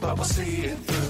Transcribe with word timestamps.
but 0.00 0.16
we'll 0.16 0.24
see 0.24 0.64
it 0.64 0.78
through. 0.78 1.09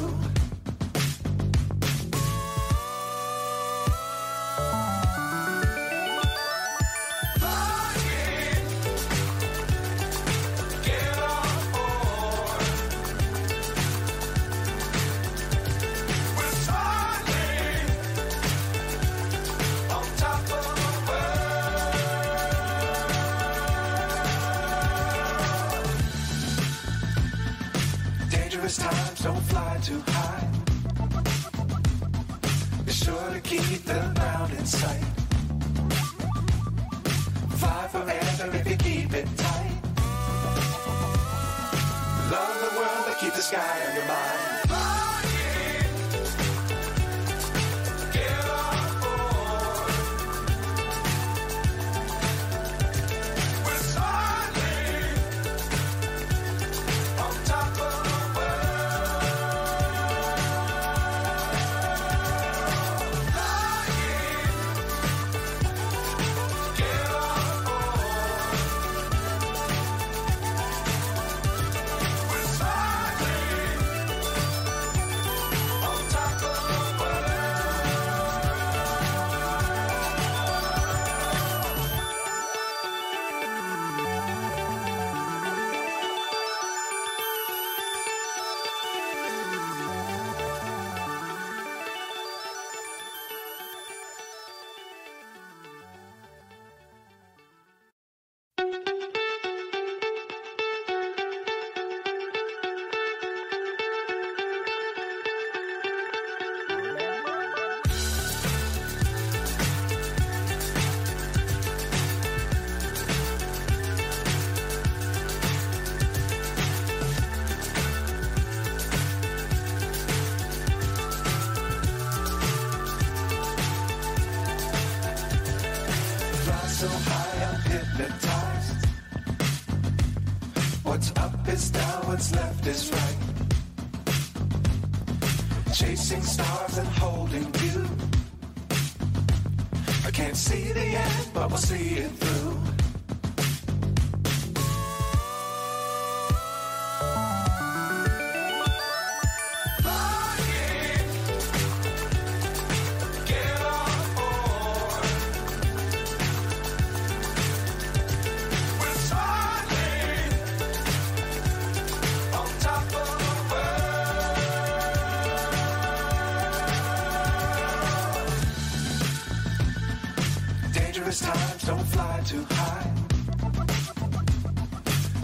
Cause 171.11 171.23
times 171.23 171.63
don't 171.65 171.85
fly 171.87 172.21
too 172.25 172.47
high. 172.53 172.89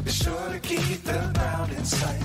Be 0.05 0.11
sure 0.11 0.49
to 0.51 0.59
keep 0.59 1.05
the 1.05 1.31
ground 1.33 1.73
in 1.75 1.85
sight. 1.85 2.23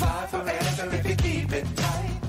Fly 0.00 0.26
forever 0.26 0.92
if 0.96 1.06
you 1.08 1.14
keep 1.14 1.52
it 1.52 1.64
tight. 1.76 2.20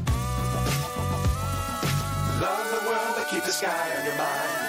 Love 2.39 2.67
the 2.69 2.87
world, 2.87 3.13
but 3.17 3.27
keep 3.31 3.43
the 3.45 3.51
sky 3.51 3.95
on 3.97 4.05
your 4.05 4.15
mind. 4.15 4.66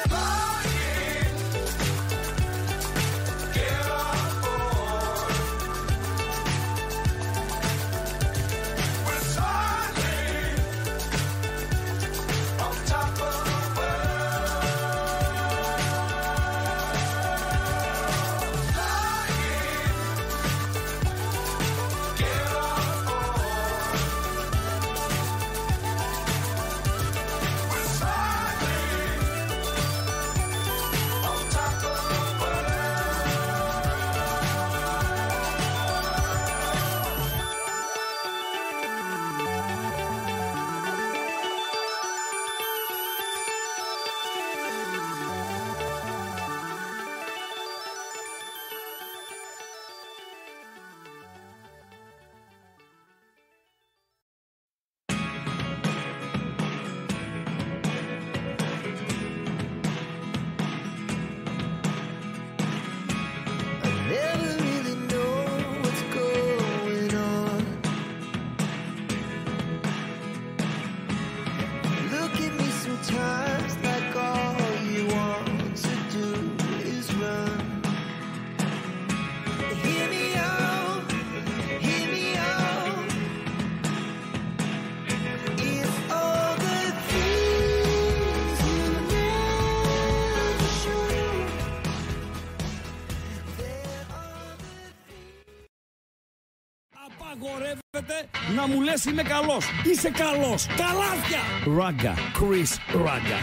είμαι 99.06 99.22
καλός. 99.22 99.58
Είσαι 99.90 100.10
καλός. 100.22 100.54
Καλάθια! 100.84 101.40
Ράγκα. 101.80 102.14
Κρις 102.38 102.70
Ράγκα. 103.06 103.38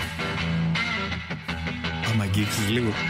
Άμα 2.12 2.24
αγγίξεις 2.24 2.68
λίγο. 2.70 2.92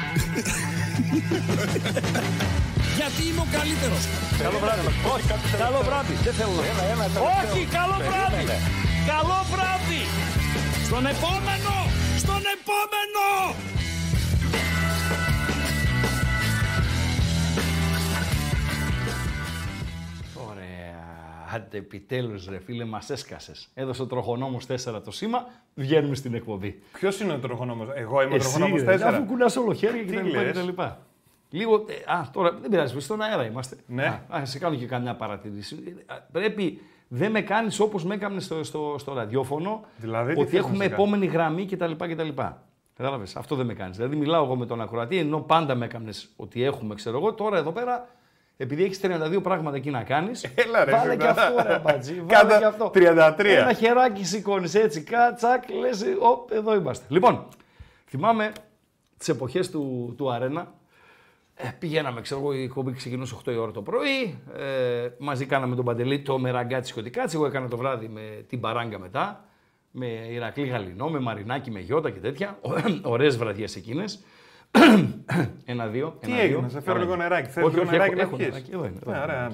Γιατί 2.99 3.21
είμαι 3.29 3.41
ο 3.47 3.49
καλύτερος. 3.57 3.97
Καλό 4.43 4.57
βράδυ. 4.63 4.81
Όχι, 5.13 5.25
καλό 5.57 5.79
βράδυ. 5.87 6.13
Δεν 6.23 6.33
θέλω. 6.33 6.61
Ένα, 6.71 6.81
ένα, 6.93 7.05
Όχι, 7.39 7.61
καλό 7.79 7.97
βράδυ. 8.09 8.43
Καλό 9.13 9.39
βράδυ. 9.53 10.03
Στον 10.85 11.03
επόμενο. 11.05 11.73
Στον 12.23 12.41
επόμενο. 12.55 13.25
Άντε 21.55 21.77
επιτέλους, 21.77 22.39
ρε 22.49 22.59
φίλε, 22.59 22.85
μας 22.85 22.99
έσκασες. 23.07 23.51
Έδωσε 23.73 24.01
ο 24.01 24.05
τροχονόμος 24.05 24.57
4 24.67 25.01
το 25.05 25.11
σήμα, 25.11 25.45
βγαίνουμε 25.75 26.15
στην 26.15 26.33
εκπομπή. 26.33 26.81
Ποιος 26.93 27.09
είναι 27.21 27.33
ο 27.33 27.37
τροχονόμος, 27.37 27.85
Εγώ 27.95 28.21
είμαι 28.21 28.33
ο 28.33 28.37
τροχονόμο 28.37 28.75
4. 28.75 28.87
Αφού 29.01 29.25
κουνάς 29.25 29.45
όλο 29.57 29.73
χέρι 29.73 30.05
και 30.05 30.11
τα, 30.13 30.51
τα 30.53 30.61
λοιπά. 30.61 30.99
Λίγο. 31.49 31.85
Ε, 32.07 32.13
α, 32.13 32.29
τώρα 32.33 32.51
δεν 32.61 32.69
πειράζει, 32.69 32.99
στον 32.99 33.21
αέρα 33.21 33.45
είμαστε. 33.45 33.77
Ναι. 33.87 34.05
Α, 34.29 34.37
α, 34.37 34.45
σε 34.45 34.59
κάνω 34.59 34.75
και 34.75 34.85
καμιά 34.85 35.15
παρατηρήση. 35.15 35.83
Ε, 35.97 36.13
ε, 36.13 36.17
πρέπει. 36.31 36.81
Δεν 37.07 37.31
με 37.31 37.41
κάνεις 37.41 37.75
όπως 37.79 37.99
με 38.03 38.13
έκανε 38.13 38.39
στο, 38.39 38.63
στο, 38.63 38.95
στο 38.99 39.13
ραδιόφωνο. 39.13 39.81
Δηλαδή, 39.97 40.39
ότι 40.41 40.57
έχουμε 40.57 40.85
επόμενη 40.85 41.25
γραμμή 41.25 41.65
κτλ. 41.65 41.91
κτλ. 41.91 42.27
Κατάλαβες. 42.95 43.25
Αυτό 43.35 43.55
δεν 43.55 43.65
με 43.65 43.73
κάνεις. 43.73 43.93
Δηλαδή, 43.95 44.15
μιλάω 44.15 44.43
εγώ 44.43 44.55
με 44.55 44.65
τον 44.65 44.81
ακροατή, 44.81 45.17
ενώ 45.17 45.39
πάντα 45.39 45.75
με 45.75 45.85
έκανε 45.85 46.09
ότι 46.35 46.63
έχουμε, 46.63 46.95
ξέρω 46.95 47.17
εγώ. 47.17 47.33
Τώρα 47.33 47.57
εδώ 47.57 47.71
πέρα 47.71 48.07
επειδή 48.57 48.83
έχεις 48.83 48.95
32 49.01 49.39
πράγματα 49.43 49.75
εκεί 49.77 49.89
να 49.89 50.03
κάνεις. 50.03 50.31
Έλα 50.65 50.83
ρε, 50.83 50.91
βάλε 50.91 51.15
και 51.15 51.27
αυτό 51.27 51.63
ρε 51.67 51.81
μπατζή, 51.83 52.13
βάλε 52.27 52.57
και 52.57 52.65
αυτό. 52.65 52.91
33. 52.95 53.43
Ένα 53.45 53.73
χεράκι 53.73 54.25
σηκώνεις 54.25 54.71
έτσι, 54.73 55.01
κατσακ, 55.01 55.63
λε, 55.69 55.89
εδώ 56.57 56.75
είμαστε. 56.75 57.05
Λοιπόν, 57.09 57.45
θυμάμαι 58.05 58.51
τις 59.17 59.31
εποχές 59.31 59.59
του, 59.59 60.13
του 60.17 60.31
Αρένα. 60.31 60.73
Ε, 61.57 61.69
πηγαίναμε, 61.79 62.21
ξέρω 62.21 62.39
εγώ, 62.39 62.53
η 62.53 62.67
κομπή 62.67 62.91
ξεκινούσε 62.91 63.35
8 63.45 63.51
η 63.51 63.55
ώρα 63.55 63.71
το 63.71 63.81
πρωί. 63.81 64.39
Ε, 64.57 65.09
μαζί 65.19 65.45
κάναμε 65.45 65.75
τον 65.75 65.85
Παντελή, 65.85 66.19
το 66.21 66.39
και 66.93 66.99
ό,τι 66.99 67.09
Εγώ 67.33 67.45
έκανα 67.45 67.67
το 67.67 67.77
βράδυ 67.77 68.07
με 68.07 68.45
την 68.49 68.59
παράγκα 68.59 68.99
μετά. 68.99 69.43
Με 69.97 70.05
Ηρακλή 70.05 70.67
Γαλινό, 70.67 71.09
με 71.09 71.19
Μαρινάκι, 71.19 71.71
με 71.71 71.79
Γιώτα 71.79 72.09
και 72.09 72.19
τέτοια. 72.19 72.59
Ωραίες 73.01 73.29
βραδιές 73.29 73.67
εκείνες. 73.77 74.05
Ένα-δύο. 75.65 76.17
Τι 76.21 76.39
έγινε, 76.39 76.69
σε 76.69 76.81
φέρω 76.81 76.99
λίγο 76.99 77.15
νεράκι. 77.15 77.49
Θέλω 77.49 77.67
λίγο 77.67 77.83
νεράκι 77.83 78.15
να 78.15 78.27
πιέσει. 78.27 78.63
Εδώ 78.73 78.85
είναι. 78.85 78.99
Ωραία, 79.07 79.49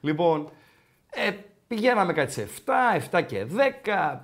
Λοιπόν, 0.00 0.48
ε, 1.10 1.30
Πηγαίναμε 1.68 2.12
κάτι 2.12 2.32
σε 2.32 2.48
7, 3.10 3.18
7 3.18 3.22
και 3.26 3.46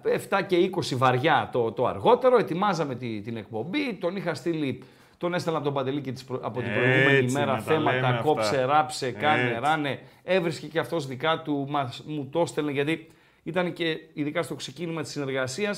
10, 0.03 0.11
7 0.31 0.41
και 0.47 0.57
20 0.93 0.97
βαριά 0.97 1.49
το, 1.53 1.73
το 1.73 1.87
αργότερο. 1.87 2.37
Ετοιμάζαμε 2.37 2.95
τη, 2.95 3.21
την 3.21 3.37
εκπομπή. 3.37 3.95
Τον 3.95 4.17
είχα 4.17 4.35
στείλει, 4.35 4.83
τον 5.19 5.35
έστελνα 5.35 5.59
από 5.59 5.67
τον 5.67 5.75
Παντελίκη 5.77 6.13
από 6.41 6.61
την 6.63 6.73
προηγούμενη 6.73 7.33
μέρα. 7.33 7.59
Θέματα, 7.59 8.21
κόψε, 8.23 8.65
ράψε, 8.65 9.11
κάνε, 9.11 9.49
Έτσι. 9.49 9.61
ράνε. 9.61 9.99
Έβρισκε 10.25 10.67
και 10.67 10.79
αυτός 10.79 10.99
δικά 10.99 11.43
του, 11.43 11.67
μας, 11.71 12.03
μου 12.07 12.29
το 12.33 12.41
έστελνε 12.41 12.71
γιατί 12.71 13.07
ήταν 13.43 13.73
και 13.73 13.97
ειδικά 14.13 14.43
στο 14.43 14.55
ξεκίνημα 14.55 15.03
της 15.03 15.09
συνεργασίας. 15.11 15.75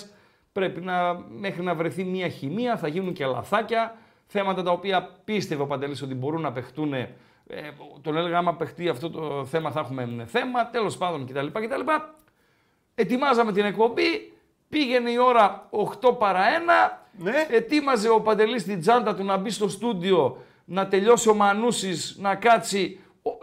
Πρέπει 0.52 0.81
να, 0.81 1.19
μέχρι 1.38 1.62
να 1.62 1.75
βρεθεί 1.75 2.05
μια 2.05 2.28
χημεία, 2.28 2.76
θα 2.76 2.88
γίνουν 2.88 3.12
και 3.12 3.25
λαθάκια 3.26 3.94
θέματα 4.26 4.62
τα 4.62 4.71
οποία 4.71 5.11
πίστευε 5.25 5.62
ο 5.62 5.67
Παντελής 5.67 6.03
ότι 6.03 6.15
μπορούν 6.15 6.41
να 6.41 6.53
παιχτούν. 6.53 6.93
Ε, 6.93 7.09
τον 8.03 8.17
έλεγα, 8.17 8.38
άμα 8.38 8.56
παιχτεί 8.56 8.88
αυτό 8.88 9.11
το 9.11 9.44
θέμα 9.44 9.71
θα 9.71 9.81
έχουμε 9.81 10.03
ε, 10.21 10.26
θέμα, 10.26 10.67
τέλος 10.71 10.97
πάντων 10.97 11.26
κτλ. 11.26 11.47
κτλ. 11.47 11.81
Ετοιμάζαμε 12.94 13.53
την 13.53 13.65
εκπομπή, 13.65 14.32
πήγαινε 14.69 15.11
η 15.11 15.17
ώρα 15.17 15.69
8 16.03 16.19
παρα 16.19 16.43
1, 16.88 16.99
ναι. 17.23 17.47
ετοίμαζε 17.50 18.09
ο 18.09 18.21
Παντελής 18.21 18.62
την 18.65 18.81
τσάντα 18.81 19.15
του 19.15 19.25
να 19.25 19.37
μπει 19.37 19.50
στο 19.50 19.69
στούντιο, 19.69 20.43
να 20.65 20.88
τελειώσει 20.88 21.29
ο 21.29 21.35
Μανούσης, 21.35 22.17
να 22.19 22.35
κάτσει, 22.35 22.99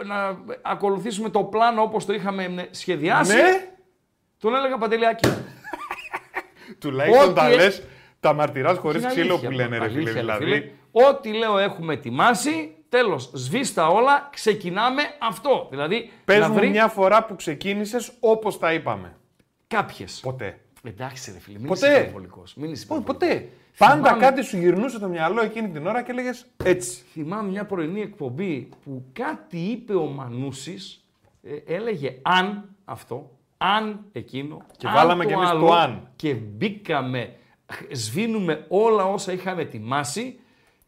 να 0.05 0.37
ακολουθήσουμε 0.61 1.29
το 1.29 1.43
πλάνο 1.43 1.81
όπως 1.81 2.05
το 2.05 2.13
είχαμε 2.13 2.43
ε, 2.43 2.67
σχεδιάσει. 2.71 3.33
Ναι. 3.35 3.71
Τον 4.39 4.55
έλεγα 4.55 4.77
Παντελιάκη. 4.77 5.29
Τουλάχιστον 6.81 7.33
τα 7.33 7.49
λες 7.49 7.83
τα 8.21 8.33
μαρτυράς 8.33 8.73
χωρίς 8.75 9.05
ξύλο 9.05 9.39
που 9.39 9.51
λένε 9.51 9.77
ρε 9.77 9.89
φίλε. 9.89 10.11
Δηλαδή. 10.11 10.75
Ό,τι 10.91 11.33
λέω 11.33 11.57
έχουμε 11.57 11.93
ετοιμάσει, 11.93 12.75
τέλος, 12.89 13.19
σβήστα 13.33 13.87
όλα, 13.87 14.29
ξεκινάμε 14.33 15.01
αυτό. 15.21 15.67
Δηλαδή, 15.69 16.09
Πες 16.25 16.47
μου 16.47 16.69
μια 16.69 16.87
φορά 16.87 17.25
που 17.25 17.35
ξεκίνησες 17.35 17.97
όπως 18.19 18.53
τα 18.57 18.73
είπαμε. 18.73 19.15
Κάποιες. 19.67 20.05
Ποτέ. 20.21 20.59
Εντάξει, 20.83 21.31
ρε 21.31 21.39
φίλε, 21.39 21.59
μην 21.59 21.67
ποτέ. 21.67 21.87
είσαι 21.89 21.99
υπερβολικός. 21.99 22.43
Ποτέ. 22.87 23.01
ποτέ. 23.05 23.47
Πάντα 23.77 24.13
κάτι 24.13 24.43
σου 24.43 24.57
γυρνούσε 24.57 24.99
το 24.99 25.07
μυαλό 25.07 25.41
εκείνη 25.41 25.69
την 25.69 25.87
ώρα 25.87 26.01
και 26.01 26.11
έλεγες 26.11 26.31
έτσι. 26.63 27.03
Θυμάμαι 27.13 27.49
μια 27.49 27.65
πρωινή 27.65 28.01
εκπομπή 28.01 28.69
που 28.83 29.05
κάτι 29.13 29.57
είπε 29.57 29.95
ο 29.95 30.05
Μανούσης, 30.05 30.77
ε, 31.43 31.73
έλεγε 31.73 32.17
αν 32.21 32.65
αυτό, 32.85 33.31
αν 33.57 33.99
εκείνο. 34.11 34.61
Και 34.77 34.87
αν 34.87 34.93
βάλαμε 34.93 35.25
κι 35.25 35.31
εμείς 35.31 35.45
το 35.59 35.73
αν. 35.73 36.09
Και 36.15 36.33
μπήκαμε 36.33 37.35
σβήνουμε 37.91 38.65
όλα 38.69 39.05
όσα 39.05 39.31
είχαμε 39.31 39.61
ετοιμάσει 39.61 40.39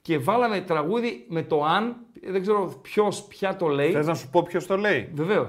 και 0.02 0.18
βάλαμε 0.18 0.62
τραγούδι 0.62 1.26
με 1.30 1.44
το 1.44 1.64
αν, 1.64 1.96
δεν 2.28 2.42
ξέρω 2.42 2.80
ποιος 2.82 3.12
πια 3.28 3.56
το 3.56 3.68
λέει. 3.68 3.92
Θες 3.92 4.04
να 4.04 4.16
σου 4.16 4.30
πω 4.30 4.44
ποιος 4.44 4.66
το 4.66 4.78
λέει. 4.78 5.10
Βεβαίως. 5.14 5.46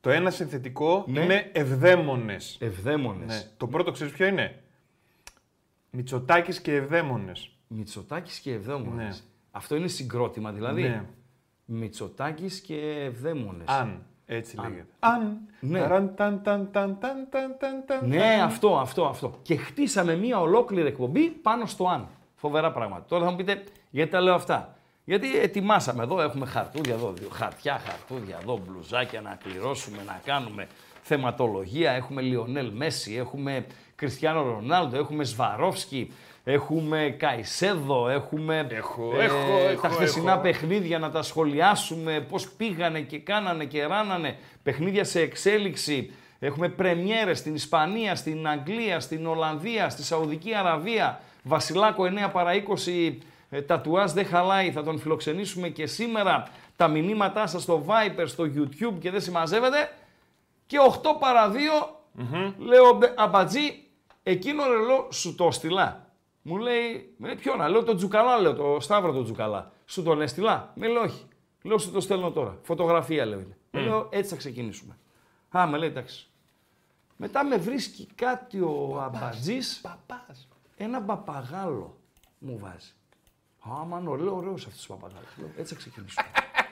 Το 0.00 0.10
ένα 0.10 0.30
συνθετικό 0.30 1.04
ναι. 1.08 1.20
είναι 1.20 1.50
ευδαίμονες. 1.54 2.36
Ευδαίμονες. 2.58 3.24
Ναι. 3.24 3.40
Το 3.56 3.66
πρώτο 3.66 3.90
ξέρεις 3.90 4.10
ποιο 4.10 4.26
είναι. 4.26 4.62
Μητσοτάκης 5.90 6.60
και 6.60 6.74
ευδαίμονες. 6.74 7.32
Μητσοτάκης 7.66 8.40
και 8.40 8.52
ευδαίμονες. 8.52 9.02
Ναι. 9.02 9.10
Αυτό 9.50 9.76
είναι 9.76 9.88
συγκρότημα 9.88 10.52
δηλαδή. 10.52 10.82
Ναι. 10.82 11.88
και 12.66 12.76
ευδαίμονες. 13.06 13.62
Αν. 13.66 14.04
Έτσι 14.32 14.56
λέγεται. 14.56 14.86
Αν. 15.00 15.36
Ναι. 15.60 15.86
ναι, 18.08 18.42
αυτό, 18.42 18.78
αυτό, 18.78 19.04
αυτό. 19.06 19.34
Και 19.42 19.56
χτίσαμε 19.56 20.14
μία 20.16 20.40
ολόκληρη 20.40 20.88
εκπομπή 20.88 21.28
πάνω 21.28 21.66
στο 21.66 21.88
αν. 21.88 22.06
Φοβερά 22.36 22.72
πράγματα. 22.72 23.04
Τώρα 23.08 23.24
θα 23.24 23.30
μου 23.30 23.36
πείτε 23.36 23.62
γιατί 23.90 24.10
τα 24.10 24.20
λέω 24.20 24.34
αυτά. 24.34 24.76
Γιατί 25.04 25.38
ετοιμάσαμε 25.38 26.02
εδώ, 26.02 26.20
έχουμε 26.22 26.46
χαρτούδια 26.46 26.94
εδώ, 26.94 27.12
χαρτιά, 27.32 27.80
χαρτούδια 27.86 28.38
εδώ, 28.42 28.58
μπλουζάκια 28.66 29.20
να 29.20 29.38
κληρώσουμε, 29.44 30.02
να 30.06 30.20
κάνουμε 30.24 30.66
θεματολογία. 31.02 31.90
Έχουμε 31.90 32.22
Λιονέλ 32.22 32.70
Μέση, 32.74 33.14
έχουμε 33.16 33.66
Κριστιανό 33.94 34.42
Ρονάλντο, 34.42 34.96
έχουμε 34.96 35.24
Σβαρόφσκι, 35.24 36.12
Έχουμε 36.52 37.14
Καϊσέδο, 37.18 38.08
έχουμε 38.08 38.66
έχω, 38.70 39.12
ε, 39.20 39.24
έχω, 39.24 39.36
έχω, 39.72 39.80
τα 39.82 39.88
χθεσινά 39.88 40.38
παιχνίδια 40.38 40.98
να 40.98 41.10
τα 41.10 41.22
σχολιάσουμε, 41.22 42.20
πώς 42.30 42.48
πήγανε 42.48 43.00
και 43.00 43.18
κάνανε 43.18 43.64
και 43.64 43.84
ράνανε, 43.86 44.36
παιχνίδια 44.62 45.04
σε 45.04 45.20
εξέλιξη. 45.20 46.12
Έχουμε 46.38 46.68
πρεμιέρες 46.68 47.38
στην 47.38 47.54
Ισπανία, 47.54 48.14
στην 48.14 48.48
Αγγλία, 48.48 49.00
στην 49.00 49.26
Ολλανδία, 49.26 49.88
στη 49.88 50.02
Σαουδική 50.02 50.54
Αραβία. 50.54 51.20
Βασιλάκο 51.42 52.04
9 52.26 52.30
παρα 52.32 52.50
20 53.56 53.62
τατουάζ 53.66 54.12
δεν 54.12 54.26
χαλάει, 54.26 54.70
θα 54.70 54.82
τον 54.82 54.98
φιλοξενήσουμε 54.98 55.68
και 55.68 55.86
σήμερα. 55.86 56.48
Τα 56.76 56.88
μηνύματά 56.88 57.46
σας 57.46 57.62
στο 57.62 57.84
Viper, 57.86 58.24
στο 58.26 58.44
YouTube 58.44 58.94
και 59.00 59.10
δεν 59.10 59.20
συμμαζεύετε. 59.20 59.90
Και 60.66 60.76
8 60.90 60.94
παρα 61.18 61.50
2, 61.50 61.54
λέω 62.58 62.84
αμπατζή, 63.14 63.82
εκείνο 64.22 64.62
ρελό 64.70 64.84
λέω 64.84 65.06
σου 65.12 65.34
το 65.34 65.50
στυλά. 65.50 66.04
Μου 66.42 66.56
λέει, 66.56 67.14
μου 67.16 67.26
λέει 67.26 67.34
ποιον, 67.34 67.68
λέω 67.70 67.84
το 67.84 67.94
Τζουκαλά, 67.94 68.38
λέω 68.38 68.54
το 68.54 68.76
Σταύρο 68.80 69.12
το 69.12 69.22
Τζουκαλά. 69.22 69.72
Σου 69.86 70.02
τον 70.02 70.20
έστειλα. 70.22 70.72
Με 70.74 70.86
λέει 70.86 70.96
όχι. 71.02 71.24
Λέω 71.62 71.78
σου 71.78 71.90
το 71.90 72.00
στέλνω 72.00 72.30
τώρα. 72.30 72.58
Φωτογραφία 72.62 73.24
λέω 73.24 73.42
Λέω 73.70 74.08
έτσι 74.10 74.30
θα 74.30 74.36
ξεκινήσουμε. 74.36 74.98
Α, 75.56 75.66
με 75.66 75.76
λέει 75.78 75.88
εντάξει. 75.88 76.28
Μετά 77.16 77.44
με 77.44 77.56
βρίσκει 77.56 78.08
κάτι 78.14 78.60
ο 78.60 79.00
αμπατζή. 79.04 79.58
Ένα 80.76 81.02
παπαγάλο 81.02 81.96
μου 82.38 82.58
βάζει. 82.58 82.92
Α, 83.80 83.84
μα 83.84 84.00
λέω 84.16 84.36
ωραίο 84.36 84.52
αυτός 84.52 84.94
ο 84.94 84.96
παπαγάλος. 84.96 85.26
Έτσι 85.56 85.74
θα 85.74 85.80
ξεκινήσουμε. 85.80 86.26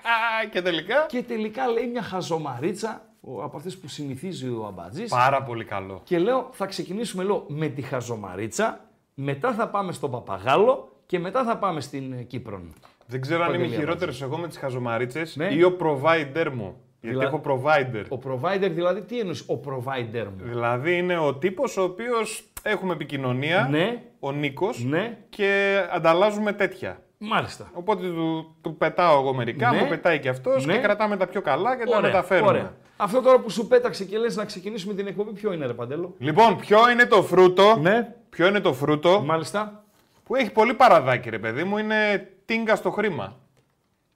και 0.53 0.63
τελικά. 0.63 1.07
Και 1.09 1.23
τελικά 1.23 1.67
λέει 1.67 1.87
μια 1.87 2.03
χαζομαρίτσα 2.03 3.09
από 3.43 3.57
αυτές 3.57 3.71
που 3.71 3.89
συνηθίζει 3.89 4.49
ο 4.49 4.67
αμπατζής. 4.67 5.05
Πάρα 5.05 5.43
πολύ 5.43 5.65
καλό. 5.65 6.01
Και 6.05 6.19
λέω 6.19 6.49
θα 6.53 6.67
ξεκινήσουμε 6.67 7.23
λέω, 7.25 7.45
με 7.49 7.67
τη 7.69 7.83
χαζομαρίτσα 7.83 8.88
μετά 9.21 9.53
θα 9.55 9.69
πάμε 9.69 9.93
στον 9.93 10.11
Παπαγάλο 10.11 10.89
και 11.07 11.19
μετά 11.19 11.45
θα 11.45 11.59
πάμε 11.59 11.81
στην 11.81 12.13
ε, 12.13 12.23
Κύπρο. 12.23 12.61
Δεν 13.07 13.21
ξέρω 13.21 13.43
αν 13.45 13.55
είμαι 13.55 13.67
χειρότερος 13.67 14.13
εγώ 14.23 14.37
με 14.39 14.49
τις 14.49 14.59
χαζομαρίτσες 14.59 15.23
ναι. 15.35 15.47
ή 15.49 15.63
ο 15.63 15.77
provider 15.81 16.49
μου. 16.53 16.81
Γιατί 17.01 17.19
έχω 17.25 17.41
provider. 17.45 18.05
Ο 18.19 18.21
provider 18.29 18.69
δηλαδή 18.71 19.03
τι 19.03 19.19
εννοείς 19.19 19.39
ο 19.47 19.55
provider 19.67 20.25
μου. 20.25 20.37
Δηλαδή 20.43 20.97
είναι 20.97 21.19
ο 21.19 21.35
τύπος 21.35 21.63
ο 21.79 21.83
οποίος 21.83 22.17
έχουμε 22.63 22.93
επικοινωνία, 22.93 23.69
ναι. 23.71 24.03
ο 24.19 24.33
Νίκος 24.33 24.71
ναι. 24.89 25.19
και 25.29 25.79
ανταλλάζουμε 25.93 26.53
τέτοια. 26.53 27.01
Μάλιστα. 27.19 27.71
Οπότε 27.75 28.07
του, 28.07 28.55
του 28.61 28.77
πετάω 28.77 29.21
εγώ 29.21 29.35
μερικά, 29.35 29.71
ναι. 29.71 29.81
μου 29.83 29.89
πετάει 29.89 30.19
και 30.21 30.29
αυτός 30.29 30.51
ναι. 30.65 30.73
και 30.75 30.79
κρατάμε 30.81 31.17
τα 31.17 31.27
πιο 31.27 31.41
καλά 31.43 31.77
και 31.77 31.83
ωραία, 31.87 32.01
τα 32.01 32.07
μεταφέρουμε. 32.07 32.49
Ωραία. 32.49 32.75
Αυτό 32.97 33.21
τώρα 33.21 33.39
που 33.39 33.51
σου 33.51 33.67
πέταξε 33.67 34.05
και 34.05 34.19
λες 34.19 34.27
να 34.35 34.45
ξεκινήσουμε 34.45 34.95
την 34.95 35.07
εκπομπή, 35.07 35.33
ποιο 35.33 35.53
είναι, 35.53 35.67
ρε 35.67 35.73
Παντέλο. 35.75 36.15
Λοιπόν, 36.19 36.57
ποιο 36.57 36.91
είναι 36.91 37.05
το 37.07 37.23
φρούτο. 37.23 37.77
Ναι. 37.81 38.15
Ποιο 38.31 38.47
είναι 38.47 38.61
το 38.61 38.73
φρούτο. 38.73 39.23
Μάλιστα. 39.25 39.85
Που 40.25 40.35
έχει 40.37 40.51
πολύ 40.53 40.75
παραδάκι, 40.75 41.31
ρε 41.31 41.39
παιδί 41.39 41.65
μου, 41.65 41.79
είναι 41.79 42.29
τίνγκα 42.45 42.77
στο 42.77 42.91
χρήμα. 42.91 43.37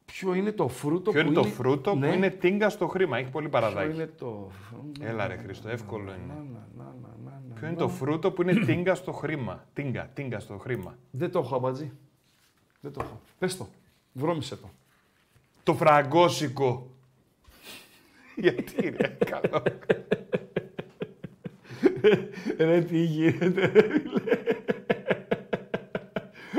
Ποιο 0.04 0.34
είναι 0.34 0.52
το 0.52 0.68
φρούτο 0.68 1.10
ποιο 1.10 1.20
που 1.22 1.26
είναι. 1.30 1.36
το 1.42 1.44
φρούτο 1.44 1.94
ναι. 1.94 2.06
που 2.06 2.14
είναι 2.14 2.30
τίνγκα 2.30 2.68
στο 2.68 2.86
χρήμα, 2.88 3.18
έχει 3.18 3.30
πολύ 3.30 3.48
παραδάκι. 3.48 3.86
Ποιο 3.88 3.96
είναι 4.02 4.10
το. 4.18 4.50
Έλα, 5.00 5.26
ρε 5.26 5.36
Χρήστο, 5.42 5.68
εύκολο 5.68 6.02
είναι. 6.22 6.34
ποιο 7.58 7.66
είναι 7.68 7.76
το 7.76 7.88
φρούτο 7.88 8.30
που 8.30 8.42
είναι 8.42 8.54
τίνγκα 8.54 8.94
στο 8.94 9.12
χρήμα. 9.12 9.64
Τίνγκα, 9.72 10.10
τίνγκα 10.14 10.40
στο 10.40 10.56
χρήμα. 10.58 10.94
Δεν 11.10 11.30
το 11.30 11.38
έχω 11.38 11.56
αμπατζή. 11.56 11.92
Δεν 12.82 12.92
το 12.92 13.00
έχω. 13.46 13.52
το. 13.58 13.68
Βρώμησε 14.12 14.56
το. 14.56 14.70
Το 15.62 15.74
φραγκόσικο. 15.74 16.90
Γιατί 18.36 18.74
είναι 18.86 19.16
καλό. 19.26 19.62
Ε, 22.56 22.64
ρε, 22.64 22.80
τι 22.80 22.98
γίνεται, 22.98 23.72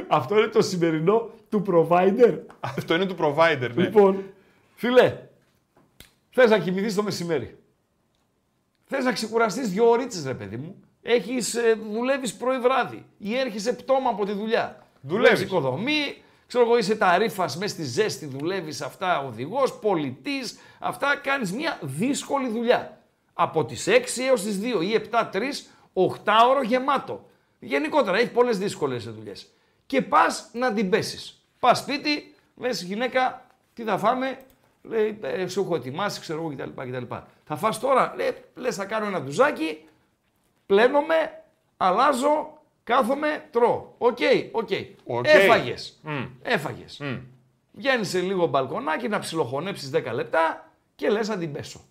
Αυτό 0.08 0.38
είναι 0.38 0.48
το 0.48 0.62
σημερινό 0.62 1.30
του 1.50 1.64
provider. 1.68 2.40
Αυτό 2.60 2.96
είναι 2.96 3.06
του 3.06 3.16
provider, 3.20 3.70
ναι. 3.76 3.84
Λοιπόν, 3.84 4.24
φίλε, 4.76 5.18
θες 6.30 6.50
να 6.50 6.60
κοιμηθείς 6.60 6.96
το 6.96 7.04
μεσημέρι. 7.04 7.58
Θες 8.86 9.04
να 9.06 9.12
ξεκουραστείς 9.12 9.70
δύο 9.70 9.90
ώρες, 9.90 10.26
ρε 10.26 10.34
παιδί 10.34 10.58
μου. 10.58 10.76
Έχεις, 11.02 11.56
ε, 11.56 11.74
δουλεύεις 11.92 12.36
πρωί 12.38 12.60
βράδυ 12.60 13.06
ή 13.18 13.36
έρχεσαι 13.38 13.74
πτώμα 13.74 14.10
από 14.10 14.26
τη 14.26 14.32
δουλειά 14.32 14.83
δουλεύεις. 15.04 15.44
οικοδομή, 15.44 16.16
ξέρω 16.48 16.64
εγώ 16.64 16.78
είσαι 16.78 16.96
τα 16.96 17.18
ρήφα 17.18 17.42
μέσα 17.44 17.68
στη 17.68 17.84
ζέστη, 17.84 18.26
δουλεύεις 18.26 18.84
αυτά 18.84 19.20
οδηγός, 19.20 19.64
πολιτής, 19.82 20.40
αυτά 20.80 21.16
κάνεις 21.24 21.52
μια 21.56 21.80
δύσκολη 21.82 22.50
δουλειά. 22.50 22.98
Από 23.34 23.66
τις 23.66 23.76
6 23.86 23.92
έως 24.30 24.34
τις 24.34 24.56
2 24.80 24.84
ή 24.84 25.08
7-3, 25.12 25.38
8 25.38 26.08
ώρο 26.50 26.62
γεμάτο. 26.64 27.26
Γενικότερα 27.60 28.18
έχει 28.18 28.32
πολλές 28.32 28.52
δύσκολες 28.52 28.96
δουλειές. 28.98 29.34
Και 29.86 30.02
πας 30.02 30.26
να 30.52 30.74
την 30.74 30.90
πέσεις. 30.90 31.36
Πας 31.60 31.74
σπίτι, 31.74 32.36
λες 32.58 32.70
γυναίκα, 32.70 33.46
τι 33.74 33.84
θα 33.84 33.98
φάμε, 33.98 34.38
λέει, 34.84 35.20
«Ε, 35.22 35.48
σου 35.48 35.62
έχω 35.62 35.76
ετοιμάσει, 35.76 36.20
ξέρω 36.20 36.40
εγώ 36.40 36.50
κτλ. 36.76 36.82
κτλ. 36.92 37.16
Θα 37.46 37.56
φας 37.56 37.80
τώρα, 37.80 38.14
λέει, 38.16 38.32
λες 38.56 38.76
θα 38.76 38.86
κάνω 38.86 39.06
ένα 39.06 39.22
ντουζάκι, 39.22 39.86
πλένομαι, 40.66 41.16
αλλάζω, 41.78 42.58
Κάθομαι, 42.84 43.48
τρώω. 43.52 43.84
Οκ, 43.98 44.18
okay, 44.20 44.48
οκ. 44.52 44.68
Okay. 44.72 44.82
Έφαγε. 45.26 45.74
Έφαγε. 46.42 46.86
Βγαίνει 47.72 48.06
σε 48.06 48.20
λίγο 48.20 48.46
μπαλκονάκι 48.48 49.08
να 49.08 49.20
ψιλοχωνέψεις 49.20 49.90
10 49.94 50.12
λεπτά 50.14 50.72
και 50.96 51.10
λες 51.10 51.20
να 51.20 51.38
την 51.38 51.52
πέσω. 51.52 51.82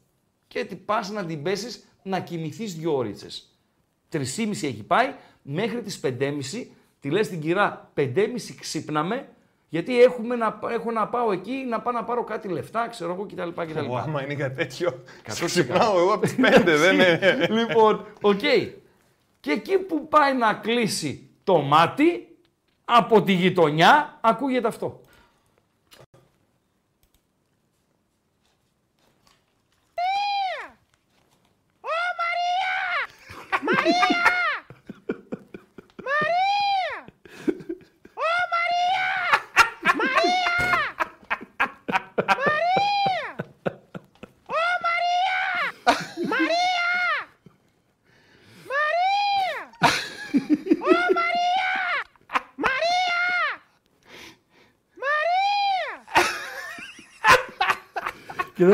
Και 0.48 0.64
τι 0.64 0.74
πας 0.76 1.08
να 1.12 1.24
την 1.24 1.42
πέσεις 1.42 1.82
να 2.02 2.20
κοιμηθείς 2.20 2.64
δύο 2.64 2.96
ώριτσε. 2.96 3.26
Τρει 4.08 4.22
έχει 4.42 4.82
πάει 4.86 5.14
μέχρι 5.42 5.82
τις 5.82 5.98
5.30. 6.02 6.32
Τη 7.00 7.10
λες 7.10 7.20
την 7.20 7.40
κυρά 7.40 7.90
5.30 7.96 8.28
ξύπναμε. 8.60 9.28
Γιατί 9.68 10.02
έχουμε 10.02 10.36
να, 10.36 10.58
έχω 10.72 10.90
να 10.90 11.08
πάω 11.08 11.32
εκεί 11.32 11.52
να 11.68 11.80
πάω 11.80 11.92
να 11.92 12.04
πάρω 12.04 12.24
κάτι 12.24 12.48
λεφτά, 12.48 12.88
ξέρω 12.88 13.12
εγώ 13.12 13.26
κτλ. 13.26 13.60
κτλ. 13.62 13.78
Εγώ 13.78 13.96
άμα 13.96 14.22
είναι 14.24 14.34
κάτι 14.34 14.54
τέτοιο. 14.56 15.02
Ξυπνάω 15.44 15.98
εγώ 15.98 16.12
από 16.12 16.26
τις 16.26 16.34
5, 16.38 16.62
δεν 16.64 16.94
είναι. 16.94 17.20
λοιπόν, 17.50 18.04
οκ. 18.20 18.38
Okay. 18.42 18.70
Και 19.42 19.50
εκεί 19.50 19.78
που 19.78 20.08
πάει 20.08 20.34
να 20.34 20.52
κλείσει 20.54 21.30
το 21.44 21.58
μάτι, 21.58 22.36
από 22.84 23.22
τη 23.22 23.32
γειτονιά 23.32 24.18
ακούγεται 24.20 24.66
αυτό. 24.68 25.00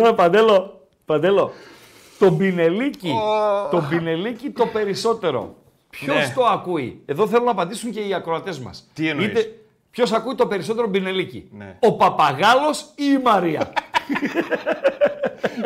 παντέλο. 0.00 0.80
Παντέλο. 1.04 1.52
Τον 2.18 2.36
πινελίκι. 2.36 3.12
Oh. 3.74 3.80
πινελίκι 3.88 4.50
το 4.50 4.66
περισσότερο. 4.66 5.54
Ποιος 5.90 6.14
ναι. 6.14 6.32
το 6.34 6.44
ακούει. 6.44 7.02
Εδώ 7.06 7.26
θέλω 7.28 7.44
να 7.44 7.50
απαντήσουν 7.50 7.90
και 7.90 8.00
οι 8.00 8.14
ακροατές 8.14 8.54
μας. 8.64 8.70
Τι 8.92 9.08
εννοείς. 9.08 9.30
Ποιος 9.90 10.04
ακούει 10.16 10.34
το 10.34 10.46
περισσότερο 10.46 10.88
πινελίκι. 10.90 11.48
Ναι. 11.52 11.76
Ο 11.80 11.92
Παπαγάλος 11.96 12.74
ή 12.94 13.04
η 13.18 13.22
Μαρία. 13.24 13.72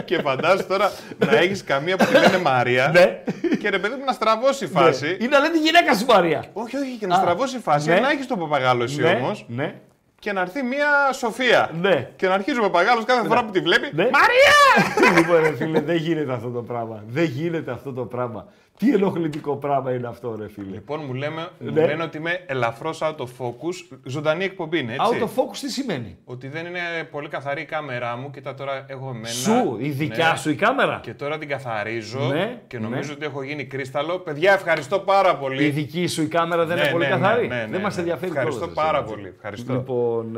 και 0.04 0.20
φαντάζεσαι 0.20 0.62
τώρα 0.68 0.90
να 1.26 1.36
έχεις 1.38 1.64
καμία 1.64 1.96
που 1.96 2.04
τη 2.06 2.12
λένε 2.12 2.38
Μαρία. 2.38 2.88
Ναι. 2.92 3.22
Και 3.60 3.68
ρε 3.68 3.78
παιδί 3.78 3.94
μου 3.98 4.04
να 4.04 4.12
στραβώσει 4.12 4.64
η 4.64 4.70
ναι. 4.74 4.80
φάση. 4.80 5.06
Ναι. 5.18 5.24
Ή 5.24 5.28
να 5.28 5.38
λένε 5.38 5.52
τη 5.52 5.58
γυναίκα 5.58 5.94
σου 5.94 6.04
Μαρία. 6.04 6.44
Όχι, 6.52 6.76
όχι, 6.76 6.96
και 7.00 7.06
να 7.06 7.14
στραβώσει 7.14 7.56
η 7.56 7.60
φάση. 7.60 7.88
Ναι. 7.88 8.00
Να 8.00 8.10
έχεις 8.10 8.24
τον 8.24 8.38
παπαγάλο 8.38 8.82
εσύ 8.82 9.00
ναι. 9.00 9.10
όμως. 9.22 9.30
Ναι 9.46 9.74
και 10.22 10.32
να 10.32 10.40
έρθει 10.40 10.62
μια 10.62 11.12
Σοφία. 11.12 11.70
Ναι. 11.80 12.08
Και 12.16 12.26
να 12.26 12.44
ο 12.64 12.70
παγάλο 12.70 13.04
κάθε 13.04 13.22
ναι. 13.22 13.28
φορά 13.28 13.44
που 13.44 13.50
τη 13.50 13.60
βλέπει. 13.60 13.90
Ναι. 13.92 14.08
Μαρία! 14.12 15.18
λοιπόν, 15.18 15.56
φίλε, 15.56 15.80
δεν 15.80 15.96
γίνεται 15.96 16.32
αυτό 16.32 16.48
το 16.50 16.62
πράγμα. 16.62 17.02
Δεν 17.06 17.24
γίνεται 17.24 17.70
αυτό 17.70 17.92
το 17.92 18.04
πράγμα. 18.04 18.46
Τι 18.84 18.90
ενοχλητικό 18.94 19.56
πράγμα 19.56 19.94
είναι 19.94 20.06
αυτό, 20.06 20.34
ρε 20.38 20.48
φίλε. 20.48 20.66
Λοιπόν, 20.74 21.00
μου, 21.06 21.14
λέμε, 21.14 21.48
ναι. 21.58 21.86
λένε 21.86 22.02
ότι 22.02 22.16
είμαι 22.16 22.40
ελαφρώς 22.46 22.94
out 22.98 23.16
of 23.16 23.24
focus. 23.38 23.96
Ζωντανή 24.04 24.44
εκπομπή 24.44 24.78
είναι, 24.78 24.92
έτσι. 24.92 25.16
Out 25.22 25.24
focus 25.24 25.56
τι 25.60 25.70
σημαίνει. 25.70 26.16
Ότι 26.24 26.48
δεν 26.48 26.66
είναι 26.66 26.80
πολύ 27.10 27.28
καθαρή 27.28 27.60
η 27.60 27.64
κάμερά 27.64 28.16
μου. 28.16 28.30
Κοίτα 28.30 28.54
τώρα 28.54 28.84
έχω 28.88 29.08
εμένα. 29.08 29.26
Σου, 29.28 29.76
η 29.80 29.88
δικιά 29.88 30.30
ναι. 30.30 30.36
σου 30.36 30.50
η 30.50 30.54
κάμερα. 30.54 31.00
Και 31.02 31.14
τώρα 31.14 31.38
την 31.38 31.48
καθαρίζω 31.48 32.18
ναι, 32.28 32.60
και 32.66 32.78
ναι. 32.78 32.88
νομίζω 32.88 33.12
ότι 33.12 33.24
έχω 33.24 33.42
γίνει 33.42 33.64
κρίσταλο. 33.64 34.18
Παιδιά, 34.18 34.52
ευχαριστώ 34.52 34.98
πάρα 34.98 35.36
πολύ. 35.36 35.64
Η 35.64 35.68
δική 35.68 36.06
σου 36.06 36.22
η 36.22 36.26
κάμερα 36.26 36.64
δεν 36.64 36.76
ναι, 36.76 36.82
είναι 36.82 36.92
πολύ 36.92 37.06
καθαρή. 37.06 37.46
δεν 37.46 37.80
μας 37.82 37.94
ενδιαφέρει 37.98 38.30
Ευχαριστώ 38.30 38.68
πάρα 38.68 39.02
πολύ. 39.02 39.28
Ευχαριστώ. 39.36 39.72
Λοιπόν. 39.72 40.36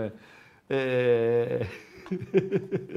Ε... 0.67 0.77
ε 0.77 1.59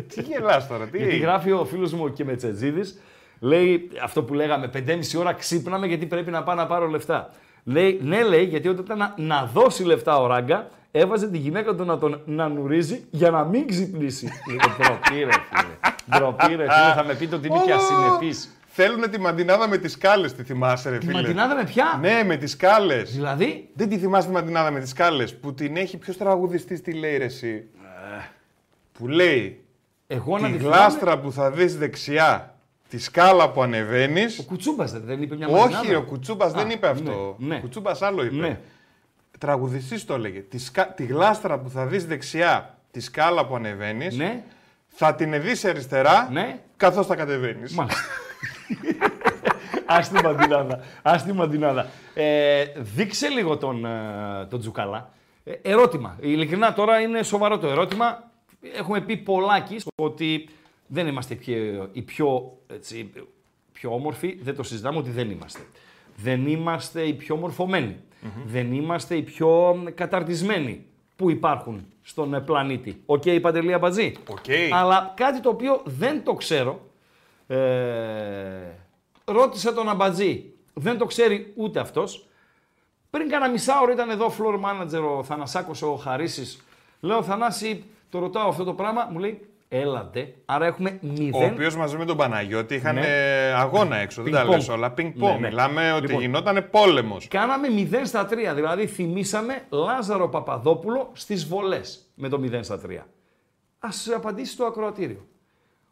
τι 0.08 0.22
γελάς 0.22 0.68
τώρα, 0.68 0.86
τι. 0.86 0.98
Γιατί 0.98 1.18
γράφει 1.18 1.52
ο 1.52 1.66
φίλος 1.66 1.92
μου 1.96 2.14
και 2.14 2.26
με 2.26 2.36
τσετζίδης, 2.36 3.00
Λέει 3.40 3.90
αυτό 4.04 4.24
που 4.24 4.34
λέγαμε, 4.34 4.70
5,5 4.74 4.84
ώρα 5.18 5.34
ξύπναμε 5.34 5.88
γιατί 5.88 6.06
πρέπει 6.06 6.32
να 6.32 6.44
πάω 6.44 6.56
να 6.56 6.66
πάρω 6.68 6.88
λεφτά. 6.88 7.30
Λέει, 7.64 8.00
ναι, 8.04 8.24
λέει, 8.24 8.44
γιατί 8.44 8.68
όταν 8.68 8.84
ήταν 8.86 8.98
να, 8.98 9.14
να 9.18 9.46
δώσει 9.54 9.84
λεφτά 9.84 10.18
ο 10.18 10.26
Ράγκα, 10.28 10.68
έβαζε 10.92 11.30
τη 11.30 11.38
γυναίκα 11.38 11.74
του 11.76 11.84
να 11.86 11.98
τον 11.98 12.22
να 12.26 12.48
νουρίζει 12.48 13.04
για 13.12 13.30
να 13.30 13.44
μην 13.44 13.68
ξυπνήσει. 13.68 14.26
Λίγο 14.48 14.62
ντροπή, 14.62 15.24
ρε 15.26 15.32
φίλε. 15.32 15.74
Ντροπή, 16.16 16.46
ρε 16.56 16.74
φίλε. 16.74 16.94
Θα 16.96 17.04
με 17.08 17.14
πείτε 17.14 17.36
ότι 17.36 17.48
είναι 17.48 17.60
και 17.66 17.72
ασυνεπής. 17.74 18.60
Θέλουν 18.68 19.10
τη 19.10 19.20
μαντινάδα 19.20 19.68
με 19.68 19.78
τις 19.78 19.98
κάλε, 19.98 20.28
τη 20.30 20.44
θυμάσαι, 20.44 20.90
ρε 20.90 20.96
φίλε. 21.00 21.12
Τη 21.12 21.18
μαντινάδα 21.18 21.56
με 21.56 21.64
πια. 21.64 21.98
Ναι, 22.02 22.24
με 22.26 22.36
τις 22.38 22.58
κάλε. 22.58 22.96
Δηλαδή. 23.02 23.70
Δεν 23.74 23.90
τη 23.90 23.98
θυμάσαι 23.98 24.28
τη 24.28 24.34
μαντινάδα 24.34 24.72
με 24.72 24.80
τις 24.80 24.94
κάλε. 24.94 25.26
Που 25.26 25.54
την 25.54 25.78
έχει 25.78 25.98
ποιος 25.98 26.14
τραγουδιστής 26.16 26.82
τη 26.82 26.94
λέει, 26.94 27.18
ρε, 27.18 27.24
ε. 27.26 27.30
Που 28.92 29.08
λέει. 29.08 29.62
Εγώ 30.08 30.38
να 30.38 30.48
τη 30.50 30.58
γλάστρα 30.58 31.18
που 31.20 31.32
θα 31.32 31.52
δεις 31.52 31.66
δεξιά 31.66 32.57
τη 32.90 32.98
σκάλα 33.00 33.50
που 33.52 33.62
ανεβαίνεις. 33.64 34.24
Ο 34.40 34.44
Κουτσούμπας 34.44 34.86
δεν 34.86 35.22
είπε 35.22 35.36
μια 35.36 35.48
Όχι, 35.48 35.96
ο 35.96 36.04
Κουτσούμπας 36.04 36.50
δεν 36.50 36.70
είπε 36.70 36.88
αυτό. 36.88 37.36
Ναι, 37.40 37.48
ναι. 37.48 37.60
Κουτσούμπας 37.60 37.92
άλλο 38.00 38.26
είπε. 38.26 38.36
Ναι. 38.36 38.60
Τραγουδιστής 39.40 40.02
το 40.04 40.14
έλεγε. 40.14 40.40
Τη, 40.40 40.58
τη 40.96 41.04
γλάστρα 41.06 41.60
που 41.60 41.70
θα 41.70 41.86
δεις 41.86 41.98
δεξιά, 41.98 42.78
τη 42.92 43.00
σκάλα 43.00 43.46
που 43.46 43.56
ανεβαίνεις, 43.56 44.16
ναι. 44.16 44.44
θα 44.88 45.16
την 45.16 45.32
δεις 45.42 45.68
αριστερά 45.70 46.30
ναι. 46.32 46.60
καθώς 46.78 47.04
θα 47.04 47.16
κατεβαίνεις. 47.16 47.72
Μάλιστα. 47.74 47.88
Άστη 49.86 50.22
μαντινάδα. 50.24 50.80
μαντινάδα. 51.34 51.88
Ε, 52.14 52.64
δείξε 52.76 53.28
λίγο 53.28 53.58
τον, 53.58 53.86
ε, 53.86 54.46
τον 54.50 54.60
Τζουκάλα. 54.60 55.12
Ε, 55.44 55.52
ερώτημα. 55.62 56.18
Ειλικρινά 56.22 56.74
τώρα 56.74 57.00
είναι 57.00 57.24
σοβαρό 57.24 57.58
το 57.58 57.68
ερώτημα. 57.68 58.24
Έχουμε 58.74 59.02
πει 59.02 59.18
πολλάκι 59.18 59.78
ότι 59.96 60.50
δεν 60.88 61.08
είμαστε 61.08 61.38
οι 61.94 62.02
πιο, 62.02 62.58
πιο 63.72 63.94
όμορφοι, 63.94 64.38
δεν 64.42 64.56
το 64.56 64.64
συζητάμε 64.64 64.98
ότι 64.98 65.10
δεν 65.10 65.32
είμαστε. 65.32 65.60
Δεν 66.16 66.48
είμαστε 66.48 67.02
οι 67.02 67.14
πιο 67.14 67.36
μορφωμενοι 67.36 68.00
Δεν 68.46 68.74
είμαστε 68.74 69.16
οι 69.16 69.22
πιο 69.22 69.84
καταρτισμένοι 69.96 70.86
που 71.16 71.30
υπάρχουν 71.30 71.86
στον 72.02 72.34
ε, 72.34 72.40
πλανήτη. 72.42 73.02
Οκ, 73.06 73.22
okay, 73.26 73.40
Παντελή 73.42 73.74
Αμπατζή. 73.74 74.12
Αλλά 74.74 75.14
κάτι 75.16 75.40
το 75.40 75.50
οποίο 75.50 75.82
δεν 75.86 76.24
το 76.24 76.34
ξέρω. 76.34 76.82
Ε, 77.48 78.26
ρώτησα 79.26 79.74
τον 79.74 79.90
Αμπατζή. 79.90 80.52
Δεν 80.74 80.98
το 80.98 81.06
ξέρει 81.06 81.54
ούτε 81.56 81.80
αυτός. 81.80 82.28
Πριν 83.10 83.30
κάνα 83.30 83.50
μισά 83.50 83.80
ώρα 83.82 83.92
ήταν 83.92 84.10
εδώ 84.10 84.28
floor 84.28 84.54
manager 84.54 85.18
ο 85.18 85.24
Θανασάκος 85.24 85.82
ο 85.82 85.96
Χαρίσης. 85.96 86.66
Λέω 87.00 87.24
Θανάση, 87.24 87.84
το 88.10 88.20
ρωτάω 88.20 88.50
αυτό 88.50 88.64
το 88.64 88.74
πράγμα. 88.74 89.10
Μου 89.12 89.20
λέει 89.20 89.48
Έλατε. 89.70 90.34
Άρα 90.46 90.66
έχουμε 90.66 91.00
0. 91.18 91.30
Ο 91.34 91.44
οποίος 91.44 91.76
μαζί 91.78 91.98
με 91.98 92.06
τον 92.06 92.18
Παναγιώτη 92.18 92.76
είχαν 92.76 92.96
ναι. 92.96 93.08
αγώνα 93.56 93.96
έξω. 93.96 94.22
Ping-pong. 94.22 94.26
Δεν 94.26 94.34
τα 94.34 94.44
λες 94.44 94.58
όλα. 94.72 94.92
Πινκ 94.92 95.16
ναι, 95.18 95.32
ναι. 95.34 95.48
Μιλάμε 95.48 95.92
ότι 95.92 96.06
λοιπόν, 96.08 96.22
γινόταν 96.22 96.68
πόλεμος. 96.72 97.18
Κάναμε 97.28 97.68
0 97.92 98.02
στα 98.04 98.28
3. 98.28 98.32
Δηλαδή 98.56 98.86
θυμήσαμε 98.88 99.62
Λάζαρο 99.70 100.30
Παπαδόπουλο 100.30 101.10
στις 101.14 101.36
βολές 101.36 101.80
με 102.16 102.28
το 102.30 102.42
0 102.44 102.60
στα 102.62 102.82
3. 102.88 102.92
Ας 103.80 103.90
απαντήσει 104.16 104.58
το 104.58 104.66
ακροατήριο. 104.66 105.26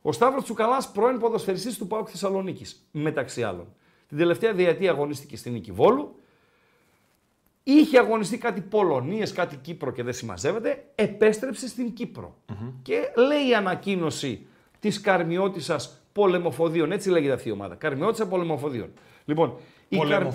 Ο 0.01 0.11
Σταύρος 0.11 0.41
Τσουκαλάς, 0.41 0.77
πρώην 0.93 1.19
ποδοσφαιριστής 1.19 1.77
του 1.77 1.87
Πάουκ 1.87 2.07
Θεσσαλονίκης, 2.11 2.65
μεταξύ 2.91 3.43
άλλων. 3.43 3.67
Την 4.07 4.17
τελευταία 4.17 4.53
διετία 4.53 4.91
αγωνίστηκε 4.91 5.37
στην 5.37 5.51
Νίκη 5.53 5.71
Βόλου. 5.71 6.15
Είχε 7.67 7.99
αγωνιστεί 7.99 8.37
κάτι 8.37 8.61
Πολωνίες, 8.61 9.31
κάτι 9.31 9.55
Κύπρο 9.55 9.91
και 9.91 10.03
δεν 10.03 10.13
συμμαζεύεται. 10.13 10.85
Επέστρεψε 10.95 11.67
στην 11.67 11.93
κυπρο 11.93 12.35
Και 12.81 13.01
λέει 13.27 13.49
η 13.49 13.55
ανακοίνωση 13.55 14.45
της 14.79 14.89
Καρμιώτησα 14.89 15.79
Πολεμοφοδίων. 16.13 16.91
Έτσι 16.91 17.09
λέγεται 17.09 17.33
αυτή 17.33 17.47
η 17.47 17.51
ομάδα. 17.51 17.75
Καρμιώτησα 17.75 18.27
Πολεμοφοδίων. 18.27 18.91
Λοιπόν, 19.25 19.57
Η, 19.89 19.97
Καρ... 19.97 20.27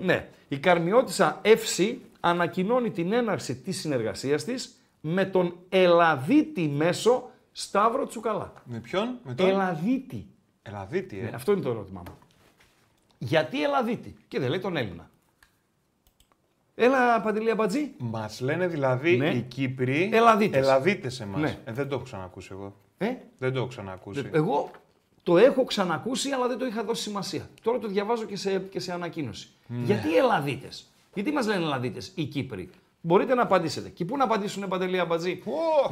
ναι, 0.00 0.28
η 0.48 0.58
Καρμιώτησα 0.58 1.40
FC 1.44 1.94
ανακοινώνει 2.20 2.90
την 2.90 3.12
έναρξη 3.12 3.54
της 3.56 3.80
συνεργασίας 3.80 4.44
της 4.44 4.80
με 5.00 5.24
τον 5.24 5.56
Ελαδίτη 5.68 6.68
μέσο 6.68 7.30
Σταύρο 7.52 8.06
Τσουκαλά. 8.06 8.52
Με 8.64 8.78
ποιον? 8.80 9.18
Με 9.24 9.34
τον... 9.34 9.48
Ελαδίτη. 9.48 10.26
Ελαδίτη, 10.62 11.18
ε. 11.18 11.22
Ναι, 11.22 11.30
αυτό 11.34 11.52
είναι 11.52 11.60
το 11.60 11.70
ερώτημά 11.70 12.02
μου. 12.08 12.14
Γιατί 13.18 13.62
Ελαδίτη 13.64 14.14
και 14.28 14.40
δεν 14.40 14.48
λέει 14.48 14.58
τον 14.60 14.76
Έλληνα. 14.76 15.08
Έλα, 16.76 17.20
Παντελή 17.20 17.50
Αμπατζή. 17.50 17.90
Μας 17.98 18.30
λένε 18.40 18.66
δηλαδή 18.66 19.16
ναι. 19.16 19.28
οι 19.30 19.40
Κύπροι. 19.40 20.10
Ελαδίτε. 20.12 20.58
Ελαδίτες 20.58 21.20
εμάς. 21.20 21.40
Ναι. 21.40 21.56
Ε, 21.64 21.72
δεν 21.72 21.88
το 21.88 21.94
έχω 21.94 22.04
ξανακούσει 22.04 22.48
εγώ. 22.52 22.74
Ε? 22.98 23.06
Δεν 23.38 23.52
το 23.52 23.58
έχω 23.58 23.66
ξανακούσει. 23.66 24.28
Εγώ 24.32 24.70
το 25.22 25.36
έχω 25.36 25.64
ξανακούσει, 25.64 26.30
αλλά 26.30 26.48
δεν 26.48 26.58
το 26.58 26.64
είχα 26.66 26.84
δώσει 26.84 27.02
σημασία. 27.02 27.48
Τώρα 27.62 27.78
το 27.78 27.88
διαβάζω 27.88 28.24
και 28.24 28.36
σε, 28.36 28.58
και 28.58 28.80
σε 28.80 28.92
ανακοίνωση. 28.92 29.48
Ναι. 29.66 29.84
Γιατί 29.84 30.16
ελαδιτε 30.16 30.68
Γιατί 31.14 31.30
μας 31.32 31.42
λένε 31.42 31.64
ελαδιτε 31.64 32.00
οι 32.14 32.24
Κύπροι. 32.24 32.70
Μπορείτε 33.00 33.34
να 33.34 33.42
απαντήσετε. 33.42 33.88
Και 33.88 34.04
πού 34.04 34.16
να 34.16 34.24
απαντήσουν, 34.24 34.68
Παντελή 34.68 34.98
Αμπατζή. 35.00 35.42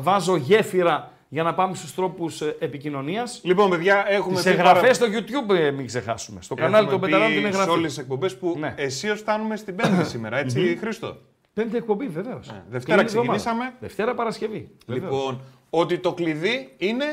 Βάζω 0.01 0.37
γέφυρα 0.37 1.13
για 1.33 1.43
να 1.43 1.55
πάμε 1.55 1.75
στους 1.75 1.95
τρόπους 1.95 2.27
ε, 2.41 2.65
επικοινωνίας. 2.65 3.25
Λοιπόν, 3.43 3.71
παιδιά, 3.71 4.05
έχουμε. 4.09 4.41
Τις 4.43 4.49
εγγραφέ 4.51 4.93
στο 4.93 5.07
YouTube, 5.07 5.55
ε, 5.55 5.71
μην 5.71 5.87
ξεχάσουμε. 5.87 6.43
Στο 6.43 6.55
κανάλι 6.55 6.89
των 6.89 7.01
Πεταλάδων 7.01 7.35
την 7.37 7.45
εγγραφή. 7.45 7.65
Σε 7.65 7.71
όλες 7.77 7.89
τις 7.89 7.95
εκπομπές 8.01 8.29
που 8.29 8.57
ναι. 8.59 8.75
εσύ 8.77 9.09
φτάνουμε 9.15 9.57
στην 9.57 9.77
Πέμπτη 9.77 10.05
σήμερα, 10.05 10.37
έτσι, 10.39 10.77
Χρήστο. 10.81 11.17
Πέμπτη 11.55 11.77
εκπομπή, 11.77 12.07
βεβαίως. 12.09 12.41
Ναι, 12.51 12.63
Δευτέρα 12.69 13.05
ξεκινήσαμε. 13.05 13.75
Δευτέρα 13.81 14.15
Παρασκευή. 14.15 14.69
Βεβαίως. 14.87 15.13
Λοιπόν, 15.15 15.41
ότι 15.71 15.99
το 15.99 16.13
κλειδί 16.15 16.75
είναι 16.77 17.05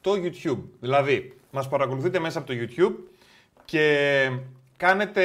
το 0.00 0.12
YouTube. 0.14 0.62
Δηλαδή, 0.80 1.34
μας 1.50 1.62
παρακολουθείτε 1.62 2.18
μέσα 2.18 2.38
από 2.38 2.46
το 2.46 2.54
YouTube 2.56 2.92
και 3.64 4.00
κάνετε 4.76 5.22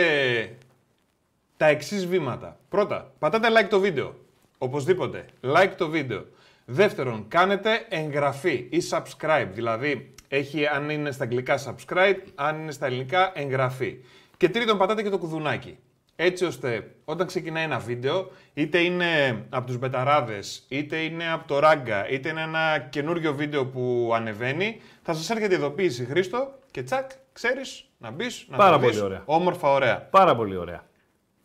τα 1.57 1.65
εξής 1.67 2.07
βήματα. 2.07 2.59
Πρώτα, 2.69 3.11
πατάτε 3.19 3.47
like 3.59 3.69
το 3.69 3.79
βίντεο. 3.79 4.13
Οπωσδήποτε, 4.57 5.25
like 5.41 5.71
το 5.77 5.89
βίντεο. 5.89 6.25
Δεύτερον, 6.69 7.25
κάνετε 7.27 7.69
εγγραφή 7.89 8.67
ή 8.69 8.81
subscribe. 8.89 9.47
Δηλαδή, 9.51 10.13
έχει, 10.27 10.65
αν 10.67 10.89
είναι 10.89 11.11
στα 11.11 11.23
αγγλικά 11.23 11.59
subscribe, 11.65 12.15
αν 12.35 12.59
είναι 12.61 12.71
στα 12.71 12.85
ελληνικά 12.85 13.31
εγγραφή. 13.35 13.95
Και 14.37 14.49
τρίτον, 14.49 14.77
πατάτε 14.77 15.03
και 15.03 15.09
το 15.09 15.17
κουδουνάκι. 15.17 15.77
Έτσι 16.15 16.45
ώστε 16.45 16.95
όταν 17.05 17.27
ξεκινάει 17.27 17.63
ένα 17.63 17.79
βίντεο, 17.79 18.31
είτε 18.53 18.77
είναι 18.79 19.05
από 19.49 19.65
τους 19.67 19.77
μπεταράδες, 19.77 20.65
είτε 20.67 20.95
είναι 20.97 21.31
από 21.31 21.47
το 21.47 21.59
ράγκα, 21.59 22.09
είτε 22.09 22.29
είναι 22.29 22.41
ένα 22.41 22.79
καινούριο 22.89 23.33
βίντεο 23.35 23.65
που 23.65 24.11
ανεβαίνει, 24.15 24.81
θα 25.01 25.13
σας 25.13 25.29
έρχεται 25.29 25.53
η 25.53 25.57
ειδοποίηση 25.57 26.05
Χρήστο 26.05 26.53
και 26.71 26.83
τσακ, 26.83 27.11
ξέρεις, 27.33 27.83
να 27.97 28.11
μπεις, 28.11 28.25
να 28.47 28.57
Πάρα 28.57 28.79
πολύ 28.79 28.99
ωραία. 29.01 29.21
όμορφα 29.25 29.67
ωραία. 29.73 30.01
Πάρα 30.01 30.35
πολύ 30.35 30.55
ωραία. 30.55 30.85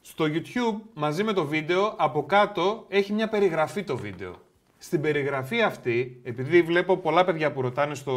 Στο 0.01 0.25
YouTube, 0.29 0.81
μαζί 0.95 1.23
με 1.25 1.33
το 1.33 1.45
βίντεο, 1.45 1.95
από 1.97 2.27
κάτω 2.27 2.85
έχει 2.89 3.13
μια 3.13 3.29
περιγραφή 3.29 3.83
το 3.83 3.97
βίντεο. 3.97 4.42
Στην 4.85 5.01
περιγραφή 5.01 5.63
αυτή, 5.63 6.21
επειδή 6.25 6.63
βλέπω 6.63 6.97
πολλά 6.97 7.25
παιδιά 7.25 7.53
που 7.53 7.61
ρωτάνε 7.63 7.95
στο 7.95 8.15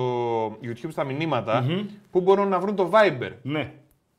YouTube 0.63 0.87
στα 0.89 1.03
μηνυματα 1.03 1.65
πού 2.11 2.21
μπορούν 2.21 2.47
να 2.47 2.59
βρουν 2.59 2.75
το 2.75 2.91
Viber 2.93 3.29
ναι. 3.41 3.71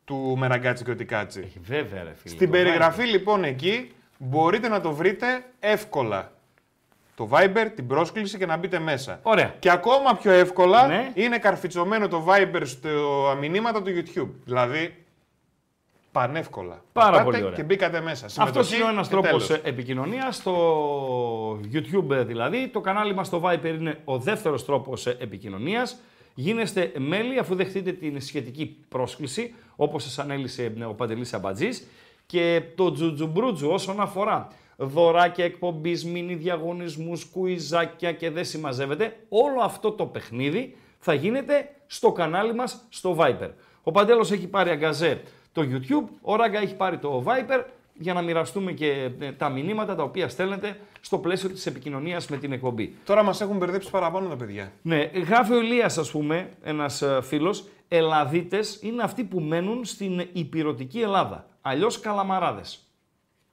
του 0.05 0.35
Μεραγκάτσι 0.39 0.85
και 0.85 0.91
Οτικάτσι. 0.91 1.41
Έχει 1.45 1.59
βέβαια, 1.63 2.03
ρε 2.03 2.15
φίλε. 2.15 2.35
Στην 2.35 2.51
περιγραφή 2.51 3.05
λοιπόν 3.07 3.45
εκεί 3.45 3.91
μπορείτε 4.19 4.69
να 4.69 4.81
το 4.81 4.93
βρείτε 4.93 5.27
εύκολα. 5.61 6.33
Το 7.15 7.29
Viber, 7.33 7.67
την 7.75 7.87
πρόσκληση 7.87 8.39
και 8.39 8.47
να 8.47 8.57
μπείτε 8.57 8.79
μέσα. 8.79 9.21
Ωραία. 9.23 9.55
Και 9.59 9.71
ακόμα 9.71 10.15
πιο 10.17 10.31
εύκολα 10.31 10.87
ναι. 10.87 11.11
είναι 11.15 11.39
καρφιτσωμένο 11.39 12.09
το 12.09 12.27
Viber 12.29 12.63
στα 12.65 12.89
μηνύματα 13.41 13.83
του 13.83 13.91
YouTube. 13.91 14.31
Δηλαδή 14.45 15.06
πανεύκολα. 16.19 16.83
Πάρα 16.93 17.23
πολύ 17.25 17.43
ωραία. 17.43 17.57
Και 17.57 17.63
μπήκατε 17.63 18.01
μέσα. 18.01 18.27
Αυτός 18.43 18.61
είναι 18.75 18.85
ο 18.85 18.89
ένας 18.89 19.05
τρόπο 19.07 19.29
επικοινωνίας. 19.63 20.33
Στο 20.33 20.55
YouTube 21.73 22.25
δηλαδή, 22.27 22.69
το 22.73 22.81
κανάλι 22.81 23.15
μας 23.15 23.25
στο 23.25 23.43
Viper 23.45 23.73
είναι 23.81 24.01
ο 24.05 24.19
δεύτερος 24.19 24.63
τρόπος 24.63 24.93
επικοινωνίας. 25.19 25.89
Γίνεστε 26.35 26.93
μέλη 26.97 27.39
αφού 27.39 27.55
δεχτείτε 27.55 27.93
την 27.93 28.21
σχετική 28.21 28.67
πρόσκληση, 28.89 29.55
όπως 29.77 29.99
σας 29.99 30.23
ανέλησε 30.23 30.73
ε, 30.81 30.85
ο 30.85 30.95
Παντελής 30.95 31.33
Αμπατζής. 31.35 31.69
Και 32.27 32.63
το 32.75 32.93
τζουτζουμπρούτζου 32.93 33.69
όσον 33.71 34.01
αφορά 34.01 34.49
δωράκια 34.77 35.45
εκπομπής, 35.45 35.99
μινι 36.07 36.35
διαγωνισμούς, 36.35 37.13
κουιζάκια 37.33 38.13
και 38.13 38.31
δεν 38.31 38.45
συμμαζεύεται, 38.45 39.17
όλο 39.29 39.61
αυτό 39.61 39.91
το 39.91 40.07
παιχνίδι 40.07 40.77
θα 40.99 41.15
γίνεται 41.15 41.69
στο 41.87 42.13
κανάλι 42.13 42.55
μας 42.55 42.65
στο 42.89 43.17
Viper. 43.21 43.49
Ο 43.83 43.91
Παντέλος 43.91 44.21
έχει 44.21 44.47
πάρει 44.47 44.71
αγκαζέ 44.71 45.21
το 45.57 45.67
YouTube. 45.73 46.09
Ο 46.21 46.37
Ράγκα 46.37 46.59
έχει 46.61 46.75
πάρει 46.75 46.99
το 46.99 47.25
Viper 47.27 47.65
για 47.95 48.13
να 48.15 48.23
μοιραστούμε 48.23 48.73
και 48.73 49.11
ε, 49.19 49.33
τα 49.33 49.49
μηνύματα 49.49 49.95
τα 49.95 50.03
οποία 50.03 50.29
στέλνετε 50.29 50.77
στο 51.01 51.19
πλαίσιο 51.19 51.49
της 51.49 51.63
επικοινωνίας 51.65 52.21
με 52.31 52.37
την 52.37 52.53
εκπομπή. 52.53 52.95
Τώρα 53.05 53.23
μας 53.23 53.35
έχουν 53.41 53.57
μπερδέψει 53.57 53.91
παραπάνω 53.91 54.29
τα 54.29 54.37
παιδιά. 54.37 54.73
Ναι, 54.83 55.11
γράφει 55.27 55.53
ο 55.53 55.61
Ηλίας, 55.61 55.87
ας 55.87 56.03
πούμε, 56.13 56.49
ένας 56.63 56.85
ε, 57.01 57.21
φίλος. 57.21 57.57
Ελλαδίτες 57.89 58.59
είναι 58.81 59.03
αυτοί 59.03 59.25
που 59.25 59.41
μένουν 59.41 59.85
στην 59.85 60.27
υπηρετική 60.33 61.01
Ελλάδα. 61.01 61.47
Αλλιώς 61.63 61.89
καλαμαράδες. 62.01 62.61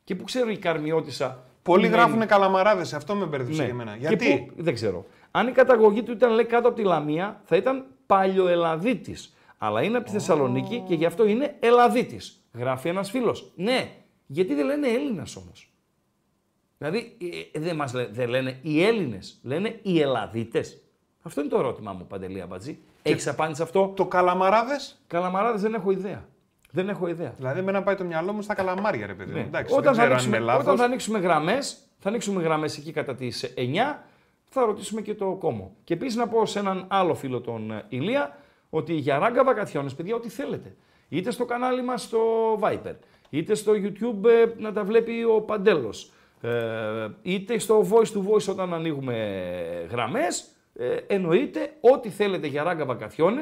Και 0.03 0.15
που 0.15 0.23
ξέρω 0.23 0.49
η 0.49 0.57
Καρμιώτησα. 0.57 1.43
Πολλοί 1.63 1.87
γράφουν 1.87 2.25
καλαμαράδες, 2.25 2.95
αυτό 2.95 3.15
με 3.15 3.25
μπερδέψε 3.25 3.59
ναι. 3.59 3.65
για 3.65 3.73
μένα. 3.75 3.95
Γιατί? 3.99 4.51
Δεν 4.55 4.73
ξέρω. 4.73 5.05
Αν 5.31 5.47
η 5.47 5.51
καταγωγή 5.51 6.03
του 6.03 6.11
ήταν 6.11 6.31
λέει 6.31 6.45
κάτω 6.45 6.67
από 6.67 6.77
τη 6.77 6.83
Λαμία, 6.83 7.41
θα 7.45 7.55
ήταν 7.55 7.85
παλιοελλαδίτη 8.05 9.15
αλλά 9.65 9.81
είναι 9.83 9.97
από 9.97 10.05
τη 10.05 10.11
Θεσσαλονίκη 10.11 10.79
και 10.87 10.95
γι' 10.95 11.05
αυτό 11.05 11.25
είναι 11.27 11.55
Ελλαδίτης. 11.59 12.19
Γράφει 12.53 12.89
ένας 12.89 13.03
φίλος. 13.03 13.35
Ναι, 13.55 13.91
γιατί 14.25 14.53
δεν 14.53 14.65
λένε 14.65 14.87
Έλληνα 14.87 15.25
όμως. 15.37 15.51
Δηλαδή 16.77 17.17
ε, 17.53 17.57
ε, 17.57 17.61
δεν 17.61 17.75
μας 17.75 17.93
λένε, 17.93 18.07
δεν 18.11 18.29
λένε 18.29 18.59
οι 18.61 18.83
Έλληνες, 18.83 19.19
λένε 19.43 19.79
οι 19.81 19.99
Ελλαδίτες. 20.01 20.61
Αυτό 21.21 21.41
είναι 21.41 21.49
το 21.49 21.57
ερώτημά 21.57 21.93
μου, 21.93 22.07
Παντελή 22.07 22.41
Αμπατζή. 22.41 22.77
Έχεις 23.01 23.29
απάντηση 23.29 23.61
αυτό. 23.61 23.93
Το 23.95 24.05
καλαμαράδες. 24.05 24.75
Καλαμαράδες 25.07 25.57
δεν 25.57 25.73
έχω 25.73 25.91
ιδέα. 25.91 26.25
Δεν 26.71 26.89
έχω 26.89 27.07
ιδέα. 27.07 27.33
Δηλαδή, 27.37 27.61
με 27.61 27.71
να 27.71 27.83
πάει 27.83 27.95
το 27.95 28.03
μυαλό 28.03 28.33
μου 28.33 28.41
στα 28.41 28.53
καλαμάρια, 28.53 29.05
ρε 29.07 29.13
παιδί. 29.13 29.33
Ναι. 29.33 29.39
Εντάξει, 29.39 29.75
όταν, 29.77 29.95
θα 29.95 30.03
ανοίξουμε, 30.03 30.39
θα 30.39 30.83
ανοίξουμε 30.83 31.19
γραμμές, 31.19 31.57
θα 31.99 32.09
ανοίξουμε 32.09 32.41
γραμμές 32.41 32.65
εκεί 32.65 32.91
κατά 32.91 33.15
τις 33.15 33.27
9, 33.57 33.75
θα 34.49 34.65
ρωτήσουμε 34.65 35.01
και 35.01 35.15
το 35.15 35.35
κόμμα. 35.39 35.71
Και 35.83 35.93
επίσης 35.93 36.17
να 36.17 36.27
πω 36.27 36.45
σε 36.45 36.59
έναν 36.59 36.85
άλλο 36.87 37.15
φίλο 37.15 37.41
τον 37.41 37.71
ε, 37.71 37.85
Ηλία, 37.89 38.37
ότι 38.75 38.93
για 38.93 39.19
ράγκα 39.19 39.43
βακαθιώνε, 39.43 39.89
παιδιά, 39.97 40.15
ό,τι 40.15 40.29
θέλετε. 40.29 40.75
Είτε 41.09 41.31
στο 41.31 41.45
κανάλι 41.45 41.81
μας 41.83 41.97
στο 41.97 42.17
Viper, 42.61 42.95
είτε 43.29 43.53
στο 43.53 43.71
YouTube 43.71 44.25
ε, 44.29 44.45
να 44.57 44.71
τα 44.73 44.83
βλέπει 44.83 45.23
ο 45.23 45.41
Παντέλος, 45.41 45.93
ε, 46.41 46.51
είτε 47.21 47.57
στο 47.57 47.87
voice 47.89 48.15
to 48.15 48.19
voice 48.31 48.45
όταν 48.49 48.73
ανοίγουμε 48.73 49.45
γραμμές. 49.91 50.25
Ε, 50.75 50.95
εννοείται 51.07 51.73
ό,τι 51.93 52.09
θέλετε 52.09 52.47
για 52.47 52.63
ράγκα 52.63 52.85
βακαθιώνε 52.85 53.41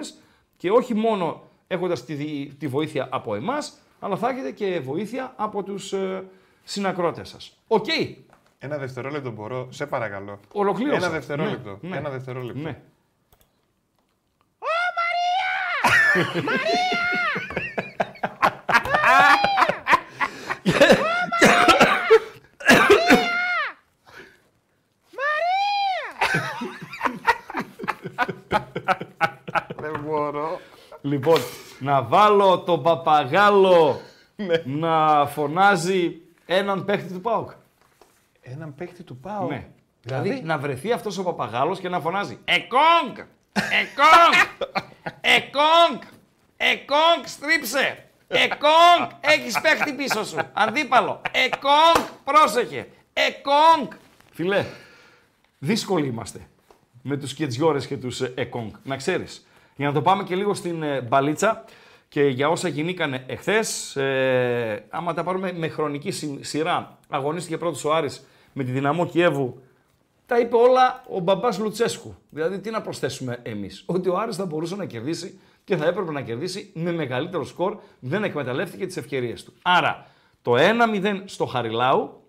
και 0.57 0.71
όχι 0.71 0.93
μόνο 0.95 1.41
έχοντας 1.67 1.95
τη, 2.05 2.15
τη 2.59 2.67
βοήθεια 2.67 3.07
από 3.11 3.35
εμάς, 3.35 3.57
αλλά 3.99 4.15
θα 4.15 4.29
έχετε 4.29 4.51
και 4.51 4.79
βοήθεια 4.83 5.33
από 5.35 5.63
τους 5.63 5.75
ε, 5.95 6.21
συνακρότες 6.63 7.21
σας. 7.23 7.37
Οκ. 7.75 7.85
Ένα 8.63 8.77
δευτερόλεπτο 8.77 9.31
μπορώ, 9.31 9.67
σε 9.69 9.85
παρακαλώ. 9.85 10.39
Ολοκλήρωσα. 10.53 10.97
Ένα 11.05 11.09
δευτερόλεπτο. 11.09 11.79
Ένα 11.81 12.09
δευτερόλεπτο. 12.09 12.57
Ναι. 12.57 12.63
ναι. 12.65 12.69
ναι. 12.69 12.81
Δεν 29.75 30.01
μπορώ. 30.05 30.59
Λοιπόν, 31.01 31.37
να 31.79 32.01
βάλω 32.03 32.59
τον 32.59 32.83
παπαγάλο 32.83 34.01
ναι. 34.35 34.45
να 34.65 35.25
φωνάζει 35.25 36.21
έναν 36.45 36.85
παίχτη 36.85 37.13
του 37.13 37.21
ΠΑΟΚ. 37.21 37.51
Έναν 38.41 38.75
παίχτη 38.75 39.03
του 39.03 39.17
ΠΑΟΚ. 39.17 39.49
Ναι. 39.49 39.67
Δηλαδή? 40.01 40.27
δηλαδή, 40.29 40.45
να 40.45 40.57
βρεθεί 40.57 40.91
αυτός 40.91 41.17
ο 41.17 41.23
παπαγάλος 41.23 41.79
και 41.79 41.89
να 41.89 41.99
φωνάζει 41.99 42.39
«Εκόγκ! 42.45 43.17
Εκόγκ!» 43.53 44.89
Εκόνγκ! 45.21 46.01
Εκόνγκ, 46.57 47.25
στρίψε! 47.25 48.03
Εκόνγκ, 48.27 49.09
έχεις 49.21 49.61
παίχτη 49.61 49.93
πίσω 49.93 50.25
σου. 50.25 50.37
Αντίπαλο. 50.53 51.21
Εκόνγκ, 51.31 52.07
πρόσεχε. 52.23 52.87
Εκόνγκ. 53.13 53.87
Φιλέ, 54.33 54.65
δύσκολοι 55.59 56.07
είμαστε 56.07 56.39
με 57.03 57.17
τους 57.17 57.33
Κιτζιόρε 57.33 57.79
και 57.79 57.97
τους 57.97 58.21
Εκόνγκ. 58.21 58.69
Ε, 58.69 58.75
να 58.83 58.95
ξέρεις. 58.95 59.47
Για 59.75 59.87
να 59.87 59.93
το 59.93 60.01
πάμε 60.01 60.23
και 60.23 60.35
λίγο 60.35 60.53
στην 60.53 60.83
ε, 60.83 61.01
μπαλίτσα 61.01 61.63
και 62.07 62.23
για 62.27 62.49
όσα 62.49 62.67
γινήκανε 62.67 63.23
εχθές, 63.27 63.95
ε, 63.95 64.85
άμα 64.89 65.13
τα 65.13 65.23
πάρουμε 65.23 65.53
με 65.53 65.67
χρονική 65.67 66.11
σειρά, 66.41 66.97
αγωνίστηκε 67.09 67.57
πρώτος 67.57 67.85
ο 67.85 67.93
Άρης 67.93 68.25
με 68.53 68.63
τη 68.63 68.71
Δυναμό 68.71 69.05
Κιέβου 69.07 69.61
τα 70.31 70.39
είπε 70.39 70.55
όλα 70.55 71.03
ο 71.09 71.19
μπαμπάς 71.19 71.49
Λουτσέσκου. 71.59 72.15
Δηλαδή, 72.29 72.59
τι 72.59 72.69
να 72.69 72.81
προσθέσουμε 72.81 73.39
εμείς. 73.43 73.69
Ότι 73.85 74.09
ο 74.09 74.17
Άρης 74.17 74.35
θα 74.35 74.45
μπορούσε 74.45 74.75
να 74.75 74.85
κερδίσει 74.85 75.39
και 75.63 75.77
θα 75.77 75.85
έπρεπε 75.85 76.11
να 76.11 76.21
κερδίσει 76.21 76.71
με 76.73 76.91
μεγαλύτερο 76.91 77.43
σκορ. 77.45 77.77
Δεν 77.99 78.23
εκμεταλλεύτηκε 78.23 78.85
τις 78.85 78.99
ευκαιρίες 78.99 79.33
του. 79.33 79.53
Άρα, 79.61 80.05
το 80.41 80.53
1-0 80.57 81.21
στο 81.25 81.45
Χαριλάου, 81.45 82.21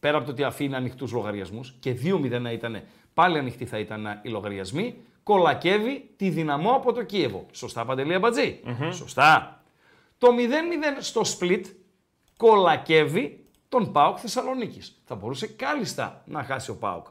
πέρα 0.00 0.16
από 0.16 0.26
το 0.26 0.32
ότι 0.32 0.42
αφήνει 0.42 0.74
ανοιχτούς 0.74 1.08
λογαριασμούς, 1.12 1.60
και 1.80 1.96
2-0 2.04 2.40
να 2.40 2.50
ήταν 2.52 2.82
πάλι 3.14 3.38
ανοιχτοί 3.38 3.66
θα 3.66 3.78
ήταν 3.78 4.20
οι 4.22 4.28
λογαριασμοί, 4.28 4.94
κολακεύει 5.22 6.10
τη 6.16 6.28
δυναμό 6.30 6.70
από 6.72 6.92
το 6.92 7.02
Κίεβο. 7.02 7.46
Σωστά, 7.52 7.84
Παντελή 7.84 8.14
Σωστά. 8.92 9.62
Το 10.18 10.28
0-0 10.30 10.34
στο 11.00 11.24
Σπλιτ 11.24 11.66
κολακεύει 12.36 13.44
τον 13.68 13.92
Πάοκ 13.92 14.16
Θεσσαλονίκης. 14.20 14.80
Θα 15.04 15.14
μπορούσε 15.14 15.46
κάλλιστα 15.46 16.22
να 16.26 16.42
χάσει 16.44 16.70
ο 16.70 16.76
Πάοκ. 16.76 17.06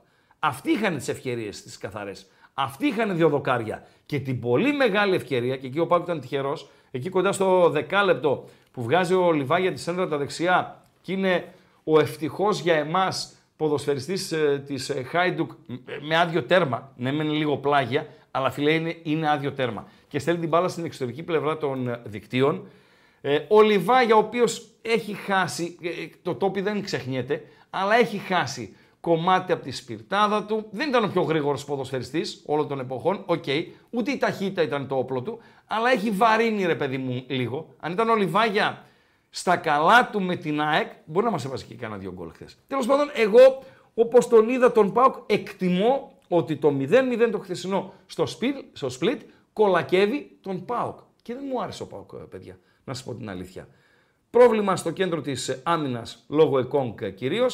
Αυτοί 0.47 0.71
είχαν 0.71 0.97
τις 0.97 1.11
ευκαιρίες 1.11 1.49
τι 1.49 1.77
καθαρές. 1.79 2.11
Αυτοί 2.53 2.87
είχαν 2.87 3.15
δύο 3.15 3.29
δοκάρια. 3.29 3.85
Και 4.05 4.19
την 4.19 4.39
πολύ 4.39 4.73
μεγάλη 4.73 5.15
ευκαιρία, 5.15 5.57
και 5.57 5.67
εκεί 5.67 5.79
ο 5.79 5.87
Πάκου 5.87 6.03
ήταν 6.03 6.19
τυχερός, 6.19 6.57
εκεί 6.91 7.09
κοντά 7.09 7.31
στο 7.31 7.69
δεκάλεπτο 7.69 8.49
που 8.71 8.83
βγάζει 8.83 9.13
ο 9.13 9.31
Λιβάγια 9.31 9.65
για 9.67 9.73
τη 9.75 9.79
σέντρα 9.81 10.07
τα 10.07 10.17
δεξιά 10.17 10.81
και 11.01 11.11
είναι 11.11 11.53
ο 11.83 11.99
ευτυχώ 11.99 12.49
για 12.51 12.75
εμάς 12.75 13.07
ποδοσφαιριστής 13.57 14.19
ε, 14.35 14.59
της 14.59 14.73
ε, 14.97 15.03
Χάιντουκ 15.03 15.51
ε, 15.51 15.73
με 16.01 16.17
άδειο 16.17 16.43
τέρμα. 16.43 16.91
Ναι, 16.95 17.11
μένει 17.11 17.37
λίγο 17.37 17.57
πλάγια, 17.57 18.07
αλλά 18.31 18.51
φιλέ 18.51 18.71
είναι, 18.73 18.95
είναι 19.03 19.29
άδειο 19.29 19.51
τέρμα. 19.51 19.87
Και 20.07 20.19
στέλνει 20.19 20.39
την 20.39 20.49
μπάλα 20.49 20.67
στην 20.67 20.85
εξωτερική 20.85 21.23
πλευρά 21.23 21.57
των 21.57 21.99
δικτύων. 22.03 22.67
ο 23.47 23.61
Λιβάγια, 23.61 24.15
ο 24.15 24.19
οποίος 24.19 24.43
έχει 24.81 25.13
χάσει, 25.13 25.77
το 26.21 26.35
τόπι 26.35 26.61
δεν 26.61 26.81
ξεχνιέται, 26.83 27.43
αλλά 27.69 27.95
έχει 27.95 28.17
χάσει 28.17 28.75
κομμάτι 29.07 29.51
από 29.51 29.63
τη 29.63 29.71
σπιρτάδα 29.71 30.43
του. 30.43 30.65
Δεν 30.71 30.87
ήταν 30.89 31.03
ο 31.03 31.07
πιο 31.07 31.21
γρήγορος 31.21 31.59
ποδοσφαιριστής 31.65 32.21
όλων 32.45 32.67
των 32.67 32.79
εποχών. 32.79 33.23
Οκ, 33.25 33.43
okay. 33.47 33.65
ούτε 33.89 34.11
η 34.11 34.17
ταχύτητα 34.17 34.61
ήταν 34.61 34.87
το 34.87 34.95
όπλο 34.95 35.21
του, 35.21 35.39
αλλά 35.67 35.89
έχει 35.89 36.09
βαρύνει 36.11 36.65
ρε 36.65 36.75
παιδί 36.75 36.97
μου 36.97 37.23
λίγο. 37.27 37.75
Αν 37.79 37.91
ήταν 37.91 38.09
ο 38.09 38.15
Λιβάγια 38.15 38.83
στα 39.29 39.55
καλά 39.57 40.09
του 40.09 40.21
με 40.21 40.35
την 40.35 40.61
ΑΕΚ, 40.61 40.87
μπορεί 41.05 41.25
να 41.25 41.31
μας 41.31 41.37
έβαζε 41.45 41.65
και 41.65 41.73
κανένα 41.75 41.99
δύο 41.99 42.11
γκολ 42.11 42.29
χθες. 42.31 42.45
Τέλος 42.67 42.85
πάντων, 42.85 43.09
εγώ 43.13 43.63
όπως 43.93 44.27
τον 44.27 44.49
είδα 44.49 44.71
τον 44.71 44.93
Πάουκ, 44.93 45.15
εκτιμώ 45.25 46.11
ότι 46.27 46.55
το 46.55 46.73
0-0 46.79 47.29
το 47.31 47.37
χθεσινό 47.39 47.93
στο, 48.05 48.25
σπιλ, 48.25 48.53
στο 48.73 48.89
σπλιτ 48.89 49.21
κολακεύει 49.53 50.37
τον 50.41 50.65
Πάουκ. 50.65 50.97
Και 51.21 51.33
δεν 51.33 51.43
μου 51.51 51.61
άρεσε 51.61 51.83
ο 51.83 51.85
Πάουκ, 51.85 52.11
ε, 52.13 52.17
παιδιά, 52.17 52.59
να 52.83 52.93
σας 52.93 53.03
πω 53.03 53.13
την 53.13 53.29
αλήθεια. 53.29 53.67
Πρόβλημα 54.29 54.75
στο 54.75 54.91
κέντρο 54.91 55.21
της 55.21 55.33
άμυνας 55.63 56.03
λόγω 56.27 56.59
ΕΚΟΝΚ 56.59 57.09
κυρίω. 57.11 57.47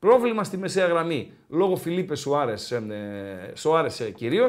Πρόβλημα 0.00 0.44
στη 0.44 0.56
μεσαία 0.56 0.86
γραμμή 0.86 1.32
λόγω 1.48 1.76
Φιλίπε 1.76 2.14
Σουάρες 2.16 2.54
ε, 2.70 4.04
ε, 4.04 4.06
ε 4.06 4.10
κυρίως. 4.10 4.46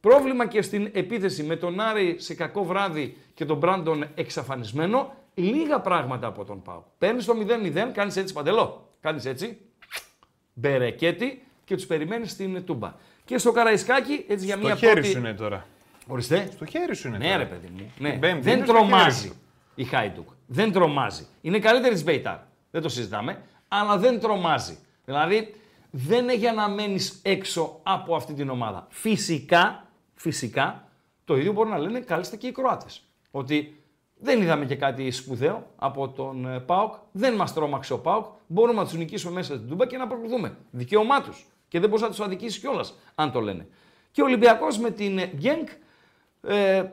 Πρόβλημα 0.00 0.46
και 0.46 0.62
στην 0.62 0.90
επίθεση 0.92 1.42
με 1.42 1.56
τον 1.56 1.80
Άρη 1.80 2.16
σε 2.18 2.34
κακό 2.34 2.64
βράδυ 2.64 3.16
και 3.34 3.44
τον 3.44 3.56
Μπράντον 3.56 4.04
εξαφανισμένο. 4.14 5.14
Λίγα 5.34 5.80
πράγματα 5.80 6.26
από 6.26 6.44
τον 6.44 6.62
Πάο. 6.62 6.82
Παίρνεις 6.98 7.24
το 7.24 7.34
0-0, 7.74 7.74
κάνεις 7.94 8.12
έτσι 8.16 8.34
παντελό. 8.34 8.88
Κάνεις 9.00 9.22
έτσι. 9.26 9.58
Μπερεκέτη 10.54 11.42
και 11.64 11.76
τους 11.76 11.86
περιμένεις 11.86 12.26
στην 12.28 12.64
Τούμπα. 12.64 12.94
Και 13.24 13.38
στο 13.38 13.52
Καραϊσκάκι, 13.52 14.24
έτσι 14.28 14.44
για 14.44 14.56
στο 14.56 14.66
μια 14.66 14.74
χέρι 14.76 14.92
πρώτη... 14.92 15.08
σου 15.08 15.18
είναι 15.18 15.32
τώρα. 15.32 15.66
Οριστε. 16.06 16.48
Στο 16.52 16.64
χέρι 16.64 16.96
σου 16.96 17.08
είναι 17.08 17.16
ναι, 17.18 17.24
τώρα. 17.24 17.36
Ναι, 17.36 17.42
ρε 17.42 17.48
παιδί 17.48 17.68
μου. 17.76 17.92
Ναι. 17.98 18.38
δεν 18.40 18.64
τρομάζει 18.64 19.32
η 19.74 19.84
Χάιντουκ. 19.84 20.28
Δεν 20.46 20.72
τρομάζει. 20.72 21.26
Είναι 21.40 21.58
καλύτερη 21.58 21.94
τη 21.94 22.02
Μπέιταρ. 22.02 22.36
Δεν 22.70 22.82
το 22.82 22.88
συζητάμε. 22.88 23.40
Αλλά 23.68 23.96
δεν 23.98 24.20
τρομάζει. 24.20 24.78
Δηλαδή 25.04 25.54
δεν 25.90 26.28
έχει 26.28 26.50
να 26.54 26.68
μένει 26.68 26.98
έξω 27.22 27.80
από 27.82 28.14
αυτή 28.14 28.32
την 28.32 28.50
ομάδα. 28.50 28.86
Φυσικά, 28.90 29.88
φυσικά, 30.14 30.88
το 31.24 31.36
ίδιο 31.36 31.52
μπορεί 31.52 31.70
να 31.70 31.78
λένε 31.78 32.00
κάλλιστα 32.00 32.36
και 32.36 32.46
οι 32.46 32.52
Κροάτες. 32.52 32.86
Ότι 33.30 33.82
δεν 34.16 34.42
είδαμε 34.42 34.64
και 34.64 34.74
κάτι 34.76 35.10
σπουδαίο 35.10 35.66
από 35.76 36.08
τον 36.08 36.46
ε, 36.46 36.58
Πάοκ, 36.60 36.94
δεν 37.12 37.34
μας 37.36 37.44
τρόμαξε 37.44 37.92
ο 37.92 37.98
Πάοκ. 37.98 38.24
Μπορούμε 38.46 38.82
να 38.82 38.88
τους 38.88 38.96
νικήσουμε 38.96 39.32
μέσα 39.32 39.54
στην 39.54 39.68
Τούμπα 39.68 39.86
και 39.86 39.96
να 39.96 40.06
προκληθούμε. 40.06 40.56
Δικαίωμά 40.70 41.20
τους. 41.22 41.34
Και 41.68 41.80
δεν 41.80 41.88
μπορείς 41.88 42.02
να 42.02 42.10
τους 42.10 42.24
αδικήσεις 42.24 42.60
κιόλας, 42.60 42.84
αν 43.14 43.32
το 43.32 43.40
λένε. 43.40 43.66
Και 44.10 44.20
ο 44.22 44.24
Ολυμπιακός 44.24 44.66
με 44.80 44.90
την 44.90 45.18
ε, 45.18 45.30
Γκένκ. 45.36 45.68
Ε, 46.42 46.84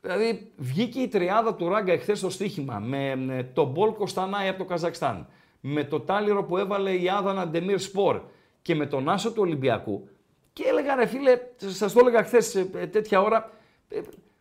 δηλαδή, 0.00 0.50
βγήκε 0.56 1.00
η 1.00 1.08
τριάδα 1.08 1.54
του 1.54 1.68
Ράγκα 1.68 1.92
εχθές 1.92 2.14
στο 2.14 2.30
στοίχημα 2.30 2.78
με 2.78 3.10
ε, 3.10 3.42
τον 3.42 3.70
Μπολ 3.70 3.92
Κωνστανάη 3.92 4.48
από 4.48 4.58
το 4.58 4.64
Καζακστάν 4.64 5.26
με 5.60 5.84
το 5.84 6.00
τάλιρο 6.00 6.44
που 6.44 6.56
έβαλε 6.56 6.90
η 6.96 7.08
Άδανα 7.08 7.46
Ντεμίρ 7.46 7.78
Σπορ 7.80 8.20
και 8.62 8.74
με 8.74 8.86
τον 8.86 9.08
Άσο 9.08 9.28
του 9.32 9.42
Ολυμπιακού. 9.42 10.08
Και 10.52 10.64
έλεγα 10.66 10.94
ρε 10.94 11.06
φίλε, 11.06 11.38
σας 11.56 11.92
το 11.92 11.98
έλεγα 11.98 12.22
χθες 12.22 12.42
ε, 12.78 12.86
τέτοια 12.86 13.20
ώρα, 13.20 13.50
ε, 13.88 14.00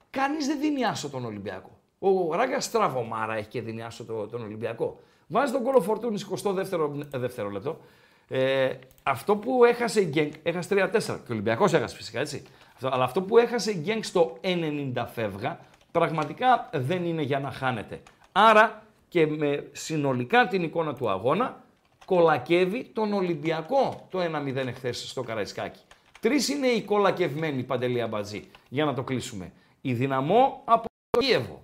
κανείς 0.10 0.38
δεν 0.45 0.60
δίνει 0.60 0.86
Άσο 0.86 1.10
τον 1.10 1.25
Ολυμπιακό. 1.25 1.69
Ο 1.99 2.36
Ράγκα 2.36 2.60
Στραβομάρα 2.60 3.34
έχει 3.34 3.47
και 3.47 3.62
δίνει 3.62 3.82
Άσο 3.84 4.03
τον 4.32 4.41
Ολυμπιακό. 4.43 4.99
Βάζει 5.27 5.51
τον 5.51 5.63
κολο 5.63 5.82
φορτούνη 5.82 6.21
22 6.43 6.47
22ο 6.47 6.55
δεύτερο 7.13 7.49
λεπτό. 7.49 7.79
Ε, 8.27 8.69
αυτό 9.03 9.36
που 9.36 9.63
έχασε 9.65 10.01
η 10.01 10.05
γκενγκ 10.10 10.32
εχασε 10.43 10.73
έχασε 10.75 11.13
3-4 11.15 11.17
και 11.25 11.32
ο 11.32 11.34
Ολυμπιακός 11.34 11.63
έχασε 11.65 11.95
φυσικά 11.95 12.19
έτσι. 12.19 12.43
αλλά 12.82 13.03
αυτό 13.03 13.21
που 13.21 13.38
έχασε 13.38 13.71
η 13.71 13.77
Γκένγκ 13.84 14.03
στο 14.03 14.38
90 14.43 14.91
φεύγα, 15.13 15.60
πραγματικά 15.91 16.69
δεν 16.73 17.05
είναι 17.05 17.21
για 17.21 17.39
να 17.39 17.51
χάνεται. 17.51 18.01
Άρα 18.32 18.84
και 19.10 19.28
με 19.28 19.69
συνολικά 19.72 20.48
την 20.48 20.63
εικόνα 20.63 20.93
του 20.93 21.10
αγώνα 21.10 21.63
κολακεύει 22.06 22.84
τον 22.93 23.13
Ολυμπιακό 23.13 24.08
το 24.10 24.19
1-0 24.50 24.56
εχθές 24.56 25.10
στο 25.10 25.22
Καραϊσκάκι. 25.24 25.80
Τρεις 26.19 26.48
είναι 26.50 26.67
οι 26.67 26.82
κολακευμένοι 26.82 27.63
Παντελή 27.63 28.02
μπατζή, 28.04 28.48
για 28.69 28.86
να 28.86 28.93
το 28.93 29.04
κλείσουμε. 29.04 29.52
Η 29.82 29.93
Δυναμό 29.93 30.62
από 30.65 30.86
το 31.12 31.19
Κίεβο, 31.19 31.62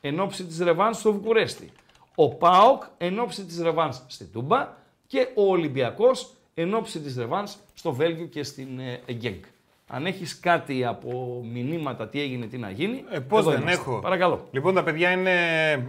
εν 0.00 0.20
ώψη 0.20 0.44
της 0.44 0.60
Ρεβάνς 0.60 0.98
στο 0.98 1.12
Βουκουρέστι. 1.12 1.72
Ο 2.14 2.28
ΠΑΟΚ 2.34 2.82
εν 2.98 3.18
ώψη 3.20 3.44
της 3.44 3.60
Ρεβάνς 3.62 4.00
στη 4.06 4.24
Τούμπα 4.24 4.72
και 5.06 5.28
ο 5.34 5.50
Ολυμπιακός 5.50 6.34
εν 6.54 6.74
ώψη 6.74 7.00
της 7.00 7.16
Ρεβάνς 7.16 7.56
στο 7.74 7.92
Βέλγιο 7.92 8.26
και 8.26 8.42
στην 8.42 8.78
ε, 8.78 9.00
Γκέγκ. 9.12 9.42
Αν 9.90 10.06
έχεις 10.06 10.38
κάτι 10.40 10.84
από 10.84 11.42
μηνύματα, 11.52 12.08
τι 12.08 12.20
έγινε, 12.20 12.46
τι 12.46 12.58
να 12.58 12.70
γίνει. 12.70 13.04
Ε, 13.10 13.18
δεν 13.42 13.68
έχω. 13.68 13.98
Παρακαλώ. 14.00 14.46
Λοιπόν, 14.50 14.74
τα 14.74 14.82
παιδιά 14.82 15.10
είναι 15.10 15.32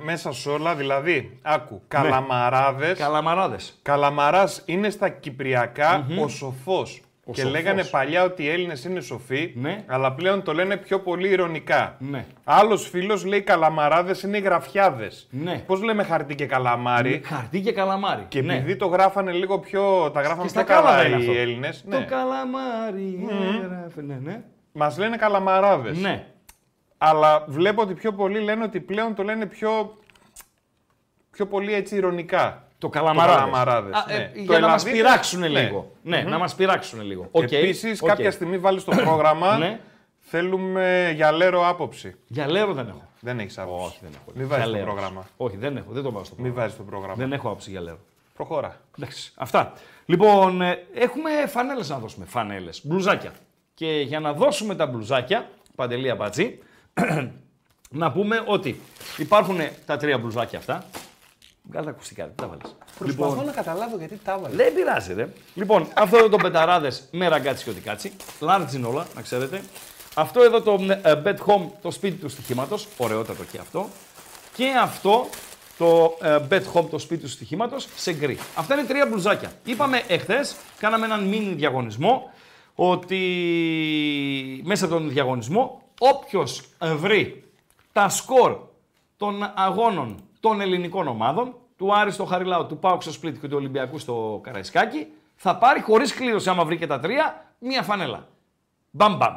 μέσα 0.03 0.31
σε 0.33 0.49
όλα. 0.49 0.75
Δηλαδή, 0.75 1.37
άκου. 1.41 1.81
Καλαμαράδε. 1.87 2.87
Ναι. 2.87 2.93
Καλαμαράδες. 2.93 3.55
Καλαμαράς 3.81 4.43
είναι 4.65 4.89
στα 4.89 5.09
κυπριακα 5.09 6.05
mm 6.09 6.23
ο 6.23 6.27
σοφός 6.27 6.83
και 7.31 7.43
λέγανε 7.43 7.83
παλιά 7.83 8.23
ότι 8.23 8.43
οι 8.43 8.49
Έλληνες 8.49 8.73
είναι 8.85 8.99
σοφοί, 9.01 9.51
ναι. 9.55 9.83
αλλά 9.87 10.11
πλέον 10.13 10.43
το 10.43 10.53
λένε 10.53 10.77
πιο 10.77 10.99
πολύ 10.99 11.27
ηρωνικά. 11.27 11.95
Ναι. 11.99 12.25
Άλλος 12.43 12.77
φίλος 12.77 13.21
λέει 13.25 13.41
καλαμαράδες 13.41 14.15
είναι 14.23 14.37
οι 14.37 14.41
γραφιάδες. 14.41 15.07
Ναι. 15.29 15.63
Πώς 15.67 15.75
λέμε 15.75 16.03
χαρτί 16.03 16.35
και 16.35 16.45
καλαμάρι. 16.45 17.09
Ναι, 17.09 17.27
χαρτί 17.27 17.61
και 17.61 17.71
καλαμάρι. 17.71 18.25
Και 18.27 18.41
ναι. 18.41 18.53
επειδή 18.55 18.75
το 18.75 18.85
γράφανε 18.85 19.31
λίγο 19.31 19.59
πιο. 19.59 20.11
Τα 20.13 20.21
γράφανε 20.21 20.49
πιο 20.51 20.63
καλά 20.63 21.07
οι 21.07 21.37
Έλληνες. 21.37 21.69
Το 21.89 22.05
καλαμάρι. 22.07 23.27
Mm. 23.29 24.39
Μας 24.71 24.95
λένε 24.99 25.15
καλαμαράδες. 25.15 25.91
Ναι. 25.91 26.25
Αλλά 26.97 27.45
βλέπω 27.47 27.81
ότι 27.81 27.93
πιο 27.93 28.11
πολλοί 28.11 28.39
λένε 28.39 28.63
ότι 28.63 28.79
πλέον 28.79 29.15
το 29.15 29.23
λένε 29.23 29.45
πιο. 29.45 29.93
πιο 31.31 31.45
πολύ 31.45 31.73
έτσι 31.73 31.95
ηρωνικά. 31.95 32.66
Το 32.77 32.89
καλαμαράδες. 32.89 33.89
Ε, 34.07 34.17
ναι. 34.17 34.31
για 34.35 34.59
το 34.59 34.59
να 34.59 34.67
μας 34.67 34.75
πειράξουν 34.83 35.39
ναι. 35.39 35.47
λίγο. 35.47 35.91
Ναι, 36.01 36.23
mm-hmm. 36.23 36.27
να 36.29 36.37
μας 36.37 36.47
πειράξουν 36.57 37.01
λίγο. 37.01 37.29
Επίση, 37.33 37.95
κάποια 38.05 38.31
στιγμή 38.31 38.57
βάλεις 38.57 38.79
στο 38.79 38.95
πρόγραμμα. 38.95 39.57
ναι. 39.57 39.79
Θέλουμε 40.29 41.11
γυαλέρο 41.15 41.67
άποψη. 41.67 42.15
Γυαλέρο 42.27 42.73
δεν 42.73 42.87
έχω. 42.87 43.01
Δεν 43.19 43.39
έχεις 43.39 43.59
άποψη. 43.59 43.85
Όχι, 43.85 43.97
δεν 44.01 44.11
έχω. 44.13 44.31
Μην 44.35 44.47
βάζεις 44.47 44.71
το 44.71 44.77
πρόγραμμα. 44.77 45.27
Όχι, 45.37 45.57
δεν 45.57 45.77
έχω. 45.77 45.91
Δεν 45.91 46.03
το 46.03 46.11
βάζω 46.11 46.25
στο 46.25 46.35
πρόγραμμα. 46.35 46.63
Μην 46.65 46.75
το 46.77 46.83
πρόγραμμα. 46.83 47.15
Δεν 47.15 47.31
έχω 47.33 47.47
άποψη 47.47 47.69
γυαλέρο. 47.69 47.99
Προχώρα. 48.35 48.81
Εντάξει. 48.99 49.31
Αυτά. 49.35 49.73
Λοιπόν, 50.05 50.61
ε, 50.61 50.83
έχουμε 50.93 51.29
φανέλες 51.47 51.83
να 51.87 51.97
δώσουμε. 51.97 52.25
Φανέλες. 52.25 52.69
Μπλουζάκια. 52.83 53.31
Και 53.73 53.85
για 54.01 54.19
να 54.19 54.33
δώσουμε 54.33 54.75
τα 54.75 54.85
μπλουζάκια, 54.87 55.49
παντελία 55.75 56.15
μπατζή, 56.15 56.59
να 57.89 58.11
πούμε 58.11 58.43
ότι 58.45 58.79
υπάρχουν 59.17 59.57
τα 59.85 59.97
τρία 59.97 60.17
μπλουζάκια 60.17 60.59
αυτά. 60.59 60.85
Βγάλε 61.69 61.85
τα 61.85 61.91
ακουστικά, 61.91 62.23
τι 62.25 62.31
τα 62.35 62.43
Λοιπόν... 62.45 62.67
Προσπαθώ 62.97 63.41
να 63.43 63.51
καταλάβω 63.51 63.97
γιατί 63.97 64.19
τα 64.23 64.37
βάλες. 64.37 64.55
Δεν 64.55 64.73
πειράζει, 64.73 65.13
ρε. 65.13 65.29
Λοιπόν, 65.53 65.87
αυτό 65.95 66.17
εδώ 66.17 66.29
το 66.29 66.37
πενταράδες 66.37 66.91
με 67.11 67.27
ραγκάτσι 67.27 67.73
και 67.73 67.79
κάτσι. 67.79 68.11
Λάρτζιν 68.39 68.85
όλα, 68.85 69.05
να 69.15 69.21
ξέρετε. 69.21 69.61
Αυτό 70.15 70.41
εδώ 70.41 70.61
το 70.61 70.79
ε, 70.87 71.01
ε, 71.03 71.21
bed 71.25 71.35
home, 71.45 71.69
το 71.81 71.91
σπίτι 71.91 72.17
του 72.21 72.29
στοιχήματος. 72.29 72.77
Ωραιότατο 72.97 73.43
και 73.51 73.57
αυτό. 73.57 73.87
Και 74.55 74.65
αυτό 74.81 75.27
το 75.77 76.17
ε, 76.21 76.37
bed 76.49 76.61
home, 76.73 76.89
το 76.89 76.99
σπίτι 76.99 77.21
του 77.21 77.29
στοιχήματος, 77.29 77.75
σε 77.95 78.13
γκρι. 78.13 78.37
Αυτά 78.55 78.73
είναι 78.75 78.87
τρία 78.87 79.05
μπλουζάκια. 79.07 79.51
Είπαμε 79.63 80.03
εχθές, 80.07 80.39
κάναμε 80.79 81.05
έναν 81.05 81.23
μίνι 81.23 81.53
διαγωνισμό 81.53 82.31
ότι 82.75 83.19
μέσα 84.65 84.85
από 84.85 84.93
τον 84.93 85.09
διαγωνισμό 85.09 85.81
όποιος 85.99 86.47
βρει 86.95 87.43
τα 87.91 88.09
σκορ 88.09 88.57
των 89.17 89.51
αγώνων 89.55 90.26
των 90.39 90.61
ελληνικών 90.61 91.07
ομάδων, 91.07 91.55
του 91.75 91.95
Άρη 91.95 92.11
στο 92.11 92.25
Χαριλάου, 92.25 92.65
του 92.65 92.77
Πάουξ 92.77 93.03
στο 93.03 93.13
Σπλίτ 93.13 93.37
και 93.41 93.47
του 93.47 93.57
Ολυμπιακού 93.57 93.97
στο 93.99 94.39
Καραϊσκάκι, 94.43 95.07
θα 95.35 95.57
πάρει 95.57 95.81
χωρίς 95.81 96.05
κλήρωση, 96.13 96.49
άμα 96.49 96.65
βρει 96.65 96.77
και 96.77 96.87
τα 96.87 96.99
τρία, 96.99 97.45
μία 97.59 97.81
φανέλα. 97.83 98.27
Μπαμ, 98.91 99.15
μπαμ. 99.17 99.35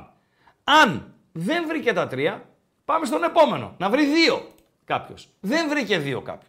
Αν 0.65 1.15
δεν 1.33 1.67
βρει 1.67 1.93
τα 1.93 2.07
τρία, 2.07 2.43
πάμε 2.85 3.07
στον 3.07 3.23
επόμενο. 3.25 3.75
Να 3.79 3.91
βρει 3.91 4.07
δύο 4.07 4.43
κάποιος. 4.85 5.15
Δεν 5.41 5.69
βρήκε 5.69 5.99
δύο 5.99 6.21
κάποιος. 6.21 6.49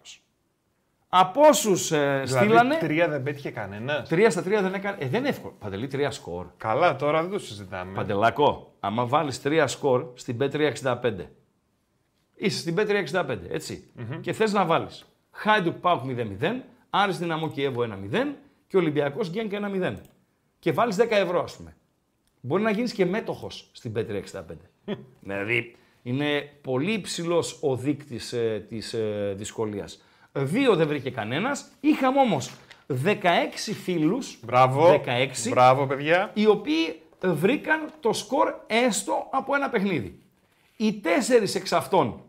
Από 1.13 1.41
όσους 1.47 1.71
ε, 1.95 2.21
δηλαδή, 2.21 2.27
στείλανε. 2.27 2.75
Τρία 2.75 3.07
δεν 3.07 3.23
πέτυχε 3.23 3.51
κανένας. 3.51 4.05
Τρία 4.09 4.29
στα 4.29 4.43
τρία 4.43 4.61
δεν 4.61 4.73
έκανε. 4.73 4.97
Ε, 4.99 5.07
δεν 5.07 5.19
είναι 5.19 5.29
εύκολο. 5.29 5.53
Παντελή, 5.59 5.87
τρία 5.87 6.11
σκορ. 6.11 6.45
Καλά, 6.57 6.95
τώρα 6.95 7.21
δεν 7.21 7.31
το 7.31 7.39
συζητάμε. 7.39 7.91
Παντελακό. 7.95 8.73
Άμα 8.79 9.05
βάλεις 9.05 9.35
τρία 9.37 9.67
σκορ 9.67 10.05
στην 10.15 10.37
Πέτρια 10.37 10.73
365 10.83 10.99
Είσαι 12.43 12.57
στην 12.59 12.73
Πέτρια 12.75 13.25
65, 13.29 13.37
ετσι 13.49 13.83
Και 14.21 14.33
θες 14.33 14.51
να 14.51 14.65
βάλεις 14.65 14.85
Χάιντουκ 15.31 15.75
Πάουκ 15.75 15.99
0-0, 16.41 16.45
Άρης 16.89 17.17
Δυναμό 17.17 17.49
Κιέβο 17.49 17.85
1-0 18.11 18.17
και 18.67 18.77
Ολυμπιακός 18.77 19.19
Γκένκ 19.27 19.51
1-0. 19.81 19.93
Και 20.59 20.71
βάλεις 20.71 20.93
10 20.99 21.05
ευρώ, 21.09 21.39
ας 21.41 21.45
πούμε. 21.57 21.75
Μπορεί 22.41 22.63
να 22.63 22.71
γίνεις 22.71 22.89
και 22.89 23.05
μέτοχος 23.05 23.49
στην 23.71 23.91
Πέτρια 23.91 24.23
65. 24.87 24.93
δηλαδή 25.21 25.75
είναι 26.01 26.49
πολύ 26.61 26.91
υψηλός 26.91 27.45
ο 27.59 27.75
δείκτης 27.75 28.19
ε, 28.37 28.59
της 28.59 28.77
ε, 28.97 29.33
δυσκολίας. 29.33 29.87
Δύο 30.31 30.75
δεν 30.75 30.87
βρήκε 30.87 31.09
κανένας. 31.09 31.57
Είχαμε 31.79 32.19
όμως 32.19 32.37
16 32.87 33.19
φίλους. 33.83 34.17
Μπράβο. 34.41 35.01
16. 35.05 35.09
Μπράβο, 35.49 35.87
παιδιά. 35.87 36.31
Οι 36.33 36.45
οποίοι 36.47 37.01
βρήκαν 37.23 37.89
το 37.99 38.13
σκορ 38.13 38.53
έστω 38.67 39.27
από 39.31 39.55
ένα 39.55 39.69
παιχνίδι. 39.69 40.19
Οι 40.77 40.93
τέσσερις 40.93 41.55
εξ 41.55 41.71
αυτών 41.71 42.23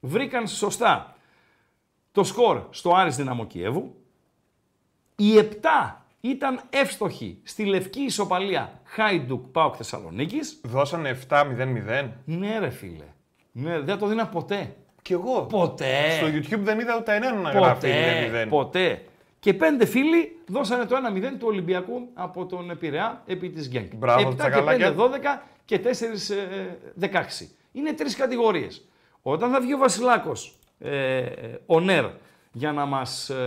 βρήκαν 0.00 0.48
σωστά 0.48 1.16
το 2.12 2.24
σκορ 2.24 2.62
στο 2.70 2.94
Άρης 2.94 3.16
Δυναμό 3.16 3.46
Κιέβου. 3.46 3.94
Οι 5.16 5.32
7 5.38 5.44
ήταν 6.20 6.60
εύστοχοι 6.70 7.38
στη 7.42 7.64
λευκή 7.64 8.00
ισοπαλία 8.00 8.80
Χάιντουκ 8.84 9.46
Πάοκ 9.46 9.74
Θεσσαλονίκης. 9.76 10.40
Δώσανε 10.62 11.18
7-0-0. 11.28 12.08
Ναι, 12.24 12.58
ρε 12.58 12.68
φίλε. 12.70 13.04
Ναι, 13.52 13.78
δεν 13.80 13.98
το 13.98 14.06
δίνα 14.06 14.26
ποτέ. 14.26 14.76
Κι 15.02 15.12
εγώ. 15.12 15.40
Ποτέ. 15.42 16.10
Στο 16.10 16.26
YouTube 16.26 16.60
δεν 16.60 16.80
είδα 16.80 16.96
ούτε 17.00 17.14
έναν 17.14 17.40
να 17.40 17.50
γράφει 17.50 17.92
0-0. 18.44 18.46
Ποτέ. 18.48 19.02
Και 19.40 19.54
πέντε 19.54 19.84
φίλοι 19.84 20.38
δώσανε 20.48 20.84
το 20.84 20.96
1-0 21.14 21.20
του 21.38 21.46
Ολυμπιακού 21.46 22.08
από 22.14 22.46
τον 22.46 22.76
Πειραιά 22.78 23.22
επί 23.26 23.50
της 23.50 23.68
Γκέγκ. 23.68 23.94
Μπράβο, 23.96 24.28
7 24.28 24.34
και 24.34 24.92
5, 24.94 24.98
12 24.98 25.18
και 25.64 25.80
4, 25.84 25.84
16. 25.86 25.90
Ε, 27.08 27.12
Είναι 27.72 27.92
τρεις 27.92 28.14
κατηγορίες. 28.14 28.68
Όταν 29.30 29.50
θα 29.50 29.60
βγει 29.60 29.74
ο 29.74 29.78
Βασιλάκος, 29.78 30.58
ε, 30.78 31.24
ο 31.66 31.80
Νέρ, 31.80 32.04
για 32.52 32.72
να 32.72 32.84
μας 32.86 33.30
ε, 33.30 33.44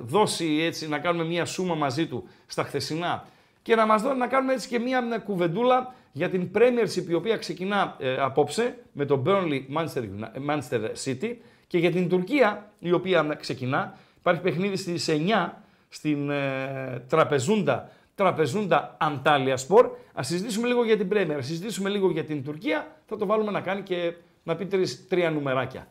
δώσει 0.00 0.60
έτσι, 0.62 0.88
να 0.88 0.98
κάνουμε 0.98 1.24
μια 1.24 1.44
σούμα 1.44 1.74
μαζί 1.74 2.06
του 2.06 2.28
στα 2.46 2.62
χθεσινά 2.62 3.24
και 3.62 3.74
να 3.74 3.86
μας 3.86 4.02
δώσει 4.02 4.16
να 4.16 4.26
κάνουμε 4.26 4.52
έτσι 4.52 4.68
και 4.68 4.78
μια, 4.78 5.00
κουβεντούλα 5.24 5.94
για 6.12 6.28
την 6.28 6.50
Premiership 6.54 7.06
η 7.08 7.14
οποία 7.14 7.36
ξεκινά 7.36 7.96
ε, 7.98 8.16
απόψε 8.16 8.76
με 8.92 9.04
τον 9.04 9.22
Burnley 9.26 9.60
Manchester, 9.74 10.04
Manchester 10.50 10.90
City 11.04 11.36
και 11.66 11.78
για 11.78 11.90
την 11.90 12.08
Τουρκία 12.08 12.70
η 12.78 12.92
οποία 12.92 13.36
ξεκινά. 13.40 13.96
Υπάρχει 14.18 14.40
παιχνίδι 14.40 14.76
στις 14.76 15.08
9 15.10 15.48
στην 15.88 16.30
ε, 16.30 17.04
Τραπεζούντα, 17.08 17.88
Τραπεζούντα 18.14 18.96
Αντάλια 19.00 19.56
Σπορ. 19.56 19.90
Ας 20.14 20.26
συζητήσουμε 20.26 20.66
λίγο 20.68 20.84
για 20.84 20.96
την 20.96 21.32
Ας 21.32 21.42
συζητήσουμε 21.42 21.88
λίγο 21.88 22.10
για 22.10 22.24
την 22.24 22.44
Τουρκία, 22.44 22.96
θα 23.06 23.16
το 23.16 23.26
βάλουμε 23.26 23.50
να 23.50 23.60
κάνει 23.60 23.82
και 23.82 24.12
να 24.42 24.56
πει 24.56 24.66
τρεις, 24.66 25.06
τρία 25.08 25.30
νουμεράκια, 25.30 25.86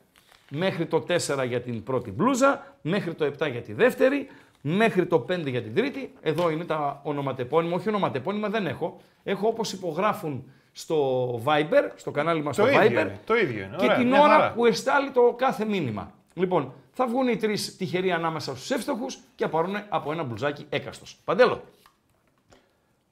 Μέχρι 0.51 0.85
το 0.85 1.05
4 1.07 1.17
για 1.47 1.61
την 1.61 1.83
πρώτη 1.83 2.11
μπλούζα, 2.11 2.75
μέχρι 2.81 3.13
το 3.13 3.25
7 3.25 3.51
για 3.51 3.61
τη 3.61 3.73
δεύτερη, 3.73 4.27
μέχρι 4.61 5.05
το 5.05 5.25
5 5.29 5.45
για 5.47 5.61
την 5.61 5.75
τρίτη. 5.75 6.13
Εδώ 6.21 6.49
είναι 6.49 6.65
τα 6.65 6.99
ονοματεπώνυμα. 7.03 7.75
Όχι 7.75 7.89
ονοματεπώνυμα 7.89 8.49
δεν 8.49 8.67
έχω. 8.67 8.97
Έχω 9.23 9.47
όπως 9.47 9.61
υπογράφουν 9.73 10.51
στο 10.71 11.27
Viber, 11.45 11.89
στο 11.95 12.11
κανάλι 12.11 12.41
μας 12.43 12.51
το 12.51 12.67
στο 12.67 12.83
ίδιο, 12.83 13.01
Viber. 13.01 13.09
Το 13.25 13.35
ίδιο 13.35 13.63
είναι. 13.63 13.75
Και 13.79 13.87
την 13.97 14.13
ώρα 14.13 14.51
που 14.55 14.65
εστάλει 14.65 15.09
το 15.11 15.35
κάθε 15.37 15.65
μήνυμα. 15.65 16.11
Λοιπόν, 16.33 16.73
θα 16.93 17.07
βγουν 17.07 17.27
οι 17.27 17.35
τρεις 17.35 17.53
τυχεροί 17.77 18.11
ανάμεσα 18.11 18.55
στους 18.55 18.73
εύστοχους 18.73 19.05
και 19.35 19.43
απαρούν 19.43 19.75
από 19.89 20.11
ένα 20.11 20.23
μπλουζάκι 20.23 20.65
έκαστος. 20.69 21.05
Παντέλο. 21.23 21.61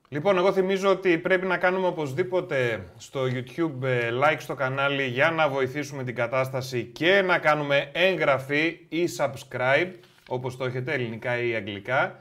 Λοιπόν, 0.09 0.37
εγώ 0.37 0.51
θυμίζω 0.51 0.89
ότι 0.89 1.17
πρέπει 1.17 1.45
να 1.45 1.57
κάνουμε 1.57 1.87
οπωσδήποτε 1.87 2.83
στο 2.97 3.21
YouTube 3.23 3.83
ε, 3.83 4.09
like 4.23 4.35
στο 4.37 4.53
κανάλι 4.53 5.03
για 5.05 5.31
να 5.31 5.49
βοηθήσουμε 5.49 6.03
την 6.03 6.15
κατάσταση 6.15 6.83
και 6.83 7.21
να 7.25 7.37
κάνουμε 7.37 7.89
εγγραφή 7.93 8.79
ή 8.89 9.07
subscribe, 9.17 9.91
όπως 10.27 10.57
το 10.57 10.65
έχετε 10.65 10.93
ελληνικά 10.93 11.41
ή 11.43 11.55
αγγλικά. 11.55 12.19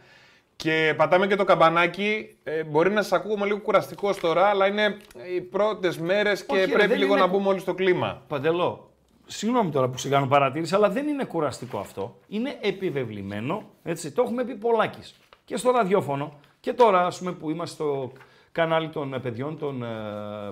Και 0.56 0.94
πατάμε 0.96 1.26
και 1.26 1.36
το 1.36 1.44
καμπανάκι. 1.44 2.36
Ε, 2.44 2.64
μπορεί 2.64 2.90
να 2.90 3.02
σας 3.02 3.16
ακούγουμε 3.16 3.46
λίγο 3.46 3.58
κουραστικός 3.58 4.14
τώρα, 4.14 4.46
αλλά 4.46 4.66
είναι 4.66 4.96
οι 5.36 5.40
πρώτες 5.40 5.92
μέρες 6.00 6.32
και 6.46 6.68
πρέπει 6.72 6.96
λίγο 6.98 7.16
να 7.16 7.26
μπούμε 7.26 7.48
όλοι 7.48 7.58
στο 7.58 7.74
κλίμα. 7.74 8.22
Παντελώ, 8.26 8.90
συγγνώμη 9.26 9.70
τώρα 9.70 9.88
που 9.88 9.98
σε 9.98 10.08
κάνω 10.08 10.26
παρατήρηση, 10.26 10.74
αλλά 10.74 10.90
δεν 10.90 11.06
είναι 11.06 11.24
κουραστικό 11.24 11.78
αυτό. 11.78 12.18
Είναι 12.28 12.56
επιβεβλημένο. 12.60 13.70
Έτσι. 13.82 14.10
Το 14.12 14.22
έχουμε 14.22 14.44
πει 14.44 14.54
πολλάκις. 14.54 15.00
Και 15.44 15.56
στο 15.56 15.70
ραδιόφωνο 15.70 16.32
και 16.66 16.72
τώρα, 16.72 17.06
ας 17.06 17.12
πούμε, 17.18 17.32
που 17.32 17.50
είμαστε 17.50 17.74
στο 17.74 18.12
κανάλι 18.52 18.88
των 18.88 19.14
ε, 19.14 19.18
παιδιών, 19.18 19.58
των 19.58 19.82
ε, 19.82 19.86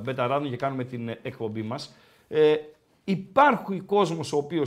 Μπεταράδων 0.02 0.50
και 0.50 0.56
κάνουμε 0.56 0.84
την 0.84 1.08
ε, 1.08 1.18
εκπομπή 1.22 1.62
μας, 1.62 1.76
ε, 2.28 2.54
υπάρχει 3.04 3.80
κόσμος 3.80 4.20
ο 4.32 4.36
οποίος 4.36 4.62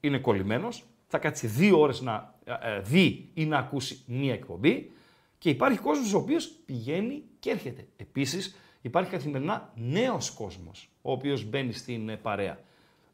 είναι 0.00 0.18
κολλημένος, 0.18 0.68
θα 1.06 1.18
κάτσει 1.18 1.46
δύο 1.46 1.80
ώρες 1.80 1.92
να 2.00 2.34
ε, 2.44 2.80
δει 2.80 3.30
ή 3.34 3.44
να 3.44 3.58
ακούσει 3.58 3.98
μία 4.06 4.32
εκπομπή. 4.32 4.90
Και 5.38 5.50
υπάρχει 5.50 5.78
κόσμος 5.78 6.18
ο 6.18 6.22
οποίος 6.22 6.36
πηγαίνει 6.64 7.22
και 7.38 7.50
έρχεται. 7.50 7.86
Επίσης, 7.96 8.54
υπάρχει 8.80 9.10
καθημερινά 9.10 9.72
νέος 9.74 10.18
κόσμος, 10.36 10.70
ο 11.02 11.12
οποίος 11.12 11.38
μπαίνει 11.46 11.72
στην 11.72 12.18
παρέα. 12.22 12.58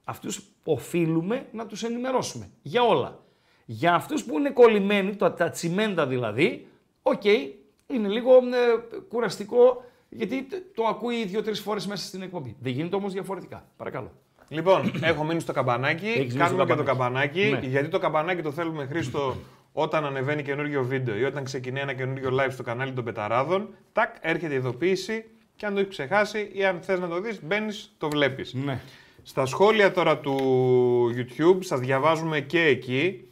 Αυτούς 0.04 0.42
οφείλουμε 0.64 1.46
να 1.52 1.66
τους 1.66 1.82
ενημερώσουμε 1.82 2.48
για 2.62 2.82
όλα. 2.82 3.18
Για 3.64 3.94
αυτούς 3.94 4.24
που 4.24 4.38
είναι 4.38 4.50
κολλημένοι, 4.50 5.16
τα 5.16 5.50
τσιμέντα 5.50 6.06
δηλαδή, 6.06 6.66
Οκ, 7.02 7.20
okay, 7.24 7.50
είναι 7.86 8.08
λίγο 8.08 8.34
ε, 8.36 8.96
κουραστικό 9.08 9.84
γιατί 10.08 10.46
το 10.74 10.86
ακούει 10.86 11.24
δύο-τρει 11.24 11.54
φορές 11.54 11.80
μέσα 11.88 12.06
στην 12.06 12.22
εκπομπή. 12.22 12.56
Δεν 12.60 12.72
γίνεται 12.72 12.96
όμως 12.96 13.08
διαφορετικά. 13.08 13.68
Παρακαλώ. 13.76 14.12
Λοιπόν, 14.48 14.92
έχω 15.02 15.24
μείνει 15.24 15.40
στο 15.40 15.52
καμπανάκι. 15.52 16.26
Κάνουμε 16.36 16.64
και 16.64 16.74
το 16.74 16.82
καμπανάκι. 16.82 17.40
Ναι. 17.50 17.58
Γιατί 17.68 17.88
το 17.88 17.98
καμπανάκι 17.98 18.42
το 18.42 18.52
θέλουμε, 18.52 18.86
Χρήστο, 18.86 19.36
όταν 19.72 20.04
ανεβαίνει 20.04 20.42
καινούργιο 20.42 20.82
βίντεο 20.84 21.16
ή 21.16 21.24
όταν 21.24 21.44
ξεκινάει 21.44 21.82
ένα 21.82 21.92
καινούργιο 21.92 22.30
live 22.40 22.50
στο 22.50 22.62
κανάλι 22.62 22.92
των 22.92 23.04
Πεταράδων. 23.04 23.68
Τάκ, 23.92 24.14
έρχεται 24.20 24.52
η 24.52 24.56
ειδοποίηση 24.56 25.24
και 25.56 25.66
αν 25.66 25.74
το 25.74 25.80
έχεις 25.80 25.88
ξεχάσει 25.88 26.50
ή 26.52 26.64
αν 26.64 26.80
θες 26.80 26.98
να 26.98 27.08
το 27.08 27.20
δεις, 27.20 27.38
μπαίνεις, 27.42 27.72
το 27.98 28.08
βλέπεις. 28.08 28.46
Ναι. 28.52 28.80
Στα 29.22 29.46
σχόλια 29.46 29.92
τώρα 29.92 30.18
του 30.18 30.36
YouTube, 31.16 31.58
σας 31.60 31.76
διαβάζουμε 31.78 32.40
και 32.40 32.60
εκεί 32.60 33.24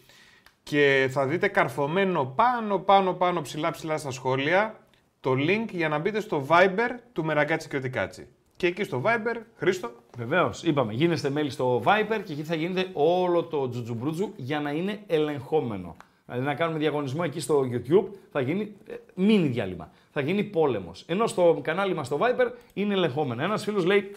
και 0.69 1.09
θα 1.11 1.27
δείτε 1.27 1.49
καρφωμένο 1.49 2.25
πάνω, 2.37 2.79
πάνω, 2.79 3.13
πάνω, 3.13 3.41
ψηλά, 3.41 3.71
ψηλά 3.71 3.97
στα 3.99 4.11
σχόλια 4.11 4.79
το 5.21 5.33
link 5.33 5.65
για 5.71 5.89
να 5.89 5.99
μπείτε 5.99 6.21
στο 6.21 6.47
Viber 6.49 6.91
του 7.13 7.25
Μεραγκάτσι 7.25 7.69
και 7.69 7.77
Οτικάτσι. 7.77 8.27
Και 8.57 8.67
εκεί 8.67 8.83
στο 8.83 9.03
Viber, 9.05 9.41
Χρήστο. 9.57 9.91
Βεβαίως, 10.17 10.51
είπαμε, 10.63 10.93
γίνεστε 10.93 11.31
μέλη 11.31 11.51
στο 11.51 11.83
Viber 11.85 12.19
και 12.25 12.33
εκεί 12.33 12.43
θα 12.43 12.55
γίνεται 12.55 12.87
όλο 12.93 13.43
το 13.43 13.69
τζουτζουμπρούτζου 13.69 14.33
για 14.37 14.61
να 14.61 14.71
είναι 14.71 14.99
ελεγχόμενο. 15.07 15.97
Δηλαδή 16.27 16.45
να 16.47 16.55
κάνουμε 16.55 16.79
διαγωνισμό 16.79 17.21
εκεί 17.25 17.41
στο 17.41 17.61
YouTube 17.73 18.05
θα 18.33 18.41
γίνει 18.41 18.73
ε, 18.89 18.95
μίνι 19.15 19.49
διάλειμμα. 19.49 19.91
Θα 20.13 20.21
γίνει 20.21 20.45
πόλεμος. 20.45 20.91
Ενώ 21.07 21.27
στο 21.27 21.59
κανάλι 21.63 21.95
μας 21.95 22.05
στο 22.05 22.19
Viber 22.23 22.53
είναι 22.73 22.95
ελεγχόμενο. 22.95 23.43
Ένας 23.43 23.59
φίλος 23.59 23.85
λέει, 23.85 24.11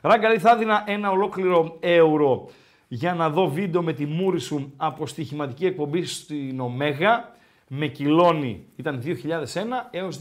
Ράγκαρι, 0.00 0.38
θα 0.38 0.58
ένα 0.86 1.10
ολόκληρο 1.10 1.76
ευρώ 1.80 2.48
για 2.88 3.14
να 3.14 3.30
δω 3.30 3.48
βίντεο 3.48 3.82
με 3.82 3.92
τη 3.92 4.06
σου 4.38 4.72
από 4.76 5.06
στοιχηματική 5.06 5.66
εκπομπή 5.66 6.04
στην 6.04 6.60
Ομέγα 6.60 7.30
με 7.68 7.86
κυλώνει. 7.86 8.66
Ήταν 8.76 9.02
2001 9.04 9.14
έως 9.90 10.18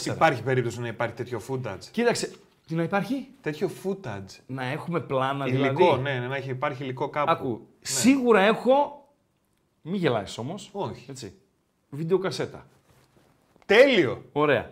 2004. 0.00 0.06
Υπάρχει 0.06 0.42
περίπτωση 0.42 0.80
να 0.80 0.86
υπάρχει 0.86 1.14
τέτοιο 1.14 1.40
footage. 1.48 1.84
Κοίταξε, 1.90 2.32
τι 2.66 2.74
να 2.74 2.82
υπάρχει. 2.82 3.26
Τέτοιο 3.40 3.70
footage. 3.84 4.36
Να 4.46 4.64
έχουμε 4.64 5.00
πλάνα 5.00 5.46
υλικό, 5.46 5.58
δηλαδή. 5.62 5.82
Υλικό, 5.82 5.96
ναι, 5.96 6.18
ναι, 6.18 6.26
να 6.26 6.36
έχει, 6.36 6.50
υπάρχει 6.50 6.82
υλικό 6.82 7.08
κάπου. 7.08 7.30
Άκου, 7.30 7.48
ναι. 7.48 7.56
σίγουρα 7.80 8.40
έχω, 8.40 9.06
μη 9.82 9.96
γελάεις 9.96 10.38
όμως. 10.38 10.68
Όχι. 10.72 11.04
Έτσι. 11.10 11.32
Βίντεο 11.90 12.18
κασέτα. 12.18 12.66
Τέλειο. 13.66 14.22
Ωραία. 14.32 14.70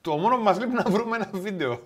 Το 0.00 0.16
μόνο 0.16 0.36
που 0.36 0.42
μας 0.42 0.58
λείπει 0.60 0.72
να 0.74 0.82
βρούμε 0.90 1.16
ένα 1.16 1.30
βίντεο. 1.32 1.80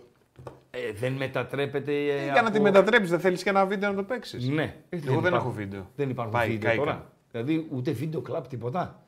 Ε, 0.75 0.93
δεν 0.93 1.13
μετατρέπεται. 1.13 1.93
Ε, 1.95 2.25
για 2.33 2.43
να 2.43 2.51
τη 2.51 2.61
μετατρέψεις, 2.61 3.11
δεν 3.11 3.21
θέλεις 3.21 3.37
και 3.37 3.49
ένα 3.49 3.67
βίντεο 3.67 3.91
να 3.91 3.97
το 3.97 4.03
παίξεις. 4.03 4.51
Ναι. 4.51 4.77
Εγώ 4.89 5.01
δεν, 5.07 5.21
δεν 5.21 5.35
έχω 5.35 5.51
βίντεο. 5.53 5.91
Δεν 5.97 6.11
υπάρχουν 6.11 6.35
Πάει, 6.35 6.51
βίντεο 6.51 6.75
τώρα. 6.77 7.11
Δηλαδή 7.31 7.67
ούτε 7.71 7.91
βίντεο 7.91 8.21
κλαπ 8.21 8.47
τίποτα. 8.49 9.05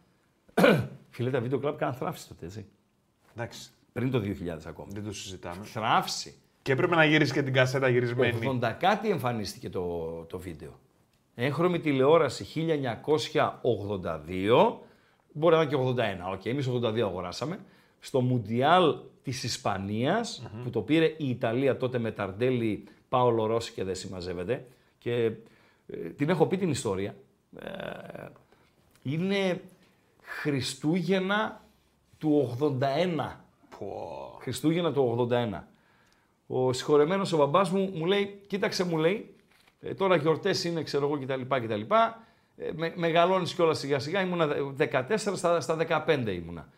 Φίλε, 1.11 1.31
τα 1.31 1.41
βίντεο 1.41 1.59
κλαπ 1.59 1.79
κάναν 1.79 1.95
θράψη 1.95 2.29
τότε, 2.29 2.45
έτσι. 2.47 2.67
Εντάξει. 3.37 3.71
Πριν 3.93 4.11
το 4.11 4.23
2000 4.25 4.27
ακόμα. 4.67 4.89
Δεν 4.93 5.05
το 5.05 5.13
συζητάμε. 5.13 5.65
Θράψη. 5.65 6.35
Και 6.63 6.73
έπρεπε 6.73 6.95
να 6.95 7.05
γυρίσεις 7.05 7.33
και 7.33 7.43
την 7.43 7.53
κασέτα 7.53 7.89
γυρισμένη. 7.89 8.59
80 8.63 8.73
κάτι 8.79 9.11
εμφανίστηκε 9.11 9.71
το, 9.71 9.87
το 10.29 10.39
βίντεο. 10.39 10.79
Έχρωμη 11.35 11.81
τηλεόραση 11.81 12.47
1982, 12.55 12.59
μπορεί 15.33 15.55
να 15.57 15.63
ήταν 15.63 15.95
και 15.95 15.95
81, 16.23 16.25
οκ, 16.33 16.41
okay. 16.41 16.63
1982 16.91 16.93
82 16.97 17.01
αγοράσαμε. 17.01 17.59
Στο 18.01 18.21
Μουντιάλ 18.21 18.95
της 19.25 19.31
Ισπανίας 19.31 20.25
που 20.63 20.71
το 20.71 20.81
πήρε 20.81 21.15
η 21.17 21.29
Ιταλία 21.29 21.77
τότε 21.77 21.99
με 21.99 22.11
Ταρντέλη, 22.11 22.85
Πάολο 23.09 23.47
Ρώση 23.47 23.73
και 23.73 23.85
δεν 23.85 23.95
συμμαζεύεται. 23.95 24.67
Και 24.99 25.31
ε, 25.87 25.97
την 26.17 26.29
έχω 26.29 26.47
πει 26.47 26.57
την 26.57 26.71
ιστορία. 26.71 27.15
Ε, 27.61 27.71
είναι 29.03 29.61
Χριστούγεννα 30.23 31.63
του 32.19 32.57
81. 32.61 33.35
Πω. 33.79 34.39
Χριστούγεννα 34.41 34.93
του 34.93 35.29
81. 35.31 35.61
Ο 36.47 36.73
συγχωρεμένος 36.73 37.33
ο 37.33 37.37
μπαμπάς 37.37 37.71
μου 37.71 37.91
μου 37.95 38.07
λέει, 38.07 38.41
κοίταξε 38.47 38.85
μου 38.85 38.97
λέει, 38.97 39.35
«Ε, 39.81 39.95
τώρα 39.95 40.17
γιορτές 40.17 40.65
είναι 40.65 40.83
ξέρω 40.83 41.07
εγώ 41.07 41.19
κτλ. 41.19 41.41
κτλ. 41.65 41.81
Ε, 42.57 42.71
με, 42.77 42.93
μεγαλώνεις 42.97 43.55
κιόλας 43.55 43.79
σιγά 43.79 43.99
σιγά, 43.99 44.21
ήμουνα 44.21 44.49
14 44.79 45.03
στα, 45.61 45.77
15 46.09 46.27
ήμουνα. 46.29 46.69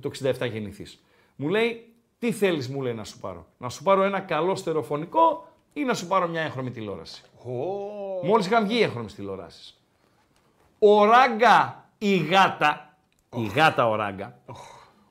το 0.00 0.10
67 0.22 0.50
γεννηθείς. 0.52 1.02
Μου 1.36 1.48
λέει, 1.48 1.87
τι 2.18 2.32
θέλεις, 2.32 2.68
μου 2.68 2.80
λέει 2.82 2.94
να 2.94 3.04
σου 3.04 3.18
πάρω. 3.18 3.46
Να 3.58 3.68
σου 3.68 3.82
πάρω 3.82 4.02
ένα 4.02 4.20
καλό 4.20 4.54
στεροφωνικό 4.54 5.46
ή 5.72 5.84
να 5.84 5.94
σου 5.94 6.06
πάρω 6.06 6.28
μια 6.28 6.40
έγχρωμη 6.40 6.70
τηλεόραση. 6.70 7.22
Oh. 7.44 8.26
Μόλις 8.26 8.44
είχαν 8.44 8.66
βγει 8.66 8.82
έγχρωμες 8.82 9.08
τηλεοράσεις. 9.16 9.74
Ο 10.78 11.04
Ράγκα 11.04 11.88
η 11.98 12.16
γάτα, 12.18 12.96
η 13.36 13.44
γάτα 13.46 13.88
ο 13.88 13.94
Ράγκα, 13.94 14.40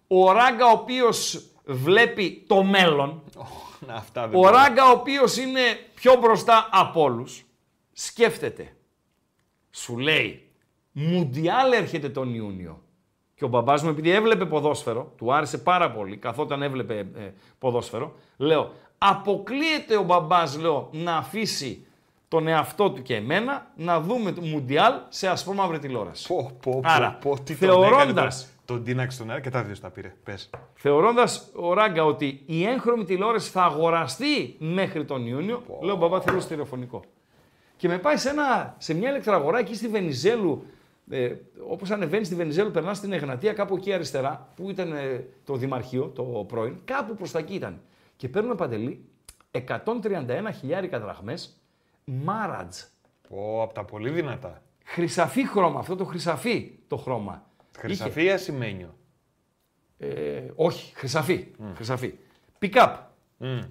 ο 0.08 0.32
Ράγκα 0.32 0.66
ο 0.66 0.72
οποίος 0.72 1.46
βλέπει 1.66 2.44
το 2.48 2.64
μέλλον, 2.64 3.24
oh, 3.36 3.42
αυτά 3.88 4.30
ο 4.34 4.50
Ράγκα 4.50 4.88
ο 4.90 4.92
οποίος 4.92 5.38
είναι 5.38 5.62
πιο 5.94 6.16
μπροστά 6.16 6.70
από 6.72 7.02
όλους. 7.02 7.26
σκέφτεται, 7.92 8.76
σου 9.72 9.98
λέει, 9.98 10.50
Μουντιάλ 10.92 11.72
έρχεται 11.72 12.10
τον 12.10 12.34
Ιούνιο, 12.34 12.82
και 13.38 13.46
ο 13.46 13.48
μπαμπάς 13.48 13.84
μου, 13.84 13.90
επειδή 13.90 14.10
έβλεπε 14.10 14.46
ποδόσφαιρο, 14.46 15.12
του 15.18 15.34
άρεσε 15.34 15.58
πάρα 15.58 15.92
πολύ, 15.92 16.18
καθόταν 16.18 16.62
έβλεπε 16.62 16.94
ε, 16.94 17.00
ε 17.26 17.34
ποδόσφαιρο, 17.60 18.14
λέω: 18.38 18.72
Αποκλείεται 18.98 19.96
ο 19.98 20.02
μπαμπάς, 20.04 20.44
λέω, 20.60 20.90
να 20.92 21.16
αφήσει 21.18 21.86
τον 22.28 22.48
εαυτό 22.48 22.90
του 22.90 23.02
και 23.02 23.16
εμένα 23.16 23.72
να 23.76 24.00
δούμε 24.02 24.32
το 24.32 24.42
Μουντιάλ 24.42 24.94
σε 25.10 25.28
ασπρόμαυρη 25.28 25.80
τηλεόραση. 25.80 26.28
Πω, 26.28 26.52
πω, 26.62 26.80
Άρα, 26.84 27.18
πω, 27.22 27.40
τι 27.44 27.54
θεωρώντας, 27.54 28.48
τον 28.66 28.84
τίναξε 28.84 29.18
τον 29.18 29.30
αέρα 29.30 29.42
και 29.42 29.50
τα 29.50 29.64
δύο 29.64 29.76
τα 29.82 29.90
πήρε. 29.90 30.16
Πες. 30.24 30.50
Θεωρώντας, 30.76 31.44
ο 31.56 31.74
Ράγκα, 31.74 32.06
ότι 32.06 32.44
η 32.46 32.64
έγχρωμη 32.66 33.04
τηλεόραση 33.06 33.50
θα 33.50 33.64
αγοραστεί 33.64 34.56
μέχρι 34.60 35.06
τον 35.06 35.28
Ιούνιο, 35.28 35.62
oh. 35.80 35.84
λέω, 35.86 35.96
μπαμπά, 35.96 36.22
θέλω 36.22 36.46
τηλεφωνικό. 36.46 37.02
Και 37.78 37.88
με 37.88 37.98
πάει 37.98 38.18
σε, 38.18 38.30
ένα, 38.30 38.76
σε 38.78 38.94
μια 38.94 39.10
ηλεκτραγορά 39.10 39.60
εκεί 39.60 39.76
στη 39.76 39.88
Βενιζέλου, 39.88 40.66
ε, 41.10 41.34
όπως 41.70 41.86
ανεβαίνεις 41.94 42.24
στη 42.24 42.36
Βενιζέλου, 42.36 42.72
περνάς 42.72 42.94
στην 42.94 43.12
Εγνατία, 43.12 43.54
κάπου 43.54 43.76
εκεί 43.76 43.94
αριστερά, 43.94 44.50
που 44.56 44.70
ήταν 44.70 44.92
ε, 44.94 45.28
το 45.44 45.56
Δημαρχείο, 45.56 46.08
το 46.08 46.24
πρώην, 46.24 46.78
κάπου 46.86 47.14
προς 47.16 47.28
τα 47.30 47.40
εκεί 47.40 47.54
ήταν. 47.54 47.82
Και 48.16 48.30
παίρνουμε 48.30 48.56
παντελή 48.56 49.04
131 49.52 49.60
χιλιάρικα 50.60 51.00
δραχμές 51.00 51.38
μάρατζ. 52.06 52.78
Πω, 53.30 53.62
από 53.62 53.74
τα 53.74 53.84
πολύ 53.86 54.10
δυνατά. 54.10 54.62
Χρυσαφή 54.84 55.48
χρώμα, 55.48 55.80
αυτό 55.80 55.96
το 55.96 56.06
χρυσαφή 56.06 56.80
το 56.88 56.98
χρώμα. 56.98 57.46
Χρυσαφή 57.78 58.24
ή 58.24 58.30
ασημένιο. 58.30 58.96
Ε, 60.00 60.42
όχι, 60.56 60.96
χρυσαφή. 60.96 61.48
Mm. 61.62 61.72
χρυσαφή. 61.76 62.14
Πικάπ. 62.60 62.96
Mm. 63.40 63.64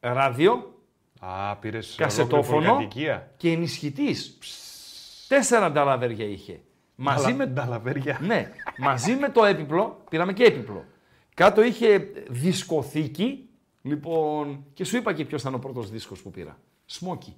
Ράδιο. 0.00 0.74
Α, 1.20 1.56
πήρες 1.56 1.78
κασετόφωνο 1.96 2.88
και 3.36 3.50
ενισχυτής. 3.50 4.14
Τέσσερα 5.30 5.72
νταλαβέρια 5.72 6.24
είχε. 6.24 6.60
Μαζί 6.96 7.32
με... 7.34 7.46
Νταλαβέρια. 7.46 8.18
Ναι, 8.22 8.52
μαζί 8.78 9.14
με 9.14 9.28
το 9.28 9.44
έπιπλο, 9.44 10.02
πήραμε 10.10 10.32
και 10.32 10.44
έπιπλο. 10.44 10.84
Κάτω 11.34 11.62
είχε 11.62 12.10
δισκοθήκη, 12.30 13.48
λοιπόν, 13.82 14.64
και 14.74 14.84
σου 14.84 14.96
είπα 14.96 15.12
και 15.12 15.24
ποιος 15.24 15.36
ήταν 15.40 15.54
ο 15.54 15.58
πρώτος 15.58 15.80
δίσκος 15.80 16.14
που 16.22 16.30
πήρα. 16.30 16.56
Σμόκι. 16.86 17.36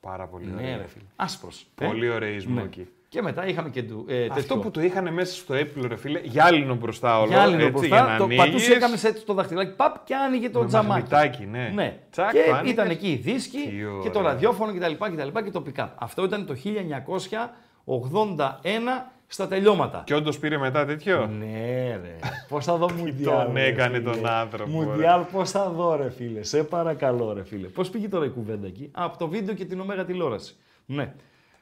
Πάρα 0.00 0.26
πολύ 0.26 0.46
ναι, 0.46 0.54
ωραία. 0.62 0.86
Άσπρος. 1.16 1.48
Ε? 1.78 1.86
Πολύ 1.86 2.08
ωραία 2.10 2.30
η 2.30 2.34
ναι. 2.34 2.40
Σμόκι. 2.40 2.86
Και 3.10 3.22
μετά 3.22 3.46
είχαμε 3.46 3.68
και 3.68 3.82
του. 3.82 4.04
Ε, 4.08 4.22
Αυτό 4.22 4.34
τέτοιο. 4.34 4.56
που 4.58 4.70
το 4.70 4.80
είχαν 4.80 5.12
μέσα 5.12 5.34
στο 5.34 5.54
έπιπλο 5.54 5.88
ρε 5.88 5.96
φίλε, 5.96 6.20
γυάλινο 6.22 6.74
μπροστά 6.74 7.18
όλο. 7.20 7.30
Γυάλινο 7.30 7.58
έτσι, 7.60 7.70
μπροστά, 7.72 7.96
για 7.96 8.04
να 8.04 8.16
το 8.16 8.24
ανοίγεις. 8.24 8.38
πατούσε, 8.68 9.06
έτσι 9.08 9.24
το 9.26 9.34
δαχτυλάκι, 9.34 9.70
παπ 9.74 9.94
και 10.04 10.14
άνοιγε 10.14 10.50
το 10.50 10.64
τζαμάκι. 10.64 11.06
ναι. 11.50 11.72
ναι. 11.74 11.98
Τσακ, 12.10 12.30
και 12.32 12.68
ήταν 12.70 12.90
εκεί 12.90 13.08
οι 13.10 13.14
δίσκοι 13.16 13.58
και, 14.02 14.10
το 14.10 14.20
ραδιόφωνο 14.20 14.72
κτλ. 14.74 14.80
Και, 15.04 15.22
και, 15.34 15.40
και 15.44 15.50
το 15.50 15.60
πικάπ. 15.60 16.02
Αυτό 16.02 16.24
ήταν 16.24 16.46
το 16.46 16.54
1981 16.64 18.00
στα 19.26 19.46
τελειώματα. 19.48 20.02
Και 20.06 20.14
όντως 20.14 20.30
πήρε 20.40 20.58
μετά 20.58 20.84
τέτοιο. 20.84 21.26
Ναι, 21.26 21.86
ρε. 22.02 22.16
Πώς 22.48 22.60
θα 22.60 22.76
δω 22.76 22.92
Μουντιάλ. 22.98 23.44
τον 23.46 23.56
έκανε 23.56 24.00
τον 24.00 24.26
άνθρωπο. 24.26 24.70
Μουντιάλ, 24.70 25.22
πώς 25.32 25.44
θα 25.44 25.68
δω, 25.70 25.96
ρε 25.96 26.10
φίλε. 26.10 26.42
Σε 26.42 26.64
παρακαλώ, 26.64 27.32
ρε 27.32 27.44
φίλε. 27.44 27.66
Πώς 27.66 27.82
πήγε 27.92 28.08
τώρα 28.08 28.24
η 28.24 28.28
κουβέντα 28.30 28.66
εκεί. 28.66 28.84
Α, 28.92 29.04
από 29.04 29.18
το 29.18 29.28
βίντεο 29.28 29.54
και 29.54 29.64
την 29.64 29.80
ωμέγα 29.80 30.04
τηλεόραση. 30.04 30.54
Ναι. 30.86 31.12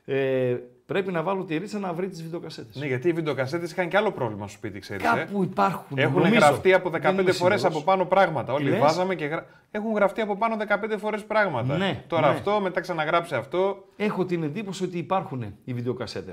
Ε, 0.05 0.57
Πρέπει 0.93 1.13
να 1.13 1.23
βάλω 1.23 1.45
τη 1.45 1.57
ρίτσα 1.59 1.79
να 1.79 1.93
βρει 1.93 2.09
τις 2.09 2.23
βιντεοκασέτες. 2.23 2.79
Ναι, 2.79 2.87
γιατί 2.87 3.09
οι 3.09 3.13
βιντεοκασέτες 3.13 3.65
είχαν 3.65 3.89
και 3.89 3.97
άλλο 3.97 4.13
πρόβλημα 4.13 4.47
στο 4.49 4.57
σπίτι, 4.57 4.79
ξέρεις. 4.79 5.05
Ε. 5.05 5.09
Κάπου 5.17 5.43
υπάρχουν. 5.43 5.99
Έχουν 5.99 6.15
νομίζω. 6.23 6.35
γραφτεί 6.35 6.73
από 6.73 6.91
15 7.03 7.29
φορέ 7.33 7.55
από 7.63 7.83
πάνω 7.83 8.05
πράγματα. 8.05 8.53
Όλοι 8.53 8.71
βάζαμε 8.71 9.15
και 9.15 9.31
Έχουν 9.71 9.93
γραφτεί 9.95 10.21
από 10.21 10.37
πάνω 10.37 10.57
15 10.91 10.95
φορές 10.99 11.17
πράγματα. 11.19 11.77
Ναι, 11.77 12.03
Τώρα 12.07 12.29
ναι. 12.29 12.35
αυτό, 12.35 12.61
μετά 12.61 12.81
ξαναγράψε 12.81 13.37
αυτό. 13.37 13.85
Έχω 13.97 14.25
την 14.25 14.43
εντύπωση 14.43 14.85
ότι 14.85 14.99
υπάρχουν 14.99 15.45
οι 15.65 15.73
βιντεοκασέτες. 15.75 16.31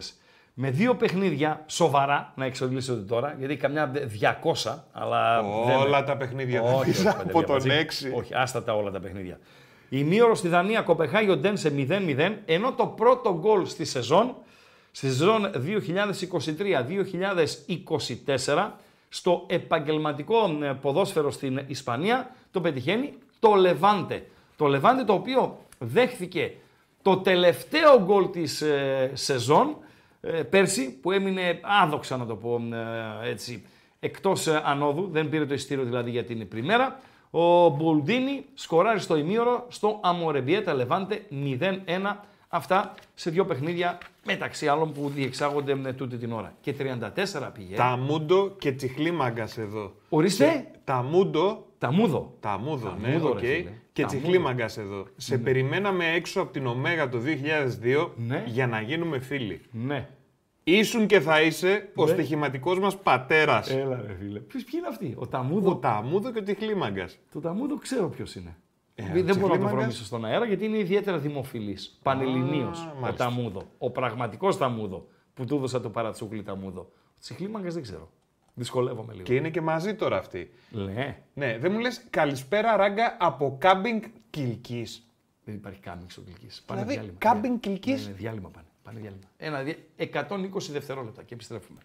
Με 0.53 0.69
δύο 0.69 0.95
παιχνίδια 0.95 1.63
σοβαρά, 1.65 2.33
να 2.35 2.45
εξοδηλήσετε 2.45 2.99
τώρα, 3.01 3.35
γιατί 3.39 3.55
καμιά 3.57 3.91
200, 3.93 4.77
αλλά. 4.91 5.39
Όλα 5.85 6.03
τα 6.03 6.17
παιχνίδια. 6.17 6.61
Όχι, 6.61 6.89
όχι 6.89 7.07
από 7.07 7.43
τον 7.43 7.59
άστατα 8.33 8.75
όλα 8.75 8.91
τα 8.91 8.99
παιχνίδια. 8.99 9.39
Ημίωρο 9.97 10.35
στη 10.35 10.47
Δανία, 10.47 10.81
κοπεχάει 10.81 11.29
ο 11.29 11.37
Ντέν 11.37 11.57
σε 11.57 11.73
0-0, 11.89 12.31
ενώ 12.45 12.73
το 12.73 12.85
πρώτο 12.87 13.37
γκολ 13.39 13.65
στη 13.67 13.85
σεζόν, 13.85 14.35
στη 14.91 15.05
σεζόν 15.07 15.51
2023-2024, 18.45 18.71
στο 19.09 19.45
επαγγελματικό 19.49 20.35
ποδόσφαιρο 20.81 21.31
στην 21.31 21.61
Ισπανία, 21.67 22.35
το 22.51 22.61
πετυχαίνει 22.61 23.13
το 23.39 23.53
Λεβάντε. 23.53 24.25
Το 24.57 24.65
Λεβάντε 24.65 25.03
το 25.03 25.13
οποίο 25.13 25.57
δέχθηκε 25.77 26.53
το 27.01 27.17
τελευταίο 27.17 28.01
γκολ 28.05 28.29
της 28.29 28.61
ε, 28.61 29.11
σεζόν, 29.13 29.75
ε, 30.21 30.29
πέρσι, 30.31 30.93
που 30.99 31.11
έμεινε 31.11 31.59
άδοξα 31.83 32.17
να 32.17 32.25
το 32.25 32.35
πω 32.35 32.61
ε, 33.23 33.29
έτσι, 33.29 33.65
εκτός 33.99 34.47
ανόδου, 34.47 35.07
δεν 35.11 35.29
πήρε 35.29 35.45
το 35.45 35.53
ειστήριο 35.53 35.83
δηλαδή 35.83 36.09
για 36.11 36.23
την 36.23 36.47
πριμέρα, 36.47 36.99
ο 37.29 37.69
Μπουλντίνη 37.69 38.45
σκοράρει 38.53 38.99
στο 38.99 39.15
ημίωρο 39.17 39.65
στο 39.67 39.99
Αμορεμπιέτα 40.03 40.73
Λεβάντε 40.73 41.21
0-1. 41.31 42.15
Αυτά 42.47 42.93
σε 43.13 43.29
δύο 43.29 43.45
παιχνίδια 43.45 43.97
μεταξύ 44.25 44.67
άλλων 44.67 44.91
που 44.91 45.09
διεξάγονται 45.09 45.75
με 45.75 45.93
τούτη 45.93 46.17
την 46.17 46.31
ώρα. 46.31 46.53
Και 46.61 46.75
34 46.79 46.83
πηγαίνει... 47.53 47.75
Ταμούντο 47.75 48.49
και 48.49 48.71
τσιχλίμαγκα 48.71 49.47
εδώ. 49.57 49.91
Ορίστε. 50.09 50.67
Ταμούντο. 50.83 51.65
Ταμούδο. 51.77 52.33
Ταμούδο, 52.39 52.93
ναι, 53.01 53.07
Ταμούδο, 53.11 53.35
και 53.93 54.05
τσιχλίμαγκα 54.05 54.69
εδώ. 54.77 55.05
Σε 55.17 55.35
ναι. 55.35 55.43
περιμέναμε 55.43 56.05
έξω 56.15 56.41
από 56.41 56.51
την 56.51 56.65
Ωμέγα 56.65 57.09
το 57.09 57.21
2002 58.01 58.07
ναι. 58.27 58.43
για 58.47 58.67
να 58.67 58.81
γίνουμε 58.81 59.19
φίλοι. 59.19 59.61
Ναι. 59.71 60.07
Ήσουν 60.67 61.07
και 61.07 61.19
θα 61.21 61.41
είσαι 61.41 61.89
ο 61.95 62.05
ναι. 62.05 62.11
στοιχηματικός 62.11 62.73
μας 62.73 62.89
πατέρας. 63.03 63.63
Έλα, 63.71 64.01
ρε 64.07 64.13
φίλε. 64.13 64.39
Ποιος, 64.39 64.63
ποιοι 64.63 64.73
είναι 64.77 64.87
αυτοί, 64.87 65.13
ο 65.17 65.27
Ταμούδο. 65.27 65.75
Ταμούδο 65.75 66.31
και 66.31 66.39
ο 66.39 66.43
Τιχλίμαγκας. 66.43 67.09
Το 67.33 67.39
Ταμούδο 67.39 67.77
ξέρω 67.77 68.09
ποιος 68.09 68.25
είναι. 68.41 68.57
Ε, 68.95 69.21
δεν 69.23 69.37
μπορώ 69.37 69.53
να 69.55 69.59
το 69.61 69.67
βρωμίσω 69.75 70.03
στον 70.03 70.25
αέρα 70.25 70.45
γιατί 70.45 70.65
είναι 70.65 70.77
ιδιαίτερα 70.77 71.17
δημοφιλής. 71.17 71.77
Πανελληνίος 72.01 72.73
ο 73.09 73.13
Ταμούδο. 73.13 73.61
Ο 73.77 73.89
πραγματικός 73.91 74.55
Ταμούδο 74.55 75.07
που 75.33 75.45
του 75.45 75.55
έδωσα 75.55 75.81
το 75.81 75.89
παρατσούκλι 75.89 76.43
Ταμούδο. 76.43 76.91
Τσιχλίμαγκα 77.19 77.67
δεν 77.69 77.81
ξέρω. 77.81 78.09
Δυσκολεύομαι 78.53 79.11
λίγο. 79.11 79.23
Και 79.23 79.35
είναι 79.35 79.49
και 79.49 79.61
μαζί 79.61 79.95
τώρα 79.95 80.17
αυτή. 80.17 80.51
Ναι. 80.69 81.17
Ναι, 81.33 81.57
δεν 81.59 81.71
μου 81.71 81.79
λες 81.79 81.89
καλησπέρα 82.09 82.75
ράγκα 82.75 83.17
από 83.19 83.55
κάμπινγκ 83.59 84.01
κυλική. 84.29 84.85
Δεν 85.43 85.55
υπάρχει 85.55 85.79
κάμπινγκ 85.79 86.09
στο 86.09 86.21
κυλική. 86.21 86.47
Δηλαδή, 86.69 87.13
κάμπινγκ 87.17 87.53
ναι, 87.53 87.59
κυλική. 87.59 87.91
Ναι, 87.91 88.13
διάλειμμα 88.17 88.51
Πάλι 88.85 88.99
διάλειμμα. 88.99 89.27
Ένα, 89.37 89.63
120 89.97 90.71
δευτερόλεπτα 90.71 91.23
και 91.23 91.33
επιστρέφουμε. 91.33 91.79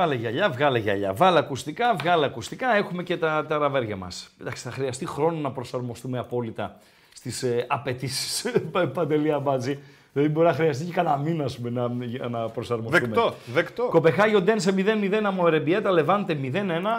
Βάλε 0.00 0.14
γυαλιά, 0.14 0.50
βγάλε 0.50 0.78
γυαλιά. 0.78 1.12
Βάλε 1.12 1.38
ακουστικά, 1.38 1.94
βγάλε 1.94 2.26
ακουστικά. 2.26 2.76
Έχουμε 2.76 3.02
και 3.02 3.16
τα, 3.16 3.46
τα 3.48 3.58
ραβέρια 3.58 3.96
μας. 3.96 4.08
Εντάξει, 4.40 4.62
θα 4.62 4.70
χρειαστεί 4.70 5.06
χρόνο 5.06 5.36
να 5.38 5.50
προσαρμοστούμε 5.50 6.18
απόλυτα 6.18 6.76
στις 7.14 7.46
ε, 7.48 7.64
απαιτήσεις. 7.66 8.50
Παντελή 8.94 9.32
αμπάτζη. 9.32 9.78
Δηλαδή 10.12 10.30
μπορεί 10.32 10.46
να 10.46 10.52
χρειαστεί 10.52 10.84
και 10.84 10.92
κανένα 10.92 11.16
μήνα 11.16 11.44
πούμε, 11.56 11.70
να, 11.70 12.28
να 12.28 12.48
προσαρμοστούμε. 12.48 12.98
Δεκτό, 13.06 13.34
δεκτό. 13.52 13.88
Κοπεχάγιο 13.90 14.40
Ντέν 14.42 14.60
σε 14.60 14.74
0-0 14.76 15.20
αμορεμπιέτα, 15.24 15.90
Λεβάντε 15.90 16.38
0-1 16.42 16.54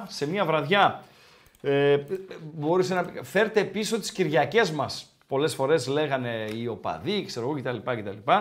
σε 0.07 0.27
μια 0.29 0.45
βραδιά. 0.45 1.01
Ε, 1.61 1.97
να 2.89 3.05
φέρτε 3.23 3.63
πίσω 3.63 3.99
τις 3.99 4.11
κυριακές 4.11 4.61
μας. 4.75 4.85
Πολλές 5.27 5.47
φορές 5.47 5.75
λέγανε 5.87 6.45
οι 6.59 6.67
οπαδοί, 6.67 7.25
ξέρω 7.25 7.45
εγώ 7.49 7.57
κτλ. 7.59 7.89
κτλ. 7.99 8.31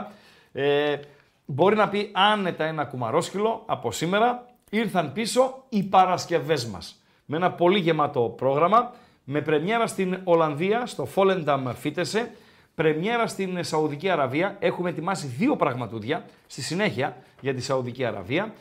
Ε, 0.53 0.97
μπορεί 1.45 1.77
να 1.77 1.89
πει 1.89 2.09
άνετα 2.13 2.65
ένα 2.65 2.85
κουμαρόσκυλο 2.85 3.63
από 3.67 3.93
σήμερα 3.93 4.49
ήρθαν 4.71 5.13
πίσω 5.13 5.63
οι 5.69 5.83
παρασκευές 5.83 6.57
μας. 6.71 6.79
Με 7.25 7.37
ένα 7.37 7.51
πολύ 7.53 7.79
γεμάτο 7.79 8.21
πρόγραμμα, 8.21 8.95
με 9.25 9.41
πρεμιέρα 9.41 9.87
στην 9.87 10.21
Ολλανδία, 10.25 10.87
στο 10.87 11.05
Φόλενταμ 11.05 11.73
Φίτεσε, 11.75 12.31
πρεμιέρα 12.75 13.27
στην 13.27 13.65
Σαουδική 13.65 14.09
Αραβία. 14.09 14.57
Έχουμε 14.59 14.89
ετοιμάσει 14.91 15.27
δύο 15.27 15.57
πραγματούδια 15.57 16.25
στη 16.47 16.63
συνέχεια 16.63 17.17
για 17.41 17.55
τη 17.55 17.61
Σαουδική 17.63 18.05
Αραβία. 18.05 18.53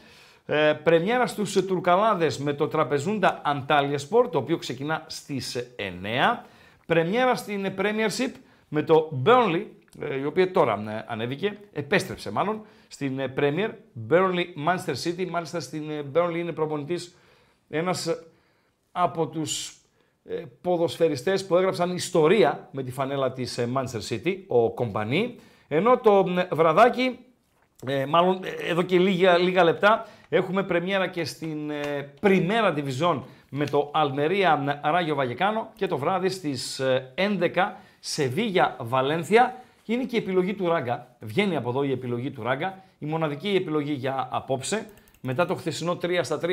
Ε, 0.45 0.74
πρεμιέρα 0.84 1.28
στους 1.28 1.51
Τουρκαλάδες 1.53 2.38
με 2.38 2.53
το 2.53 2.68
τραπεζούντα 2.68 3.41
Antalya 3.45 3.95
Sport, 4.10 4.32
το 4.32 4.38
οποίο 4.38 4.57
ξεκινά 4.57 5.03
στις 5.07 5.66
9. 6.32 6.43
Πρεμιέρα 6.86 7.36
στην 7.36 7.74
Premiership 7.78 8.32
με 8.68 8.82
το 8.82 9.22
Burnley, 9.26 9.64
ε, 9.99 10.16
η 10.16 10.24
οποία 10.26 10.51
τώρα 10.51 10.74
ε, 10.74 11.03
ανέβηκε, 11.07 11.57
επέστρεψε 11.74 12.32
μάλλον, 12.32 12.62
στην 12.91 13.19
ε, 13.19 13.33
Premier. 13.37 13.69
Burnley, 14.09 14.45
Manchester 14.67 14.93
City. 15.03 15.27
Μάλιστα 15.29 15.59
στην 15.59 15.89
ε, 15.89 16.05
Burnley 16.15 16.35
είναι 16.37 16.51
προπονητής 16.51 16.95
ένας 17.69 18.07
ε, 18.07 18.23
από 18.91 19.27
τους 19.27 19.73
ποδοσφαιριστές 20.61 21.45
που 21.45 21.55
έγραψαν 21.55 21.95
ιστορία 21.95 22.69
με 22.71 22.83
τη 22.83 22.91
φανέλα 22.91 23.31
της 23.33 23.59
Manchester 23.75 24.09
City, 24.13 24.37
ο 24.47 24.71
Κομπανί. 24.73 25.35
Ενώ 25.67 25.97
το 25.97 26.25
βραδάκι, 26.51 27.19
μάλλον 28.07 28.39
εδώ 28.69 28.81
και 28.81 28.99
λίγα, 28.99 29.63
λεπτά, 29.63 30.05
έχουμε 30.29 30.63
πρεμιέρα 30.63 31.07
και 31.07 31.25
στην 31.25 31.71
πριμέρα 32.19 32.73
division 32.77 33.21
με 33.49 33.65
το 33.65 33.89
Αλμερία 33.93 34.79
Ράγιο 34.83 35.15
Βαγεκάνο 35.15 35.71
και 35.75 35.87
το 35.87 35.97
βράδυ 35.97 36.29
στις 36.29 36.81
11 37.15 37.49
Σεβίγια 37.99 38.75
Βαλένθια 38.79 39.61
είναι 39.93 40.03
και 40.03 40.15
η 40.15 40.19
επιλογή 40.19 40.53
του 40.53 40.67
Ράγκα. 40.67 41.15
Βγαίνει 41.19 41.55
από 41.55 41.69
εδώ 41.69 41.83
η 41.83 41.91
επιλογή 41.91 42.31
του 42.31 42.43
Ράγκα. 42.43 42.83
Η 42.99 43.05
μοναδική 43.05 43.47
επιλογή 43.47 43.93
για 43.93 44.27
απόψε. 44.31 44.85
Μετά 45.21 45.45
το 45.45 45.55
χθεσινό 45.55 45.97
3 46.01 46.19
στα 46.21 46.39
3, 46.43 46.49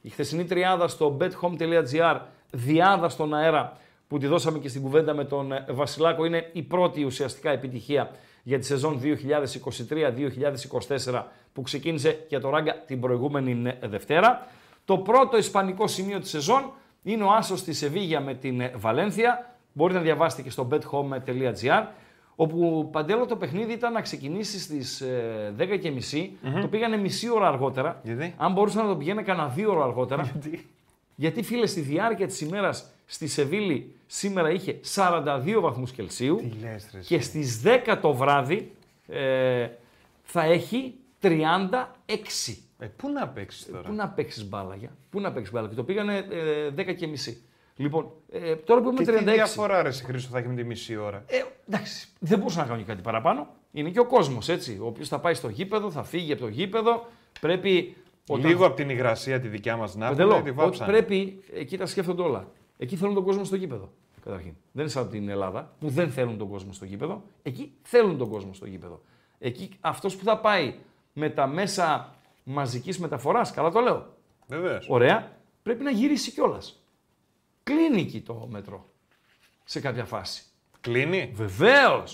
η 0.00 0.08
χθεσινή 0.08 0.44
τριάδα 0.44 0.88
στο 0.88 1.16
bethome.gr, 1.20 2.20
διάδα 2.50 3.08
στον 3.08 3.34
αέρα 3.34 3.72
που 4.08 4.18
τη 4.18 4.26
δώσαμε 4.26 4.58
και 4.58 4.68
στην 4.68 4.82
κουβέντα 4.82 5.14
με 5.14 5.24
τον 5.24 5.52
ε, 5.52 5.64
Βασιλάκο, 5.70 6.24
είναι 6.24 6.50
η 6.52 6.62
πρώτη 6.62 7.04
ουσιαστικά 7.04 7.50
επιτυχία 7.50 8.10
για 8.42 8.58
τη 8.58 8.64
σεζόν 8.66 9.00
2023-2024 11.04 11.22
που 11.52 11.62
ξεκίνησε 11.62 12.24
για 12.28 12.40
το 12.40 12.48
Ράγκα 12.50 12.78
την 12.84 13.00
προηγούμενη 13.00 13.72
ε, 13.80 13.88
Δευτέρα. 13.88 14.46
Το 14.84 14.98
πρώτο 14.98 15.36
ισπανικό 15.36 15.86
σημείο 15.86 16.18
της 16.20 16.30
σεζόν 16.30 16.72
είναι 17.02 17.24
ο 17.24 17.30
Άσος 17.30 17.58
στη 17.58 17.72
Σεβίγια 17.72 18.20
με 18.20 18.34
την 18.34 18.60
ε, 18.60 18.72
Βαλένθια. 18.76 19.54
Μπορείτε 19.72 19.98
να 19.98 20.04
διαβάσετε 20.04 20.42
και 20.42 20.50
στο 20.50 20.68
bethome.gr. 20.70 21.86
Όπου 22.36 22.88
παντέλο 22.92 23.26
το 23.26 23.36
παιχνίδι 23.36 23.72
ήταν 23.72 23.92
να 23.92 24.00
ξεκινήσει 24.00 24.60
στις 24.60 25.04
10.30, 25.58 26.54
ε, 26.56 26.60
το 26.60 26.68
πήγανε 26.68 26.96
μισή 26.96 27.30
ώρα 27.30 27.48
αργότερα. 27.48 28.00
Γιατί? 28.04 28.34
Αν 28.36 28.52
μπορούσαν 28.52 28.82
να 28.82 28.92
το 28.92 28.96
πηγαίνε 28.96 29.22
κανένα 29.22 29.48
δύο 29.48 29.70
ώρα 29.70 29.84
αργότερα. 29.84 30.22
Γιατί, 30.22 30.66
Γιατί 31.14 31.42
φίλε, 31.42 31.66
στη 31.66 31.80
διάρκεια 31.80 32.26
της 32.26 32.44
ημέρας 32.44 32.70
στη 33.06 33.26
Σεβίλη 33.26 33.94
σήμερα 34.06 34.50
είχε 34.50 34.80
42 34.94 35.56
βαθμούς 35.60 35.84
Κελσίου. 35.96 36.50
και 37.06 37.20
στι 37.20 37.44
10 37.86 37.96
το 38.02 38.12
βράδυ 38.12 38.70
ε, 39.08 39.68
θα 40.22 40.42
έχει 40.44 40.94
36. 41.20 41.32
Ε, 42.78 42.86
πού 42.86 43.08
να 43.10 43.28
παίξεις 43.28 43.70
τώρα. 43.70 43.82
Πού 43.88 43.92
να 43.92 44.08
παίξεις 44.08 44.44
μπάλα, 44.46 44.76
Πού 45.10 45.20
να 45.20 45.32
παίξεις 45.32 45.52
μπάλα. 45.52 45.68
Και 45.68 45.74
το 45.74 45.84
πήγανε 45.84 46.16
ε, 46.16 46.70
Λοιπόν, 47.76 48.10
ε, 48.30 48.56
τώρα 48.56 48.80
που 48.82 48.90
είμαι 48.90 49.00
36. 49.04 49.18
Τι 49.24 49.32
διαφορά, 49.32 49.82
ρε 49.82 49.90
Χρήστο, 49.90 50.30
θα 50.30 50.38
έχουμε 50.38 50.54
τη 50.54 50.64
μισή 50.64 50.96
ώρα. 50.96 51.22
Ε, 51.26 51.42
εντάξει, 51.68 52.08
δεν 52.20 52.38
μπορούσα 52.38 52.60
να 52.60 52.66
κάνω 52.66 52.78
και 52.78 52.84
κάτι 52.84 53.02
παραπάνω. 53.02 53.46
Είναι 53.72 53.90
και 53.90 53.98
ο 53.98 54.06
κόσμος, 54.06 54.38
έτσι. 54.46 54.78
Ο 54.82 54.86
οποίος 54.86 55.04
θα 55.04 55.20
πάει 55.20 55.34
στο 55.34 55.48
γήπεδο, 55.48 55.90
θα 55.90 56.02
φύγει 56.02 56.32
από 56.32 56.40
το 56.40 56.48
γήπεδο. 56.48 57.06
Πρέπει. 57.40 57.96
Όταν... 58.28 58.46
Λίγο 58.46 58.66
από 58.66 58.76
την 58.76 58.90
υγρασία 58.90 59.40
τη 59.40 59.48
δικιά 59.48 59.76
μας 59.76 59.88
να 59.96 60.10
πούμε. 60.14 60.54
Ότι 60.56 60.78
πρέπει. 60.86 61.42
Εκεί 61.52 61.76
τα 61.76 61.86
σκέφτονται 61.86 62.22
όλα. 62.22 62.48
Εκεί 62.78 62.96
θέλουν 62.96 63.14
τον 63.14 63.24
κόσμο 63.24 63.44
στο 63.44 63.56
γήπεδο. 63.56 63.92
Καταρχήν. 64.24 64.54
Δεν 64.72 64.82
είναι 64.82 64.88
σαν 64.90 65.08
την 65.10 65.28
Ελλάδα 65.28 65.72
που 65.80 65.88
δεν 65.88 66.10
θέλουν 66.10 66.38
τον 66.38 66.48
κόσμο 66.48 66.72
στο 66.72 66.84
γήπεδο. 66.84 67.22
Εκεί 67.42 67.72
θέλουν 67.82 68.18
τον 68.18 68.28
κόσμο 68.28 68.54
στο 68.54 68.66
γήπεδο. 68.66 69.02
Εκεί 69.38 69.68
αυτός 69.80 70.08
που 70.08 70.24
θα 70.24 70.38
πάει 70.38 70.74
με 71.12 71.30
τα 71.30 71.46
μέσα 71.46 72.14
μαζικής 72.44 73.00
μεταφοράς, 73.00 73.50
καλά 73.54 73.70
το 73.70 73.80
λέω. 73.80 74.12
Βεβαίως. 74.46 74.86
Ωραία, 74.88 75.32
πρέπει 75.62 75.82
να 75.82 75.90
γυρίσει 75.90 76.30
κιόλας. 76.30 76.58
Κλείνει 77.64 78.00
εκεί 78.00 78.20
το 78.20 78.46
μετρό 78.50 78.84
σε 79.64 79.80
κάποια 79.80 80.04
φάση. 80.04 80.42
Κλείνει. 80.80 81.30
Βεβαίως. 81.34 82.04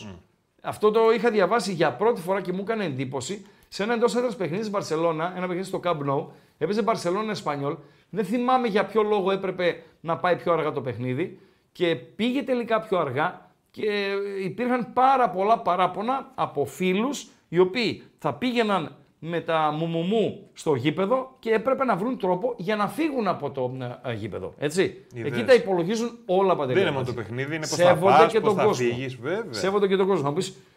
Αυτό 0.62 0.90
το 0.90 1.10
είχα 1.10 1.30
διαβάσει 1.30 1.72
για 1.72 1.92
πρώτη 1.92 2.20
φορά 2.20 2.40
και 2.40 2.52
μου 2.52 2.60
έκανε 2.60 2.84
εντύπωση 2.84 3.46
σε 3.68 3.82
ένα 3.82 3.94
εντός 3.94 4.04
έδρας 4.04 4.30
παιχνίδι 4.36 4.62
της 4.62 4.68
Μπαρσελόνα, 4.68 5.24
ένα 5.36 5.46
παιχνίδι 5.46 5.68
στο 5.68 5.80
Camp 5.84 5.96
Nou. 6.10 6.24
Έπαιζε 6.58 6.82
Μπαρσελόνα 6.82 7.30
Εσπανιόλ. 7.30 7.76
Δεν 8.10 8.24
θυμάμαι 8.24 8.68
για 8.68 8.84
ποιο 8.84 9.02
λόγο 9.02 9.30
έπρεπε 9.30 9.82
να 10.00 10.16
πάει 10.16 10.36
πιο 10.36 10.52
αργά 10.52 10.72
το 10.72 10.80
παιχνίδι 10.80 11.38
και 11.72 11.94
πήγε 11.96 12.42
τελικά 12.42 12.80
πιο 12.80 12.98
αργά 12.98 13.50
και 13.70 14.08
υπήρχαν 14.42 14.92
πάρα 14.92 15.30
πολλά 15.30 15.58
παράπονα 15.58 16.32
από 16.34 16.64
φίλους 16.64 17.10
οι 17.48 17.58
οποίοι 17.58 18.02
θα 18.18 18.34
πήγαιναν 18.34 18.96
με 19.22 19.40
τα 19.40 19.70
μουμουμού 19.70 20.48
στο 20.52 20.74
γήπεδο 20.74 21.30
και 21.38 21.50
έπρεπε 21.50 21.84
να 21.84 21.96
βρουν 21.96 22.18
τρόπο 22.18 22.54
για 22.56 22.76
να 22.76 22.88
φύγουν 22.88 23.26
από 23.28 23.50
το 23.50 23.76
ε, 24.04 24.10
ε, 24.10 24.14
γήπεδο. 24.14 24.54
Έτσι. 24.58 25.04
Εκεί 25.14 25.44
τα 25.44 25.54
υπολογίζουν 25.54 26.18
όλα 26.26 26.56
παντελώ. 26.56 26.72
Δεν 26.78 26.82
είναι 26.82 26.90
μόνο 26.94 27.04
το 27.06 27.12
παιχνίδι, 27.12 27.54
είναι 27.56 27.66
πώς 27.66 27.76
θα 27.76 27.96
πας, 27.96 28.32
και 28.32 28.40
πώς 28.40 28.48
τον 28.48 28.58
θα 28.60 28.64
κόσμο. 28.66 28.86
Φύγεις, 28.88 29.18
Σέβονται 29.50 29.86
και 29.86 29.96
τον 29.96 30.06
κόσμο. 30.06 30.34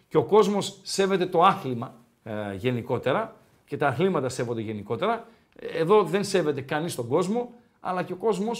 και 0.07 0.17
ο 0.17 0.23
κόσμος 0.23 0.57
σέβεται 0.83 1.25
το 1.25 1.41
άθλημα 1.41 1.95
ε, 2.23 2.31
γενικότερα 2.55 3.35
και 3.65 3.77
τα 3.77 3.87
αθλήματα 3.87 4.29
σέβονται 4.29 4.61
γενικότερα. 4.61 5.27
Εδώ 5.59 6.03
δεν 6.03 6.23
σέβεται 6.23 6.61
κανείς 6.61 6.91
τον 6.91 7.07
κόσμο, 7.07 7.53
αλλά 7.79 8.03
και 8.03 8.13
ο 8.13 8.15
κόσμος 8.15 8.51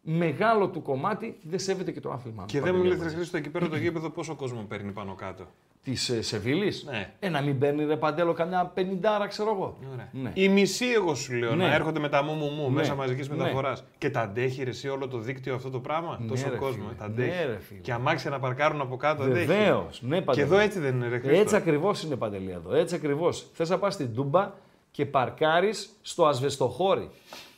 μεγάλο 0.00 0.68
του 0.68 0.82
κομμάτι 0.82 1.38
δεν 1.42 1.58
σέβεται 1.58 1.90
και 1.90 2.00
το 2.00 2.10
άθλημα. 2.10 2.44
Και 2.48 2.60
δεν 2.60 2.74
μου 2.74 2.84
λέτε, 2.84 3.08
Χρήστο, 3.08 3.36
εκεί 3.36 3.48
πέρα 3.50 3.68
το 3.68 3.76
γήπεδο 3.76 4.10
πόσο 4.10 4.34
κόσμο 4.34 4.64
παίρνει 4.68 4.92
πάνω 4.92 5.14
κάτω. 5.14 5.44
Της 5.82 5.92
ε, 6.16 6.20
Σεβίλης. 6.22 6.72
Ναι. 6.90 7.12
Ε, 7.18 7.28
να 7.28 7.40
μην 7.40 7.58
παίρνει 7.58 7.84
ρε 7.84 7.96
παντέλο 7.96 8.32
καμιά 8.32 8.64
πενιντάρα, 8.74 9.26
ξέρω 9.26 9.50
εγώ. 9.50 9.76
Ναι. 9.96 10.08
ναι. 10.22 10.30
Η 10.34 10.48
μισή, 10.48 10.86
εγώ 10.94 11.14
σου 11.14 11.32
λέω, 11.34 11.54
ναι. 11.54 11.66
να 11.66 11.74
έρχονται 11.74 12.00
με 12.00 12.08
τα 12.08 12.22
μου 12.22 12.32
μου 12.32 12.50
μου 12.50 12.62
ναι. 12.62 12.70
μέσα 12.74 12.94
μαζικής 12.94 13.28
ναι. 13.28 13.36
μεταφοράς. 13.36 13.76
Και 13.98 14.10
τα 14.10 14.20
αντέχει 14.20 14.64
ρε, 14.64 14.70
εσύ 14.70 14.88
όλο 14.88 15.08
το 15.08 15.18
δίκτυο 15.18 15.54
αυτό 15.54 15.70
το 15.70 15.78
πράγμα. 15.80 16.16
Ναι, 16.20 16.26
τόσο 16.28 16.50
κόσμο. 16.56 16.86
Ε, 16.94 16.94
τα 16.94 17.04
αντέχει. 17.04 17.30
Ρε, 17.46 17.58
και 17.80 17.92
αμάξια 17.92 18.30
να 18.30 18.38
παρκάρουν 18.38 18.80
από 18.80 18.96
κάτω. 18.96 19.24
Βεβαίως. 19.24 19.88
Ναι, 20.00 20.20
και 20.20 20.40
εδώ 20.40 20.58
έτσι 20.58 20.78
δεν 20.78 20.94
είναι. 20.94 21.20
Ρε, 21.24 21.38
έτσι 21.38 21.56
ακριβώς 21.56 21.92
είναι 22.04 22.16
παντελή 22.16 22.50
εδώ. 22.50 22.74
Έτσι 22.74 22.94
ακριβώς. 22.94 23.32
Θες 23.32 23.64
να 23.68 23.78
πας 23.78 23.90
στην 23.90 24.14
Τούμπα 24.14 24.50
και 24.90 25.06
παρκάρεις 25.06 25.70
στο 26.02 26.26
ασβεστοχώρι. 26.26 27.10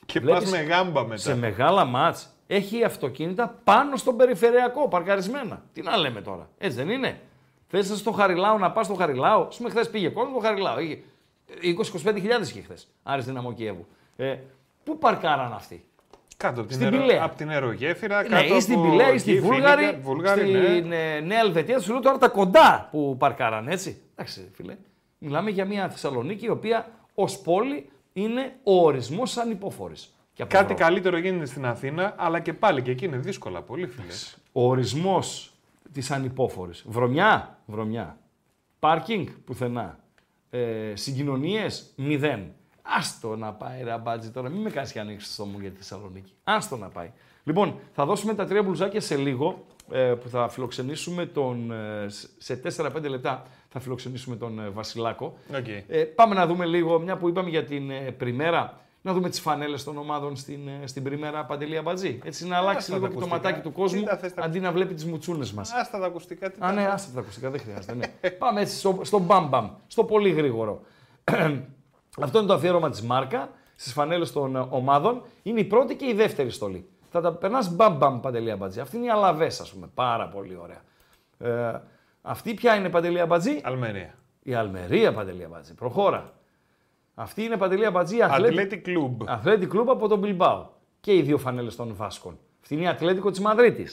Και 0.06 0.20
πα 0.20 0.40
με 0.50 0.60
γάμπα 0.62 1.02
μετά. 1.04 1.20
Σε 1.20 1.36
μεγάλα 1.36 1.84
μάτ 1.84 2.16
έχει 2.46 2.84
αυτοκίνητα 2.84 3.58
πάνω 3.64 3.96
στον 3.96 4.16
περιφερειακό 4.16 4.88
παρκαρισμένα. 4.88 5.62
Τι 5.72 5.82
να 5.82 5.96
λέμε 5.96 6.20
τώρα. 6.20 6.48
Έτσι 6.58 6.76
δεν 6.76 6.88
είναι. 6.88 7.20
Θες 7.70 7.82
στο 7.82 8.12
Χαριλάο 8.12 8.58
να 8.58 8.70
πας 8.70 8.82
στο 8.82 8.94
Χαριλάο. 8.94 9.40
Ας 9.42 9.48
χθες 9.68 9.84
πήγε 9.84 10.08
κόσμος 10.08 10.30
στο 10.32 10.40
Χαριλάο. 10.40 10.76
20-25 10.78 12.14
χιλιάδες 12.16 12.44
είχε 12.44 12.60
χθες. 12.60 12.74
Άρη 13.02 13.22
δυναμό 13.22 13.52
Κιέβου. 13.52 13.86
Ε, 14.16 14.36
πού 14.84 14.98
παρκάραν 14.98 15.52
αυτοί. 15.52 15.84
Κάτω 16.36 16.60
από 16.60 16.72
στην 16.72 16.90
την, 16.90 17.00
αερο... 17.00 17.24
από 17.24 17.36
την 17.36 17.50
αερογέφυρα, 17.50 18.22
ναι, 18.22 18.28
κάτω 18.28 18.56
ή 18.56 18.60
στην 18.60 18.82
Πιλέα, 18.82 19.12
ή 19.12 19.18
στη 19.18 19.40
Βούλγαρη, 19.40 19.98
Βουλγάρη, 20.02 20.40
στην 20.40 20.86
ναι. 20.86 21.14
Ε, 21.16 21.20
Νέα 21.20 21.38
Ελβετία. 21.40 21.80
Του 21.80 21.90
λέω 21.90 22.00
τώρα 22.00 22.18
τα 22.18 22.28
κοντά 22.28 22.88
που 22.90 23.16
παρκάραν, 23.18 23.68
έτσι. 23.68 24.00
Εντάξει, 24.14 24.50
φίλε. 24.54 24.76
Μιλάμε 25.18 25.50
για 25.50 25.64
μια 25.66 25.88
Θεσσαλονίκη, 25.88 26.44
η 26.46 26.50
οποία 26.50 26.90
ως 27.14 27.24
πόλη 27.24 27.88
είναι 28.12 28.56
ο 28.62 28.84
ορισμός 28.86 29.22
ανυπόφορη. 29.42 29.94
Κάτι 30.46 30.74
καλύτερο 30.74 31.18
γίνεται 31.18 31.44
στην 31.46 31.66
Αθήνα, 31.66 32.14
αλλά 32.18 32.40
και 32.40 32.52
πάλι 32.52 32.82
και 32.82 32.90
εκεί 32.90 33.04
είναι 33.04 33.16
δύσκολα 33.16 33.62
πολύ, 33.62 33.86
φίλε. 33.86 34.06
Ο 34.52 34.68
ορισμός 34.68 35.22
τις 35.92 36.10
ανυπόφορες. 36.10 36.84
Βρωμιά, 36.86 37.58
βρωμιά. 37.66 38.18
Πάρκινγκ, 38.78 39.26
πουθενά. 39.44 39.98
Ε, 40.50 40.60
συγκοινωνίες, 40.94 41.86
μηδέν. 41.96 42.42
Άστο 42.82 43.36
να 43.36 43.52
πάει 43.52 43.90
αμπάτζι 43.90 44.30
τώρα, 44.30 44.48
μην 44.48 44.60
με 44.60 44.70
κάνεις 44.70 44.92
και 44.92 45.00
ανοίξεις 45.00 45.36
το 45.36 45.44
μου 45.44 45.58
για 45.60 45.70
τη 45.70 45.76
Θεσσαλονίκη. 45.76 46.32
Άστο 46.44 46.76
να 46.76 46.88
πάει. 46.88 47.10
Λοιπόν, 47.44 47.74
θα 47.92 48.04
δώσουμε 48.04 48.34
τα 48.34 48.44
τρία 48.46 48.62
μπλουζάκια 48.62 49.00
σε 49.00 49.16
λίγο 49.16 49.64
ε, 49.90 49.98
που 50.00 50.28
θα 50.28 50.48
φιλοξενήσουμε 50.48 51.26
τον. 51.26 51.72
Ε, 51.72 52.06
σε 52.38 52.62
4-5 52.76 52.90
λεπτά 53.08 53.42
θα 53.68 53.80
φιλοξενήσουμε 53.80 54.36
τον 54.36 54.60
ε, 54.60 54.68
Βασιλάκο. 54.68 55.34
Ε, 55.88 56.02
πάμε 56.02 56.34
να 56.34 56.46
δούμε 56.46 56.66
λίγο, 56.66 56.98
μια 56.98 57.16
που 57.16 57.28
είπαμε 57.28 57.50
για 57.50 57.64
την 57.64 57.90
πριμέρα 58.16 58.80
να 59.02 59.12
δούμε 59.12 59.28
τις 59.28 59.40
φανέλες 59.40 59.76
των 59.76 59.98
ομάδων 59.98 60.36
στην, 60.36 60.68
ε, 60.82 60.86
στην 60.86 61.02
πριμέρα 61.02 61.44
Παντελία 61.44 61.82
Μπατζή. 61.82 62.18
Έτσι 62.24 62.46
να 62.46 62.56
ε, 62.56 62.58
αλλάξει 62.58 62.92
λίγο 62.92 63.08
το 63.10 63.26
ματάκι 63.26 63.60
του 63.60 63.72
κόσμου 63.72 64.02
τα... 64.02 64.18
αντί 64.36 64.60
να 64.60 64.72
βλέπει 64.72 64.94
τις 64.94 65.06
μουτσούνες 65.06 65.46
μας. 65.54 65.60
Άστα 65.60 65.98
τα 65.98 66.06
ακουστικά. 66.06 66.50
Τι 66.50 66.56
Α, 66.60 66.72
ναι, 66.72 66.84
άστα 66.84 67.12
τα 67.14 67.20
ακουστικά, 67.20 67.50
δεν 67.50 67.60
χρειάζεται. 67.60 67.94
Ναι. 68.20 68.30
Πάμε 68.30 68.60
έτσι 68.60 68.76
στο, 68.76 68.98
στο 69.02 69.18
μπαμ 69.18 69.48
μπαμ, 69.48 69.70
στο 69.86 70.04
πολύ 70.04 70.30
γρήγορο. 70.30 70.80
Αυτό 72.24 72.38
είναι 72.38 72.46
το 72.48 72.54
αφιέρωμα 72.54 72.90
της 72.90 73.04
Μάρκα 73.06 73.48
στις 73.76 73.90
φανέλες 73.90 74.24
των 74.26 74.56
ε, 74.56 74.66
ομάδων. 74.70 75.22
Είναι 75.42 75.60
η 75.60 75.64
πρώτη 75.64 75.94
και 75.96 76.06
η 76.06 76.12
δεύτερη 76.14 76.50
στολή. 76.50 76.88
Θα 77.10 77.20
τα 77.20 77.32
περνάς 77.32 77.70
μπαμ 77.70 77.96
μπαμ 77.96 78.20
Παντελία 78.20 78.56
Μπατζή. 78.56 78.80
Αυτή 78.80 78.96
είναι 78.96 79.06
η 79.06 79.10
Αλαβές, 79.10 79.46
ας 79.46 79.72
πούμε. 79.74 79.88
Πάρα 79.94 80.28
πολύ 80.28 80.58
ωραία. 80.62 80.80
Ε, 81.70 81.80
αυτή 82.22 82.54
ποια 82.54 82.76
είναι 82.76 82.88
παντελία 82.88 83.26
μπατζή. 83.26 83.60
Αλμερία. 83.62 84.14
Η 84.42 84.54
Αλμερία 84.54 85.12
παντελία 85.12 85.48
μπατζή. 85.48 85.74
Προχώρα. 85.74 86.32
Αυτή 87.20 87.42
είναι 87.44 87.56
Παντελή 87.56 87.86
Αμπατζή, 87.86 88.22
Αθλέτη 88.22 88.78
Κλουμπ. 88.78 89.22
Αθλέτη 89.26 89.66
Κλουμπ 89.66 89.90
από 89.90 90.08
τον 90.08 90.18
Μπιλμπάου. 90.18 90.66
Και 91.00 91.14
οι 91.14 91.22
δύο 91.22 91.38
φανέλες 91.38 91.70
των 91.70 91.94
Βάσκων. 91.94 92.38
Αυτή 92.62 92.74
είναι 92.74 92.82
η 92.84 92.86
Αθλέτικο 92.86 93.30
της 93.30 93.40
Μαδρίτης. 93.40 93.86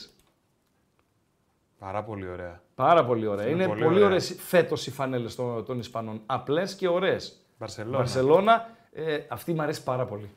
Πάρα 1.79 2.03
πολύ 2.03 2.27
ωραία. 2.27 2.61
Πάρα 2.75 3.05
πολύ 3.05 3.27
ωραία. 3.27 3.45
Είναι, 3.47 3.63
είναι 3.63 3.67
πολύ, 3.67 3.83
πολύ 3.83 4.03
ωραίες 4.03 4.19
φέτος 4.19 4.75
οι 4.85 4.89
φανέλες 4.91 5.27
των, 5.35 5.65
των 5.65 5.79
Ισπανών. 5.79 6.21
Απλές 6.25 6.61
και 6.77 6.87
ωραίες. 6.87 7.17
Βαρσελόνα. 7.57 7.97
Βαρσελόνα 7.97 8.69
ε, 8.93 9.17
αυτή 9.27 9.53
μου 9.53 9.61
αρέσει 9.61 9.83
πάρα 9.83 10.05
πολύ. 10.05 10.29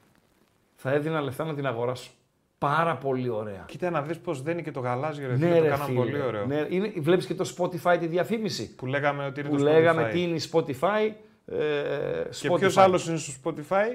Θα 0.74 0.90
έδινα 0.90 1.20
λεφτά 1.20 1.44
να 1.44 1.54
την 1.54 1.66
αγοράσω. 1.66 2.10
Πάρα 2.58 2.96
πολύ 2.96 3.28
ωραία. 3.28 3.64
Κοίτα 3.66 3.90
να 3.90 4.02
δεις 4.02 4.16
πώς 4.16 4.32
δένει 4.34 4.62
και 4.62 4.70
το 4.70 4.80
γαλάζιο 4.80 5.26
ρε, 5.26 5.36
ναι, 5.36 5.46
φίλε, 5.46 5.60
το 5.60 5.68
κάναμε 5.68 5.94
πολύ 5.94 6.20
ωραίο. 6.20 6.46
Ναι, 6.46 6.66
Βλέπεις 7.00 7.24
και 7.24 7.34
το 7.34 7.54
Spotify 7.58 7.96
τη 8.00 8.06
διαφήμιση. 8.06 8.74
Που 8.74 8.86
λέγαμε 8.86 9.26
ότι 9.26 9.40
είναι 9.40 9.48
που 9.48 9.56
το 9.56 9.62
Spotify. 9.62 9.72
Λέγαμε 9.72 10.08
τι 10.12 10.22
είναι 10.22 10.34
η 10.36 10.42
Spotify. 10.52 11.10
Ε, 11.50 12.28
και 12.40 12.50
ποιος 12.50 12.82
άλλος 12.82 13.00
είναι 13.08 13.16
στο 13.16 13.32
Spotify, 13.42 13.86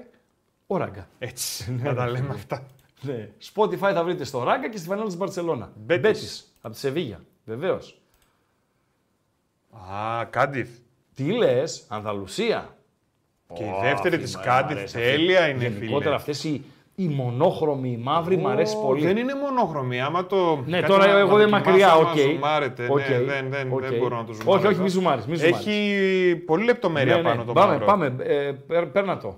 Ο 0.68 0.78
Ράγκα. 0.78 1.10
Έτσι, 1.20 1.72
να 1.72 1.94
τα 1.96 2.08
λέμε 2.10 2.34
αυτά. 2.34 2.68
Ναι. 3.02 3.30
Spotify 3.54 3.76
θα 3.78 4.04
βρείτε 4.04 4.24
στο 4.24 4.44
Ράγκα 4.44 4.70
και 4.70 4.78
στη 4.78 4.88
φανέλα 4.88 5.08
τη 5.10 5.16
Μπαρσελόνα. 5.16 5.72
Μπέτσι. 5.76 6.44
Από 6.62 6.74
τη 6.74 6.80
Σεβίγια. 6.80 7.22
Βεβαίως. 7.46 7.80
Α, 9.92 10.26
Κάντιθ. 10.26 10.70
Τι 11.16 11.24
λες, 11.24 11.62
Ανδαλουσία. 11.88 12.78
Και 13.54 13.64
η 13.64 13.72
δεύτερη 13.82 14.18
τη 14.18 14.32
Κάντιθ, 14.40 14.92
τέλεια 14.92 15.48
είναι 15.48 15.60
φίλε. 15.64 15.80
Γενικότερα 15.86 16.20
η 16.98 17.08
μονόχρωμη, 17.08 17.92
η 17.92 17.98
μαύρη, 17.98 18.36
oh, 18.36 18.40
μου 18.42 18.50
αρέσει 18.50 18.82
πολύ. 18.82 19.02
Δεν 19.06 19.18
είναι 19.18 19.34
μονόχρωμη. 19.36 20.00
Άμα 20.02 20.26
το. 20.26 20.64
Ναι, 20.66 20.82
τώρα 20.82 21.18
εγώ 21.18 21.38
δεν 21.38 21.50
μακριά, 21.50 21.96
οκ. 21.96 22.08
Okay. 22.08 22.40
Ναι, 22.40 23.24
δεν, 23.24 23.50
δεν, 23.50 23.68
μπορώ 24.00 24.16
να 24.18 24.24
το 24.24 24.34
ζουμάρω. 24.34 24.52
Όχι, 24.60 24.68
όχι, 24.68 24.82
μη 24.82 24.90
ζουμάρε. 24.90 25.22
Έχει 25.40 25.90
πολύ 26.46 26.64
λεπτομέρεια 26.64 27.16
ναι, 27.16 27.22
ναι. 27.22 27.28
πάνω 27.30 27.44
το 27.44 27.54
Πάμε, 27.54 27.80
πάμε. 27.80 28.16
Ε, 28.20 28.52
παίρνα 28.92 29.18
το. 29.18 29.38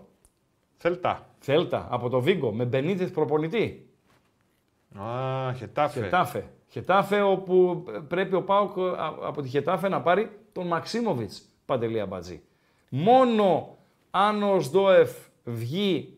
Θέλτα. 0.78 1.28
Θέλτα 1.40 1.88
από 1.90 2.10
το 2.10 2.20
Βίγκο 2.20 2.52
με 2.52 2.66
Μπενίτεθ 2.66 3.12
προπονητή. 3.12 3.88
Α, 4.96 5.54
χετάφε. 6.00 6.50
Χετάφε. 6.68 7.22
όπου 7.22 7.84
πρέπει 8.08 8.36
ο 8.36 8.44
Πάουκ 8.44 8.72
από 9.26 9.42
τη 9.42 9.48
Χετάφε 9.50 9.90
να 9.90 10.02
πάρει 10.02 10.30
τον 10.52 10.68
Μαξίμοβιτ 10.68 11.32
παντελή 11.66 12.00
αμπατζή. 12.00 12.42
Μόνο 12.90 13.78
αν 14.12 14.44
ο 14.44 14.60
Σδόεφ 14.60 15.12
βγει 15.44 16.17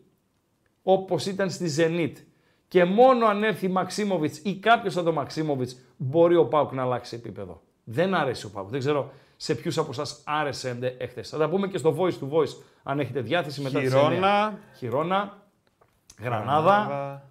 όπως 0.83 1.25
ήταν 1.25 1.49
στη 1.51 1.69
Zenit. 1.77 2.21
Και 2.67 2.83
μόνο 2.83 3.25
αν 3.25 3.43
έρθει 3.43 3.67
Μαξίμοβιτς 3.67 4.37
ή 4.37 4.55
κάποιος 4.55 4.95
από 4.95 5.05
τον 5.05 5.13
Μαξίμοβιτς 5.13 5.75
μπορεί 5.97 6.35
ο 6.35 6.45
Πάουκ 6.47 6.71
να 6.73 6.81
αλλάξει 6.81 7.15
επίπεδο. 7.15 7.61
Δεν 7.83 8.13
αρέσει 8.15 8.45
ο 8.45 8.49
Πάουκ. 8.49 8.69
Δεν 8.69 8.79
ξέρω 8.79 9.11
σε 9.37 9.55
ποιους 9.55 9.77
από 9.77 9.89
εσάς 9.91 10.21
άρεσε 10.23 10.95
εχθές. 10.97 11.29
Θα 11.29 11.37
τα 11.37 11.49
πούμε 11.49 11.67
και 11.67 11.77
στο 11.77 11.95
voice 11.99 12.17
to 12.19 12.29
voice 12.29 12.55
αν 12.83 12.99
έχετε 12.99 13.21
διάθεση 13.21 13.61
μετά 13.61 13.79
Χειρώνα, 13.79 14.59
τη 14.71 14.77
Χιρόνα, 14.77 15.37
Γρανάδα, 16.21 16.73
Γρανάδα. 16.73 17.23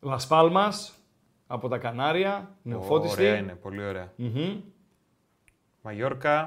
Λασπάλμας 0.00 0.92
από 1.46 1.68
τα 1.68 1.78
Κανάρια, 1.78 2.50
νεοφώτιστη. 2.62 3.20
Ωραία 3.20 3.36
είναι, 3.36 3.52
πολύ 3.52 3.84
ωραία. 3.84 4.12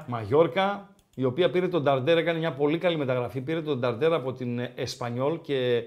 Μαγιόρκα 0.06 0.88
η 1.20 1.24
οποία 1.24 1.50
πήρε 1.50 1.68
τον 1.68 1.82
Νταρντέρ, 1.82 2.18
έκανε 2.18 2.38
μια 2.38 2.52
πολύ 2.52 2.78
καλή 2.78 2.96
μεταγραφή. 2.96 3.40
Πήρε 3.40 3.62
τον 3.62 3.78
Νταρντέρ 3.78 4.12
από 4.12 4.32
την 4.32 4.60
Εσπανιόλ 4.74 5.40
και 5.40 5.82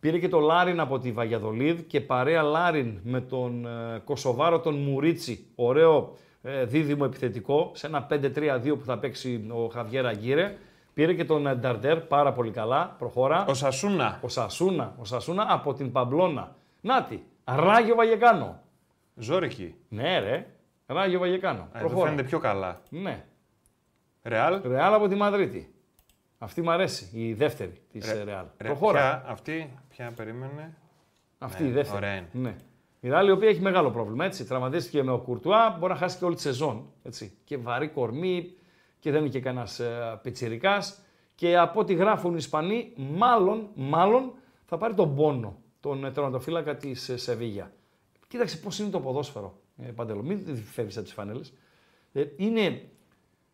πήρε 0.00 0.18
και 0.18 0.28
τον 0.28 0.42
Λάριν 0.42 0.80
από 0.80 0.98
τη 0.98 1.12
Βαγιαδολίδ 1.12 1.80
και 1.80 2.00
παρέα 2.00 2.42
Λάριν 2.42 2.98
με 3.02 3.20
τον 3.20 3.66
ε, 3.66 3.98
Κοσοβάρο 4.04 4.60
τον 4.60 4.74
Μουρίτσι. 4.74 5.46
Ωραίο 5.54 6.16
ε, 6.42 6.64
δίδυμο 6.64 7.02
επιθετικό, 7.06 7.70
σε 7.74 7.86
ένα 7.86 8.06
5-3-2 8.10 8.72
που 8.78 8.84
θα 8.84 8.98
παίξει 8.98 9.44
ο 9.48 9.66
Χαβιέρα 9.66 10.12
Γκύρε. 10.14 10.56
Πήρε 10.94 11.14
και 11.14 11.24
τον 11.24 11.46
ε, 11.46 11.54
Νταρντέρ 11.54 12.00
πάρα 12.00 12.32
πολύ 12.32 12.50
καλά. 12.50 12.94
Προχώρα. 12.98 13.46
Ο 13.48 13.54
Σασούνα. 13.54 14.18
Ο 14.22 14.28
Σασούνα, 14.28 14.94
ο 15.00 15.04
Σασούνα 15.04 15.46
από 15.48 15.72
την 15.74 15.92
Παμπλώνα. 15.92 16.56
Νάτι, 16.80 17.22
Ράγιο 17.44 17.94
Βαγεκάνο. 17.94 18.60
Ζόρικη. 19.16 19.74
Ναι, 19.88 20.18
ρε. 20.18 20.46
Ράγιο 20.86 21.18
Βαγεκάνο. 21.18 21.68
Ε, 21.74 21.88
φαίνεται 22.02 22.22
πιο 22.22 22.38
καλά. 22.38 22.80
Ναι. 22.88 23.24
Ρεάλ. 24.22 24.60
Ρεάλ 24.64 24.94
από 24.94 25.08
τη 25.08 25.14
Μαδρίτη. 25.14 25.74
Αυτή 26.38 26.62
μου 26.62 26.70
αρέσει, 26.70 27.08
η 27.12 27.34
δεύτερη 27.34 27.72
της 27.92 27.98
Ρε, 27.98 28.10
ε, 28.20 28.22
Ρεάλ. 28.22 28.44
Προχώρα. 28.56 29.00
Ποια, 29.22 29.30
αυτή, 29.30 29.78
ποια 29.88 30.12
περίμενε. 30.16 30.76
Αυτή 31.38 31.62
ναι, 31.62 31.68
η 31.68 31.72
δεύτερη. 31.72 31.96
Ωραία 31.96 32.28
Ναι. 32.32 32.56
Η 33.00 33.08
Ρεάλ 33.08 33.28
η 33.28 33.30
οποία 33.30 33.48
έχει 33.48 33.60
μεγάλο 33.60 33.90
πρόβλημα. 33.90 34.24
Έτσι. 34.24 34.44
Τραυματίστηκε 34.44 35.02
με 35.02 35.10
ο 35.10 35.18
Κουρτουά, 35.18 35.76
μπορεί 35.80 35.92
να 35.92 35.98
χάσει 35.98 36.18
και 36.18 36.24
όλη 36.24 36.34
τη 36.34 36.40
σεζόν. 36.40 36.90
Έτσι. 37.02 37.32
Και 37.44 37.56
βαρύ 37.56 37.88
κορμί 37.88 38.54
και 38.98 39.10
δεν 39.10 39.20
είναι 39.20 39.30
και 39.30 39.40
κανένας 39.40 39.68
ε, 39.78 40.16
πιτσυρικά. 40.22 40.82
Και 41.34 41.58
από 41.58 41.80
ό,τι 41.80 41.94
γράφουν 41.94 42.32
οι 42.32 42.36
Ισπανοί, 42.38 42.92
μάλλον, 42.96 43.68
μάλλον 43.74 44.32
θα 44.64 44.76
πάρει 44.78 44.94
τον 44.94 45.14
πόνο 45.16 45.58
τον 45.80 46.04
ε, 46.04 46.10
τερματοφύλακα 46.10 46.76
της 46.76 46.94
Σεβίγια. 46.94 47.72
Κοίταξε 48.28 48.56
πώς 48.56 48.68
είναι 48.80 48.88
το 48.90 49.00
ποδόσφαιρο, 49.00 49.58
ε, 49.82 49.90
Παντελό. 49.90 50.22
Μην 50.22 50.56
φεύγεις 50.64 50.98
από 50.98 51.06
τις 51.08 51.12
φανέλες. 51.14 51.40
είναι 52.36 52.82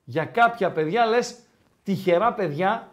για 0.08 0.24
κάποια 0.24 0.72
παιδιά 0.72 1.06
λες 1.06 1.38
τυχερά 1.82 2.32
παιδιά 2.32 2.88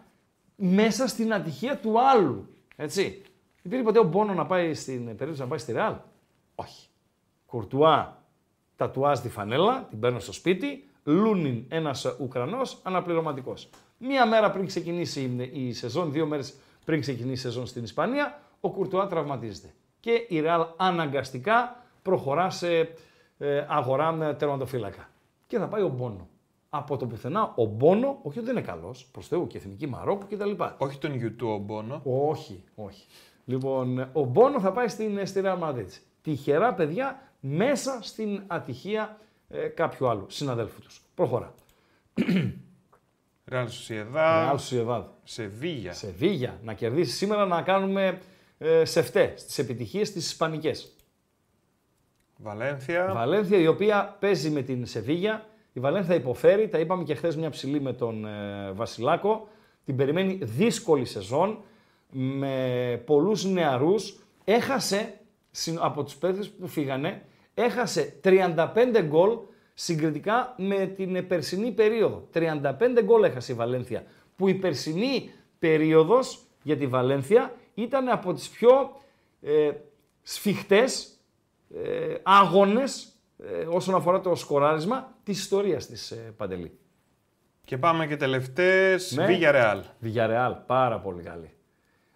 μέσα 0.55 1.07
στην 1.07 1.33
ατυχία 1.33 1.77
του 1.77 2.01
άλλου. 2.09 2.47
Έτσι. 2.75 3.21
Υπήρχε 3.61 3.83
ποτέ 3.83 3.99
ο 3.99 4.03
Μπόνο 4.03 4.33
να 4.33 4.45
πάει 4.45 4.73
στην 4.73 5.05
περίπτωση 5.05 5.39
να 5.39 5.47
πάει 5.47 5.57
στη 5.59 5.71
Ρεάλ. 5.71 5.95
Όχι. 6.55 6.87
Κουρτουά 7.45 8.23
τατουάζει 8.75 9.21
τη 9.21 9.29
φανέλα, 9.29 9.87
την 9.89 9.99
παίρνω 9.99 10.19
στο 10.19 10.31
σπίτι. 10.31 10.87
Λούνιν, 11.03 11.65
ένας 11.69 11.95
Ουκρανός, 12.19 12.61
αναπληρωματικός. 12.83 13.53
Μία 13.97 14.25
μέρα 14.27 14.51
πριν 14.51 14.65
ξεκινήσει 14.65 15.49
η 15.53 15.73
σεζόν, 15.73 16.11
δύο 16.11 16.25
μέρες 16.25 16.43
πριν 16.85 17.01
ξεκινήσει 17.01 17.31
η 17.33 17.35
σεζόν 17.35 17.65
στην 17.65 17.83
Ισπανία, 17.83 18.39
ο 18.59 18.69
Κουρτουά 18.71 19.07
τραυματίζεται. 19.07 19.73
Και 19.99 20.25
η 20.29 20.39
Ρεάλ 20.39 20.65
αναγκαστικά 20.77 21.83
προχωρά 22.01 22.49
σε 22.49 22.79
ε, 23.37 23.65
αγορά 23.69 24.11
με 24.11 24.33
τερματοφύλακα. 24.33 25.09
Και 25.47 25.57
θα 25.57 25.67
πάει 25.67 25.81
ο 25.81 25.87
Μπόνο 25.87 26.27
από 26.75 26.97
το 26.97 27.05
πουθενά 27.05 27.53
ο 27.55 27.65
Μπόνο, 27.65 28.07
όχι 28.21 28.37
ότι 28.37 28.47
δεν 28.47 28.57
είναι 28.57 28.65
καλός, 28.65 28.95
προς 29.11 29.21
Θεού 29.21 29.47
και 29.47 29.57
εθνική 29.57 29.87
Μαρόκου 29.87 30.25
κτλ. 30.29 30.51
Όχι 30.77 30.97
τον 30.97 31.11
YouTube 31.21 31.41
ο 31.53 31.57
Μπόνο. 31.57 32.01
Όχι, 32.05 32.63
όχι. 32.75 33.05
Λοιπόν, 33.45 34.09
ο 34.13 34.23
Μπόνο 34.23 34.59
θα 34.59 34.71
πάει 34.71 34.87
στην 34.87 35.17
Εστερά 35.17 35.55
Μαδίτ. 35.57 35.91
Τυχερά 36.21 36.73
παιδιά 36.73 37.21
μέσα 37.39 37.99
στην 38.01 38.43
ατυχία 38.47 39.17
ε, 39.49 39.67
κάποιου 39.67 40.07
άλλου 40.09 40.25
συναδέλφου 40.29 40.79
τους. 40.81 40.87
Προχωρά. 41.15 41.53
Ρεάλ 43.45 43.69
Σουσιεδάδ. 43.69 45.03
Σεβίγια. 45.23 45.93
Σεβίγια. 45.93 46.59
Να 46.63 46.73
κερδίσει 46.73 47.11
σήμερα 47.15 47.45
να 47.45 47.61
κάνουμε 47.61 48.19
ε, 48.57 48.85
σεφτέ 48.85 49.33
στις 49.37 49.61
επιτυχίες 49.61 50.01
της 50.03 50.17
Ισπανικές. 50.17 50.71
Βαλένθια. 52.37 53.11
Βαλένθια 53.13 53.57
η 53.57 53.67
οποία 53.67 54.17
παίζει 54.19 54.49
με 54.49 54.61
την 54.61 54.85
Σεβίγια 54.85 55.45
η 55.73 55.79
Βαλένθια 55.79 56.09
θα 56.09 56.15
υποφέρει, 56.19 56.67
τα 56.67 56.79
είπαμε 56.79 57.03
και 57.03 57.15
χθες 57.15 57.33
μια 57.37 57.49
ψηλή 57.49 57.81
με 57.81 57.93
τον 57.93 58.25
ε, 58.25 58.71
Βασιλάκο. 58.71 59.47
Την 59.85 59.95
περιμένει 59.95 60.39
δύσκολη 60.41 61.05
σεζόν 61.05 61.59
με 62.11 63.01
πολλούς 63.05 63.45
νεαρούς. 63.45 64.15
Έχασε 64.43 65.13
από 65.79 66.03
τους 66.03 66.15
παίκτες 66.15 66.49
που 66.49 66.67
φύγανε, 66.67 67.21
έχασε 67.53 68.19
35 68.23 68.69
γκολ 69.01 69.37
συγκριτικά 69.73 70.55
με 70.57 70.85
την 70.85 71.27
περσινή 71.27 71.71
περίοδο. 71.71 72.27
35 72.33 72.61
γκολ 73.03 73.23
έχασε 73.23 73.51
η 73.51 73.55
Βαλένθια, 73.55 74.03
που 74.35 74.47
η 74.47 74.53
περσινή 74.53 75.29
περίοδος 75.59 76.41
για 76.63 76.77
τη 76.77 76.87
Βαλένθια 76.87 77.53
ήταν 77.73 78.07
από 78.07 78.33
τις 78.33 78.49
πιο 78.49 78.91
ε, 79.41 79.71
σφιχτές 80.21 81.09
ε, 81.83 82.11
ε 82.11 83.07
όσον 83.69 83.95
αφορά 83.95 84.19
το 84.21 84.35
σκοράρισμα 84.35 85.12
Της 85.23 85.31
ιστορίας 85.31 85.77
της 85.77 86.11
ε, 86.11 86.15
Παντελή. 86.37 86.71
Και 87.65 87.77
πάμε 87.77 88.07
και 88.07 88.15
τελευταίες, 88.17 89.11
ναι. 89.15 89.25
Βίγια 89.99 90.27
Ρεάλ. 90.27 90.55
πάρα 90.65 90.99
πολύ 90.99 91.23
καλή. 91.23 91.49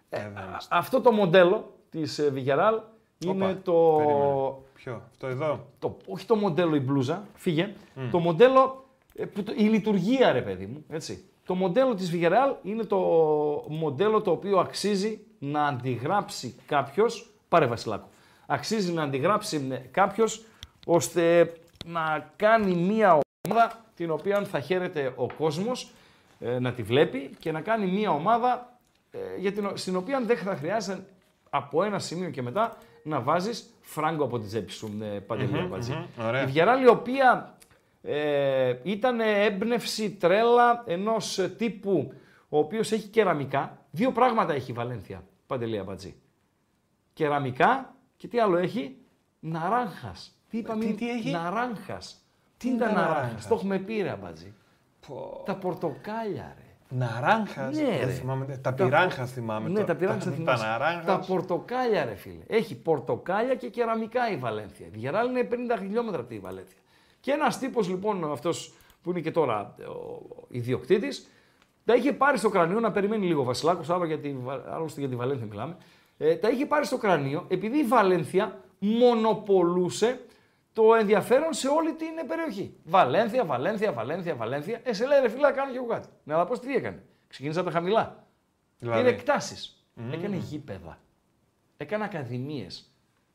Ε, 0.08 0.18
ε 0.18 0.30
αυτό 0.70 1.00
το 1.00 1.12
μοντέλο 1.12 1.74
της 1.90 2.20
Ρεάλ 2.44 2.80
είναι 3.18 3.54
το... 3.62 3.94
Περίμενε. 3.96 4.56
Ποιο, 4.74 5.02
αυτό 5.10 5.26
εδώ. 5.26 5.66
Το, 5.78 5.96
όχι 6.06 6.26
το 6.26 6.36
μοντέλο 6.36 6.74
η 6.74 6.78
μπλούζα, 6.80 7.24
φύγε. 7.34 7.74
Το 8.10 8.18
μοντέλο, 8.18 8.84
ε, 9.14 9.24
η 9.56 9.62
λειτουργία 9.64 10.32
ρε 10.32 10.42
παιδί 10.42 10.66
μου, 10.66 10.84
έτσι. 10.88 11.24
Το 11.44 11.54
μοντέλο 11.54 11.94
της 11.94 12.12
Ρεάλ 12.28 12.52
είναι 12.62 12.84
το 12.84 12.98
μοντέλο 13.68 14.22
το 14.22 14.30
οποίο 14.30 14.58
αξίζει 14.58 15.20
να 15.38 15.66
αντιγράψει 15.66 16.54
κάποιος, 16.66 17.30
πάρε 17.48 17.66
Βασιλάκο, 17.66 18.08
αξίζει 18.46 18.92
να 18.92 19.02
αντιγράψει 19.02 19.86
κάποιος 19.90 20.44
ώστε 20.86 21.52
να 21.88 22.32
κάνει 22.36 22.74
μία 22.74 23.20
ομάδα 23.48 23.84
την 23.96 24.10
οποία 24.10 24.44
θα 24.44 24.60
χαίρεται 24.60 25.12
ο 25.16 25.32
κόσμος 25.32 25.90
ε, 26.40 26.58
να 26.58 26.72
τη 26.72 26.82
βλέπει 26.82 27.30
και 27.38 27.52
να 27.52 27.60
κάνει 27.60 27.86
μία 27.86 28.10
ομάδα 28.10 28.78
ε, 29.10 29.18
για 29.38 29.52
την, 29.52 29.70
στην 29.74 29.96
οποία 29.96 30.20
δεν 30.20 30.36
θα 30.36 30.56
χρειάζεται 30.56 31.04
από 31.50 31.82
ένα 31.82 31.98
σημείο 31.98 32.30
και 32.30 32.42
μετά 32.42 32.76
να 33.02 33.20
βάζεις 33.20 33.70
φράγκο 33.80 34.24
από 34.24 34.38
τη 34.38 34.46
τσέπη 34.46 34.72
σου, 34.72 34.98
ε, 35.02 35.06
παντελη 35.06 35.58
Η 36.46 36.46
Βιαράλη, 36.46 36.82
η 36.84 36.88
οποία 36.88 37.56
ε, 38.02 38.74
ήταν 38.82 39.20
έμπνευση, 39.20 40.10
τρέλα 40.10 40.82
ενός 40.86 41.48
τύπου 41.58 42.12
ο 42.48 42.58
οποίος 42.58 42.92
έχει 42.92 43.08
κεραμικά. 43.08 43.78
Δύο 43.90 44.12
πράγματα 44.12 44.52
έχει 44.52 44.70
η 44.70 44.74
Βαλένθια, 44.74 45.24
Παντελή 45.46 45.82
Κεραμικά 47.12 47.94
και 48.16 48.28
τι 48.28 48.38
άλλο 48.40 48.56
έχει, 48.56 48.96
ναράγχας. 49.40 50.37
Τι 50.50 50.58
είπαμε, 50.58 50.84
τι, 50.84 50.92
τι 50.92 51.10
έχει? 51.10 51.30
Ναράγχα. 51.30 51.98
Τι 52.56 52.68
ήταν 52.68 52.94
ναράγχα. 52.94 53.48
το 53.48 53.54
έχουμε 53.54 53.78
πει 53.78 54.00
ρε 54.02 54.16
Πο... 55.06 55.42
Τα 55.44 55.54
πορτοκάλια 55.56 56.54
ρε. 56.58 56.96
Ναράγχα. 56.96 57.70
Ναι, 57.70 57.96
ρε. 58.04 58.12
Θυμάμαι, 58.12 58.56
τα 58.62 58.72
πυράγχα 58.74 59.26
θυμάμαι. 59.26 59.68
Ναι, 59.68 59.84
τα 59.84 59.94
πυράγχα 59.94 60.30
θυμάμαι. 60.30 61.02
Τα, 61.04 61.04
τα 61.06 61.18
πορτοκάλια, 61.18 62.04
ρε 62.04 62.14
φίλε. 62.14 62.42
Έχει 62.46 62.76
πορτοκάλια 62.78 63.54
και 63.54 63.68
κεραμικά 63.68 64.30
η 64.30 64.36
Βαλένθια. 64.36 64.86
Η 64.86 64.98
Γεράλη 64.98 65.30
είναι 65.30 65.48
50 65.72 65.78
χιλιόμετρα 65.78 66.20
από 66.20 66.28
τη 66.28 66.38
Βαλένθια. 66.38 66.78
Και 67.20 67.30
ένας 67.32 67.48
τύπος 67.60 67.80
λοιπόν, 67.82 68.30
αυτός 68.32 68.50
που 69.02 69.10
είναι 69.10 69.20
και 69.20 69.30
τώρα 69.30 69.74
ο 69.86 70.20
ιδιοκτήτης, 70.48 71.08
τα 71.84 71.94
είχε 71.94 72.12
πάρει 72.12 72.38
στο 72.38 72.48
κρανίο 72.48 72.80
να 72.80 72.90
περιμένει 72.90 73.26
λίγο 73.26 73.40
ο 73.40 73.44
Βασιλάκος, 73.44 73.92
άλλωστε 74.72 75.00
για 75.00 75.08
τη 75.08 75.14
Βαλένθια 75.16 75.46
μιλάμε. 75.46 75.76
Ε, 76.18 76.34
τα 76.36 76.48
είχε 76.48 76.66
πάρει 76.66 76.86
στο 76.86 76.96
κρανίο 76.96 77.44
επειδή 77.48 77.78
η 77.78 77.82
Βαλένθια 77.84 78.60
μονοπολούσε 78.78 80.20
το 80.84 80.94
ενδιαφέρον 80.94 81.52
σε 81.52 81.68
όλη 81.68 81.94
την 81.94 82.26
περιοχή. 82.28 82.74
Βαλένθια, 82.84 83.44
Βαλένθια, 83.44 83.92
Βαλένθια, 83.92 84.34
Βαλένθια. 84.34 84.80
Ε, 84.82 84.92
σε 84.92 85.06
λέει 85.06 85.20
ρε 85.20 85.28
φίλα, 85.28 85.52
κάνω 85.52 85.70
και 85.72 85.76
εγώ 85.76 85.86
κάτι. 85.86 86.08
Ναι, 86.22 86.34
αλλά 86.34 86.44
πώς 86.46 86.58
τι 86.58 86.74
έκανε. 86.74 87.02
Ξεκίνησα 87.28 87.62
τα 87.64 87.70
χαμηλά. 87.70 88.26
Δηλαδή. 88.78 89.00
Πήρε 89.02 89.14
εκτάσεις. 89.14 89.72
Έκανε 90.12 90.36
γήπεδα. 90.36 90.98
Έκανε 91.76 92.04
ακαδημίες. 92.04 92.66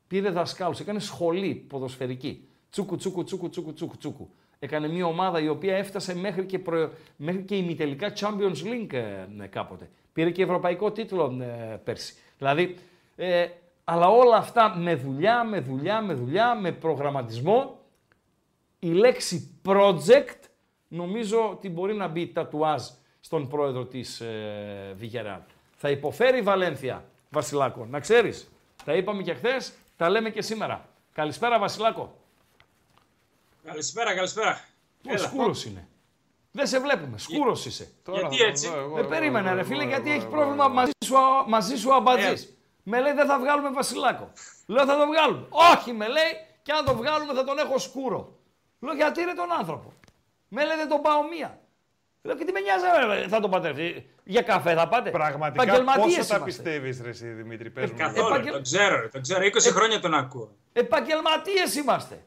Πήρε 0.07 0.29
δασκάλους. 0.29 0.75
Έκανε 0.79 0.99
σχολή 0.99 1.55
ποδοσφαιρική. 1.69 2.47
Τσούκου, 2.69 2.95
τσούκου, 2.95 3.23
τσούκου, 3.23 3.49
τσούκου, 3.49 3.73
τσούκου, 3.73 3.97
τσούκου. 3.97 4.29
Έκανε 4.59 4.87
μια 4.87 5.05
ομάδα 5.05 5.39
η 5.41 5.47
οποία 5.47 5.75
έφτασε 5.75 6.15
μέχρι 6.15 6.45
και, 6.45 6.59
προ... 6.59 6.91
μέχρι 7.15 7.43
και 7.43 7.55
ημιτελικά 7.55 8.13
Champions 8.15 8.63
League 8.63 8.93
ε, 8.93 9.25
ναι, 9.35 9.47
κάποτε. 9.47 9.89
Πήρε 10.13 10.29
και 10.29 10.43
ευρωπαϊκό 10.43 10.91
τίτλο 10.91 11.37
ε, 11.41 11.75
πέρσι. 11.83 12.13
Δηλαδή, 12.37 12.75
ε, 13.15 13.45
αλλά 13.83 14.07
όλα 14.07 14.35
αυτά 14.37 14.77
με 14.77 14.95
δουλειά, 14.95 15.43
με 15.43 15.59
δουλειά, 15.59 16.01
με 16.01 16.13
δουλειά, 16.13 16.55
με 16.55 16.71
προγραμματισμό. 16.71 17.77
Η 18.79 18.87
λέξη 18.87 19.59
project 19.65 20.35
νομίζω 20.87 21.49
ότι 21.49 21.69
μπορεί 21.69 21.93
να 21.93 22.07
μπει 22.07 22.27
τατουάζ 22.27 22.83
στον 23.19 23.47
πρόεδρο 23.47 23.85
της 23.85 24.19
ε, 24.21 25.41
Θα 25.75 25.89
υποφέρει 25.89 26.37
η 26.37 26.41
Βαλένθια, 26.41 27.05
Βασιλάκο. 27.29 27.85
Να 27.85 27.99
ξέρεις, 27.99 28.51
τα 28.85 28.93
είπαμε 28.93 29.21
και 29.21 29.33
χθες, 29.33 29.57
τα 29.97 30.09
λέμε 30.09 30.29
και 30.29 30.41
σήμερα. 30.41 30.85
Καλησπέρα 31.13 31.59
Βασιλάκο. 31.59 32.15
Καλησπέρα, 33.65 34.15
καλησπέρα. 34.15 34.59
Πώς 35.07 35.21
σκούρος 35.21 35.65
είναι. 35.65 35.87
Δεν 36.51 36.67
σε 36.67 36.79
βλέπουμε. 36.79 37.17
Σκούρος 37.17 37.51
είσαι. 37.51 37.91
Τώρα, 38.03 38.19
γιατί 38.19 38.41
έτσι. 38.43 38.69
Δεν 38.95 39.07
περίμενα, 39.07 39.53
ρε 39.53 39.63
φίλε, 39.63 39.83
γιατί 39.85 40.11
έχει 40.11 40.27
πρόβλημα 40.27 40.67
μαζί 40.67 40.91
σου, 41.05 41.15
μαζί 41.47 41.73
ε, 42.17 42.35
με 42.83 43.01
λέει 43.01 43.13
δεν 43.13 43.27
θα 43.27 43.39
βγάλουμε 43.39 43.69
Βασιλάκο. 43.71 44.31
Λέω 44.67 44.85
θα 44.85 44.97
το 44.97 45.07
βγάλουμε. 45.07 45.45
Όχι, 45.75 45.93
με 45.93 46.07
λέει 46.07 46.31
και 46.61 46.71
αν 46.71 46.85
το 46.85 46.95
βγάλουμε 46.95 47.33
θα 47.33 47.43
τον 47.43 47.57
έχω 47.59 47.77
σκούρο. 47.77 48.37
Λέω 48.79 48.93
γιατί 48.95 49.21
είναι 49.21 49.33
τον 49.33 49.51
άνθρωπο. 49.59 49.93
Με 50.47 50.65
λέει 50.65 50.75
δεν 50.75 50.87
τον 50.87 51.01
πάω 51.01 51.27
μία. 51.37 51.59
Λέω 52.21 52.35
και 52.35 52.45
τι 52.45 52.51
με 52.51 52.59
νοιάζει, 52.59 52.83
ε, 53.13 53.23
ε, 53.23 53.27
θα 53.27 53.39
τον 53.39 53.49
πατρευτεί. 53.49 54.09
Για 54.23 54.41
καφέ 54.41 54.73
θα 54.75 54.87
πάτε. 54.87 55.09
Πραγματικά 55.09 55.83
πόσο 55.83 56.25
τα 56.27 56.41
πιστεύεις, 56.41 56.99
Ρε 57.03 57.09
εσύ, 57.09 57.27
Δημήτρη, 57.27 57.69
πες 57.69 57.89
ε, 57.89 57.93
Καθόλου, 57.93 58.27
Επαγγελ... 58.27 58.51
τον 58.53 58.61
ξέρω, 58.61 59.09
τον 59.09 59.21
ξέρω, 59.21 59.39
20 59.43 59.55
ε... 59.65 59.71
χρόνια 59.71 59.99
τον 59.99 60.13
ακούω. 60.13 60.55
Επαγγελματίες 60.73 61.63
είμαστε. 61.81 62.23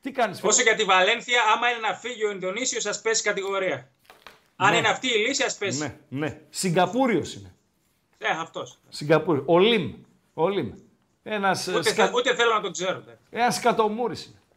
Τι 0.00 0.10
κάνεις, 0.10 0.40
Όσο 0.42 0.62
για 0.62 0.74
τη 0.74 0.84
Βαλένθια, 0.84 1.42
άμα 1.56 1.70
είναι 1.70 1.80
να 1.88 1.94
φύγει 1.94 2.24
ο 2.24 2.30
Ινδονήσιος, 2.30 2.80
σα 2.80 3.00
πέσει 3.00 3.22
κατηγορία. 3.22 3.74
Ναι. 3.76 3.86
Αν 4.66 4.74
είναι 4.74 4.88
αυτή 4.88 5.06
η 5.08 5.16
λύση, 5.16 5.42
ας 5.42 5.52
πέσει. 5.58 5.78
Ναι, 5.80 5.96
ναι. 6.08 6.40
είναι. 6.64 7.52
Ε, 8.18 8.28
αυτός. 8.40 8.62
Σιγκαπούρη. 8.88 9.42
Ο 9.46 9.58
Λιμ. 9.58 9.92
Ο 10.34 10.48
Λιμ. 10.48 10.70
Ένας 11.22 11.66
ε, 11.68 11.72
ούτε, 12.14 12.34
θέλω 12.34 12.52
να 12.54 12.60
τον 12.60 12.72
ξέρω. 12.72 13.02
Ένα 13.30 13.60
κατομούρη. 13.62 14.16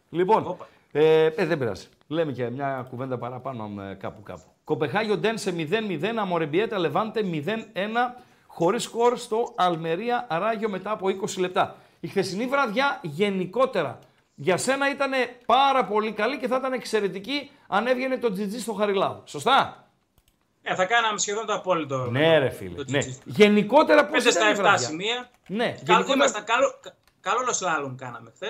Λοιπόν, 0.09 0.57
ε, 0.91 1.25
ε, 1.25 1.45
δεν 1.45 1.57
πειράζει. 1.57 1.85
Λέμε 2.07 2.31
και 2.31 2.49
μια 2.49 2.87
κουβέντα 2.89 3.17
παραπάνω 3.17 3.81
ε, 3.81 3.93
κάπου 3.93 4.23
κάπου. 4.23 4.43
Κοπεχάγιο 4.63 5.17
Ντέν 5.17 5.37
σε 5.37 5.55
0-0, 5.57 6.03
Αμορεμπιέτα 6.19 6.79
Λεβάντε 6.79 7.21
0-1, 7.23 7.53
χωρίς 8.47 8.83
σκορ 8.83 9.17
στο 9.17 9.53
Αλμερία 9.55 10.27
Ράγιο 10.29 10.69
μετά 10.69 10.91
από 10.91 11.07
20 11.07 11.15
λεπτά. 11.39 11.75
Η 11.99 12.07
χθεσινή 12.07 12.45
βραδιά 12.47 12.99
γενικότερα 13.03 13.99
για 14.35 14.57
σένα 14.57 14.91
ήταν 14.91 15.11
πάρα 15.45 15.85
πολύ 15.85 16.11
καλή 16.11 16.37
και 16.37 16.47
θα 16.47 16.55
ήταν 16.55 16.73
εξαιρετική 16.73 17.51
αν 17.67 17.87
έβγαινε 17.87 18.17
το 18.17 18.33
GG 18.37 18.59
στο 18.59 18.73
Χαριλάου. 18.73 19.21
Σωστά? 19.25 19.86
Ε, 20.69 20.75
θα 20.75 20.85
κάναμε 20.85 21.19
σχεδόν 21.19 21.45
το 21.45 21.53
απόλυτο. 21.53 22.11
Ναι, 22.11 22.37
ρε 22.39 22.49
φίλε. 22.49 22.83
Ναι. 22.87 22.99
Γενικότερα 23.25 24.05
πώς. 24.05 24.13
5 24.15 24.19
στα 24.31 24.75
7 24.75 24.75
σημεία. 24.79 25.29
Ναι, 25.47 25.65
γενικότερα... 25.65 26.13
Είμαστε, 26.15 26.41
καλό, 26.41 26.73
καλό 27.21 27.39
λοσλάλουμ 27.45 27.95
κάναμε 27.95 28.31
χθε. 28.35 28.49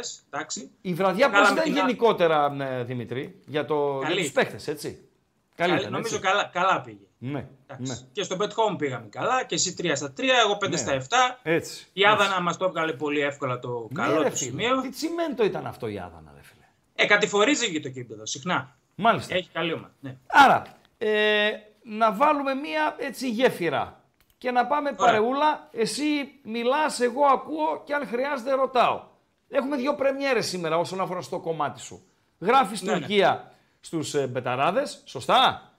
Η 0.82 0.94
βραδιά 0.94 1.30
πώ 1.30 1.38
ήταν 1.54 1.74
γενικότερα, 1.74 2.50
ναι, 2.50 2.78
ε, 2.80 2.84
Δημητρή, 2.84 3.40
για, 3.46 3.66
το... 3.66 4.00
για 4.02 4.26
του 4.26 4.32
παίχτε, 4.32 4.72
έτσι. 4.72 5.10
Καλή, 5.56 5.70
Καλή 5.72 5.80
ήταν, 5.80 5.92
νομίζω 5.92 6.16
έτσι. 6.16 6.28
καλά, 6.28 6.50
καλά 6.54 6.82
πήγε. 6.82 7.08
Ναι, 7.18 7.48
ναι. 7.78 7.96
Και 8.12 8.24
στο 8.24 8.36
bet 8.40 8.48
home 8.52 8.78
πήγαμε 8.78 9.08
καλά. 9.10 9.44
Και 9.44 9.56
εσύ 9.56 9.76
3 9.82 9.92
στα 9.96 10.14
3, 10.18 10.24
εγώ 10.44 10.58
5 10.66 10.70
ναι. 10.70 10.78
στα 10.78 11.00
7. 11.02 11.06
Έτσι, 11.44 11.88
η 11.94 12.06
Άδανα 12.06 12.42
μας 12.42 12.54
το 12.56 12.66
έβγαλε 12.66 12.94
πολύ 12.94 13.20
εύκολα 13.20 13.60
το 13.60 13.70
ναι, 13.90 14.02
καλό 14.04 14.24
του 14.24 14.38
σημείο. 14.38 14.82
Τι 14.82 14.90
τσιμέντο 14.90 15.44
ήταν 15.44 15.66
αυτό 15.68 15.88
η 15.88 15.98
Άδανα, 16.00 16.32
ρε 16.36 16.42
φίλε. 16.42 16.66
Ε, 16.96 17.06
κατηφορίζει 17.06 17.72
και 17.72 17.80
το 17.80 17.90
κήπεδο 17.90 18.26
συχνά. 18.26 18.76
Μάλιστα. 18.96 19.36
Έχει 19.36 19.50
καλή 19.54 19.74
ομάδα. 19.74 19.94
Ναι. 20.00 20.16
Άρα, 20.28 20.62
ε, 20.98 21.50
να 21.90 22.12
βάλουμε 22.14 22.54
μία 22.54 22.96
έτσι 23.00 23.30
γέφυρα 23.30 24.02
και 24.38 24.52
να 24.52 24.66
πάμε 24.66 24.92
Ωραία. 24.98 25.06
παρεούλα. 25.06 25.68
Εσύ 25.72 26.40
μιλάς, 26.44 27.00
εγώ 27.00 27.26
ακούω 27.26 27.82
και 27.86 27.94
αν 27.94 28.08
χρειάζεται 28.08 28.52
ρωτάω. 28.52 29.04
Έχουμε 29.50 29.76
δύο 29.78 29.96
πρεμιέρες 29.96 30.46
σήμερα 30.48 30.78
όσον 30.78 31.02
αφορά 31.02 31.22
στο 31.22 31.40
κομμάτι 31.40 31.80
σου. 31.80 32.04
Γράφεις 32.40 32.82
ναι, 32.82 32.92
ναι. 32.94 32.98
Τουρκία 33.00 33.30
ναι. 33.32 33.50
στους 33.80 34.14
ε, 34.14 34.28
Μπεταράδες, 34.28 35.02
σωστά. 35.06 35.72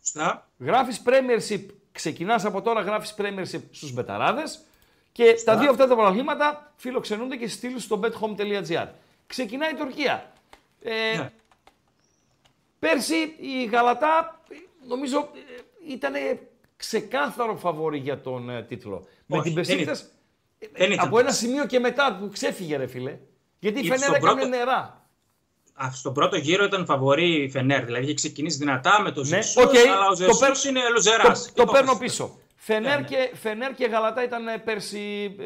Σωστά. 0.00 0.48
Γράφεις 0.58 1.02
Premiership, 1.06 1.64
ξεκινάς 1.92 2.44
από 2.44 2.62
τώρα, 2.62 2.80
γράφεις 2.80 3.14
Premiership 3.18 3.62
στους 3.70 3.92
Μπεταράδες 3.92 4.60
και 5.12 5.34
τα 5.44 5.56
δύο 5.56 5.70
αυτά 5.70 5.86
τα 5.86 5.96
προβλήματα 5.96 6.72
φιλοξενούνται 6.76 7.36
και 7.36 7.48
στείλουν 7.48 7.80
στο 7.80 8.00
bethome.gr. 8.02 8.86
Ξεκινάει 9.26 9.70
η 9.70 9.74
Τουρκία. 9.74 10.32
Ε, 10.82 11.16
ναι. 11.16 11.30
Πέρσι 12.78 13.16
η 13.40 13.64
Γαλατά 13.64 14.43
νομίζω 14.88 15.18
ε, 15.86 15.92
ήταν 15.92 16.12
ξεκάθαρο 16.76 17.56
φαβόρη 17.56 17.98
για 17.98 18.20
τον 18.20 18.50
ε, 18.50 18.62
τίτλο. 18.62 19.06
με 19.26 19.42
την 19.42 19.54
Πεσίκτα. 19.54 19.98
Ε, 20.72 20.94
από 20.98 21.18
ένα 21.18 21.30
σημείο 21.30 21.66
και 21.66 21.78
μετά 21.78 22.16
που 22.20 22.28
ξέφυγε 22.32 22.76
ρε 22.76 22.86
φίλε. 22.86 23.18
Γιατί 23.58 23.80
η 23.80 23.82
Φενέρ 23.82 24.14
έκανε 24.14 24.18
πρώτο... 24.40 24.46
νερά. 24.48 25.08
στον 25.92 26.12
πρώτο 26.12 26.36
γύρο 26.36 26.64
ήταν 26.64 26.84
φαβορή 26.84 27.42
η 27.42 27.50
Φενέρ. 27.50 27.84
Δηλαδή 27.84 28.04
είχε 28.04 28.14
ξεκινήσει 28.14 28.56
δυνατά 28.58 29.00
με 29.02 29.12
τους 29.12 29.30
ναι, 29.30 29.42
Ζεσούς, 29.42 29.56
αλλά 29.86 30.08
ο 30.08 30.14
Ζεσούς 30.14 30.38
το 30.38 30.68
είναι 30.68 30.80
λουζεράς. 30.94 31.52
Το, 31.54 31.64
παίρνω 31.66 31.96
πίσω. 31.96 32.38
Φενέρ, 32.56 32.98
ναι, 33.00 33.06
και, 33.06 33.16
ναι. 33.16 33.28
Φενέρ 33.38 33.74
και 33.74 33.84
Γαλατά 33.86 34.24
ήταν 34.24 34.44
πέρσι 34.64 35.36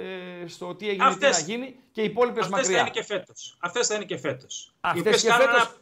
στο 0.47 0.75
τι 0.75 0.89
έγινε, 0.89 1.05
αυτές, 1.05 1.37
τι 1.37 1.43
να 1.51 1.55
γίνει 1.57 1.75
και 1.93 2.01
οι 2.01 2.05
υπόλοιπες 2.05 2.41
μακριά. 2.51 2.59
Αυτές 2.59 2.73
θα 2.73 2.81
είναι 2.81 2.91
και 2.91 3.03
φέτος. 3.03 3.33
Αυτέ 3.61 3.85
θα 3.85 3.95
είναι 3.95 4.05
και 4.05 4.15
και 4.15 5.33
φέτο 5.33 5.79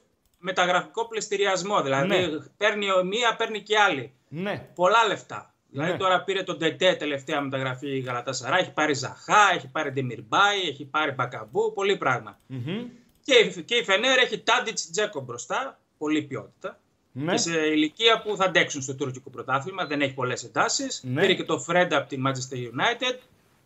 μεταγραφικό 0.47 1.07
πληστηριασμό. 1.09 1.83
Δηλαδή 1.83 2.07
ναι. 2.09 2.19
παίρνει 2.57 2.87
μία, 3.05 3.37
παίρνει 3.37 3.61
και 3.63 3.79
άλλη. 3.79 4.13
Ναι. 4.29 4.69
Πολλά 4.75 5.07
λεφτά. 5.07 5.55
Δηλαδή, 5.71 5.91
ναι. 5.91 5.97
Δηλαδή 5.97 6.13
τώρα 6.13 6.25
πήρε 6.25 6.43
τον 6.43 6.59
Τετέ 6.59 6.95
τελευταία 6.95 7.41
μεταγραφή 7.41 7.89
η 7.97 8.01
Γαλατασαρά, 8.01 8.59
έχει 8.59 8.73
πάρει 8.73 8.95
Ζαχά, 8.95 9.51
έχει 9.57 9.69
πάρει 9.69 9.91
Ντεμιρμπάη, 9.91 10.61
έχει 10.61 10.85
πάρει 10.85 11.11
Μπακαμπού, 11.11 11.73
πολύ 11.75 11.97
πράγμα. 11.97 12.39
Mm-hmm. 12.51 12.87
Και, 13.25 13.63
και 13.65 13.75
η 13.75 13.85
Φενέρ 13.85 14.19
έχει 14.19 14.39
Τάντιτ 14.43 14.79
Τζέκο 14.91 15.21
μπροστά, 15.21 15.79
πολύ 15.99 16.23
ποιότητα. 16.23 16.79
Ναι. 17.13 17.31
Και 17.33 17.39
σε 17.39 17.59
ηλικία 17.67 18.23
που 18.23 18.37
θα 18.37 18.45
αντέξουν 18.45 18.83
στο 18.83 18.95
τουρκικό 18.95 19.31
πρωτάθλημα, 19.31 19.87
δεν 19.87 20.01
έχει 20.03 20.15
πολλές 20.15 20.35
εντάσεις. 20.45 20.87
Ναι. 21.03 21.21
Πήρε 21.21 21.35
και 21.35 21.45
το 21.45 21.59
Φρέντα 21.61 21.97
από 21.97 22.09
τη 22.09 22.17
Manchester 22.27 22.55
United. 22.57 23.17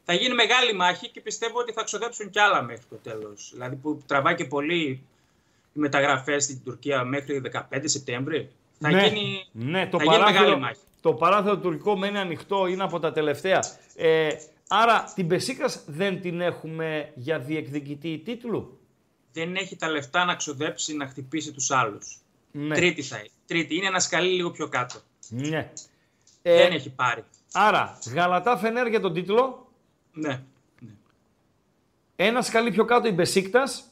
Θα 0.04 0.12
γίνει 0.14 0.34
μεγάλη 0.34 0.72
μάχη 0.72 1.08
και 1.08 1.20
πιστεύω 1.20 1.58
ότι 1.58 1.72
θα 1.72 1.82
ξοδέψουν 1.82 2.30
κι 2.30 2.38
άλλα 2.38 2.62
μέχρι 2.62 2.84
το 2.90 2.96
τέλος. 3.10 3.36
Δηλαδή 3.52 3.76
που 3.76 4.02
τραβάει 4.06 4.34
και 4.34 4.44
πολύ 4.44 5.02
μεταγραφές 5.80 6.38
στην 6.38 6.60
Τουρκία 6.64 7.04
μέχρι 7.04 7.42
15 7.52 7.58
Σεπτέμβρη. 7.84 8.50
Θα 8.78 8.90
ναι, 8.90 9.06
γίνει, 9.06 9.44
ναι, 9.52 9.86
το 9.88 9.98
θα 9.98 10.04
παράθυρο, 10.04 10.40
μεγάλη 10.42 10.60
μάχη. 10.60 10.80
Το 11.00 11.14
παράθυρο 11.14 11.58
τουρκικό 11.58 11.96
μένει 11.96 12.18
ανοιχτό, 12.18 12.66
είναι 12.66 12.82
από 12.82 12.98
τα 12.98 13.12
τελευταία. 13.12 13.60
Ε, 13.96 14.28
άρα 14.68 15.12
την 15.14 15.26
Πεσίκας 15.28 15.72
δεν 15.86 16.20
την 16.20 16.40
έχουμε 16.40 17.10
για 17.14 17.38
διεκδικητή 17.38 18.18
τίτλου. 18.24 18.78
Δεν 19.32 19.56
έχει 19.56 19.76
τα 19.76 19.88
λεφτά 19.88 20.24
να 20.24 20.34
ξοδέψει 20.34 20.96
να 20.96 21.06
χτυπήσει 21.06 21.52
τους 21.52 21.70
άλλους. 21.70 22.18
Ναι. 22.50 22.74
Τρίτη 22.74 23.02
θα 23.02 23.18
είναι. 23.18 23.28
Τρίτη. 23.46 23.76
Είναι 23.76 23.86
ένα 23.86 24.00
σκαλί 24.00 24.32
λίγο 24.34 24.50
πιο 24.50 24.68
κάτω. 24.68 24.94
Ναι. 25.28 25.72
Ε, 26.42 26.56
δεν 26.56 26.72
έχει 26.72 26.90
πάρει. 26.90 27.24
Άρα, 27.52 27.98
γαλατά 28.14 28.56
φενέρ 28.56 28.86
για 28.86 29.00
τον 29.00 29.12
τίτλο. 29.14 29.66
Ναι. 30.12 30.28
ναι. 30.80 30.92
Ένα 32.16 32.42
σκαλί 32.42 32.70
πιο 32.70 32.84
κάτω 32.84 33.08
η 33.08 33.12
Μπεσίκτας. 33.12 33.89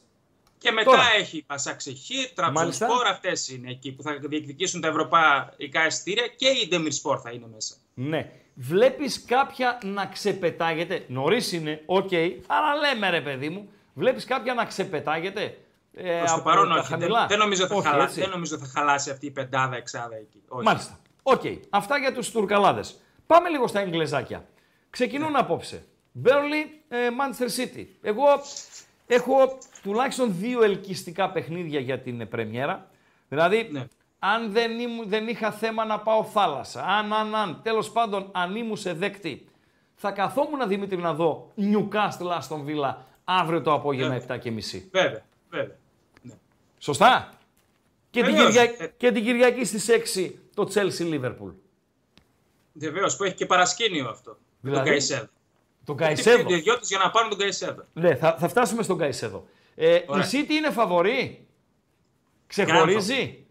Και 0.59 0.71
μετά 0.71 0.91
Τώρα. 0.91 1.03
έχει 1.19 1.43
Πασαξεχή, 1.47 2.31
Τραμπουσπορ, 2.35 3.07
αυτές 3.09 3.31
είναι 3.53 3.69
εκεί 3.69 3.91
που 3.91 4.03
θα 4.03 4.17
διεκδικήσουν 4.21 4.81
τα 4.81 4.87
ευρωπαϊκά 4.87 5.85
εισιτήρια 5.87 6.27
και 6.27 6.47
η 6.47 6.91
Σπορ 6.91 7.19
θα 7.23 7.31
είναι 7.31 7.45
μέσα. 7.53 7.75
Ναι. 7.93 8.31
Βλέπεις 8.55 9.19
κάποια 9.25 9.77
να 9.83 10.05
ξεπετάγεται. 10.05 11.05
Νωρίς 11.07 11.41
είναι, 11.51 11.83
οκ, 11.85 12.07
okay, 12.11 12.29
αλλά 12.47 12.75
λέμε 12.75 13.09
ρε 13.09 13.21
παιδί 13.21 13.49
μου, 13.49 13.69
βλέπεις 13.93 14.23
κάποια 14.25 14.53
να 14.53 14.65
ξεπετάγεται. 14.65 15.57
Ε, 15.93 16.21
Προς 16.25 16.35
το 16.35 16.41
παρόν 16.41 16.71
όχι. 16.71 16.95
Δεν, 16.95 17.37
νομίζω 17.37 17.67
θα 17.67 17.75
όχι, 17.97 18.19
δεν 18.19 18.29
νομίζω 18.29 18.57
θα 18.57 18.71
χαλάσει 18.73 19.09
αυτή 19.09 19.25
η 19.25 19.31
πεντάδα 19.31 19.75
εξάδα 19.75 20.15
εκεί. 20.15 20.43
Όχι. 20.47 20.63
Μάλιστα. 20.65 20.99
Οκ. 21.23 21.41
Αυτά 21.69 21.97
για 21.97 22.13
τους 22.13 22.31
Τουρκαλάδες. 22.31 22.81
Πάμε 23.27 23.49
λίγο 23.49 23.67
στα 23.67 23.79
Εγγλεζάκια. 23.79 24.45
Ξεκινούν 24.89 25.31
ναι. 25.31 25.39
απόψε. 25.39 25.85
Μπέρλι, 26.11 26.81
ε, 26.89 26.97
Manchester 27.19 27.63
City. 27.63 27.85
Εγώ 28.01 28.23
Έχω 29.11 29.57
τουλάχιστον 29.81 30.35
δύο 30.37 30.63
ελκυστικά 30.63 31.31
παιχνίδια 31.31 31.79
για 31.79 31.99
την 31.99 32.27
πρεμιέρα. 32.29 32.87
Δηλαδή, 33.29 33.67
ναι. 33.71 33.87
αν 34.19 34.51
δεν, 34.51 34.79
ήμου, 34.79 35.07
δεν 35.07 35.27
είχα 35.27 35.51
θέμα 35.51 35.85
να 35.85 35.99
πάω 35.99 36.23
θάλασσα, 36.23 36.83
αν, 36.85 37.13
αν, 37.13 37.35
αν, 37.35 37.59
τέλος 37.63 37.91
πάντων, 37.91 38.29
αν 38.31 38.55
ήμουν 38.55 38.77
σε 38.77 38.93
δέκτη, 38.93 39.45
θα 39.95 40.11
καθόμουν, 40.11 40.67
Δημήτρη, 40.67 40.97
να 40.97 41.13
δω 41.13 41.51
Newcastle 41.57 42.19
Λάστον 42.25 42.63
βίλα 42.63 43.05
αύριο 43.23 43.61
το 43.61 43.73
απόγευμα 43.73 44.21
7.30. 44.27 44.39
Βέβαια, 44.91 45.21
βέβαια. 45.49 45.75
Ναι. 46.21 46.33
Σωστά. 46.79 47.33
Και 48.09 48.23
την, 48.23 48.33
Κυριακή, 48.33 48.91
και 48.97 49.11
την 49.11 49.65
στις 49.65 49.87
6 50.33 50.33
το 50.53 50.71
Chelsea 50.73 51.19
Liverpool. 51.19 51.53
Βεβαίως 52.73 53.07
που 53.17 53.23
έχει 53.23 53.35
και 53.35 53.45
παρασκήνιο 53.45 54.09
αυτό. 54.09 54.37
Δηλαδή, 54.61 54.89
το 55.07 55.29
τον 55.89 55.97
Καϊσέδο. 55.97 56.45
πήγε 56.47 56.59
για 56.81 56.97
να 57.03 57.09
πάρουν 57.11 57.29
τον 57.29 57.39
Καϊσέδο. 57.39 57.81
Ναι, 57.93 58.15
θα, 58.15 58.35
θα 58.39 58.47
φτάσουμε 58.47 58.83
στον 58.83 58.97
Καϊσέδο. 58.97 59.45
Ε, 59.75 59.95
η 59.95 60.05
City 60.31 60.49
είναι 60.49 60.69
φαβορή. 60.71 61.47
Ξεχωρίζει. 62.47 63.45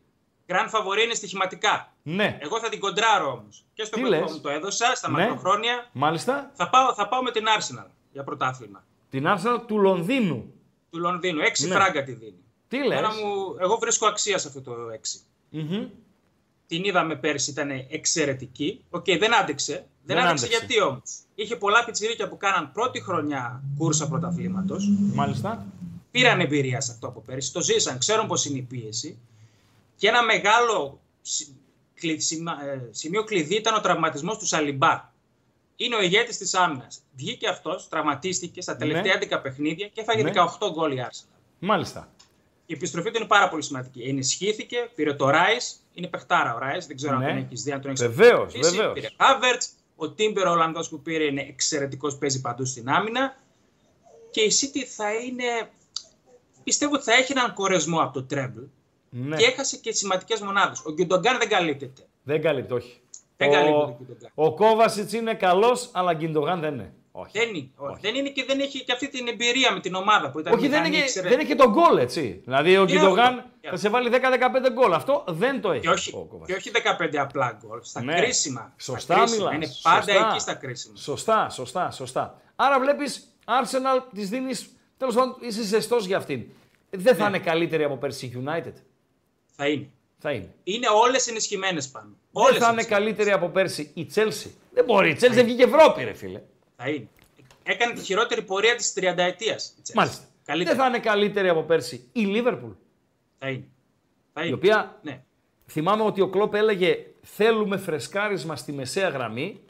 Γκραν 0.46 0.68
φαβορή 0.68 1.02
είναι 1.02 1.14
στοιχηματικά. 1.14 1.92
Ναι. 2.02 2.38
Εγώ 2.40 2.60
θα 2.60 2.68
την 2.68 2.80
κοντράρω 2.80 3.28
όμως. 3.30 3.48
Και 3.74 3.84
στο 3.84 3.98
πρώτο 4.00 4.16
μου 4.30 4.40
το 4.42 4.48
έδωσα 4.48 4.92
στα 4.94 5.10
ναι. 5.10 5.18
μακροχρόνια. 5.22 5.88
Μάλιστα. 5.92 6.50
Θα 6.54 6.68
πάω, 6.70 6.94
θα 6.94 7.08
πάω 7.08 7.22
με 7.22 7.30
την 7.30 7.44
Arsenal 7.58 7.86
για 8.12 8.22
πρωτάθλημα. 8.24 8.84
Την 9.10 9.24
Arsenal 9.26 9.58
του 9.66 9.78
Λονδίνου. 9.78 10.52
Του 10.90 10.98
Λονδίνου. 10.98 11.40
Έξι 11.40 11.68
ναι. 11.68 11.74
φράγκα 11.74 12.02
τη 12.02 12.12
δίνει. 12.12 12.42
Τι 12.68 12.84
λες. 12.86 13.00
Εγώ 13.60 13.76
βρίσκω 13.80 14.06
αξία 14.06 14.38
σε 14.38 14.48
αυτό 14.48 14.60
το 14.62 14.72
έξι. 14.94 15.20
mm 15.52 15.86
την 16.68 16.84
είδαμε 16.84 17.16
πέρσι, 17.16 17.50
ήταν 17.50 17.70
εξαιρετική. 17.88 18.84
Οκ, 18.90 19.04
okay, 19.06 19.18
δεν 19.18 19.34
άντεξε. 19.34 19.72
Δεν, 19.72 20.16
δεν 20.16 20.18
άντεξε, 20.26 20.46
γιατί 20.46 20.80
όμως. 20.82 21.02
Είχε 21.34 21.56
πολλά 21.56 21.84
πιτσιρίκια 21.84 22.28
που 22.28 22.36
κάναν 22.36 22.72
πρώτη 22.72 23.00
χρονιά 23.00 23.62
κούρσα 23.78 24.08
πρωταθλήματος. 24.08 24.76
Μάλιστα. 25.14 25.66
Πήραν 26.10 26.40
εμπειρία 26.40 26.80
σε 26.80 26.92
αυτό 26.92 27.06
από 27.06 27.20
πέρσι. 27.20 27.52
Το 27.52 27.60
ζήσαν, 27.62 27.98
ξέρουν 27.98 28.26
πώ 28.26 28.34
είναι 28.48 28.58
η 28.58 28.62
πίεση. 28.62 29.18
Και 29.96 30.08
ένα 30.08 30.22
μεγάλο 30.22 31.00
ε, 32.02 32.16
σημείο 32.90 33.24
κλειδί 33.24 33.56
ήταν 33.56 33.74
ο 33.74 33.80
τραυματισμός 33.80 34.36
του 34.36 34.46
Σαλιμπά. 34.46 35.10
Είναι 35.76 35.96
ο 35.96 36.02
ηγέτης 36.02 36.36
της 36.36 36.50
άμυνας. 36.52 36.86
Βγήκε 37.16 37.48
αυτός, 37.48 37.80
τραυματίστηκε 37.88 38.60
στα 38.60 38.72
ναι. 38.72 38.78
τελευταία 38.78 39.16
ναι. 39.16 39.36
11 39.36 39.42
παιχνίδια 39.42 39.88
και 39.88 40.00
έφαγε 40.00 40.20
18 40.24 40.24
ναι. 40.24 40.70
γκολ 40.72 40.92
η 40.96 41.06
Μάλιστα. 41.58 42.08
Η 42.70 42.74
επιστροφή 42.74 43.10
του 43.10 43.16
είναι 43.16 43.26
πάρα 43.26 43.48
πολύ 43.48 43.62
σημαντική. 43.62 44.00
Ενισχύθηκε, 44.02 44.88
πήρε 44.94 45.14
το 45.14 45.28
Ράις, 45.30 45.56
είναι 45.94 46.06
παιχτάρα 46.06 46.54
ο 46.54 46.58
Ράις. 46.58 46.78
Δεν 46.86 46.96
ξέρω 46.96 47.18
ναι. 47.18 47.24
αν 47.26 47.30
τον 47.34 47.38
έχεις 47.44 47.62
δει, 47.62 47.72
αν 47.72 47.80
τον 47.80 47.90
έχεις 47.90 48.08
Βεβαίως, 48.08 48.46
βεβαίως. 48.62 48.92
Πήρε 48.92 49.08
Χάβερτ. 49.22 49.62
Ο 49.96 50.10
Τίμπερ, 50.10 50.46
ο 50.46 50.50
Ολλανδός 50.50 50.88
που 50.88 51.00
πήρε, 51.00 51.24
είναι 51.24 51.40
εξαιρετικός, 51.40 52.14
παίζει 52.16 52.40
παντού 52.40 52.64
στην 52.64 52.88
άμυνα. 52.88 53.36
Και 54.30 54.40
η 54.40 54.52
City 54.60 54.78
θα 54.96 55.12
είναι. 55.14 55.44
Πιστεύω 56.64 56.92
ότι 56.94 57.04
θα 57.04 57.12
έχει 57.12 57.32
έναν 57.32 57.52
κορεσμό 57.54 58.00
από 58.00 58.12
το 58.12 58.22
Τρέμπλ. 58.22 58.60
Ναι. 59.08 59.36
Και 59.36 59.44
έχασε 59.44 59.76
και 59.76 59.92
σημαντικές 59.92 60.44
μονάδες. 60.44 60.74
Ο 60.84 60.92
Γκιντογκάν 60.92 61.38
δεν 61.38 61.48
καλύπτεται. 61.48 62.02
Δεν 62.22 62.42
καλύπτεται, 62.42 62.74
όχι. 62.74 63.00
Δεν 63.36 63.66
ο, 63.72 63.96
ο 64.34 64.54
Κόβασιτ 64.54 65.12
είναι 65.12 65.34
καλός, 65.34 65.78
αλλά 65.92 66.14
Γκιντογκάν 66.14 66.60
δεν 66.60 66.74
είναι. 66.74 66.92
Όχι. 67.22 67.38
Δεν, 67.38 67.54
είναι, 67.54 67.70
δεν 68.00 68.14
είναι 68.14 68.28
και 68.28 68.44
δεν 68.46 68.60
έχει 68.60 68.84
και 68.84 68.92
αυτή 68.92 69.08
την 69.08 69.28
εμπειρία 69.28 69.72
με 69.72 69.80
την 69.80 69.94
ομάδα 69.94 70.30
που 70.30 70.38
ήταν. 70.40 70.52
Όχι, 70.52 70.68
δεν 70.68 70.84
έχει, 70.92 71.20
δεν 71.20 71.38
έχει 71.38 71.54
τον 71.54 71.72
γκολ, 71.72 71.96
έτσι. 71.96 72.40
Δηλαδή 72.44 72.76
ο 72.76 72.84
Γκιντογάν 72.84 73.50
θα 73.60 73.76
σε 73.76 73.88
βάλει 73.88 74.08
10-15 74.12 74.16
γκολ. 74.72 74.92
Αυτό 74.92 75.24
δεν 75.28 75.60
το 75.60 75.70
έχει. 75.70 75.80
Και 75.80 75.88
όχι, 75.90 76.10
ο 76.14 76.42
και 76.46 76.54
όχι 76.54 76.70
15 77.12 77.16
απλά 77.16 77.58
γκολ. 77.66 77.78
Στα 77.82 78.02
ναι. 78.02 78.20
κρίσιμα. 78.20 78.72
Σωστά 78.76 79.14
στα 79.14 79.24
κρίσιμα. 79.24 79.54
Είναι 79.54 79.66
πάντα 79.82 80.12
εκεί 80.28 80.38
στα 80.40 80.54
κρίσιμα. 80.54 80.96
Σωστά, 80.96 81.48
σωστά, 81.50 81.90
σωστά. 81.90 82.40
Άρα 82.56 82.80
βλέπεις 82.80 83.04
Arsenal 83.44 84.02
της 84.14 84.24
δίνεις. 84.24 84.52
Τέλος 84.96 85.12
πάντων, 85.12 85.36
είσαι 85.40 85.62
ζεστός 85.62 85.96
για 85.96 86.16
αυτήν. 86.16 86.44
Δεν 86.90 87.14
ναι. 87.14 87.18
θα 87.22 87.28
είναι 87.28 87.38
καλύτερη 87.38 87.84
από 87.84 87.96
πέρσι 87.96 88.42
United. 88.44 88.72
Θα 89.56 89.68
είναι. 89.68 89.90
Θα 90.18 90.30
είναι. 90.30 90.54
Είναι 90.62 90.86
όλες 90.88 91.18
ενισχυμένες 91.28 91.82
πάνω. 91.92 92.10
Δεν 92.50 92.60
θα 92.60 92.68
είναι 92.72 92.82
καλύτερη 92.84 93.32
από 93.32 93.48
πέρσι 93.48 93.90
η 93.94 94.10
Chelsea. 94.14 94.50
Δεν 94.72 94.84
μπορεί. 94.84 95.10
Η 95.10 95.16
Chelsea 95.20 95.42
βγήκε 95.44 95.62
Ευρώπη, 95.64 96.04
ρε 96.04 96.12
φίλε. 96.12 96.40
Θα 96.80 96.88
είναι. 96.88 97.08
Έκανε 97.62 97.94
τη 97.94 98.02
χειρότερη 98.02 98.42
πορεία 98.42 98.74
της 98.76 98.92
30 98.94 99.00
ετία. 99.16 99.56
Μάλιστα. 99.94 100.22
Καλύτερη. 100.44 100.76
Δεν 100.76 100.84
θα 100.84 100.90
είναι 100.90 100.98
καλύτερη 101.04 101.48
από 101.48 101.62
πέρσι 101.62 102.08
η 102.12 102.20
Λίβερπουλ. 102.20 102.70
Θα 103.38 103.48
είναι. 103.48 103.64
Θα 104.32 104.44
Η 104.44 104.52
οποία 104.52 104.98
ναι. 105.02 105.22
θυμάμαι 105.66 106.02
ότι 106.02 106.20
ο 106.20 106.28
Κλόπ 106.28 106.54
έλεγε 106.54 106.96
θέλουμε 107.22 107.76
φρεσκάρισμα 107.76 108.56
στη 108.56 108.72
μεσαία 108.72 109.08
γραμμή 109.08 109.60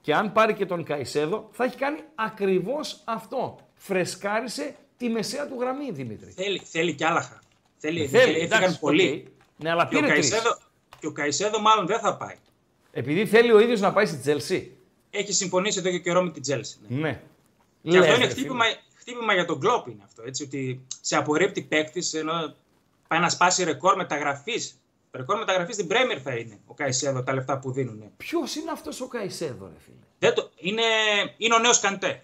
και 0.00 0.14
αν 0.14 0.32
πάρει 0.32 0.54
και 0.54 0.66
τον 0.66 0.84
Καϊσέδο 0.84 1.48
θα 1.52 1.64
έχει 1.64 1.76
κάνει 1.76 1.98
ακριβώς 2.14 3.00
αυτό. 3.04 3.58
Φρεσκάρισε 3.74 4.74
τη 4.96 5.08
μεσαία 5.08 5.48
του 5.48 5.56
γραμμή, 5.60 5.90
Δημήτρη. 5.92 6.30
Θέλει, 6.30 6.58
θέλει 6.64 6.94
κι 6.94 7.02
ε, 7.02 7.06
Θέλει, 7.76 8.08
θέλει, 8.08 8.38
εντάξει, 8.38 8.78
πολύ. 8.78 9.26
Ναι, 9.56 9.70
αλλά 9.70 9.82
και, 9.86 9.94
πήρε 9.94 10.06
ο 10.06 10.08
Καϊσέδο, 10.08 10.58
και 11.00 11.06
ο 11.06 11.12
Καϊσέδο 11.12 11.60
μάλλον 11.60 11.86
δεν 11.86 11.98
θα 12.00 12.16
πάει. 12.16 12.36
Επειδή 12.92 13.26
θέλει 13.26 13.52
ο 13.52 13.58
ίδιος 13.60 13.76
να 13.80 13.92
πάει 13.92 14.06
στη 14.06 14.16
Τζελσί 14.16 14.76
έχει 15.18 15.32
συμφωνήσει 15.32 15.78
εδώ 15.78 15.90
και 15.90 15.98
καιρό 15.98 16.22
με 16.22 16.30
την 16.30 16.42
Τζέλση. 16.42 16.78
Ναι. 16.88 16.98
ναι. 17.00 17.18
Και 17.90 17.98
αυτό 17.98 18.14
είναι 18.14 18.28
χτύπημα, 18.28 18.64
χτύπημα 18.96 19.32
για 19.34 19.44
τον 19.44 19.60
Κλόπ 19.60 19.86
είναι 19.86 20.02
αυτό. 20.04 20.22
Έτσι, 20.26 20.42
ότι 20.42 20.84
σε 21.00 21.16
απορρίπτει 21.16 21.62
παίκτης 21.62 22.18
ενώ 22.18 22.54
πάει 23.08 23.20
να 23.20 23.28
σπάσει 23.28 23.64
ρεκόρ 23.64 23.96
μεταγραφής. 23.96 24.70
Ρεκόρ 25.12 25.38
μεταγραφής 25.38 25.72
στην 25.72 25.86
Πρέμερ 25.86 26.18
θα 26.22 26.34
είναι 26.36 26.58
ο 26.66 26.74
Καϊσέδο 26.74 27.22
τα 27.22 27.32
λεφτά 27.34 27.58
που 27.58 27.72
δίνουν. 27.72 27.98
Ναι. 27.98 28.06
Ποιος 28.16 28.38
είναι 28.60 28.70
αυτός 28.70 29.04
ο 29.04 29.08
Καϊσέδο, 29.08 29.66
ρε 29.66 29.80
φίλε. 29.84 29.96
Δεν 30.18 30.34
το... 30.34 30.50
είναι... 30.56 30.82
είναι 31.36 31.54
ο 31.54 31.58
νέος 31.58 31.72
Καντέ. 31.80 32.22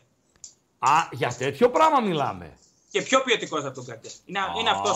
Α, 0.78 0.92
για 1.12 1.34
τέτοιο 1.38 1.70
πράγμα 1.70 2.00
μιλάμε. 2.00 2.52
Και 2.90 3.02
πιο 3.02 3.22
ποιοτικός 3.22 3.58
από 3.58 3.70
τον 3.74 3.84
Καντέ. 3.84 4.08
Είναι, 4.26 4.70
αυτό. 4.74 4.92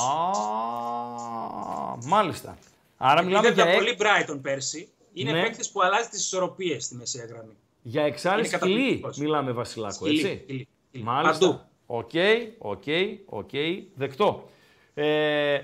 Μάλιστα. 2.05 2.59
Άρα 2.97 3.23
μιλάμε 3.23 3.49
για. 3.49 3.73
πολύ 3.73 3.97
Brighton 3.99 4.39
πέρσι. 4.43 4.89
Είναι 5.13 5.33
ναι. 5.33 5.43
παίκτης 5.43 5.69
που 5.73 5.83
αλλάζει 5.83 6.09
τις 6.09 6.17
ισορροπίες 6.17 6.81
στη 6.81 6.95
μεσαία 6.95 7.25
γραμμή. 7.27 7.57
Για 7.87 8.03
εξάρι 8.03 8.47
σκυλή 8.49 9.05
μιλάμε, 9.17 9.53
Βασιλάκο, 9.53 10.09
έτσι. 10.09 10.69
Μάλιστα. 10.93 11.69
Οκ, 11.87 12.11
οκ, 12.59 12.83
οκ, 13.27 13.51
δεκτό. 13.95 14.49
Ε, 14.95 15.59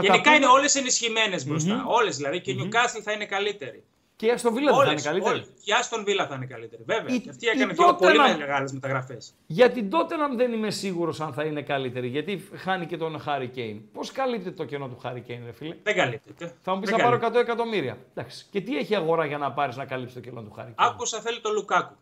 Γενικά 0.00 0.34
είναι 0.34 0.46
όλες 0.46 0.68
ενισχυμένες 0.74 1.42
μπροστά. 1.46 1.84
Όλες 1.86 2.10
δηλαδή. 2.10 2.40
Και 2.40 2.50
η 2.50 2.68
mm 2.72 3.00
θα 3.04 3.12
είναι 3.12 3.26
καλύτερη. 3.26 3.82
Και 4.22 4.28
η 4.28 4.30
Αστον 4.30 4.54
Βίλα 4.54 4.70
θα 4.76 4.90
είναι 4.92 5.00
καλύτερη. 5.02 5.32
Όλες. 5.34 5.46
Και 5.64 5.70
η 5.70 5.74
Αστον 5.78 6.04
Βίλα 6.04 6.26
θα 6.26 6.34
είναι 6.34 6.46
καλύτερη, 6.46 6.82
βέβαια. 6.86 7.14
Η, 7.14 7.20
και 7.20 7.30
αυτή 7.30 7.46
έκανε 7.48 7.72
και 7.72 7.82
πολύ 7.98 8.18
να... 8.18 8.36
μεγάλες 8.36 8.70
μεταγραφές. 8.72 9.18
Γιατί 9.46 9.74
την 9.74 9.90
τότε 9.90 10.16
να 10.16 10.34
δεν 10.34 10.52
είμαι 10.52 10.70
σίγουρος 10.70 11.14
αν 11.20 11.32
θα 11.32 11.44
είναι 11.44 11.62
καλύτερη. 11.62 12.08
Γιατί 12.08 12.48
χάνει 12.54 12.86
και 12.86 12.96
τον 12.96 13.20
Χάρη 13.20 13.48
Κέιν. 13.48 13.80
Πώ 13.92 14.00
καλύπτεται 14.12 14.56
το 14.56 14.64
κενό 14.64 14.88
του 14.88 14.98
Χάρη 15.02 15.20
Κέιν, 15.20 15.40
ρε 15.44 15.52
φίλε. 15.52 15.74
Δεν 15.82 15.94
καλύπτεται. 15.94 16.54
Θα 16.62 16.74
μου 16.74 16.80
πεις 16.80 16.90
να 16.90 16.98
πάρω 16.98 17.18
100 17.22 17.34
εκατομμύρια. 17.34 17.98
Εντάξει. 18.14 18.46
Και 18.50 18.60
τι 18.60 18.76
έχει 18.76 18.94
αγορά 18.94 19.24
για 19.26 19.38
να 19.38 19.52
πάρεις 19.52 19.72
να 19.76 19.84
καλύψεις 19.84 20.14
το 20.14 20.20
κενό 20.20 20.42
του 20.42 20.52
Χάρι 20.52 20.74
Κέιν. 20.78 20.90
Άκουσα 20.90 21.20
θέλει 21.20 21.40
το 21.40 21.50
Λουκάκου. 21.50 21.94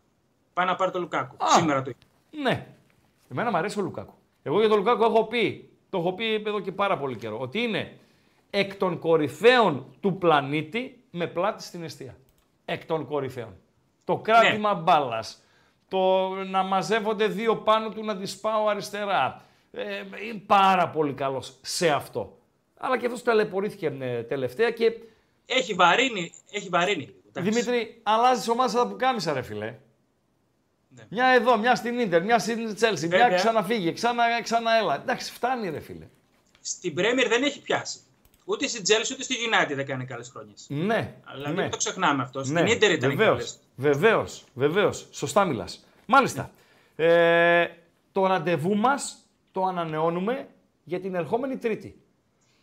Πάει 0.52 0.66
να 0.66 0.76
πάρει 0.76 0.90
το 0.90 0.98
Λουκάκου. 1.00 1.36
Α, 1.44 1.48
Σήμερα 1.48 1.82
το 1.82 1.92
Ναι. 2.42 2.66
Εμένα 3.30 3.50
μου 3.50 3.56
αρέσει 3.56 3.78
ο 3.78 3.82
Λουκάκου. 3.82 4.14
Εγώ 4.42 4.58
για 4.60 4.68
τον 4.68 4.78
Λουκάκου 4.78 5.02
έχω 5.04 5.24
πει, 5.24 5.68
το 5.90 5.98
έχω 5.98 6.12
πει 6.12 6.34
εδώ 6.46 6.60
και 6.60 6.72
πάρα 6.72 6.98
πολύ 6.98 7.16
καιρό, 7.16 7.38
ότι 7.38 7.58
είναι 7.60 7.92
εκ 8.50 8.74
των 8.74 8.98
κορυφαίων 8.98 9.86
του 10.00 10.16
πλανήτη 10.18 10.94
με 11.10 11.26
πλάτη 11.26 11.62
στην 11.62 11.82
αιστεία. 11.84 12.16
Εκ 12.64 12.84
των 12.84 13.06
κορυφαίων. 13.06 13.56
Το 14.04 14.16
κράτημα 14.16 14.74
ναι. 14.74 14.80
μπάλας. 14.80 15.24
Το 15.88 16.28
να 16.28 16.62
μαζεύονται 16.62 17.26
δύο 17.26 17.56
πάνω 17.56 17.88
του 17.88 18.04
να 18.04 18.16
τη 18.16 18.32
πάω 18.40 18.66
αριστερά. 18.68 19.44
Ε, 19.72 19.96
είναι 20.28 20.42
πάρα 20.46 20.88
πολύ 20.88 21.12
καλός 21.12 21.42
σε 21.60 21.90
αυτό. 21.90 22.38
Αλλά 22.78 22.98
και 22.98 23.06
αυτός 23.06 23.20
ταλαιπωρήθηκε 23.22 23.92
ε, 24.00 24.22
τελευταία 24.22 24.70
και. 24.70 24.92
Έχει 25.46 25.74
βαρύνει. 25.74 26.32
Έχει 26.50 26.68
βαρύνει. 26.68 27.14
Δημήτρη, 27.32 28.00
αλλάζεις 28.02 28.50
ομάδα 28.50 28.86
που 28.86 28.96
κάμισα, 28.98 29.32
ρε 29.32 29.42
φιλέ. 29.42 29.74
Ναι. 30.88 31.02
Μια 31.08 31.26
εδώ, 31.26 31.58
μια 31.58 31.74
στην 31.74 32.08
ντερ, 32.08 32.22
μια 32.24 32.38
στην 32.38 32.74
Τσέλσι, 32.74 33.06
μια 33.06 33.28
ξαναφύγει, 33.34 33.92
ξανά, 33.92 34.22
ξανά 34.42 34.70
Εντάξει, 35.02 35.32
φτάνει 35.32 35.70
ρε 35.70 35.80
φίλε. 35.80 36.08
Στην 36.60 36.94
Πρέμιερ 36.94 37.28
δεν 37.28 37.42
έχει 37.42 37.60
πιάσει. 37.62 37.98
Ούτε 38.44 38.66
στη 38.66 38.80
Chelsea 38.84 39.08
ούτε 39.12 39.22
στη 39.22 39.34
United 39.34 39.72
δεν 39.74 39.86
κάνει 39.86 40.04
καλές 40.04 40.24
χρονιές. 40.24 40.66
Ναι. 40.70 41.14
Αλλά 41.24 41.50
ναι. 41.50 41.62
μην 41.62 41.70
το 41.70 41.76
ξεχνάμε 41.76 42.22
αυτό. 42.22 42.42
Στην 42.44 42.54
ναι. 42.62 42.70
ήταν 42.70 42.98
βεβαίω. 43.16 43.36
Βεβαίως. 43.76 44.24
Βεβαίως. 44.54 44.90
Σωστά 45.10 45.44
μιλάς. 45.44 45.64
Μάλιστα. 46.06 46.50
Ε, 46.96 47.66
το 48.12 48.26
ραντεβού 48.26 48.76
μας 48.76 48.94
το 49.52 49.62
ανανεώνουμε 49.62 50.48
για 50.84 51.00
την 51.00 51.14
ερχόμενη 51.14 51.56
Τρίτη. 51.56 51.98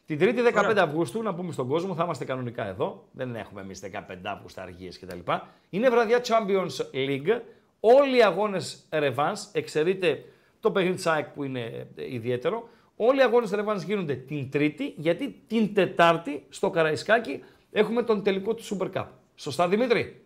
Την 0.05 0.17
Τρίτη 0.19 0.41
15 0.55 0.73
Αυγούστου, 0.79 1.23
να 1.23 1.33
πούμε 1.33 1.51
στον 1.51 1.67
κόσμο, 1.67 1.95
θα 1.95 2.03
είμαστε 2.03 2.25
κανονικά 2.25 2.67
εδώ. 2.67 3.07
Δεν 3.11 3.35
έχουμε 3.35 3.61
εμείς 3.61 3.73
15 3.81 3.99
Αυγούστου 4.23 4.61
αργίε 4.61 4.89
κτλ. 4.89 5.31
Είναι 5.69 5.89
βραδιά 5.89 6.21
Champions 6.23 6.85
League. 6.93 7.41
Όλοι 7.79 8.17
οι 8.17 8.23
αγώνες 8.23 8.57
ρεβάν. 8.89 9.35
Εξαιρείται 9.51 10.23
το 10.59 10.71
παιχνίδι 10.71 11.03
της 11.03 11.09
που 11.33 11.43
είναι 11.43 11.87
ε, 11.95 12.13
ιδιαίτερο. 12.13 12.69
Όλοι 12.99 13.19
οι 13.19 13.23
αγώνες 13.23 13.47
ρεβάνς 13.53 13.83
γίνονται 13.83 14.15
την 14.15 14.49
Τρίτη, 14.49 14.93
γιατί 14.97 15.41
την 15.47 15.73
Τετάρτη 15.73 16.45
στο 16.49 16.69
Καραϊσκάκι 16.69 17.43
έχουμε 17.71 18.03
τον 18.03 18.23
τελικό 18.23 18.53
του 18.53 18.63
Super 18.77 18.91
Cup. 18.91 19.05
Σωστά, 19.35 19.67
Δημήτρη. 19.67 20.23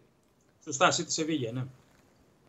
Σωστά, 0.63 0.87
εσύ 0.87 1.03
τη 1.05 1.11
Σεβίγια, 1.13 1.51
ναι. 1.51 1.65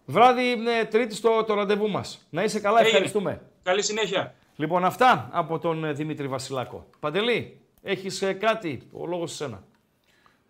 Βράδυ 0.06 0.50
είναι 0.50 0.84
Τρίτη 0.90 1.14
στο 1.14 1.44
το 1.46 1.54
ραντεβού 1.54 1.88
μας. 1.90 2.02
Να 2.30 2.42
είσαι 2.44 2.60
καλά, 2.60 2.80
ευχαριστούμε. 2.80 3.42
Καλή 3.62 3.82
συνέχεια. 3.82 4.34
Λοιπόν, 4.56 4.84
αυτά 4.84 5.28
από 5.32 5.58
τον 5.58 5.84
ε, 5.84 5.92
Δημήτρη 5.92 6.28
Βασιλάκο. 6.28 6.86
Παντελή, 7.00 7.58
έχεις 7.82 8.24
ε, 8.24 8.32
κάτι, 8.32 8.82
ο 8.92 9.06
λόγος 9.06 9.26
σε 9.26 9.34
σένα. 9.34 9.62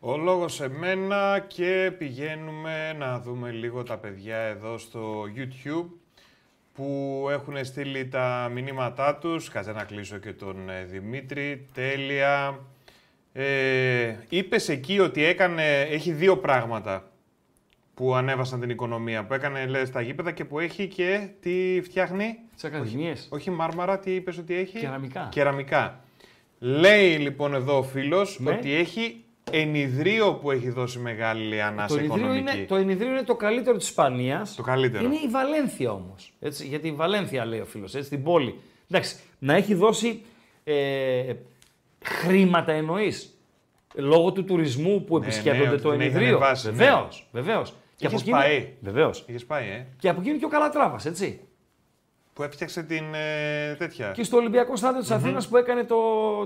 Ο 0.05 0.17
λόγος 0.17 0.55
σε 0.55 0.69
μένα 0.69 1.45
και 1.49 1.93
πηγαίνουμε 1.99 2.93
να 2.93 3.21
δούμε 3.21 3.51
λίγο 3.51 3.83
τα 3.83 3.99
παιδιά 3.99 4.37
εδώ 4.37 4.79
στο 4.79 5.23
YouTube 5.37 5.87
που 6.75 7.27
έχουν 7.31 7.65
στείλει 7.65 8.07
τα 8.09 8.51
μηνύματά 8.55 9.15
τους. 9.17 9.49
Κάτσε 9.49 9.73
να 9.73 9.85
κλείσω 9.85 10.19
και 10.19 10.33
τον 10.33 10.71
ε, 10.71 10.85
Δημήτρη. 10.85 11.67
Τέλεια. 11.73 12.59
Ε, 13.33 14.15
Είπες 14.29 14.57
εκεί 14.67 14.99
ότι 14.99 15.25
έκανε, 15.25 15.81
έχει 15.81 16.13
δύο 16.13 16.37
πράγματα 16.37 17.11
που 17.95 18.15
ανέβασαν 18.15 18.61
την 18.61 18.71
οικονομία. 18.71 19.25
Που 19.25 19.35
έκανε 19.35 19.67
λέει 19.67 19.83
τα 19.89 20.01
γήπεδα 20.01 20.31
και 20.31 20.45
που 20.45 20.59
έχει 20.59 20.87
και 20.87 21.29
τι 21.41 21.81
φτιάχνει. 21.83 22.39
Τις 22.61 22.69
ακαδημίες. 22.69 23.15
Όχι, 23.29 23.51
μάρμαρα, 23.51 23.99
τι 23.99 24.15
είπες 24.15 24.33
ότι 24.39 24.55
έχει. 24.55 24.79
Κεραμικά. 24.79 25.29
Κεραμικά. 25.31 26.01
Λέει 26.59 27.17
λοιπόν 27.17 27.55
εδώ 27.55 27.77
ο 27.79 27.83
φίλος 27.83 28.27
ναι. 28.39 28.51
ότι 28.53 28.75
έχει 28.75 29.22
ενιδρίο 29.51 30.33
που 30.35 30.51
έχει 30.51 30.69
δώσει 30.71 30.99
μεγάλη 30.99 31.63
ανάσα 31.63 31.97
το 31.99 32.03
οικονομική. 32.05 32.39
Είναι, 32.39 32.65
το 32.69 32.77
ενιδρίο 32.77 33.11
είναι 33.11 33.23
το 33.23 33.35
καλύτερο 33.35 33.77
της 33.77 33.85
Ισπανίας, 33.85 34.55
Το 34.55 34.63
καλύτερο. 34.63 35.05
Είναι 35.05 35.15
η 35.15 35.29
Βαλένθια 35.29 35.91
όμως. 35.93 36.15
Γιατί 36.41 36.89
η 36.89 36.93
Βαλένθια 36.93 37.45
λέει 37.45 37.61
ο 37.61 37.65
φίλος, 37.65 37.85
έτσι 37.95 38.09
την 38.11 38.23
πόλη. 38.23 38.59
Εντάξει, 38.91 39.17
να 39.39 39.55
έχει 39.55 39.75
δώσει 39.75 40.23
ε, 40.65 41.33
χρήματα 42.03 42.73
εννοείς. 42.73 43.13
Λόγω 43.95 44.33
του 44.33 44.45
τουρισμού 44.45 45.05
που 45.05 45.19
ναι, 45.19 45.25
επισκέπτονται 45.27 45.71
ναι, 45.71 45.77
το 45.77 45.93
ενιδρίο. 45.93 46.39
Ναι. 46.39 46.71
Βεβαίως, 46.71 47.09
βεβαίως. 47.33 47.63
Και 47.97 48.07
από 48.07 48.19
πάει. 48.31 48.69
Βεβαίως. 48.81 49.25
πάει, 49.47 49.69
ε. 49.69 49.87
Και 49.99 50.09
από 50.09 50.21
εκείνη 50.21 50.39
και 50.39 50.45
ο 50.45 50.49
Καλατράβας, 50.49 51.01
έτσι. 51.05 51.41
Που 52.35 52.43
έφτιαξε 52.43 52.83
την 52.83 53.05
ε, 53.15 53.75
τέτοια. 53.79 54.11
Και 54.11 54.23
στο 54.23 54.37
Ολυμπιακό 54.37 54.77
Στάδιο 54.77 55.01
της 55.03 55.07
mm 55.11 55.15
Αθήνας 55.15 55.43
που 55.49 55.57
έκανε 55.57 55.85
το, 55.85 55.97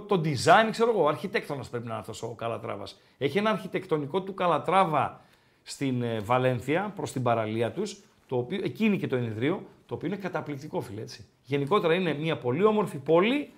το 0.00 0.20
design, 0.24 0.68
ξέρω 0.70 0.90
εγώ. 0.90 1.08
Αρχιτέκτονας 1.08 1.64
πρέπει 1.70 1.86
να 1.86 1.92
είναι 1.94 2.04
αυτός 2.10 2.26
ο 2.26 2.30
Καλατράβας. 2.34 2.84
Έχει 3.18 3.38
ένα 3.38 3.50
αρχιτεκτονικό 3.50 4.22
του 4.22 4.34
Καλατράβα 4.34 5.20
στην 5.62 6.02
ε, 6.02 6.20
Βαλένθια 6.20 6.92
προς 6.96 7.04
την 7.12 7.22
παραλία 7.22 7.72
τους. 7.72 7.82
Το 8.28 8.36
οποίο, 8.36 8.60
εκείνη 8.62 8.98
και 8.98 9.06
το 9.06 9.16
ενεδρείο, 9.16 9.62
το 9.86 9.94
οποίο 9.94 10.06
είναι 10.08 10.16
καταπληκτικό, 10.16 10.80
φίλε 10.80 11.00
έτσι. 11.00 11.24
Γενικότερα 11.42 11.94
είναι 11.94 12.14
μια 12.14 12.36
πολύ 12.36 12.64
όμορφη 12.64 12.96
πόλη. 12.98 13.50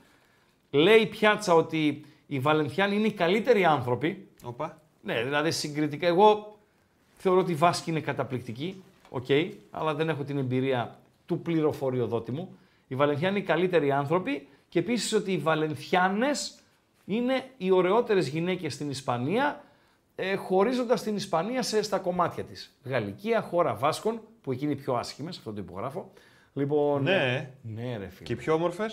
Λέει 0.70 1.00
η 1.00 1.06
πιάτσα 1.06 1.54
ότι 1.54 2.04
οι 2.26 2.38
Βαλενθιάνοι 2.38 2.96
είναι 2.96 3.06
οι 3.06 3.12
καλύτεροι 3.12 3.64
άνθρωποι. 3.64 4.26
Οπα. 4.44 4.80
Ναι, 5.00 5.22
δηλαδή 5.22 5.50
συγκριτικά. 5.50 6.06
Εγώ 6.06 6.58
θεωρώ 7.16 7.38
ότι 7.40 7.52
η 7.52 7.54
Βάσκη 7.54 7.90
είναι 7.90 8.00
καταπληκτική. 8.00 8.82
Οκ, 9.08 9.24
okay, 9.28 9.50
αλλά 9.70 9.94
δεν 9.94 10.08
έχω 10.08 10.22
την 10.24 10.38
εμπειρία 10.38 10.98
του 11.28 11.40
πληροφοριοδότη 11.42 12.32
μου. 12.32 12.58
Οι 12.88 12.94
Βαλενθιάνοι 12.94 13.38
οι 13.38 13.42
καλύτεροι 13.42 13.92
άνθρωποι 13.92 14.48
και 14.68 14.78
επίσης 14.78 15.16
ότι 15.16 15.32
οι 15.32 15.38
Βαλενθιάνες 15.38 16.30
είναι 17.04 17.50
οι 17.56 17.70
ωραιότερες 17.70 18.20
γυναίκες 18.20 18.68
στην 18.70 18.90
Ισπανία, 18.90 19.64
ε, 20.14 20.34
χωρίζοντας 20.34 20.94
την 20.94 21.16
Ισπανία 21.16 21.62
σε, 21.62 21.82
στα 21.82 21.98
κομμάτια 21.98 22.44
της. 22.44 22.54
Γαλλικία, 22.84 23.40
χώρα 23.42 23.74
Βάσκων, 23.74 24.20
που 24.40 24.52
εκεί 24.52 24.64
είναι 24.64 24.72
οι 24.72 24.76
πιο 24.76 24.94
άσχημες, 24.94 25.28
αυτό 25.30 25.52
το 25.52 25.60
υπογράφω. 25.60 26.12
Λοιπόν, 26.54 27.02
ναι, 27.02 27.50
ναι, 27.62 27.82
ρε 27.96 28.08
φίλε. 28.08 28.22
Και 28.24 28.32
οι 28.32 28.36
πιο 28.36 28.54
όμορφες. 28.54 28.90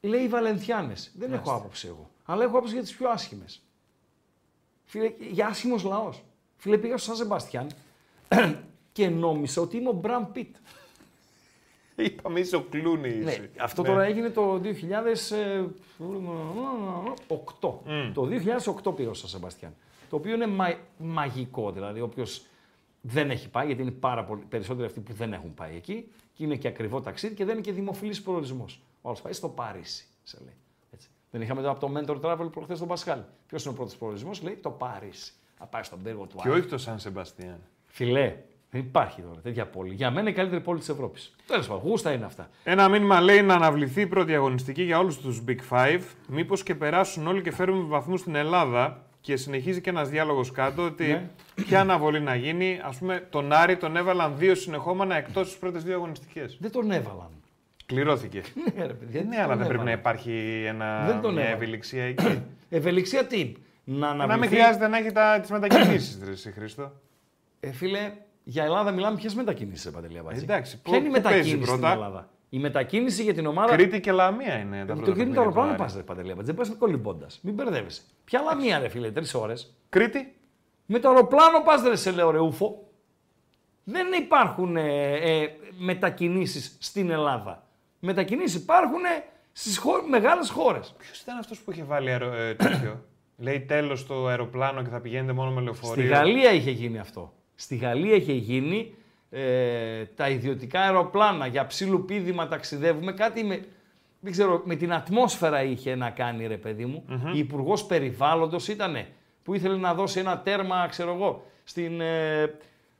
Λέει 0.00 0.20
οι 0.22 0.28
Βαλενθιάνες. 0.28 0.92
Δεν 1.14 1.32
έχω 1.32 1.52
άποψη 1.52 1.86
εγώ. 1.86 2.10
Αλλά 2.24 2.44
έχω 2.44 2.56
άποψη 2.56 2.74
για 2.74 2.82
τις 2.84 2.94
πιο 2.98 3.08
άσχημες. 3.08 3.44
Φίλε, 4.84 5.12
για 5.30 5.46
άσχημος 5.46 5.76
λαός. 5.84 6.10
Φίλε, 6.56 6.78
πήγα 6.78 6.96
στο 6.96 7.06
Σαν 7.06 7.16
Σεμπαστιάν 7.24 7.66
και 8.92 9.08
νόμισα 9.08 9.60
ότι 9.62 9.76
είμαι 9.76 9.88
ο 9.88 9.92
Μπραν 9.92 10.32
Πιτ. 10.32 10.56
Είπαμε 12.02 12.40
είσαι 12.40 12.56
ο 12.56 12.60
Κλούνι. 12.60 13.08
Ναι, 13.14 13.50
αυτό 13.60 13.82
ναι. 13.82 13.88
τώρα 13.88 14.04
έγινε 14.04 14.30
το 14.30 14.60
2008. 14.62 14.62
Mm. 17.68 17.80
Ε, 17.86 18.10
το 18.12 18.28
2008 18.84 18.96
πήγα 18.96 19.14
Σαν 19.14 19.28
Σεμπαστιάν. 19.28 19.74
Το 20.10 20.16
οποίο 20.16 20.34
είναι 20.34 20.46
μαγικό. 20.98 21.72
Δηλαδή, 21.72 22.00
όποιος 22.00 22.24
δεν 23.00 23.30
έχει 23.30 23.48
πάει, 23.50 23.66
γιατί 23.66 23.82
είναι 23.82 23.90
πάρα 23.90 24.28
περισσότεροι 24.48 24.86
αυτοί 24.86 25.00
που 25.00 25.12
δεν 25.12 25.32
έχουν 25.32 25.54
πάει 25.54 25.76
εκεί, 25.76 26.08
και 26.34 26.44
είναι 26.44 26.56
και 26.56 26.68
ακριβό 26.68 27.00
ταξίδι 27.00 27.34
και 27.34 27.44
δεν 27.44 27.52
είναι 27.54 27.62
και 27.62 27.72
δημοφιλής 27.72 28.20
προορισμός. 28.20 28.64
Ο 29.02 29.12
πάει 29.12 29.32
στο 29.32 29.48
Παρίσι, 29.48 30.04
σε 30.22 30.38
λέει. 30.44 30.56
Έτσι. 30.90 31.08
Δεν 31.30 31.40
είχαμε 31.40 31.60
εδώ 31.60 31.70
από 31.70 31.80
το 31.80 31.90
Mentor 31.94 32.20
Travel 32.20 32.52
προχθές 32.52 32.74
τον 32.74 32.88
Πασχάλη. 32.88 33.24
Ποιος 33.46 33.58
είναι 33.60 33.70
ο 33.70 33.76
πρώτος 33.76 33.94
προορισμός, 33.98 34.30
λέει 34.42 34.54
το 34.54 34.70
Παρίσι. 34.70 35.32
Θα 35.58 35.66
πάει 35.66 35.82
στον 35.82 36.02
πύργο 36.02 36.26
του 36.26 36.36
Και 36.42 36.50
όχι 36.50 36.66
το 36.66 36.78
Σαν 36.78 36.98
Σεμπαστιάν. 36.98 37.60
Φιλέ, 37.86 38.36
δεν 38.70 38.80
υπάρχει 38.80 39.22
τώρα 39.22 39.40
τέτοια 39.42 39.66
πόλη. 39.66 39.94
Για 39.94 40.08
μένα 40.08 40.20
είναι 40.20 40.30
η 40.30 40.32
καλύτερη 40.32 40.60
πόλη 40.60 40.80
της 40.80 40.86
Ευρώπης. 40.92 41.20
Τέλος 41.46 41.60
πάντων, 41.60 41.78
γούστα 41.82 42.12
είναι 42.12 42.24
αυτά. 42.24 42.48
Ένα 42.64 42.88
μήνυμα 42.88 43.20
λέει 43.20 43.42
να 43.42 43.54
αναβληθεί 43.54 44.00
η 44.00 44.06
πρώτη 44.06 44.34
αγωνιστική 44.34 44.82
για 44.82 44.98
όλους 44.98 45.16
τους 45.20 45.44
Big 45.48 45.56
Five. 45.70 46.00
Μήπως 46.28 46.54
και 46.56 46.74
περάσουν 46.74 47.26
όλοι 47.26 47.42
και 47.42 47.52
φέρουμε 47.52 47.82
βαθμούς 47.84 48.16
στην 48.16 48.34
Ελλάδα. 48.34 49.02
Και 49.20 49.36
συνεχίζει 49.36 49.80
και 49.80 49.90
ένας 49.90 50.04
διάλογος 50.04 50.44
κάτω 50.52 50.84
ότι 50.84 51.06
ναι. 51.06 51.28
ποια 51.54 51.80
αναβολή 51.80 52.20
να 52.20 52.34
γίνει. 52.34 52.80
Ας 52.82 52.92
πούμε, 52.98 53.26
τον 53.30 53.52
Άρη 53.52 53.76
τον 53.76 53.96
έβαλαν 53.96 54.34
δύο 54.36 54.54
συνεχόμενα 54.54 55.16
εκτός 55.16 55.42
τι 55.42 55.54
πρώτες 55.60 55.78
δύο 55.78 55.94
αγωνιστικές. 55.94 56.44
Δεν 56.58 56.70
τον 56.72 56.90
έβαλαν. 56.90 57.28
Κληρώθηκε. 57.86 58.42
ναι, 59.12 59.20
ναι, 59.20 59.42
αλλά 59.42 59.56
δεν 59.56 59.66
πρέπει 59.66 59.84
να 59.84 59.90
υπάρχει 59.90 60.64
ένα, 60.66 61.20
ευελιξία 61.54 62.04
εκεί. 62.04 62.42
ευελιξία 62.68 63.24
τι. 63.26 63.52
Να, 63.84 64.08
αναβληθεί... 64.08 64.30
να 64.40 64.46
μην 64.46 64.48
χρειάζεται 64.48 64.88
να 64.88 64.96
έχει 64.96 65.42
τις 65.42 65.52
μετακινήσεις, 65.52 66.52
Χρήστο. 66.54 66.92
Ε, 67.60 67.72
φίλε, 67.72 68.12
για 68.50 68.64
Ελλάδα 68.64 68.90
μιλάμε 68.90 69.16
ποιες 69.16 69.28
μετακινήσεις, 69.34 69.90
Παντελή 69.90 70.18
Αμπατζή. 70.18 70.42
Εντάξει, 70.42 70.80
Ποια 70.80 70.96
είναι 70.96 71.06
η 71.08 71.10
μετακίνηση 71.10 71.64
στην 71.64 71.84
Ελλάδα. 71.84 72.28
Η 72.48 72.58
μετακίνηση 72.58 73.22
για 73.22 73.34
την 73.34 73.46
ομάδα. 73.46 73.76
Κρήτη 73.76 74.00
και 74.00 74.12
Λαμία 74.12 74.54
είναι 74.58 74.84
τα 74.84 74.92
ε, 74.92 74.96
Το 74.96 75.12
Κρήτη 75.12 75.34
το 75.34 75.50
πάνω 75.54 75.74
πα, 75.74 75.90
Παντελή 76.06 76.30
Αμπατζή. 76.32 76.52
Δεν 76.52 76.66
πας 76.68 76.74
κολυμπώντας. 76.78 77.26
Μην 77.40 77.54
μπερδεύεσαι. 77.54 78.02
Ποια 78.24 78.40
Λαμία, 78.40 78.78
ρε 78.78 78.88
φίλε, 78.88 79.10
τρεις 79.10 79.24
ώρες. 79.34 79.52
Κρήτη. 79.88 80.34
Με 80.86 80.98
το 80.98 81.08
αεροπλάνο 81.08 81.60
πας, 81.64 81.76
δεν 81.80 81.96
σε 81.96 82.10
λέω, 82.10 82.30
ρε 82.30 82.38
Δεν 83.84 84.06
υπάρχουν 84.22 84.76
ε, 84.76 85.12
ε, 85.14 85.48
μετακινήσεις 85.78 86.76
στην 86.80 87.10
Ελλάδα. 87.10 87.66
Μετακινήσεις 87.98 88.56
υπάρχουν 88.56 89.04
ε, 89.04 89.22
στις 89.52 89.70
μεγάλες 90.10 90.46
χώρες. 90.46 90.78
Ποιος 90.78 91.12
ήταν 91.22 91.38
αυτός 91.38 91.54
που 91.64 91.70
είχε 91.72 91.84
βάλει 91.84 92.10
αερο... 92.10 92.32
Ε, 92.32 92.54
τέτοιο. 92.54 93.04
Λέει 93.38 93.60
τέλος 93.60 93.98
το 94.08 94.26
αεροπλάνο 94.26 94.82
και 94.82 94.88
θα 94.90 95.00
πηγαίνετε 95.00 95.32
μόνο 95.32 95.50
με 95.50 95.60
λεωφορείο. 95.60 96.02
Στη 96.04 96.12
Γαλλία 96.14 96.52
είχε 96.52 96.70
γίνει 96.70 96.98
αυτό. 96.98 97.32
Στη 97.60 97.76
Γαλλία 97.76 98.14
είχε 98.14 98.32
γίνει 98.32 98.94
ε, 99.30 100.04
τα 100.04 100.28
ιδιωτικά 100.28 100.80
αεροπλάνα 100.80 101.46
για 101.46 101.66
πίδημα 102.06 102.48
ταξιδεύουμε, 102.48 103.12
κάτι 103.12 103.44
με, 103.44 103.60
δεν 104.20 104.32
ξέρω, 104.32 104.62
με 104.64 104.74
την 104.74 104.92
ατμόσφαιρα 104.92 105.62
είχε 105.62 105.94
να 105.94 106.10
κάνει 106.10 106.46
ρε 106.46 106.56
παιδί 106.56 106.84
μου. 106.86 107.04
Mm-hmm. 107.10 107.34
Υπουργός 107.36 107.74
Περιβάλλοντος 107.88 108.68
ήτανε 108.68 109.08
που 109.42 109.54
ήθελε 109.54 109.76
να 109.76 109.94
δώσει 109.94 110.20
ένα 110.20 110.38
τέρμα, 110.40 110.86
ξέρω 110.90 111.12
εγώ, 111.12 111.46
στην, 111.64 112.00
ε, 112.00 112.54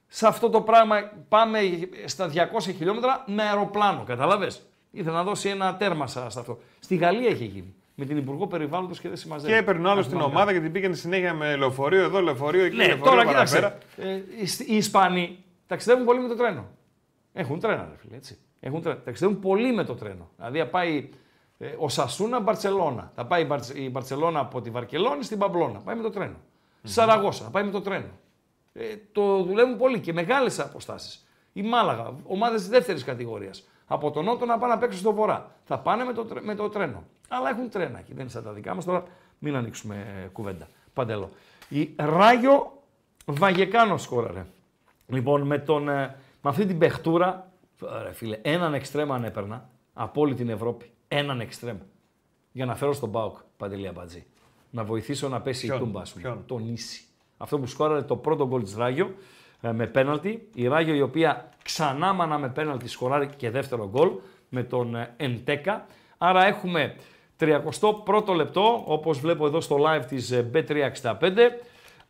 σε 0.08 0.26
αυτό 0.26 0.50
το 0.50 0.60
πράγμα 0.60 1.12
πάμε 1.28 1.58
στα 2.04 2.30
200 2.34 2.60
χιλιόμετρα 2.60 3.24
με 3.26 3.42
αεροπλάνο, 3.42 4.02
καταλάβες. 4.04 4.60
Ήθελε 4.90 5.14
να 5.16 5.22
δώσει 5.24 5.48
ένα 5.48 5.76
τέρμα 5.76 6.06
σε 6.06 6.20
αυτό. 6.20 6.58
Στη 6.80 6.96
Γαλλία 6.96 7.28
είχε 7.28 7.44
γίνει 7.44 7.74
με 8.00 8.04
την 8.04 8.16
Υπουργό 8.16 8.46
Περιβάλλοντος 8.46 8.94
και 9.00 9.08
δεν 9.08 9.16
συμμαζεύει. 9.16 9.52
Και 9.52 9.58
έπαιρνε 9.58 9.88
άλλο 9.90 10.02
στην 10.02 10.20
ομάδα 10.20 10.50
γιατί 10.50 10.60
την 10.66 10.72
πήγαινε 10.74 10.94
συνέχεια 10.94 11.34
με 11.34 11.56
λεωφορείο 11.56 12.02
εδώ, 12.02 12.20
λεωφορείο 12.20 12.64
εκεί. 12.64 12.76
Ναι, 12.76 12.86
λεωφορείο, 12.86 13.10
τώρα 13.12 13.26
κοίταξε. 13.26 13.78
Ε, 13.96 14.08
οι 14.66 14.76
Ισπανοί 14.76 15.44
ταξιδεύουν 15.66 16.04
πολύ 16.06 16.20
με 16.20 16.28
το 16.28 16.34
τρένο. 16.36 16.68
Έχουν 17.32 17.60
τρένα, 17.60 17.88
ρε 17.90 18.20
φίλε, 18.76 18.94
Ταξιδεύουν 19.04 19.40
πολύ 19.40 19.72
με 19.74 19.84
το 19.84 19.94
τρένο. 19.94 20.30
Δηλαδή 20.36 20.66
πάει 20.66 21.08
ε, 21.58 21.70
ο 21.78 21.88
Σασούνα 21.88 22.40
Μπαρσελώνα. 22.40 23.12
Θα 23.14 23.26
πάει 23.26 23.46
η 23.74 23.88
Μπαρσελώνα 23.90 24.40
από 24.40 24.60
τη 24.60 24.70
Βαρκελόνη 24.70 25.22
στην 25.24 25.38
Παμπλώνα. 25.38 25.78
Πάει 25.78 25.96
με 25.96 26.02
το 26.02 26.10
τρενο 26.10 26.36
Στη 26.82 26.92
Σαραγώσα, 26.92 27.44
πάει 27.50 27.64
με 27.64 27.70
το 27.70 27.80
τρένο. 27.80 28.10
Ε, 28.72 28.84
το 29.12 29.42
δουλεύουν 29.42 29.76
πολύ 29.76 30.00
και 30.00 30.12
μεγάλες 30.12 30.50
αποστάσεις. 30.58 31.18
Η 31.52 31.62
Μάλαγα, 31.62 32.12
ομάδες 32.26 32.56
δεύτερης 32.56 33.02
κατηγορίας 33.02 33.50
από 33.88 34.10
τον 34.10 34.24
Νότο 34.24 34.44
να 34.44 34.58
πάνε 34.58 34.72
να 34.72 34.78
παίξουν 34.78 35.00
στο 35.00 35.12
Βορρά. 35.12 35.50
Θα 35.64 35.78
πάνε 35.78 36.04
με 36.04 36.12
το, 36.12 36.26
με 36.42 36.54
το 36.54 36.68
τρένο. 36.68 37.04
Αλλά 37.28 37.48
έχουν 37.50 37.70
τρένα 37.70 37.98
εκεί, 37.98 38.10
δεν 38.12 38.20
είναι 38.20 38.30
σαν 38.30 38.44
τα 38.44 38.52
δικά 38.52 38.74
μας. 38.74 38.82
Τώρα 38.82 39.02
μην 39.38 39.54
ανοίξουμε 39.56 39.94
ε, 40.24 40.28
κουβέντα. 40.28 40.68
Παντελώ. 40.92 41.30
Η 41.68 41.94
Ράγιο 41.96 42.72
Βαγεκάνο 43.24 43.96
σκόραρε. 43.96 44.46
Λοιπόν, 45.06 45.42
με, 45.46 45.58
τον, 45.58 45.88
ε, 45.88 45.94
με 46.42 46.50
αυτή 46.50 46.66
την 46.66 46.78
παιχτούρα, 46.78 47.50
ρε 48.02 48.12
φίλε, 48.12 48.38
έναν 48.42 48.74
εξτρέμα 48.74 49.14
ανέπαιρνα 49.14 49.68
από 49.94 50.20
όλη 50.20 50.34
την 50.34 50.48
Ευρώπη. 50.48 50.90
Έναν 51.08 51.40
εξτρέμα. 51.40 51.80
Για 52.52 52.66
να 52.66 52.74
φέρω 52.74 52.92
στον 52.92 53.10
Πάοκ, 53.10 53.38
Παντελία 53.56 53.92
Μπατζή. 53.92 54.26
Να 54.70 54.84
βοηθήσω 54.84 55.28
να 55.28 55.40
πέσει 55.40 55.66
ποιον, 55.66 55.78
η 55.78 55.80
τούμπα, 55.80 56.04
σου. 56.04 56.20
το 56.46 56.58
νήσι. 56.58 57.02
Αυτό 57.36 57.58
που 57.58 57.66
σκόραρε 57.66 58.02
το 58.02 58.16
πρώτο 58.16 58.46
γκολ 58.46 58.64
της 58.64 58.72
Ράγιο 58.76 59.14
ε, 59.60 59.70
με 59.72 59.86
πέναλτι. 59.86 60.48
Η 60.54 60.66
Ράγιο 60.66 60.94
η 60.94 61.00
οποία 61.00 61.48
ξανά 61.64 62.12
μάνα 62.12 62.38
με 62.38 62.48
πέναλτι 62.48 62.88
σκοράρει 62.88 63.28
και 63.36 63.50
δεύτερο 63.50 63.88
γκολ 63.92 64.10
με 64.48 64.62
τον 64.62 64.94
ε, 64.94 65.14
Εντέκα. 65.16 65.86
Άρα 66.18 66.44
έχουμε 66.46 66.94
31ο 67.40 68.34
λεπτό, 68.36 68.82
όπως 68.86 69.20
βλέπω 69.20 69.46
εδώ 69.46 69.60
στο 69.60 69.76
live 69.76 70.04
της 70.08 70.34
B365. 70.54 71.20
Ε, 71.36 71.48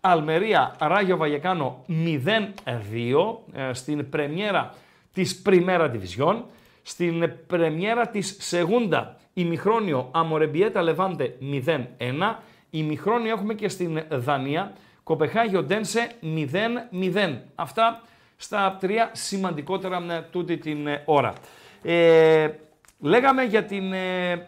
Αλμερία 0.01 0.76
Ράγιο 0.80 1.16
Βαγεκάνο 1.16 1.84
0-2 1.88 3.70
στην 3.72 4.09
πρεμιέρα 4.09 4.74
της 5.12 5.42
Πριμέρα 5.42 5.92
Division. 5.94 6.36
Στην 6.82 7.32
πρεμιέρα 7.46 8.09
της 8.09 8.36
Σεγούντα 8.40 9.16
ημιχρόνιο 9.32 10.09
Αμορεμπιέτα 10.11 10.82
Λεβάντε 10.82 11.34
0-1. 11.66 12.34
Ημιχρόνιο 12.70 13.30
έχουμε 13.30 13.55
και 13.55 13.68
στην 13.68 14.03
Δανία 14.11 14.72
κοπεχαγη 15.09 15.59
ντενσε 15.59 16.11
Οντένσε 16.23 16.89
0-0. 16.93 17.37
Αυτά 17.55 18.01
στα 18.37 18.77
τρία 18.81 19.11
σημαντικότερα 19.13 20.23
τούτη 20.31 20.57
την 20.59 20.87
ε, 20.87 21.03
ώρα. 21.05 21.33
Ε, 21.83 22.49
λέγαμε 23.01 23.43
για 23.45 23.65
την 23.65 23.93
ε, 23.93 24.47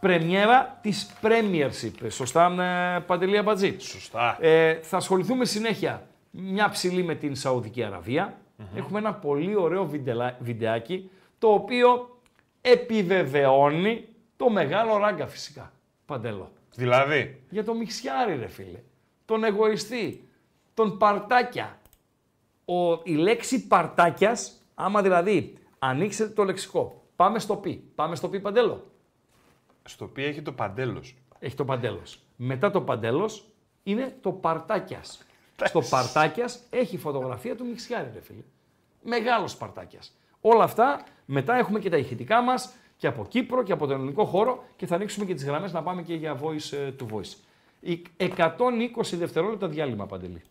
πρεμιέρα 0.00 0.78
της 0.80 1.10
Premiership. 1.22 2.06
Σωστά, 2.08 2.56
ε, 2.96 2.98
Παντελία 3.00 3.42
Μπατζή. 3.42 3.76
Σωστά. 3.78 4.36
Ε, 4.40 4.74
θα 4.74 4.96
ασχοληθούμε 4.96 5.44
συνέχεια 5.44 6.06
μια 6.30 6.68
ψηλή 6.68 7.02
με 7.02 7.14
την 7.14 7.34
Σαουδική 7.34 7.88
Έχουμε 8.76 8.98
ένα 8.98 9.14
πολύ 9.14 9.54
ωραίο 9.56 9.86
βιντελα, 9.86 10.36
βιντεάκι, 10.38 11.10
το 11.38 11.48
οποίο 11.48 12.18
επιβεβαιώνει 12.60 14.04
το 14.36 14.50
μεγάλο 14.50 14.96
ράγκα 14.98 15.26
φυσικά, 15.26 15.72
Παντελό. 16.06 16.50
Δηλαδή. 16.74 17.40
Για 17.48 17.64
το 17.64 17.74
μιξιάρι 17.74 18.36
ρε 18.40 18.46
φίλε 18.46 18.78
τον 19.24 19.44
εγωιστή, 19.44 20.28
τον 20.74 20.98
παρτάκια. 20.98 21.78
Ο, 22.64 22.92
η 23.02 23.12
λέξη 23.12 23.66
παρτάκιας, 23.66 24.52
άμα 24.74 25.02
δηλαδή 25.02 25.54
ανοίξετε 25.78 26.30
το 26.34 26.44
λεξικό, 26.44 27.02
πάμε 27.16 27.38
στο 27.38 27.56
πι, 27.56 27.84
πάμε 27.94 28.16
στο 28.16 28.28
πι 28.28 28.40
παντέλο. 28.40 28.90
Στο 29.84 30.06
πι 30.06 30.24
έχει 30.24 30.42
το 30.42 30.52
παντέλος. 30.52 31.14
Έχει 31.38 31.54
το 31.56 31.64
παντέλος. 31.64 32.18
Μετά 32.36 32.70
το 32.70 32.80
παντέλος 32.80 33.44
είναι 33.82 34.16
το 34.20 34.32
παρτάκιας. 34.32 35.20
στο 35.64 35.80
παρτάκιας 35.80 36.60
έχει 36.70 36.98
φωτογραφία 36.98 37.56
του 37.56 37.64
Μιξιάρη, 37.66 38.10
ρε 38.14 38.20
φίλε. 38.20 38.42
Μεγάλος 39.04 39.56
παρτάκιας. 39.56 40.12
Όλα 40.40 40.64
αυτά, 40.64 41.04
μετά 41.24 41.54
έχουμε 41.54 41.78
και 41.78 41.90
τα 41.90 41.96
ηχητικά 41.96 42.40
μας, 42.42 42.72
και 42.96 43.06
από 43.06 43.26
Κύπρο 43.28 43.62
και 43.62 43.72
από 43.72 43.86
τον 43.86 43.96
ελληνικό 43.96 44.24
χώρο 44.24 44.64
και 44.76 44.86
θα 44.86 44.94
ανοίξουμε 44.94 45.24
και 45.26 45.34
τις 45.34 45.44
γραμμές 45.44 45.72
να 45.72 45.82
πάμε 45.82 46.02
και 46.02 46.14
για 46.14 46.40
voice 46.40 46.76
ε, 46.76 46.90
to 47.00 47.14
voice. 47.14 47.32
120 48.18 49.16
δευτερόλεπτα 49.16 49.68
διάλειμμα, 49.68 50.06
Παντελή. 50.06 50.42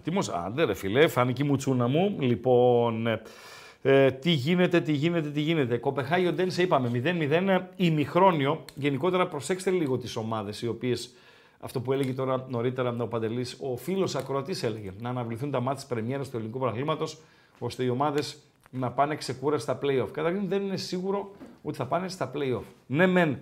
έτοιμος. 0.00 0.20
Άντε, 0.46 0.64
ρε 0.64 0.74
φιλέ, 0.74 1.08
φάνηκε 1.08 1.42
η 1.42 1.46
μουτσούνα 1.46 1.86
μου. 1.86 2.16
Λοιπόν, 2.20 3.06
ε, 3.06 3.22
ε, 3.82 4.10
τι 4.10 4.30
γίνεται, 4.30 4.80
τι 4.80 4.92
γίνεται, 4.92 5.28
τι 5.28 5.40
γίνεται. 5.40 5.80
σε 6.22 6.26
Οντένσε 6.28 6.62
είπαμε 6.62 6.90
0-0 6.94 7.04
ε, 7.30 7.58
ημιχρόνιο. 7.76 8.64
Γενικότερα 8.74 9.26
προσέξτε 9.26 9.70
λίγο 9.70 9.98
τις 9.98 10.16
ομάδες, 10.16 10.62
οι 10.62 10.68
οποίες... 10.68 11.10
Αυτό 11.62 11.80
που 11.80 11.92
έλεγε 11.92 12.12
τώρα 12.12 12.46
νωρίτερα 12.48 12.96
ο 12.98 13.06
Παντελής, 13.06 13.56
ο 13.60 13.76
φίλος 13.76 14.14
ακροατής 14.14 14.60
έλεγε 14.66 14.90
να 15.00 15.08
αναβληθούν 15.08 15.50
τα 15.50 15.60
μάτια 15.60 15.82
τη 15.86 15.94
Πρεμιέρα 15.94 16.22
του 16.24 16.36
Ελληνικού 16.36 16.58
Παραθλήματο 16.58 17.04
ώστε 17.58 17.82
οι 17.84 17.88
ομάδες 17.88 18.38
να 18.70 18.90
πάνε 18.90 19.14
ξεκούρα 19.16 19.58
στα 19.58 19.78
play-off. 19.82 20.08
Καταρχήν 20.12 20.48
δεν 20.48 20.62
είναι 20.62 20.76
σίγουρο 20.76 21.30
ότι 21.62 21.76
θα 21.76 21.86
πάνε 21.86 22.08
στα 22.08 22.30
playoff. 22.34 22.62
Ναι, 22.86 23.06
μεν. 23.06 23.38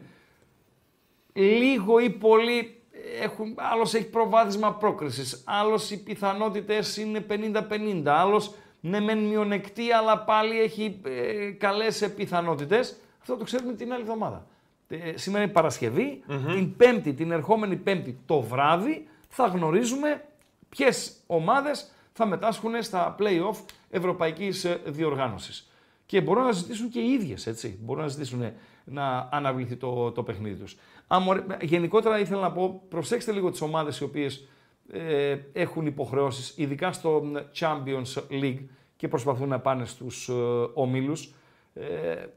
Λίγο 1.33 1.99
ή 2.01 2.11
πολύ 2.11 2.78
έχουν, 3.23 3.55
άλλος 3.57 3.95
έχει 3.95 4.07
προβάδισμα 4.09 4.73
πρόκρισης, 4.73 5.43
άλλος 5.45 5.91
οι 5.91 6.03
πιθανότητες 6.03 6.97
είναι 6.97 7.27
50-50, 7.31 8.03
άλλος 8.07 8.53
ναι 8.81 9.01
μεν 9.01 9.19
μειονεκτή 9.19 9.93
αλλά 9.93 10.19
πάλι 10.19 10.61
έχει 10.61 11.01
ε, 11.05 11.51
καλές 11.51 12.11
πιθανότητες. 12.17 12.97
Αυτό 13.21 13.37
το 13.37 13.45
ξέρουμε 13.45 13.73
την 13.75 13.93
άλλη 13.93 14.03
εβδομάδα. 14.03 14.47
Ε, 14.89 14.97
σήμερα 15.17 15.45
είναι 15.81 16.23
την 16.55 16.77
Πέμπτη, 16.77 17.15
την 17.15 17.31
ερχόμενη 17.31 17.77
Πέμπτη 17.77 18.19
το 18.27 18.41
βράδυ 18.41 19.07
θα 19.29 19.47
γνωρίζουμε 19.47 20.25
ποιες 20.69 21.13
ομάδες 21.27 21.91
θα 22.13 22.27
μετάσχουν 22.27 22.83
στα 22.83 23.15
play-off 23.19 23.57
ευρωπαϊκής 23.91 24.65
ε, 24.65 24.81
διοργάνωσης. 24.85 25.71
Και 26.07 26.21
μπορούν 26.21 26.45
να 26.45 26.53
ζητήσουν 26.53 26.89
και 26.89 27.01
οι 27.01 27.11
ίδιες, 27.11 27.47
έτσι. 27.47 27.79
Μπορούν 27.83 28.03
να 28.03 28.09
ζητήσουν 28.09 28.43
ε, 28.43 28.55
να 28.85 29.29
αναβληθεί 29.33 29.77
το, 29.77 30.11
το 30.11 30.23
παιχνίδι 30.23 30.55
τους. 30.63 30.77
Γενικότερα 31.61 32.19
ήθελα 32.19 32.41
να 32.41 32.53
πω, 32.53 32.83
προσέξτε 32.89 33.33
λίγο 33.33 33.51
τις 33.51 33.61
ομάδες 33.61 34.01
οι 34.01 34.05
οποίες 34.05 34.49
ε, 34.93 35.37
έχουν 35.53 35.87
υποχρεώσεις, 35.87 36.53
ειδικά 36.57 36.93
στο 36.93 37.23
Champions 37.59 38.23
League 38.43 38.61
και 38.97 39.09
προσπαθούν 39.09 39.49
να 39.49 39.59
πάνε 39.59 39.85
στους 39.85 40.29
ε, 40.29 40.33
ομίλους, 40.75 41.35
ε, 41.75 41.83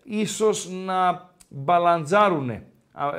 ίσως 0.03 0.69
να 0.85 1.29
μπαλαντζάρουν 1.47 2.51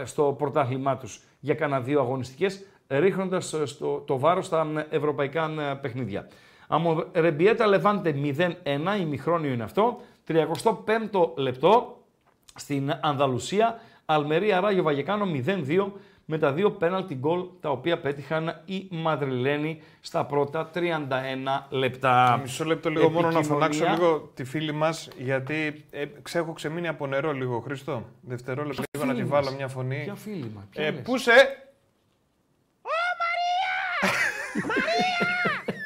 στο 0.05 0.35
πρωτάθλημά 0.39 0.97
τους 0.97 1.21
για 1.41 1.55
κανένα 1.55 1.81
δύο 1.81 2.01
αγωνιστικές, 2.01 2.65
ρίχνοντας 2.89 3.53
ε, 3.53 3.67
στο, 3.67 4.03
το 4.07 4.19
βάρος 4.19 4.47
στα 4.47 4.87
ευρωπαϊκά 4.91 5.79
παιχνίδια. 5.83 6.29
Αμορεμπιέτα 6.69 7.67
Λεβάντε 7.67 8.15
0-1, 8.95 9.01
ημιχρόνιο 9.01 9.53
είναι 9.53 9.63
αυτό, 9.63 10.01
λεπτό 11.37 11.97
στην 12.55 12.99
Ανδαλουσία, 13.01 13.77
Αλμερία 14.07 14.61
Ράγιο 14.61 14.83
Βαγεκάνο 14.83 15.27
0-2 15.47 15.87
με 16.25 16.39
τα 16.39 16.53
δύο 16.53 16.71
πέναλτι 16.71 17.15
γκολ 17.15 17.41
τα 17.61 17.71
οποία 17.71 17.99
πέτυχαν 18.01 18.63
οι 18.65 18.87
Μαδριλένοι 18.91 19.83
στα 20.01 20.25
πρώτα 20.25 20.71
31 20.75 20.81
λεπτά. 21.69 22.39
Μισό 22.43 22.65
λεπτό 22.65 22.91
λίγο 22.91 23.09
μόνο 23.11 23.31
να 23.31 23.43
φωνάξω 23.43 23.85
λίγο 23.87 24.31
τη 24.35 24.45
φίλη 24.45 24.73
μας 24.73 25.09
γιατί 25.19 25.85
ε, 25.91 26.05
ξέχω 26.23 26.53
ξεμείνει 26.53 26.89
από 26.89 27.07
νερό 27.07 27.33
λίγο 27.33 27.61
Χρήστο. 27.61 28.05
Δευτερόλεπτο 28.21 28.83
λίγο 28.99 29.07
να 29.13 29.19
τη 29.19 29.25
βάλω 29.25 29.53
μια 29.55 29.69
φωνή. 29.69 30.01
Ποια 30.05 30.15
φίλη 30.15 30.53
μας. 30.55 30.65
Ε, 30.75 30.91
πού 30.91 31.13
Ω 31.13 31.15
Μαρία! 33.21 34.17
Μαρία! 34.67 35.82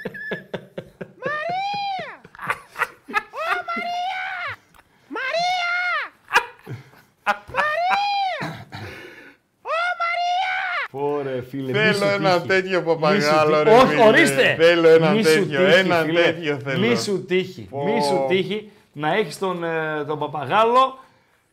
Θέλω 11.96 12.10
ένα 12.10 12.40
τέτοιο 12.40 12.82
παπαγάλο. 12.82 13.56
Όχι, 13.58 14.02
ορίστε. 14.06 14.56
Θέλω 14.58 14.88
ένα 14.88 15.14
τέτοιο. 15.22 15.64
Ένα 15.66 16.04
τέτοιο 16.04 16.58
θέλω. 16.64 16.86
Μη 16.86 16.96
σου 16.96 17.24
τύχει. 17.24 17.68
Μη 17.84 18.02
σου 18.02 18.26
τύχει 18.28 18.70
να 18.92 19.14
έχεις 19.14 19.38
τον, 19.38 19.64
ε, 19.64 20.04
τον 20.06 20.18
παπαγάλο 20.18 20.98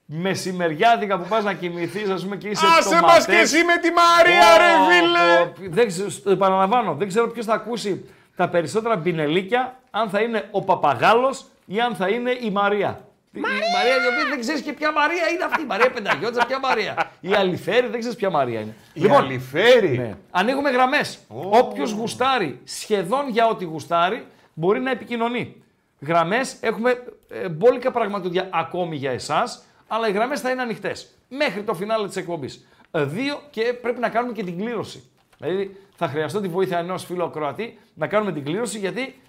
μεσημεριάτικα 0.06 1.18
που 1.18 1.28
πας 1.30 1.44
να 1.44 1.54
κοιμηθείς, 1.54 2.12
ας 2.12 2.16
πούμε, 2.24 2.36
και 2.36 2.48
είσαι 2.48 2.66
Άσε 2.80 3.00
μας 3.02 3.26
και 3.26 3.36
εσύ 3.36 3.58
με 3.64 3.78
τη 3.78 3.90
Μαρία, 3.92 4.58
ρε 4.58 4.74
φίλε! 4.88 5.68
δεν 5.70 5.88
ξέρω, 5.88 6.08
επαναλαμβάνω, 6.32 6.94
δεν 6.96 7.08
ξέρω 7.08 7.28
ποιος 7.30 7.46
θα 7.46 7.54
ακούσει 7.54 8.10
τα 8.36 8.50
περισσότερα 8.50 8.96
μπινελίκια, 8.96 9.80
αν 9.92 10.10
θα 10.10 10.20
είναι 10.20 10.48
ο 10.52 10.62
παπαγάλος 10.64 11.36
ή 11.66 11.80
αν 11.80 11.96
θα 11.96 12.08
είναι 12.08 12.32
η 12.42 12.50
Μαρία. 12.50 13.00
Μαρία! 13.40 13.58
Η 13.68 13.72
Μαρία 13.76 14.24
η 14.26 14.30
δεν 14.30 14.40
ξέρεις 14.40 14.62
και 14.62 14.74
ποια 14.74 14.92
Μαρία 14.92 15.30
είναι 15.34 15.44
αυτή. 15.44 15.62
Η 15.62 15.66
Μαρία 15.66 15.90
Πενταγιώτσα, 15.92 16.46
ποια 16.46 16.60
Μαρία. 16.60 17.12
Η 17.20 17.34
Αλιφέρη 17.34 17.88
δεν 17.88 18.00
ξέρεις 18.00 18.16
ποια 18.16 18.30
Μαρία 18.30 18.60
είναι. 18.60 18.74
Η 18.94 19.00
λοιπόν, 19.02 19.18
Αλιφέρη. 19.24 19.90
Ναι. 19.98 20.14
Ανοίγουμε 20.32 20.70
γραμμές. 20.70 21.00
Oh. 21.00 21.36
Όποιος 21.52 21.90
γουστάρει, 21.90 22.60
σχεδόν 22.64 23.30
για 23.30 23.48
ό,τι 23.48 23.66
γουστάρει, 23.66 24.26
μπορεί 24.54 24.80
να 24.80 24.92
επικοινωνεί. 24.92 25.56
Γραμμές 26.00 26.40
έχουμε 26.62 27.04
ε, 27.30 27.50
μπόλικα 27.50 27.92
πραγματούδια 27.92 28.50
ακόμη 28.52 28.96
για 28.96 29.12
εσάς, 29.12 29.44
αλλά 29.88 30.08
οι 30.08 30.12
γραμμές 30.12 30.36
θα 30.38 30.50
είναι 30.50 30.62
ανοιχτές. 30.62 30.92
Μέχρι 31.30 31.64
το 31.64 31.74
φινάλε 31.74 32.08
της 32.08 32.20
εκπομπής. 32.20 32.50
Ε, 32.92 33.04
δύο 33.04 33.40
και 33.50 33.62
πρέπει 33.62 34.00
να 34.00 34.10
κάνουμε 34.10 34.34
και 34.34 34.44
την 34.44 34.58
κλήρωση. 34.58 35.04
Δηλαδή 35.38 35.78
θα 35.96 36.08
χρειαστώ 36.08 36.42
τη 36.42 36.48
βοήθεια 36.48 36.78
ενός 36.78 36.98
φίλου 36.98 37.24
ακροατή 37.24 37.80
να 37.94 38.08
κάνουμε 38.08 38.32
την 38.32 38.44
κλήρωση 38.44 38.78
γιατί 38.80 39.20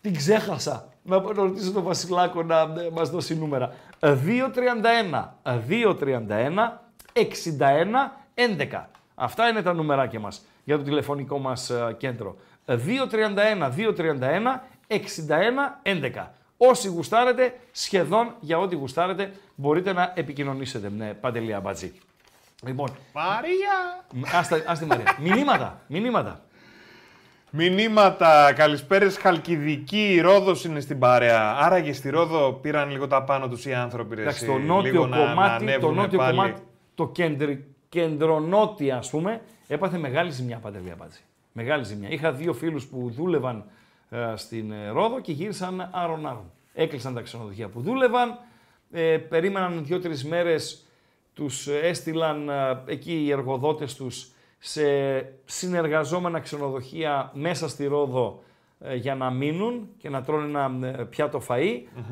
την 0.00 0.16
ξέχασα 0.16 0.88
να 1.06 1.22
ρωτήσω 1.34 1.72
τον 1.72 1.82
Βασιλάκο 1.82 2.42
να 2.42 2.60
ε, 2.60 2.90
μας 2.92 3.02
δώσει 3.04 3.36
νούμερα. 3.38 3.74
2-31, 4.02 4.18
2-31, 5.68 5.94
61, 5.94 5.94
11. 8.34 8.56
Αυτά 9.14 9.48
είναι 9.48 9.62
τα 9.62 9.72
νούμεράκια 9.72 10.20
μας 10.20 10.42
για 10.64 10.76
το 10.76 10.82
τηλεφωνικό 10.82 11.38
μας 11.38 11.70
ε, 11.70 11.94
κέντρο. 11.98 12.36
31 12.66 12.76
2 13.98 14.08
31 14.20 14.20
Όσοι 16.58 16.88
γουστάρετε, 16.88 17.58
σχεδόν 17.72 18.34
για 18.40 18.58
ό,τι 18.58 18.74
γουστάρετε, 18.74 19.32
μπορείτε 19.54 19.92
να 19.92 20.12
επικοινωνήσετε 20.16 20.90
με 20.96 21.16
Παντελία 21.20 21.60
Μπατζή. 21.60 21.92
Λοιπόν, 22.66 22.88
Μαρία! 23.12 24.04
Α 24.70 24.76
Μαρία. 24.86 25.16
μηνύματα, 25.18 25.80
μηνύματα. 25.86 26.40
Μηνύματα, 27.58 28.52
καλησπέρες. 28.52 29.10
Χαλκιδική, 29.10 30.20
Ρόδο 30.22 30.52
είναι 30.66 30.80
στην 30.80 30.98
παρέα. 30.98 31.40
Άραγε 31.58 31.92
στη 31.92 32.10
Ρόδο 32.10 32.52
πήραν 32.52 32.90
λίγο 32.90 33.06
τα 33.06 33.22
πάνω 33.22 33.48
τους 33.48 33.68
οι 33.68 33.72
άνθρωποι. 33.74 34.20
Εντάξει, 34.20 34.46
το 34.46 34.52
νότιο 34.58 34.90
λίγο 34.92 35.02
κομμάτι, 35.08 35.64
να, 35.64 35.78
το, 35.78 35.90
νότιο 35.92 36.18
πάλι. 36.18 36.36
κομμάτι 36.36 36.60
το 36.94 37.08
κέντρο, 37.08 37.54
κεντρονότια, 37.88 38.96
ας 38.96 39.00
πούμε, 39.10 39.40
έπαθε 39.68 39.98
μεγάλη 39.98 40.30
ζημιά 40.30 40.58
παντελή 40.58 40.90
απάντηση. 40.90 41.22
Μεγάλη 41.52 41.84
ζημιά. 41.84 42.08
Είχα 42.10 42.32
δύο 42.32 42.52
φίλους 42.52 42.82
που 42.90 43.10
δούλευαν 43.16 43.64
ε, 44.10 44.18
στην 44.34 44.72
ε, 44.72 44.88
Ρόδο 44.88 45.20
και 45.20 45.32
γύρισαν 45.32 45.88
άρον-άρον. 45.92 46.50
Έκλεισαν 46.74 47.14
τα 47.14 47.20
ξενοδοχεία 47.20 47.68
που 47.68 47.80
δούλευαν, 47.80 48.38
ε, 48.92 49.16
περίμεναν 49.16 49.80
δύο-τρει 49.84 50.14
μέρες, 50.28 50.54
τους 51.34 51.46
ε, 51.82 51.88
έστειλαν 51.88 52.50
εκεί 52.86 53.22
οι 53.24 53.30
εργοδότες 53.32 53.86
τους 53.96 54.06
σε 54.58 54.82
συνεργαζόμενα 55.44 56.40
ξενοδοχεία 56.40 57.30
μέσα 57.34 57.68
στη 57.68 57.86
Ρόδο 57.86 58.42
ε, 58.80 58.94
για 58.94 59.14
να 59.14 59.30
μείνουν 59.30 59.88
και 59.98 60.08
να 60.08 60.22
τρώνε 60.22 60.46
ένα 60.46 60.88
ε, 61.00 61.04
πιάτο 61.04 61.42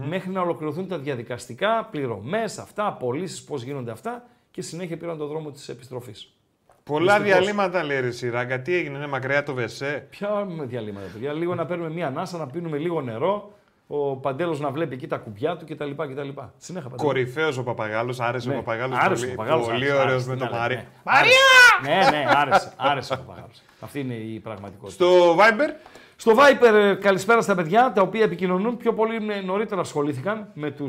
μέχρι 0.09 0.31
να 0.31 0.41
ολοκληρωθούν 0.41 0.89
τα 0.89 0.99
διαδικαστικά, 0.99 1.89
πληρωμές, 1.91 2.59
αυτά, 2.59 2.93
πωλήσεις, 2.93 3.45
πώς 3.45 3.62
γίνονται 3.62 3.91
αυτά 3.91 4.27
και 4.51 4.62
συνέχεια 4.62 4.97
πήραν 4.97 5.19
τον 5.19 5.29
δρόμο 5.29 5.51
της 5.51 5.69
επιστροφής. 5.69 6.29
Πολλά 6.85 7.21
διαλύματα 7.21 7.83
λέει 7.85 8.01
ρε 8.01 8.11
Σιράγκα. 8.11 8.61
Τι 8.61 8.75
έγινε, 8.75 8.97
είναι 8.97 9.07
μακριά 9.07 9.43
το 9.43 9.55
Βεσέ. 9.55 10.07
Ποια 10.11 10.47
διαλύματα, 10.62 11.07
παιδιά. 11.12 11.33
Λίγο 11.33 11.55
να 11.55 11.66
παίρνουμε 11.66 11.91
μία 11.91 12.07
ανάσα, 12.07 12.39
να 12.39 12.47
πίνουμε 12.47 12.77
λίγο 12.79 13.01
νερό, 13.03 13.53
ο 13.86 14.16
Παντέλος 14.16 14.56
να 14.59 14.70
βλέπει 14.70 14.94
εκεί 14.94 15.06
τα 15.06 15.16
κουμπιά 15.16 15.56
του 15.56 15.66
κτλ. 15.69 15.90
κτλ. 15.90 16.28
Κορυφαίος 16.97 17.48
ο 17.59 17.62
Παπαγάλος, 17.62 18.15
άρεσε 18.19 18.48
ο 18.48 18.52
ναι, 18.52 18.59
Παπαγάλος. 18.59 18.97
Άρεσε 19.01 19.27
ο 19.27 19.28
Παπαγάλος. 19.28 19.65
Πολύ 19.65 19.93
ωραίο 19.93 20.24
με 20.27 20.36
τον 20.36 20.48
Μαρία. 20.52 20.85
Ναι. 21.82 21.90
Ναι, 21.90 21.94
ναι, 21.94 22.24
άρεσε. 22.36 22.73
άρεσε 22.77 23.12
ο 23.12 23.16
Παπαγάλος. 23.16 23.48
Αυτή 23.81 24.01
είναι 24.01 24.15
η 24.15 24.39
πραγματικότητα. 24.40 24.90
Στο 25.05 25.35
Viper. 25.36 25.70
Στο 26.16 26.32
Viper 26.36 26.74
ε, 26.74 26.94
καλησπέρα 26.94 27.40
στα 27.43 27.55
παιδιά, 27.55 27.93
τα 27.94 28.02
οποία 28.02 28.23
επικοινωνούν 28.23 28.77
πιο 28.77 28.94
πολύ 28.94 29.32
ε, 29.32 29.40
νωρίτερα 29.40 29.81
ασχολήθηκαν 29.81 30.48
με 30.55 30.70
τους 30.70 30.86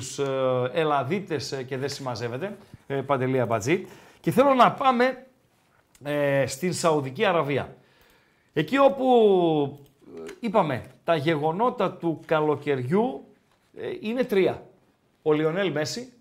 ε, 0.74 0.80
Ελλαδίτε 0.80 1.40
και 1.66 1.78
δεν 1.78 1.90
συμμαζεύεται. 1.90 2.58
Παντελή 3.06 3.38
Μπατζή. 3.44 3.86
Και 4.20 4.32
θέλω 4.32 4.54
να 4.54 4.72
πάμε 4.72 5.26
στην 6.46 6.74
Σαουδική 6.74 7.26
Αραβία. 7.26 7.76
Εκεί 8.54 8.78
όπου 8.80 9.18
είπαμε 10.40 10.84
τα 11.06 11.16
γεγονότα 11.16 11.92
του 11.94 12.20
καλοκαιριού 12.26 13.26
ε, 13.78 13.88
είναι 14.00 14.24
τρία. 14.24 14.66
Ο 15.22 15.34
Λιονέλ 15.34 15.72
Μέση, 15.72 16.14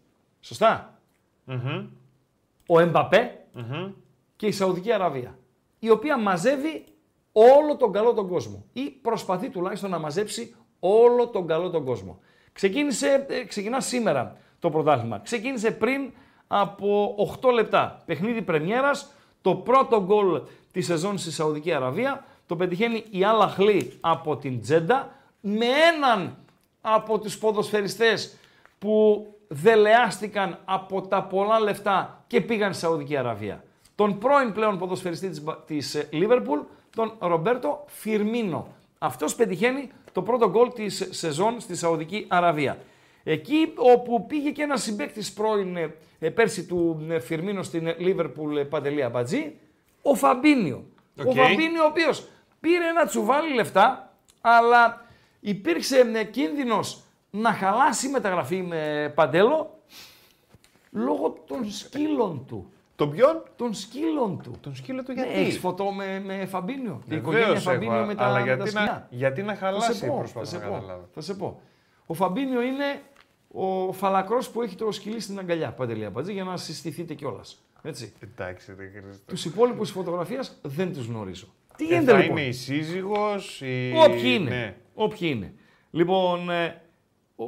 ο 2.66 2.81
εμπαπε 2.81 3.39
και 4.36 4.47
η 4.47 4.52
Σαουδική 4.52 4.93
Αραβία, 4.93 5.39
η 5.78 5.90
οποία 5.90 6.19
μαζεύει 6.19 6.85
όλο 7.32 7.77
τον 7.78 7.93
καλό 7.93 8.12
τον 8.12 8.28
κόσμο 8.28 8.65
ή 8.73 8.81
προσπαθεί 8.90 9.48
τουλάχιστον 9.48 9.90
να 9.90 9.98
μαζέψει 9.98 10.55
όλο 10.81 11.27
τον 11.28 11.47
καλό 11.47 11.70
τον 11.70 11.85
κόσμο. 11.85 12.20
Ξεκίνησε, 12.52 13.27
ε, 13.28 13.44
ξεκινά 13.44 13.81
σήμερα 13.81 14.36
το 14.59 14.70
πρωτάθλημα. 14.70 15.19
Ξεκίνησε 15.19 15.70
πριν 15.70 16.12
από 16.47 17.15
8 17.43 17.52
λεπτά. 17.52 18.02
Παιχνίδι 18.06 18.43
πρεμιέρας, 18.43 19.12
το 19.43 19.55
πρώτο 19.55 20.05
γκολ 20.05 20.43
της 20.73 20.81
σεζόν 20.81 21.19
στη 21.19 21.31
Σαουδική 21.31 21.73
Αραβία. 21.73 22.24
Το 22.46 22.56
πετυχαίνει 22.56 23.04
η 23.10 23.24
Αλαχλή 23.24 23.92
από 24.00 24.36
την 24.36 24.60
Τζέντα 24.60 25.10
με 25.40 25.66
έναν 25.94 26.36
από 26.80 27.18
τους 27.18 27.38
ποδοσφαιριστές 27.38 28.36
που 28.78 29.26
δελεάστηκαν 29.48 30.58
από 30.64 31.02
τα 31.02 31.22
πολλά 31.24 31.60
λεφτά 31.60 32.24
και 32.26 32.40
πήγαν 32.40 32.72
στη 32.72 32.80
Σαουδική 32.82 33.16
Αραβία. 33.16 33.64
Τον 33.94 34.18
πρώην 34.18 34.52
πλέον 34.52 34.78
ποδοσφαιριστή 34.78 35.30
της 35.66 35.94
ε, 35.94 36.08
Λίβερπουλ, 36.12 36.60
τον 36.96 37.12
Ρομπέρτο 37.18 37.84
Φιρμίνο. 37.86 38.66
Αυτός 38.98 39.34
πετυχαίνει 39.34 39.90
το 40.12 40.22
πρώτο 40.22 40.50
γκολ 40.50 40.72
της 40.72 41.08
σεζόν 41.10 41.60
στη 41.60 41.76
Σαουδική 41.76 42.24
Αραβία. 42.28 42.78
Εκεί 43.22 43.72
όπου 43.94 44.26
πήγε 44.26 44.50
και 44.50 44.62
ένας 44.62 44.76
συμπέκτη 44.76 45.22
πρώην 45.34 45.76
ε, 45.76 45.94
ε, 46.18 46.28
πέρσι 46.30 46.64
του 46.64 47.06
Φιρμίνο 47.20 47.62
στην 47.62 47.94
Λίβερπουλ 47.98 48.60
Παντελία 48.60 49.08
Μπατζή, 49.08 49.54
ο 50.02 50.14
Φαμπίνιο. 50.14 50.84
Ο 51.26 51.32
Φαμπίνιο 51.32 51.82
ο 51.82 51.86
οποίος 51.90 52.26
πήρε 52.64 52.88
ένα 52.88 53.06
τσουβάλι 53.06 53.54
λεφτά, 53.54 54.12
αλλά 54.40 55.04
υπήρξε 55.40 56.12
ε, 56.14 56.24
κίνδυνος 56.24 56.80
να 57.30 57.52
χαλάσει 57.52 58.06
η 58.06 58.10
μεταγραφή 58.10 58.62
με 58.62 59.12
παντέλο 59.14 59.78
λόγω 60.90 61.42
των 61.46 61.70
σκύλων 61.70 62.44
του. 62.46 62.68
Τον 62.96 63.10
ποιον? 63.10 63.42
Των 63.56 63.74
σκύλων 63.74 64.40
του. 64.42 64.52
Τον 64.60 64.74
σκύλο 64.74 65.02
του 65.02 65.12
ναι, 65.12 65.22
γιατί. 65.22 65.38
Έχεις 65.40 65.58
φωτό 65.58 65.84
με, 65.92 66.20
με 66.24 66.46
Φαμπίνιο. 66.46 67.02
Την 67.08 67.16
οικογένεια 67.16 67.60
Φαμπίνιο 67.60 68.06
με 68.06 68.14
τα, 68.14 68.24
αλλά 68.26 68.40
γιατί, 68.40 68.68
σκυλιά. 68.70 68.84
να, 68.90 69.06
γιατί 69.10 69.42
να 69.42 69.56
χαλάσει 69.56 69.86
θα 69.86 69.92
σε 69.92 70.06
πω, 70.06 70.22
θα, 70.26 70.44
σε 70.44 70.58
πω, 70.58 71.08
θα 71.14 71.20
σε 71.20 71.34
πω. 71.34 71.60
Ο 72.06 72.14
Φαμπίνιο 72.14 72.60
είναι 72.60 73.00
ο 73.52 73.92
φαλακρός 73.92 74.38
που 74.52 74.62
έχει 74.62 74.76
το 74.76 74.92
σκυλί 74.92 75.20
στην 75.20 75.38
αγκαλιά. 75.38 75.70
Παντελή 75.72 76.04
Αμπατζή 76.04 76.32
για 76.32 76.44
να 76.44 76.56
συστηθείτε 76.56 77.14
κιόλας. 77.14 77.40
Έτσι. 77.82 78.12
Εντάξει, 78.20 78.72
δεν 78.72 78.86
Τους 79.26 79.36
υπόλοιπους 79.44 79.84
φωτογραφίας 79.84 80.44
δεν 80.62 80.92
τους 80.92 81.04
γνωρίζω. 81.08 81.46
Τι 81.76 81.84
ε, 81.84 81.88
γίνεται 81.88 82.12
θα 82.12 82.18
λοιπόν. 82.18 82.36
Είναι 82.38 82.46
η 82.46 82.52
σύζυγος. 82.52 83.28
Η... 83.60 83.92
Όποιοι 84.06 84.22
είναι. 84.24 84.51
Ναι. 84.51 84.76
Όποιοι 84.94 85.30
είναι. 85.34 85.55
Λοιπόν, 85.90 86.51
ε, 86.51 86.82
ο 87.36 87.44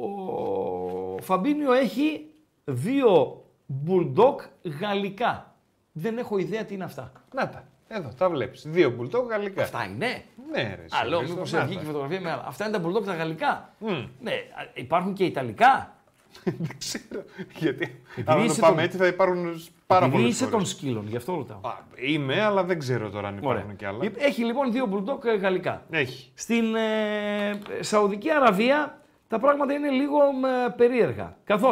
Φαμπίνιο 1.21 1.73
έχει 1.73 2.25
δύο 2.63 3.43
μπουλντοκ 3.65 4.41
γαλλικά. 4.79 5.55
Δεν 5.91 6.17
έχω 6.17 6.37
ιδέα 6.37 6.65
τι 6.65 6.73
είναι 6.73 6.83
αυτά. 6.83 7.11
Να 7.33 7.49
τα. 7.49 7.67
Εδώ 7.87 8.09
τα 8.17 8.29
βλέπεις. 8.29 8.57
Δύο 8.65 8.89
μπουλντοκ 8.89 9.29
γαλλικά. 9.29 9.63
Αυτά 9.63 9.83
είναι. 9.85 10.23
Ναι, 10.51 10.61
ρε. 10.61 10.85
Αλλιώ, 10.89 11.21
μήπω 11.21 11.43
βγήκε 11.65 11.83
φωτογραφία 11.83 12.21
με 12.21 12.31
άλλα. 12.31 12.43
Αυτά 12.47 12.63
είναι 12.67 12.73
τα 12.77 12.79
μπουλντοκ 12.79 13.05
τα 13.05 13.15
γαλλικά. 13.15 13.73
Mm. 13.87 14.07
Ναι, 14.19 14.33
υπάρχουν 14.73 15.13
και 15.13 15.23
ιταλικά 15.23 15.96
δεν 16.43 16.67
ξέρω. 16.77 17.23
Γιατί. 17.55 18.01
Αν 18.25 18.47
το 18.47 18.53
πάμε 18.59 18.83
έτσι 18.83 18.97
θα 18.97 19.07
υπάρχουν 19.07 19.63
πάρα 19.87 20.09
πολλές. 20.09 20.27
Είσαι 20.27 20.47
των 20.47 20.65
σκύλων, 20.65 21.07
γι' 21.07 21.15
αυτό 21.15 21.35
ρωτάω. 21.35 21.59
Είμαι, 22.07 22.41
αλλά 22.41 22.63
δεν 22.63 22.79
ξέρω 22.79 23.09
τώρα 23.09 23.27
αν 23.27 23.37
υπάρχουν 23.37 23.75
κι 23.75 23.85
άλλα. 23.85 24.05
Έχει 24.17 24.43
λοιπόν 24.43 24.71
δύο 24.71 24.85
μπουλντόκ 24.85 25.25
ε, 25.25 25.35
γαλλικά. 25.35 25.85
Έχει. 25.89 26.31
Στην 26.33 26.75
ε, 26.75 27.59
Σαουδική 27.79 28.31
Αραβία 28.31 29.01
τα 29.27 29.39
πράγματα 29.39 29.73
είναι 29.73 29.89
λίγο 29.89 30.17
ε, 30.23 30.69
περίεργα. 30.77 31.37
Καθώς 31.43 31.71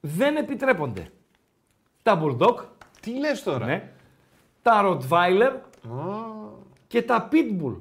δεν 0.00 0.36
επιτρέπονται 0.36 1.12
τα 2.02 2.16
μπουλντόκ. 2.16 2.60
Τι 3.00 3.18
λες 3.18 3.32
τώρα. 3.44 3.66
Ναι. 3.66 3.92
τα 4.62 4.82
ροτβάιλερ 4.82 5.52
και 6.86 7.02
τα 7.02 7.22
πίτμπουλ. 7.22 7.74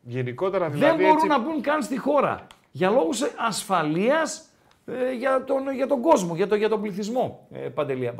Γενικότερα 0.00 0.68
δηλαδή. 0.68 1.02
Δεν 1.02 1.12
μπορούν 1.12 1.26
να 1.26 1.40
μπουν 1.40 1.60
καν 1.62 1.82
στη 1.82 1.98
χώρα 1.98 2.46
για 2.72 2.90
λόγους 2.90 3.20
ασφαλείας 3.36 4.44
ε, 4.86 5.12
για, 5.12 5.44
τον, 5.44 5.74
για 5.74 5.86
τον 5.86 6.00
κόσμο, 6.00 6.34
για, 6.34 6.46
το, 6.48 6.54
για 6.54 6.68
τον 6.68 6.80
πληθυσμό, 6.82 7.46
ε, 7.52 7.58
Παντελή 7.58 8.10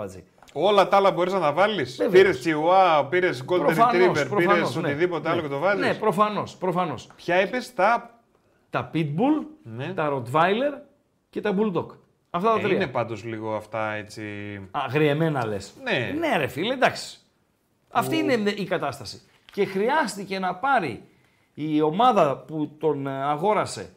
Όλα 0.53 0.89
τα 0.89 0.97
άλλα 0.97 1.11
μπορείς 1.11 1.33
να 1.33 1.41
τα 1.41 1.53
βάλεις. 1.53 1.87
Ε, 1.99 2.07
πήρε 2.11 2.31
Chihuahua, 2.45 3.07
πήρε 3.11 3.31
Golden 3.47 3.67
Retriever, 3.77 4.27
πήρε 4.37 4.53
ναι. 4.55 4.63
οτιδήποτε 4.77 5.29
άλλο 5.29 5.41
και 5.43 5.49
το 5.49 5.59
βάλει. 5.59 5.81
Ναι, 5.81 5.95
προφανώς. 5.95 6.45
Προφανώς. 6.59 7.07
Ποια 7.17 7.41
είπες, 7.41 7.59
τα. 7.75 8.17
Τα 8.71 8.91
Pitbull, 8.95 9.47
ναι. 9.63 9.93
τα 9.97 10.13
Rottweiler 10.15 10.79
και 11.31 11.41
τα 11.41 11.55
Bulldog. 11.59 11.87
Αυτά 12.31 12.53
τα 12.53 12.59
ε, 12.59 12.63
τρία. 12.63 12.75
είναι 12.77 12.87
πάντως 12.87 13.17
λίγο 13.25 13.55
αυτά 13.55 13.93
έτσι. 13.93 14.23
Αγριεμένα 14.71 15.47
λες. 15.47 15.57
Ναι. 15.83 16.15
ναι, 16.19 16.37
ρε 16.37 16.47
φίλε, 16.47 16.73
εντάξει. 16.73 17.19
Αυτή 17.91 18.17
είναι 18.17 18.33
η 18.35 18.65
κατάσταση. 18.65 19.23
Και 19.53 19.65
χρειάστηκε 19.65 20.39
να 20.39 20.55
πάρει 20.55 21.03
η 21.55 21.83
ομάδα 21.83 22.37
που 22.39 22.69
τον 22.81 23.09
αγόρασε 23.09 23.91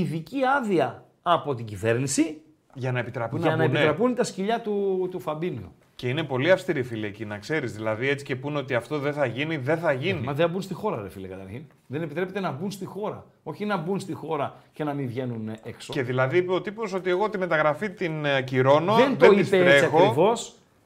ειδική 0.00 0.38
άδεια 0.56 1.04
από 1.22 1.54
την 1.54 1.64
κυβέρνηση 1.64 2.40
για 2.74 2.92
να 2.92 2.98
επιτραπούν, 2.98 3.40
για 3.40 3.96
τα 4.16 4.24
σκυλιά 4.24 4.60
του, 4.60 5.08
του 5.10 5.20
Φαμπίνιο. 5.20 5.72
Και 5.94 6.08
είναι 6.08 6.22
πολύ 6.24 6.50
αυστηρή 6.50 6.82
φίλε 6.82 7.06
εκεί, 7.06 7.24
να 7.24 7.38
ξέρεις. 7.38 7.66
Δηλαδή, 7.66 8.08
έτσι 8.08 8.24
και 8.24 8.36
πούνε 8.36 8.58
ότι 8.58 8.74
αυτό 8.74 8.98
δεν 8.98 9.12
θα 9.12 9.26
γίνει, 9.26 9.56
δεν 9.56 9.78
θα 9.78 9.92
γίνει. 9.92 10.18
Ε, 10.20 10.22
μα 10.22 10.32
δεν 10.32 10.50
μπουν 10.50 10.62
στη 10.62 10.74
χώρα, 10.74 11.02
ρε 11.02 11.08
φίλε, 11.10 11.26
καταρχήν. 11.28 11.64
Δεν 11.86 12.02
επιτρέπεται 12.02 12.40
να 12.40 12.50
μπουν 12.52 12.70
στη 12.70 12.84
χώρα. 12.84 13.26
Όχι 13.42 13.64
να 13.64 13.76
μπουν 13.76 14.00
στη 14.00 14.12
χώρα 14.12 14.54
και 14.72 14.84
να 14.84 14.92
μην 14.94 15.06
βγαίνουν 15.06 15.50
έξω. 15.62 15.92
Και 15.92 16.02
δηλαδή 16.02 16.36
είπε 16.38 16.52
ο 16.52 16.60
τύπος 16.60 16.82
ότι 16.94 17.10
εγώ 17.10 17.30
τη 17.30 17.38
μεταγραφή 17.38 17.90
την 17.90 18.24
ε, 18.24 18.42
κυρώνω. 18.42 18.94
Δεν, 18.94 19.16
δεν 19.18 19.28
το 19.30 19.36
είπε 19.38 19.74
έτσι 19.76 19.90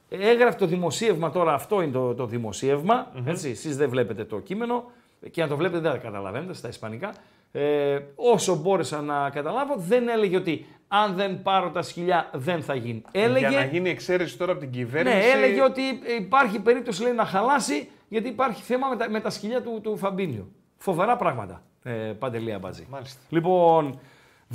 Έγραφε 0.08 0.56
το 0.58 0.66
δημοσίευμα 0.66 1.30
τώρα, 1.30 1.54
αυτό 1.54 1.82
είναι 1.82 1.92
το, 1.92 2.14
το 2.14 2.26
δημοσίευμα. 2.26 3.12
Mm-hmm. 3.14 3.26
Εσείς 3.44 3.72
δεν 3.74 3.88
βλέπετε 3.88 4.24
το 4.24 4.38
κείμενο 4.38 4.84
και 5.30 5.42
αν 5.42 5.48
το 5.48 5.56
βλέπετε 5.56 5.90
δεν 5.90 6.00
καταλαβαίνετε 6.00 6.54
στα 6.54 6.68
ισπανικά 6.68 7.12
ε, 7.60 7.98
όσο 8.14 8.54
μπόρεσα 8.56 9.00
να 9.02 9.30
καταλάβω, 9.30 9.74
δεν 9.76 10.08
έλεγε 10.08 10.36
ότι 10.36 10.66
αν 10.88 11.14
δεν 11.14 11.42
πάρω 11.42 11.70
τα 11.70 11.82
σκυλιά 11.82 12.30
δεν 12.32 12.62
θα 12.62 12.74
γίνει. 12.74 13.02
Έλεγε, 13.10 13.48
Για 13.48 13.50
να 13.58 13.64
γίνει 13.64 13.88
εξαίρεση 13.90 14.38
τώρα 14.38 14.50
από 14.52 14.60
την 14.60 14.70
ναι, 14.70 14.76
κυβέρνηση. 14.76 15.16
Ναι, 15.16 15.22
έλεγε 15.24 15.62
ότι 15.62 15.82
υπάρχει 16.20 16.60
περίπτωση 16.60 17.02
λέει, 17.02 17.12
να 17.12 17.24
χαλάσει 17.24 17.88
γιατί 18.08 18.28
υπάρχει 18.28 18.62
θέμα 18.62 18.88
με 18.88 18.96
τα, 18.96 19.10
με 19.10 19.20
τα 19.20 19.30
σκυλιά 19.30 19.62
του, 19.62 19.80
του 19.82 19.96
Φαμπίνιο. 19.96 20.48
Φοβερά 20.76 21.16
πράγματα, 21.16 21.62
ε, 21.82 21.90
παντελια 21.90 22.58
μπατζη 22.58 22.86
Αμπατζή. 22.88 23.16
Μάλιστα. 23.20 23.20
Λοιπόν, 23.28 24.00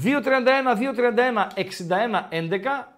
231-231-61-11, 0.03 0.07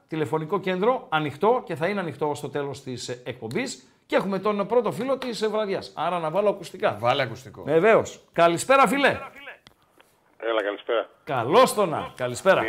τηλεφωνικό 0.07 0.59
κέντρο, 0.59 1.05
ανοιχτό 1.09 1.61
και 1.65 1.75
θα 1.75 1.87
είναι 1.87 1.99
ανοιχτό 1.99 2.31
στο 2.35 2.49
τέλος 2.49 2.81
της 2.83 3.07
ε, 3.09 3.19
εκπομπής. 3.25 3.87
Και 4.05 4.15
έχουμε 4.15 4.39
τον 4.39 4.67
πρώτο 4.67 4.91
φίλο 4.91 5.17
της 5.17 5.41
ε, 5.41 5.47
βραδιάς, 5.47 5.91
άρα 5.93 6.19
να 6.19 6.29
βάλω 6.29 6.49
ακουστικά. 6.49 6.95
Βάλε 6.99 7.21
ακουστικό. 7.21 7.63
Βεβαίως. 7.63 7.93
Καλησπέρα 7.93 8.21
Καλησπέρα, 8.37 8.87
φίλε. 8.87 9.17
Έλα, 10.49 10.63
καλησπέρα. 10.63 11.07
Καλώς 11.23 11.71
το 11.75 11.85
να. 11.85 12.11
Καλησπέρα. 12.15 12.63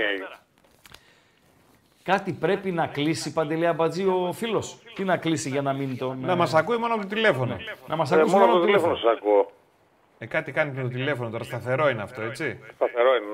Κάτι 2.03 2.33
πρέπει 2.33 2.71
να 2.71 2.87
κλείσει, 2.87 3.33
Παντελή 3.33 3.67
Αμπατζή, 3.67 4.05
ο 4.05 4.33
φίλος. 4.33 4.65
Τι 4.95 5.05
να 5.05 5.17
κλείσει 5.17 5.49
για 5.49 5.63
να 5.63 5.73
μείνει 5.73 5.97
το. 5.97 6.15
Να 6.15 6.37
μας 6.37 6.51
ακούει 6.55 6.77
μόνο 6.77 6.95
από 6.95 7.03
το 7.03 7.09
τηλέφωνο. 7.09 7.57
Να 7.87 7.97
μας 7.97 8.07
ε, 8.11 8.15
ακούει 8.15 8.31
μόνο 8.31 8.45
από 8.45 8.53
το 8.53 8.65
τηλέφωνο. 8.65 8.97
Σας 8.97 9.11
ακούω. 9.11 9.51
Ε, 10.19 10.27
κάτι 10.27 10.53
κάνει 10.53 10.73
με 10.73 10.83
το 10.83 10.89
τηλέφωνο 10.89 11.31
τώρα. 11.31 11.45
Σταθερό 11.45 11.89
είναι 11.89 12.03
αυτό, 12.03 12.23
έτσι. 12.23 12.61
Σταθερό 12.75 13.11
είναι, 13.17 13.27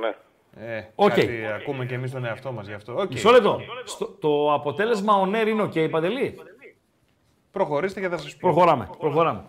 ναι. 0.54 0.72
Ε, 0.76 0.88
okay. 0.96 1.08
κάτι 1.08 1.46
ακούμε 1.46 1.84
και 1.86 1.94
εμείς 1.94 2.10
τον 2.10 2.24
εαυτό 2.24 2.52
μας 2.52 2.62
γι' 2.62 2.72
αυτό. 2.72 2.96
Okay. 2.96 3.08
Μισό 3.08 3.30
λεπτό. 3.30 3.60
Το 4.20 4.52
αποτέλεσμα 4.54 5.14
ο 5.14 5.26
Νέρ 5.26 5.48
είναι 5.48 5.62
οκ, 5.62 5.72
okay, 5.74 5.88
Παντελή. 5.90 6.40
Προχωρήστε 7.52 8.00
και 8.00 8.08
θα 8.08 8.16
σας 8.16 8.28
πω. 8.28 8.36
Προχωράμε. 8.40 8.88
Προχωράμε. 8.98 9.44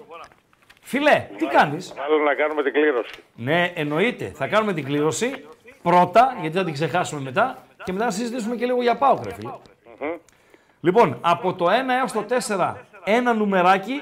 Φιλέ, 0.83 1.27
τι 1.37 1.45
κάνεις? 1.45 1.93
Μάλλον 1.93 2.23
να 2.23 2.33
κάνουμε 2.33 2.63
την 2.63 2.73
κλήρωση. 2.73 3.23
Ναι, 3.35 3.71
εννοείται. 3.75 4.25
Θα 4.35 4.47
κάνουμε 4.47 4.73
την 4.73 4.83
κλήρωση 4.83 5.45
πρώτα, 5.81 6.37
γιατί 6.41 6.57
θα 6.57 6.63
την 6.63 6.73
ξεχάσουμε 6.73 7.21
μετά 7.21 7.57
και 7.83 7.91
μετά 7.91 8.05
να 8.05 8.11
συζητήσουμε 8.11 8.55
και 8.55 8.65
λίγο 8.65 8.81
για 8.81 8.97
πάω, 8.97 9.19
ρε 9.23 9.33
φιλε 9.33 9.51
Λοιπόν, 10.79 11.17
από 11.21 11.53
το 11.53 11.65
1 11.65 11.69
έως 12.01 12.11
το 12.11 12.25
4, 12.57 12.73
ένα 13.03 13.33
νούμεράκι 13.33 14.01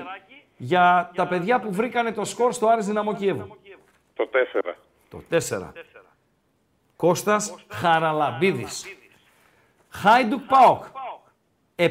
για 0.57 1.11
τα 1.15 1.27
παιδιά 1.27 1.59
που 1.59 1.71
βρήκανε 1.73 2.11
το 2.11 2.25
σκορ 2.25 2.53
στο 2.53 2.67
Άρης 2.67 2.85
Δυναμό 2.85 3.11
Το 4.13 4.29
4. 4.63 4.73
Το 5.09 5.23
4. 5.31 5.37
Κώστας 6.95 7.55
Χαραλαμπίδης. 7.69 8.85
Χάιντουκ 9.89 10.41
Πάοκ. 10.47 10.83
7 11.75 11.89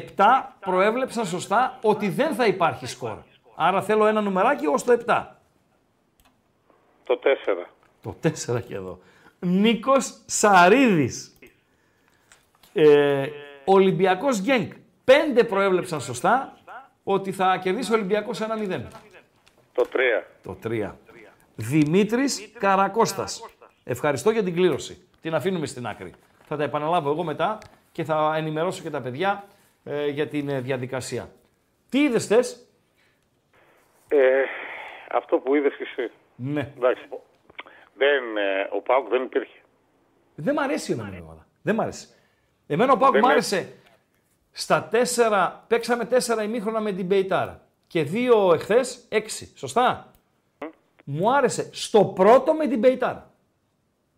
προέβλεψαν 0.59 1.25
σωστά 1.25 1.77
ότι 1.81 2.09
δεν 2.09 2.35
θα 2.35 2.45
υπάρχει 2.45 2.85
σκορ. 2.85 3.17
Άρα 3.61 3.81
θέλω 3.81 4.05
ένα 4.05 4.21
νουμεράκι 4.21 4.65
ως 4.67 4.75
το 4.85 4.97
7. 5.05 5.25
Το 7.03 7.19
4. 7.23 7.65
Το 8.01 8.15
4 8.23 8.31
και 8.67 8.75
εδώ. 8.75 8.99
Νίκος 9.39 9.93
Σαρίδης. 10.25 11.37
Ε, 12.73 13.27
Ολυμπιακός 13.65 14.41
Γκένκ. 14.41 14.71
Πέντε 15.03 15.43
προέβλεψαν 15.43 16.01
σωστά 16.01 16.57
ότι 17.03 17.31
θα 17.31 17.57
κερδίσει 17.57 17.91
ο 17.91 17.95
ολυμπιακος 17.95 18.41
ένα 18.41 18.55
1-0. 18.57 18.83
Το 19.73 19.85
3. 19.93 19.97
Το 20.43 20.57
3. 20.63 20.91
Δημήτρης 21.55 22.51
Καρακώστας. 22.59 23.41
Ευχαριστώ 23.83 24.29
για 24.31 24.43
την 24.43 24.53
κλήρωση. 24.53 25.07
Την 25.21 25.33
αφήνουμε 25.35 25.65
στην 25.65 25.87
άκρη. 25.87 26.13
Θα 26.47 26.55
τα 26.55 26.63
επαναλάβω 26.63 27.09
εγώ 27.09 27.23
μετά 27.23 27.57
και 27.91 28.03
θα 28.03 28.33
ενημερώσω 28.37 28.81
και 28.83 28.89
τα 28.89 29.01
παιδιά 29.01 29.45
ε, 29.83 30.07
για 30.09 30.27
την 30.27 30.49
ε, 30.49 30.59
διαδικασία. 30.61 31.29
Τι 31.89 31.99
είδες 31.99 32.25
θες, 32.25 32.63
ε, 34.11 34.43
αυτό 35.11 35.37
που 35.37 35.55
είδες 35.55 35.67
εσύ. 35.67 36.11
Ναι. 36.35 36.73
Εντάξει. 36.77 37.05
Δεν, 37.93 38.37
ε, 38.37 38.69
ο 38.71 38.81
Πάουκ 38.81 39.07
δεν 39.09 39.23
υπήρχε. 39.23 39.57
Δεν 40.35 40.53
μ' 40.53 40.59
αρέσει 40.59 40.91
η 40.91 40.93
ομάδα. 40.93 41.47
Δεν 41.61 41.75
μ' 41.75 41.81
αρέσει. 41.81 42.07
Εμένα 42.67 42.91
ο 42.91 42.97
Πάουκ 42.97 43.17
μ' 43.17 43.25
άρεσε. 43.27 43.73
Στα 44.51 44.83
τέσσερα, 44.83 45.65
παίξαμε 45.67 46.05
τέσσερα 46.05 46.43
ημίχρονα 46.43 46.79
με 46.79 46.91
την 46.91 47.07
Πεϊτάρα. 47.07 47.67
Και 47.87 48.03
δύο 48.03 48.53
εχθές, 48.53 48.81
έξι. 49.09 49.51
Σωστά. 49.57 50.11
Mm. 50.59 50.69
Μου 51.05 51.35
άρεσε 51.35 51.69
στο 51.73 52.05
πρώτο 52.05 52.53
με 52.53 52.67
την 52.67 52.81
Πεϊτάρα. 52.81 53.31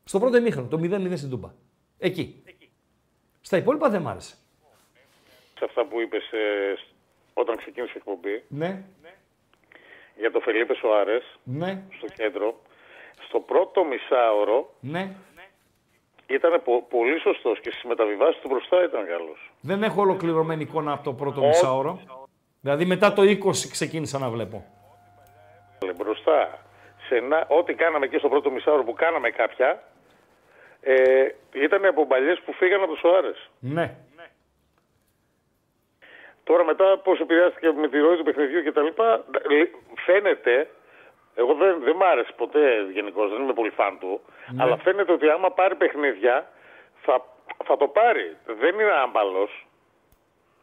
Στο 0.04 0.20
πρώτο 0.20 0.38
ημίχρονο, 0.38 0.68
το 0.68 0.78
0-0 0.82 1.18
στην 1.18 1.30
Τούμπα. 1.30 1.50
Εκεί. 2.00 2.44
Στα 3.42 3.58
υπόλοιπα 3.58 3.90
δεν 3.90 4.02
μ' 4.02 4.08
άρεσε. 4.08 4.36
Σε 5.58 5.66
αυτά 5.66 5.86
που 5.86 6.00
είπες 6.00 6.16
ε, 6.16 6.74
όταν 7.34 7.58
ξεκίνησε 7.58 7.92
η 7.96 7.98
εκπομπή, 7.98 8.44
ναι. 8.48 8.84
ναι 9.02 9.12
για 10.22 10.32
τον 10.32 10.42
Φελίπε 10.42 10.74
Σοάρες 10.76 11.18
ναι. 11.44 11.84
στο 11.98 12.08
κέντρο. 12.16 12.56
Στο 13.28 13.40
πρώτο 13.40 13.84
μισάωρο 13.86 14.74
ναι. 14.80 15.12
ήταν 16.28 16.62
πολύ 16.90 17.20
σωστός 17.20 17.52
και 17.62 17.72
στις 17.76 17.88
μεταβιβάσεις 17.88 18.40
του 18.42 18.48
μπροστά 18.48 18.84
ήταν 18.84 19.06
καλός. 19.08 19.36
Δεν 19.62 19.84
έχω 19.84 20.02
ολοκληρωμένη 20.02 20.62
εικόνα 20.64 20.92
από 20.92 21.04
το 21.04 21.14
πρώτο 21.14 21.42
Ο... 21.42 21.48
μισάωρο. 21.48 22.00
Δηλαδή 22.62 22.86
μετά 22.86 23.14
το 23.14 23.22
20 23.22 23.38
ξεκίνησα 23.76 24.18
να 24.20 24.30
βλέπω. 24.30 24.66
Μπροστά. 25.96 26.60
ό,τι 27.48 27.74
κάναμε 27.74 28.08
και 28.08 28.18
στο 28.18 28.30
πρώτο 28.30 28.52
μισάωρο 28.52 28.84
που 28.84 28.94
κάναμε 28.94 29.30
κάποια, 29.30 29.84
ε, 30.82 31.28
ήταν 31.54 31.86
από 31.86 32.08
παλιέ 32.08 32.36
που 32.46 32.54
φύγανε 32.54 32.84
από 32.84 32.94
του 32.94 33.00
Σοάρες. 33.00 33.32
Ναι. 33.60 33.96
Τώρα 36.52 36.66
μετά 36.66 36.88
πώς 37.06 37.12
επηρεάστηκε 37.22 37.70
με 37.82 37.88
τη 37.90 37.98
ροή 38.00 38.16
του 38.18 38.24
παιχνιδιού 38.24 38.60
κτλ. 38.68 38.88
Φαίνεται, 40.06 40.70
εγώ 41.42 41.54
δεν, 41.54 41.80
δεν 41.84 41.96
μ' 41.96 42.04
άρεσε 42.04 42.32
ποτέ 42.42 42.66
γενικώς, 42.98 43.28
δεν 43.28 43.42
είμαι 43.42 43.54
πολύ 43.54 43.70
φαν 43.70 44.00
του, 44.00 44.22
ναι. 44.50 44.64
αλλά 44.64 44.78
φαίνεται 44.78 45.12
ότι 45.12 45.30
άμα 45.30 45.52
πάρει 45.52 45.76
παιχνίδια 45.76 46.50
θα, 47.06 47.24
θα 47.66 47.78
το 47.78 47.88
πάρει. 47.88 48.38
Δεν 48.60 48.74
είναι 48.74 48.92
άμπαλος. 49.04 49.48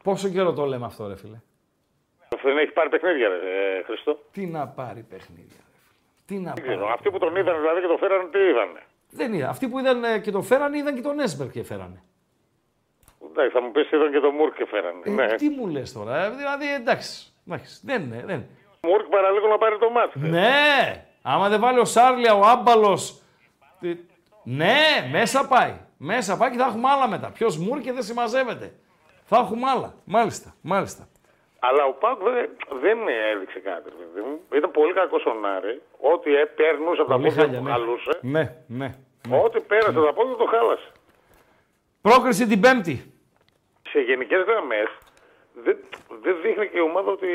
Πόσο 0.02 0.28
καιρό 0.28 0.52
το 0.52 0.64
λέμε 0.64 0.86
αυτό, 0.86 1.08
ρε 1.08 1.16
φίλε. 1.16 1.40
Δεν 2.42 2.58
έχει 2.58 2.72
πάρει 2.72 2.88
παιχνίδια, 2.88 3.28
ρε, 3.28 3.34
ε, 3.36 3.82
Χριστό. 3.82 4.18
Τι 4.32 4.46
να 4.46 4.66
πάρει 4.68 5.02
παιχνίδια. 5.10 5.62
Τι 6.26 6.38
να 6.38 6.48
πάρει. 6.52 6.62
Ξέρω. 6.62 6.88
Αυτοί 6.92 7.10
που 7.10 7.18
τον 7.18 7.36
είδαν 7.36 7.60
δηλαδή 7.60 7.80
και 7.80 7.86
τον 7.86 7.98
φέρανε, 7.98 8.28
τι 8.32 8.38
είδανε. 8.38 8.80
Δεν 9.10 9.32
είδα. 9.32 9.48
Αυτοί 9.48 9.68
που 9.68 9.78
είδαν 9.78 10.20
και 10.20 10.30
το 10.30 10.42
φέρανε, 10.42 10.78
είδαν 10.78 10.94
και 10.94 11.02
τον 11.08 11.20
Έσμπερ 11.20 11.48
και 11.50 11.62
φέρανε. 11.62 12.02
Εντάξει, 13.38 13.56
θα 13.56 13.62
μου 13.64 13.70
πεις 13.72 13.80
είδαν 13.96 14.12
και 14.12 14.20
το 14.20 14.30
Μουρκ 14.30 14.54
και 14.54 14.66
φέρανε. 14.70 15.00
Ε, 15.04 15.10
ναι. 15.10 15.34
Τι 15.34 15.48
μου 15.48 15.66
λες 15.66 15.80
τώρα, 15.94 16.24
ε, 16.24 16.30
δηλαδή 16.30 16.72
εντάξει. 16.74 17.26
εντάξει 17.46 17.80
δεν 17.84 18.02
είναι. 18.02 18.22
Δεν. 18.26 18.44
Μουρκ 18.82 19.06
παραλίγο 19.08 19.48
να 19.48 19.58
πάρει 19.58 19.78
το 19.78 19.90
μάτι. 19.90 20.18
Ναι, 20.18 21.04
άμα 21.22 21.48
δεν 21.48 21.60
βάλει 21.60 21.78
ο 21.78 21.84
Σάρλια, 21.84 22.34
ο 22.34 22.40
Άμπαλος. 22.46 22.98
Ναι, 24.44 24.76
μέσα 25.12 25.46
πάει. 25.46 25.74
Μέσα 25.96 26.36
πάει 26.36 26.50
και 26.50 26.56
θα 26.58 26.64
έχουμε 26.64 26.88
άλλα 26.90 27.08
μετά. 27.08 27.30
Ποιος 27.30 27.48
Μουρκ 27.58 27.80
και 27.82 27.92
δεν 27.92 28.02
συμμαζεύεται. 28.02 28.72
Θα 29.24 29.36
έχουμε 29.36 29.70
άλλα. 29.76 29.94
Μάλιστα, 30.04 30.54
μάλιστα. 30.60 31.08
Αλλά 31.58 31.84
ο 31.84 31.92
Πάουκ 31.92 32.20
δεν, 32.22 32.50
δεν 32.80 32.98
έδειξε 33.34 33.58
κάτι. 33.58 33.90
Ήταν 34.54 34.70
πολύ 34.70 34.92
κακός 34.92 35.16
ο 35.26 35.34
Νάρη. 35.40 35.82
Ό,τι 36.12 36.34
ε, 36.36 36.44
παίρνουσε 36.44 37.00
από 37.00 37.10
τα 37.10 37.18
πόδια 37.18 37.48
του 37.48 37.60
ναι. 37.62 37.70
χαλούσε. 37.70 38.18
Ναι, 38.20 38.56
ναι. 38.66 38.94
ναι. 39.28 39.36
Ό,τι 39.44 39.60
πέρασε 39.60 39.90
ναι. 39.90 39.96
από 39.98 40.06
τα 40.06 40.12
πόδια 40.12 40.36
το 40.36 40.44
χάλασε. 40.50 40.90
Πρόκριση 42.00 42.46
την 42.46 42.60
Πέμπτη 42.60 43.12
σε 43.92 43.98
γενικές 44.00 44.34
γραμμές 44.48 44.80
δεν, 45.64 45.76
δείχνει 46.42 46.66
και 46.72 46.78
η 46.82 46.84
ομάδα 46.90 47.10
ότι 47.10 47.30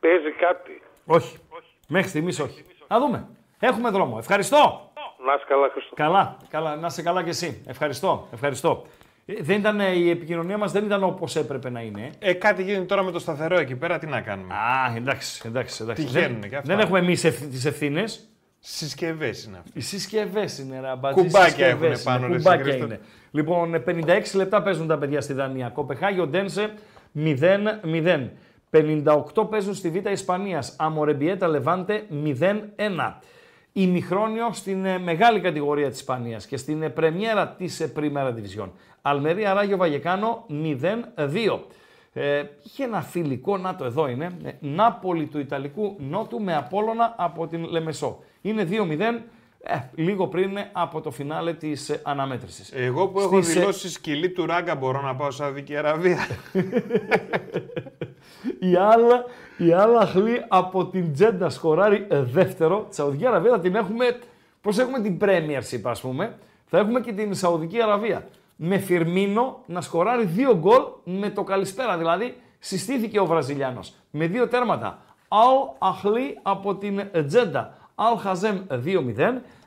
παίζει 0.00 0.32
κάτι. 0.46 0.74
Όχι. 1.06 1.36
όχι. 1.48 1.72
Μέχρι 1.88 2.08
στιγμής 2.08 2.28
όχι. 2.28 2.64
Να 2.88 2.98
δούμε. 2.98 3.26
Έχουμε 3.60 3.90
δρόμο. 3.90 4.16
Ευχαριστώ. 4.18 4.92
Να 5.26 5.32
είσαι 5.34 5.44
καλά, 5.48 5.68
Χριστό. 5.72 5.94
Καλά, 5.94 6.36
καλά. 6.48 6.76
Να 6.76 6.86
είσαι 6.86 7.02
καλά 7.02 7.22
κι 7.22 7.28
εσύ. 7.28 7.62
Ευχαριστώ. 7.66 8.28
Ευχαριστώ. 8.32 8.82
Ε, 9.26 9.34
δεν 9.42 9.58
ήταν, 9.58 9.80
ε, 9.80 9.88
η 9.90 10.10
επικοινωνία 10.10 10.58
μας 10.58 10.66
δεν 10.66 10.84
ήταν 10.84 11.02
όπως 11.04 11.26
έπρεπε 11.36 11.70
να 11.70 11.80
είναι. 11.80 12.10
Ε, 12.18 12.32
κάτι 12.32 12.62
γίνεται 12.62 12.84
τώρα 12.84 13.02
με 13.02 13.10
το 13.10 13.18
σταθερό 13.18 13.56
εκεί 13.56 13.76
πέρα, 13.76 13.98
τι 13.98 14.06
να 14.06 14.20
κάνουμε. 14.20 14.54
Α, 14.54 14.94
εντάξει, 14.96 15.42
εντάξει. 15.46 15.82
εντάξει. 15.82 16.04
Τι 16.04 16.10
δεν, 16.10 16.38
δεν 16.62 16.78
έχουμε 16.78 16.98
εμείς 16.98 17.14
τις 17.16 17.28
ευθύνες. 17.68 18.04
Συσκευές 18.66 19.26
είναι 19.26 19.56
αυτό. 19.58 19.70
Οι 19.74 19.80
συσκευές 19.80 20.44
είναι 20.60 20.80
ραμπατζή. 20.80 21.22
Κουμπάκια 21.24 21.66
έχουν 21.66 21.92
πάνω 22.04 22.26
είναι, 22.26 22.34
κουμπάκια 22.36 22.98
Λοιπόν, 23.30 23.82
56 23.88 24.00
λεπτά 24.34 24.62
παίζουν 24.62 24.86
τα 24.86 24.98
παιδιά 24.98 25.20
στη 25.20 25.32
Δανία. 25.32 25.68
Κοπεχάγη, 25.68 26.20
ο 26.20 26.26
Ντένσε 26.26 26.74
0-0. 27.16 28.28
58 29.34 29.48
παίζουν 29.50 29.74
στη 29.74 29.88
Β' 29.90 30.10
Ισπανίας. 30.10 30.62
Αμορεμπιέτα 30.76 31.48
Λεβάντε 31.48 32.02
0-1. 32.24 33.12
Ημιχρόνιο 33.72 34.48
στην 34.52 34.84
ε, 34.84 34.98
μεγάλη 34.98 35.40
κατηγορία 35.40 35.88
της 35.88 35.94
Ισπανίας 35.94 36.38
και 36.48 36.56
στην 36.56 36.82
ε, 36.82 36.88
πρεμιέρα 36.88 37.48
της 37.48 37.66
ε, 37.80 37.86
Πριμέρα 37.86 38.34
Division. 38.36 38.68
Αλμερία 39.02 39.52
Ράγιο 39.52 39.76
Βαγεκάνο 39.76 40.46
0-2. 40.48 41.58
Ε, 42.16 42.42
είχε 42.64 42.84
ένα 42.84 43.02
φιλικό, 43.02 43.56
να 43.58 43.76
το 43.76 43.84
εδώ 43.84 44.08
είναι, 44.08 44.58
Νάπολη 44.60 45.26
του 45.26 45.38
Ιταλικού 45.38 45.96
Νότου 45.98 46.40
με 46.40 46.56
Απόλλωνα 46.56 47.14
από 47.16 47.46
την 47.46 47.64
Λεμεσό. 47.70 48.18
Είναι 48.46 48.68
2-0 48.70 49.00
ε, 49.66 49.80
λίγο 49.94 50.28
πριν 50.28 50.50
από 50.72 51.00
το 51.00 51.10
φινάλε 51.10 51.52
της 51.54 51.70
ε, 51.70 51.74
αναμέτρησης. 52.02 52.72
Εγώ 52.76 53.08
που 53.08 53.20
έχω 53.20 53.42
Στις... 53.42 53.56
Ε, 53.56 53.58
δηλώσει 53.60 53.90
σκυλή 53.90 54.30
του 54.30 54.46
ράγκα 54.46 54.74
μπορώ 54.76 55.02
να 55.02 55.14
πάω 55.16 55.30
Σαουδική 55.30 55.76
Αραβία. 55.76 56.18
η 58.70 58.76
άλλα, 58.76 59.24
η 59.56 59.72
άλλα 59.72 60.06
χλή 60.06 60.44
από 60.48 60.86
την 60.86 61.12
Τζέντα 61.12 61.50
σκοράρει 61.50 62.06
δεύτερο. 62.10 62.86
Τη 62.88 62.94
Σαουδική 62.94 63.26
Αραβία 63.26 63.50
θα 63.50 63.60
την 63.60 63.74
έχουμε. 63.74 64.18
Πώς 64.60 64.70
έχουμε 64.80 65.00
την 65.00 65.18
Premiership, 65.20 65.80
ας 65.96 66.00
πούμε, 66.00 66.36
θα 66.66 66.78
έχουμε 66.78 67.00
και 67.00 67.12
την 67.12 67.34
Σαουδική 67.34 67.82
Αραβία. 67.82 68.28
Με 68.56 68.78
Φιρμίνο 68.78 69.62
να 69.66 69.80
σκοράρει 69.80 70.24
δύο 70.24 70.56
γκολ 70.58 70.82
με 71.04 71.30
το 71.30 71.44
καλησπέρα. 71.44 71.98
Δηλαδή 71.98 72.36
συστήθηκε 72.58 73.18
ο 73.18 73.26
Βραζιλιάνος 73.26 73.80
με 74.10 74.26
δύο 74.26 74.48
τέρματα. 74.48 74.98
Αου 75.28 75.74
Αχλή 75.78 76.38
από 76.42 76.76
την 76.76 77.08
Τζέντα. 77.26 77.78
Αλ 77.94 78.16
Χαζέμ 78.16 78.58
2-0. 78.70 79.18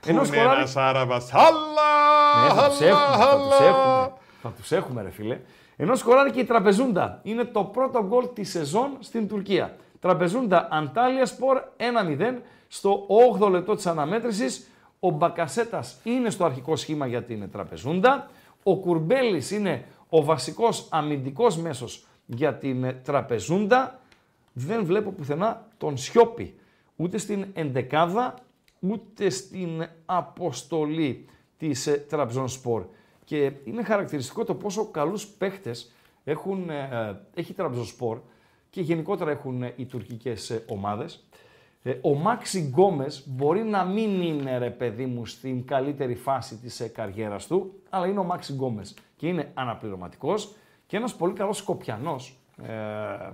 Ενώ 0.07 0.23
σκοράρει. 0.23 0.61
Ένας 0.75 0.87
Άραβας. 0.87 1.33
Αλλά, 1.33 1.91
Ναι, 2.47 2.61
θα 2.61 2.69
τους 2.77 2.83
έχουμε, 2.83 3.25
θα 4.41 4.49
τους 4.57 4.71
έχουμε, 4.71 5.01
ρε 5.01 5.09
φίλε. 5.09 5.39
Ενώ 5.75 5.95
σκοράρει 5.95 6.31
και 6.31 6.39
η 6.39 6.43
Τραπεζούντα. 6.45 7.19
Είναι 7.23 7.43
το 7.43 7.63
πρώτο 7.63 8.05
γκολ 8.07 8.25
τη 8.33 8.43
σεζόν 8.43 8.89
στην 8.99 9.27
Τουρκία. 9.27 9.75
Τραπεζούντα 9.99 10.67
Αντάλια 10.71 11.25
Σπορ 11.25 11.57
1-0. 11.77 12.41
Στο 12.67 13.05
8ο 13.39 13.49
λεπτό 13.49 13.75
της 13.75 13.83
αναμέτρησης, 13.85 14.45
ο 14.45 14.45
Μπακασέτας 14.47 14.47
είναι 14.47 14.47
της 14.47 14.65
αναμετρησης 14.67 14.67
Ο 14.99 15.09
μπακασετας 15.11 15.95
ειναι 16.03 16.29
στο 16.29 16.45
αρχικο 16.45 16.75
σχημα 16.75 17.05
για 17.07 17.23
την 17.23 17.51
τραπεζουντα 17.51 18.27
ο 18.63 18.77
Κουρμπέλης 18.77 19.51
ειναι 19.51 19.83
ο 20.09 20.23
βασικός 20.23 20.85
αμυντικός 20.89 21.57
μέσος 21.57 22.05
για 22.25 22.53
την 22.55 22.95
Τραπεζούντα. 23.03 23.99
Δεν 24.53 24.85
βλέπω 24.85 25.11
πουθενά 25.11 25.65
τον 25.77 25.97
Σιώπη 25.97 26.59
ούτε 26.97 27.17
στην 27.17 27.45
ενδεκάδα, 27.53 28.33
ούτε 28.79 29.29
στην 29.29 29.87
αποστολή 30.05 31.25
της 31.57 32.05
Τραπζόν 32.07 32.43
ε, 32.45 32.47
Σπορ. 32.47 32.85
Και 33.23 33.51
είναι 33.63 33.83
χαρακτηριστικό 33.83 34.43
το 34.45 34.55
πόσο 34.55 34.85
καλούς 34.91 35.25
παίχτες 35.27 35.91
έχουν, 36.23 36.69
ε, 36.69 36.79
ε, 36.91 37.15
έχει 37.33 37.53
η 38.03 38.17
και 38.69 38.81
γενικότερα 38.81 39.31
έχουν 39.31 39.63
οι 39.75 39.85
τουρκικές 39.85 40.63
ομάδες. 40.69 41.23
Ο 42.01 42.13
Μάξι 42.15 42.59
γκόμες 42.61 43.07
μπορεί 43.25 43.63
να 43.63 43.83
μην 43.83 44.21
είναι, 44.21 44.57
ρε 44.57 44.69
παιδί 44.69 45.05
μου, 45.05 45.25
στην 45.25 45.65
καλύτερη 45.65 46.15
φάση 46.15 46.55
της 46.57 46.91
καριέρας 46.93 47.47
του, 47.47 47.81
αλλά 47.89 48.07
είναι 48.07 48.19
ο 48.19 48.23
Μάξι 48.23 48.53
Γκόμες 48.53 48.81
και 49.15 49.27
είναι 49.27 49.51
αναπληρωματικός 49.53 50.53
και 50.85 50.97
ένας 50.97 51.15
πολύ 51.15 51.33
καλός 51.33 51.57
σκοπιανός 51.57 52.37
ε, 52.63 52.67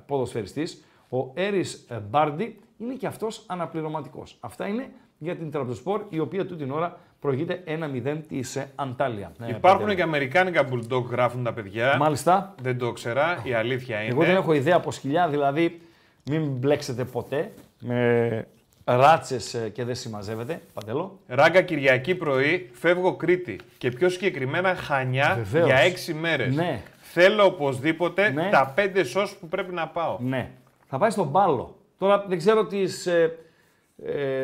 ποδοσφαιριστής, 0.07 0.83
ο 1.09 1.31
Έρι 1.33 1.63
Μπάρντι, 2.09 2.59
είναι 2.77 2.93
και 2.93 3.07
αυτός 3.07 3.27
αναπληρωματικός. 3.45 4.23
Αυτά 4.39 4.67
είναι 4.67 4.89
για 5.17 5.35
την 5.35 5.51
Τραπτοσπορ, 5.51 6.01
η 6.09 6.19
οποία 6.19 6.45
τούτη 6.45 6.63
την 6.63 6.71
ώρα 6.71 6.99
προηγείται 7.19 7.63
1-0 8.05 8.17
τη 8.27 8.39
Αντάλια. 8.75 9.31
Ναι, 9.37 9.45
ναι, 9.45 9.51
Υπάρχουν 9.55 9.95
και 9.95 10.01
αμερικάνικα 10.01 10.67
bulldog 10.69 11.03
γράφουν 11.09 11.43
τα 11.43 11.53
παιδιά. 11.53 11.95
Μάλιστα. 11.99 12.55
Δεν 12.61 12.77
το 12.77 12.91
ξέρα, 12.91 13.39
η 13.43 13.53
αλήθεια 13.53 14.01
είναι. 14.01 14.11
Εγώ 14.11 14.23
δεν 14.23 14.35
έχω 14.35 14.53
ιδέα 14.53 14.75
από 14.75 14.91
σκυλιά, 14.91 15.27
δηλαδή 15.27 15.81
μην 16.29 16.47
μπλέξετε 16.47 17.05
ποτέ 17.05 17.51
με 17.79 18.47
ράτσες 18.85 19.39
ε, 19.65 19.69
και 19.69 19.83
δεν 19.83 19.95
συμμαζεύετε, 19.95 20.61
Παντελώ. 20.73 21.19
Ράγκα 21.27 21.61
Κυριακή 21.61 22.15
πρωί, 22.15 22.69
φεύγω 22.73 23.15
Κρήτη 23.15 23.59
και 23.77 23.91
πιο 23.91 24.09
συγκεκριμένα 24.09 24.75
Χανιά 24.75 25.45
για 25.51 25.77
6 26.09 26.13
μέρες. 26.19 26.45
Ναι. 26.45 26.81
Θέλω 27.01 27.45
οπωσδήποτε 27.45 28.29
ναι. 28.29 28.49
τα 28.51 28.71
πέντε 28.75 29.03
σως 29.03 29.35
που 29.35 29.47
πρέπει 29.47 29.73
να 29.73 29.87
πάω. 29.87 30.17
Ναι. 30.21 30.49
Θα 30.85 30.97
πάει 30.97 31.09
στον 31.09 31.31
Πάλο. 31.31 31.75
Τώρα 32.03 32.25
δεν 32.27 32.37
ξέρω 32.37 32.65
τις 32.65 32.79
ε, 33.05 33.29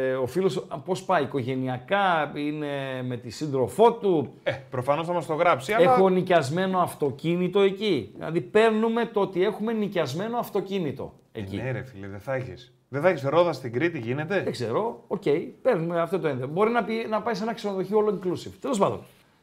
ε, 0.10 0.14
ο 0.14 0.26
φίλος, 0.27 0.64
πώς 0.86 0.94
πάει, 1.06 1.23
οικογενειακά, 1.23 2.31
είναι 2.36 3.03
με 3.03 3.18
τη 3.18 3.30
σύντροφό 3.30 3.94
του. 3.94 4.34
Ε, 4.44 4.52
προφανώς 4.69 5.07
θα 5.07 5.14
μας 5.14 5.22
το 5.22 5.34
γράψει, 5.34 5.73
αλλά... 5.73 5.94
Έχω 5.94 6.10
νοικιασμένο 6.10 6.80
αυτοκίνητο 6.80 7.60
εκεί. 7.60 8.11
Δηλαδή 8.15 8.41
παίρνουμε 8.41 9.06
το 9.06 9.19
ότι 9.19 9.44
έχουμε 9.44 9.73
νοικιασμένο 9.73 10.38
αυτοκίνητο 10.38 11.14
εκεί. 11.31 11.57
Ε, 11.57 11.61
ναι 11.64 11.72
ρε 11.72 11.84
φίλε, 11.84 12.07
δεν 12.07 12.19
θα 12.19 12.34
έχεις. 12.34 12.53
Δεν 12.90 13.02
θα 13.02 13.10
έχεις 13.10 13.27
ρόδα 13.30 13.53
στην 13.53 13.73
Κρήτη, 13.73 13.99
γίνεται. 13.99 14.41
Δεν 14.44 14.52
ξέρω. 14.52 15.03
Οκ, 15.07 15.22
okay. 15.26 15.48
παίρνουμε 15.61 16.02
αυτό 16.02 16.19
το 16.19 16.27
ένδεο. 16.27 16.48
Μπορεί 16.48 16.72
να, 16.72 16.84
πει, 16.84 17.06
να 17.10 17.22
πάει 17.22 17.34
σε 17.34 17.44
ένα 17.44 17.53
ξενοδοχείο 17.53 18.06
all 18.06 18.10
inclusive. 18.10 18.52
Τέλος 18.61 18.76
πάντων, 18.77 18.99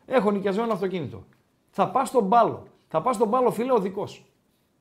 έχω 0.07 0.31
νοικιασμένο 0.31 0.73
αυτοκίνητο. 0.73 1.25
Θα 1.71 1.89
πας 1.89 2.05
στον 2.05 2.25
μπάλο. 2.25 2.67
Θα 2.89 3.01
πας 3.03 3.13
στον 3.13 3.29
μπάλο, 3.29 3.51
φίλε, 3.51 3.73
δικό. 3.81 4.05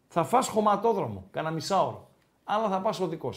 Θα 0.07 0.23
φας 0.23 0.47
χωματόδρομο, 0.47 1.23
κανένα 1.31 1.53
μισάωρο 1.53 2.09
αλλά 2.45 2.69
θα 2.69 2.79
πας 2.81 2.91
δικό. 2.99 3.29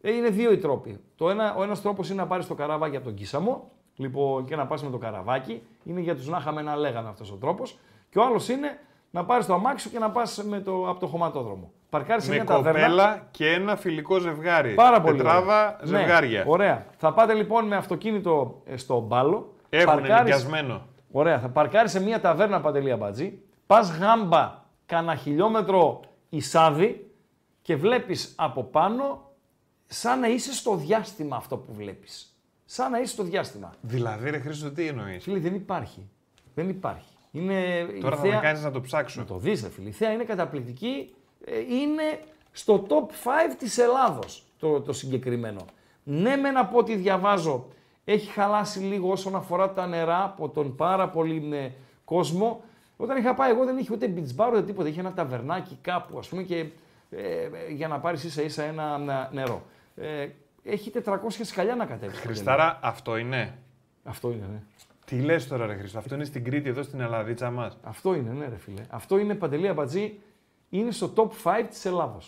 Ε, 0.00 0.12
είναι 0.12 0.28
δύο 0.28 0.52
οι 0.52 0.58
τρόποι. 0.58 1.00
Το 1.16 1.30
ένα, 1.30 1.54
ο 1.54 1.62
ένας 1.62 1.76
τρόπος 1.76 2.02
είναι 2.04 2.14
να 2.14 2.26
πάρεις 2.26 2.44
το 2.44 2.54
καραβάκι 2.54 2.96
από 2.96 3.04
τον 3.04 3.14
Κίσαμο 3.14 3.70
λοιπόν, 3.96 4.44
και 4.44 4.56
να 4.56 4.66
πας 4.66 4.78
με 4.82 4.90
το 4.90 4.98
καραβάκι. 4.98 5.62
Είναι 5.84 6.00
για 6.00 6.16
τους 6.16 6.30
να 6.30 6.38
είχαμε 6.38 6.62
να 6.62 6.76
λέγανε 6.76 7.08
αυτός 7.08 7.24
ο 7.32 7.36
τρόπος. 7.36 7.62
Και 8.10 8.18
ο 8.18 8.22
άλλος 8.24 8.40
είναι 8.50 8.78
να 9.10 9.24
πάρεις 9.24 9.44
το 9.44 9.54
αμάξι 9.54 9.88
και 9.88 9.98
να 9.98 10.10
πας 10.10 10.22
το, 10.64 10.88
από 10.88 11.00
το 11.00 11.06
χωματόδρομο. 11.06 11.70
Παρκάρεις 11.90 12.22
σε 12.22 12.30
μια 12.32 12.44
ταβέρνα. 12.44 12.80
κοπέλα 12.80 13.26
και 13.30 13.48
ένα 13.52 13.76
φιλικό 13.76 14.18
ζευγάρι. 14.18 14.74
Πάρα 14.74 15.00
πολύ. 15.00 15.16
Τετράδα 15.16 15.78
ναι, 15.80 15.86
ζευγάρια. 15.86 16.44
ωραία. 16.46 16.86
Θα 16.96 17.12
πάτε 17.12 17.34
λοιπόν 17.34 17.66
με 17.66 17.76
αυτοκίνητο 17.76 18.62
ε, 18.64 18.76
στο 18.76 19.00
μπάλο. 19.00 19.52
Έχουν 19.68 19.86
παρκάρεις... 19.94 20.46
Ωραία. 21.12 21.38
Θα 21.38 21.48
παρκάρεις 21.48 21.88
σε 21.88 22.02
μια 22.02 22.20
ταβέρνα 22.20 22.60
παντελή 22.60 22.90
αμπατζή. 22.92 23.40
Πας 23.66 23.80
γάμπα 23.80 24.64
κανένα 24.86 25.14
χιλιόμετρο 25.14 26.00
εισάδι 26.28 27.07
και 27.68 27.76
βλέπεις 27.76 28.32
από 28.36 28.64
πάνω 28.64 29.30
σαν 29.86 30.20
να 30.20 30.28
είσαι 30.28 30.52
στο 30.52 30.76
διάστημα 30.76 31.36
αυτό 31.36 31.56
που 31.56 31.72
βλέπεις. 31.72 32.38
Σαν 32.64 32.90
να 32.90 33.00
είσαι 33.00 33.12
στο 33.12 33.22
διάστημα. 33.22 33.74
Δηλαδή, 33.80 34.30
ρε 34.30 34.38
Χρήστο, 34.38 34.70
τι 34.72 34.86
εννοείς. 34.86 35.22
Φίλε, 35.24 35.38
δεν 35.38 35.54
υπάρχει. 35.54 36.08
Δεν 36.54 36.68
υπάρχει. 36.68 37.16
Είναι 37.30 37.86
Τώρα 38.00 38.16
θα 38.16 38.22
θέα... 38.22 38.34
με 38.34 38.40
κάνεις 38.40 38.62
να 38.62 38.70
το 38.70 38.80
ψάξω. 38.80 39.24
το 39.24 39.36
δεις, 39.36 39.62
ρε 39.62 39.68
φίλε. 39.70 39.88
Η 39.88 39.92
θέα 39.92 40.10
είναι 40.12 40.24
καταπληκτική. 40.24 41.14
Ε, 41.44 41.58
είναι 41.58 42.02
στο 42.52 42.86
top 42.88 42.90
5 42.90 42.92
της 43.58 43.78
Ελλάδος 43.78 44.44
το, 44.58 44.80
το 44.80 44.92
συγκεκριμένο. 44.92 45.60
Ναι, 46.02 46.36
με 46.36 46.50
να 46.50 46.66
πω 46.66 46.78
ότι 46.78 46.96
διαβάζω. 46.96 47.68
Έχει 48.04 48.30
χαλάσει 48.30 48.78
λίγο 48.78 49.10
όσον 49.10 49.34
αφορά 49.36 49.72
τα 49.72 49.86
νερά 49.86 50.24
από 50.24 50.48
τον 50.48 50.76
πάρα 50.76 51.08
πολύ 51.08 51.48
ε, 51.56 51.72
κόσμο. 52.04 52.64
Όταν 52.96 53.16
είχα 53.16 53.34
πάει, 53.34 53.50
εγώ 53.50 53.64
δεν 53.64 53.78
είχε 53.78 53.92
ούτε 53.92 54.12
beach 54.16 54.36
bar 54.44 54.48
ούτε 54.52 54.62
τίποτα. 54.62 54.88
Είχε 54.88 55.00
ένα 55.00 55.12
ταβερνάκι 55.12 55.78
κάπου, 55.82 56.18
ας 56.18 56.22
πούμε, 56.28 56.42
και 56.42 56.66
ε, 57.10 57.20
ε, 57.22 57.50
για 57.72 57.88
να 57.88 57.98
πάρεις 57.98 58.16
ίσα 58.24 58.42
ίσα 58.42 58.62
ένα 58.62 59.28
ε, 59.30 59.34
νερό. 59.34 59.62
έχει 60.64 60.92
400 61.04 61.16
σκαλιά 61.42 61.74
να 61.74 61.84
κατέβει. 61.86 62.16
Χριστάρα, 62.16 62.78
αυτό 62.82 63.16
είναι. 63.16 63.54
Αυτό 64.04 64.28
είναι, 64.28 64.46
ναι. 64.52 64.58
Τι 65.04 65.20
λες 65.20 65.36
τώρα, 65.36 65.66
Ρε 65.66 65.74
Χρήστο, 65.74 65.98
αυτό 65.98 66.14
είναι 66.14 66.24
στην 66.24 66.44
Κρήτη, 66.44 66.68
εδώ 66.68 66.82
στην 66.82 67.00
Ελλαδίτσα 67.00 67.50
μας. 67.50 67.70
Αυτό 67.82 68.14
είναι, 68.14 68.30
ναι, 68.30 68.46
ρε 68.48 68.56
φίλε. 68.56 68.82
Αυτό 68.90 69.18
είναι 69.18 69.34
παντελή 69.34 69.68
αμπατζή. 69.68 70.18
Είναι 70.70 70.90
στο 70.90 71.12
top 71.16 71.28
5 71.50 71.64
της 71.82 71.88
Ελλάδος. 71.88 72.18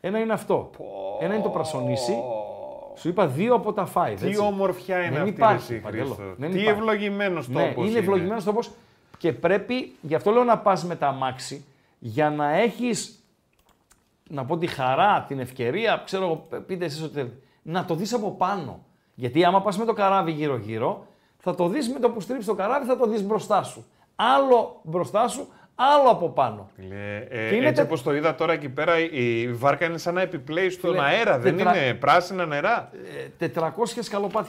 Ένα 0.00 0.18
είναι 0.18 0.32
αυτό. 0.32 0.70
Ένα 1.20 1.34
είναι 1.34 1.42
το 1.42 1.50
πρασονίσι. 1.50 2.16
Σου 2.94 3.08
είπα 3.08 3.26
δύο 3.26 3.54
από 3.54 3.72
τα 3.72 3.88
5. 3.94 4.02
Τι 4.18 4.26
έτσι. 4.26 4.38
ομορφιά 4.40 5.02
είναι 5.04 5.18
αυτή 5.40 5.74
η 5.74 5.80
Δεν 6.36 6.50
Τι 6.50 6.66
ευλογημένος 6.68 7.42
ναι, 7.46 7.68
τόπος. 7.68 7.84
είναι 7.84 7.98
ευλογημένος 7.98 8.42
τόπος 8.42 8.60
και 9.18 9.32
πρέπει, 9.32 9.92
γι' 10.02 10.14
αυτό 10.14 10.30
λέω 10.30 10.44
να 10.44 10.58
πας 10.58 10.80
με 10.86 10.96
τα 10.96 11.08
αμάξι, 11.08 11.64
για 11.98 12.30
να 12.30 12.50
έχεις 12.54 12.90
να 14.28 14.44
πω 14.44 14.58
τη 14.58 14.66
χαρά, 14.66 15.24
την 15.28 15.38
ευκαιρία, 15.40 16.02
ξέρω, 16.04 16.46
πείτε 16.66 16.84
εσείς 16.84 17.02
ότι 17.02 17.32
να 17.62 17.84
το 17.84 17.94
δεις 17.94 18.12
από 18.14 18.30
πάνω. 18.30 18.84
Γιατί 19.14 19.44
άμα 19.44 19.62
πας 19.62 19.78
με 19.78 19.84
το 19.84 19.92
καράβι 19.92 20.30
γύρω-γύρω, 20.32 21.06
θα 21.38 21.54
το 21.54 21.68
δεις 21.68 21.88
με 21.92 21.98
το 21.98 22.10
που 22.10 22.20
στρίψεις 22.20 22.46
το 22.46 22.54
καράβι, 22.54 22.86
θα 22.86 22.96
το 22.96 23.06
δεις 23.08 23.22
μπροστά 23.22 23.62
σου. 23.62 23.86
Άλλο 24.16 24.80
μπροστά 24.84 25.28
σου, 25.28 25.48
άλλο 25.74 26.08
από 26.10 26.28
πάνω. 26.28 26.68
Λε, 26.88 27.16
ε, 27.28 27.66
έτσι 27.66 27.82
όπως 27.82 28.02
το 28.02 28.14
είδα 28.14 28.34
τώρα 28.34 28.52
εκεί 28.52 28.68
πέρα, 28.68 28.98
η 28.98 29.52
βάρκα 29.52 29.84
είναι 29.84 29.98
σαν 29.98 30.14
να 30.14 30.20
επιπλέει 30.20 30.70
στον 30.70 31.00
αέρα, 31.00 31.38
δεν 31.38 31.58
είναι 31.58 31.94
πράσινα 31.94 32.46
νερά. 32.46 32.90
400 33.54 33.68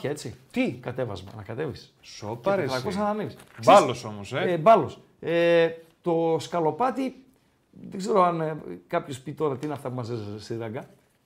ε, 0.03 0.07
έτσι. 0.07 0.35
Τι. 0.51 0.77
Κατέβασμα, 0.81 1.31
να 1.37 1.43
κατέβεις. 1.43 1.93
Σοπαρες. 2.01 2.83
400 2.85 2.91
ε. 2.91 2.95
να 2.97 3.09
ανέβεις. 3.09 3.35
Μπάλος 3.63 4.05
όμως, 4.05 4.33
ε. 4.33 4.39
ε 4.39 4.57
μπάλος. 4.57 4.99
Ε, 5.19 5.67
το 6.01 6.35
σκαλοπάτι 6.39 7.13
δεν 7.85 7.99
ξέρω 7.99 8.23
αν 8.23 8.41
ε, 8.41 8.57
κάποιος 8.87 9.15
πει 9.23 9.33
τώρα 9.33 9.57
τι 9.57 9.65
είναι 9.65 9.73
αυτά 9.73 9.89
που 9.89 9.95
μαζεύει 9.95 10.21
στη 10.39 10.57
ράγκα. 10.57 10.81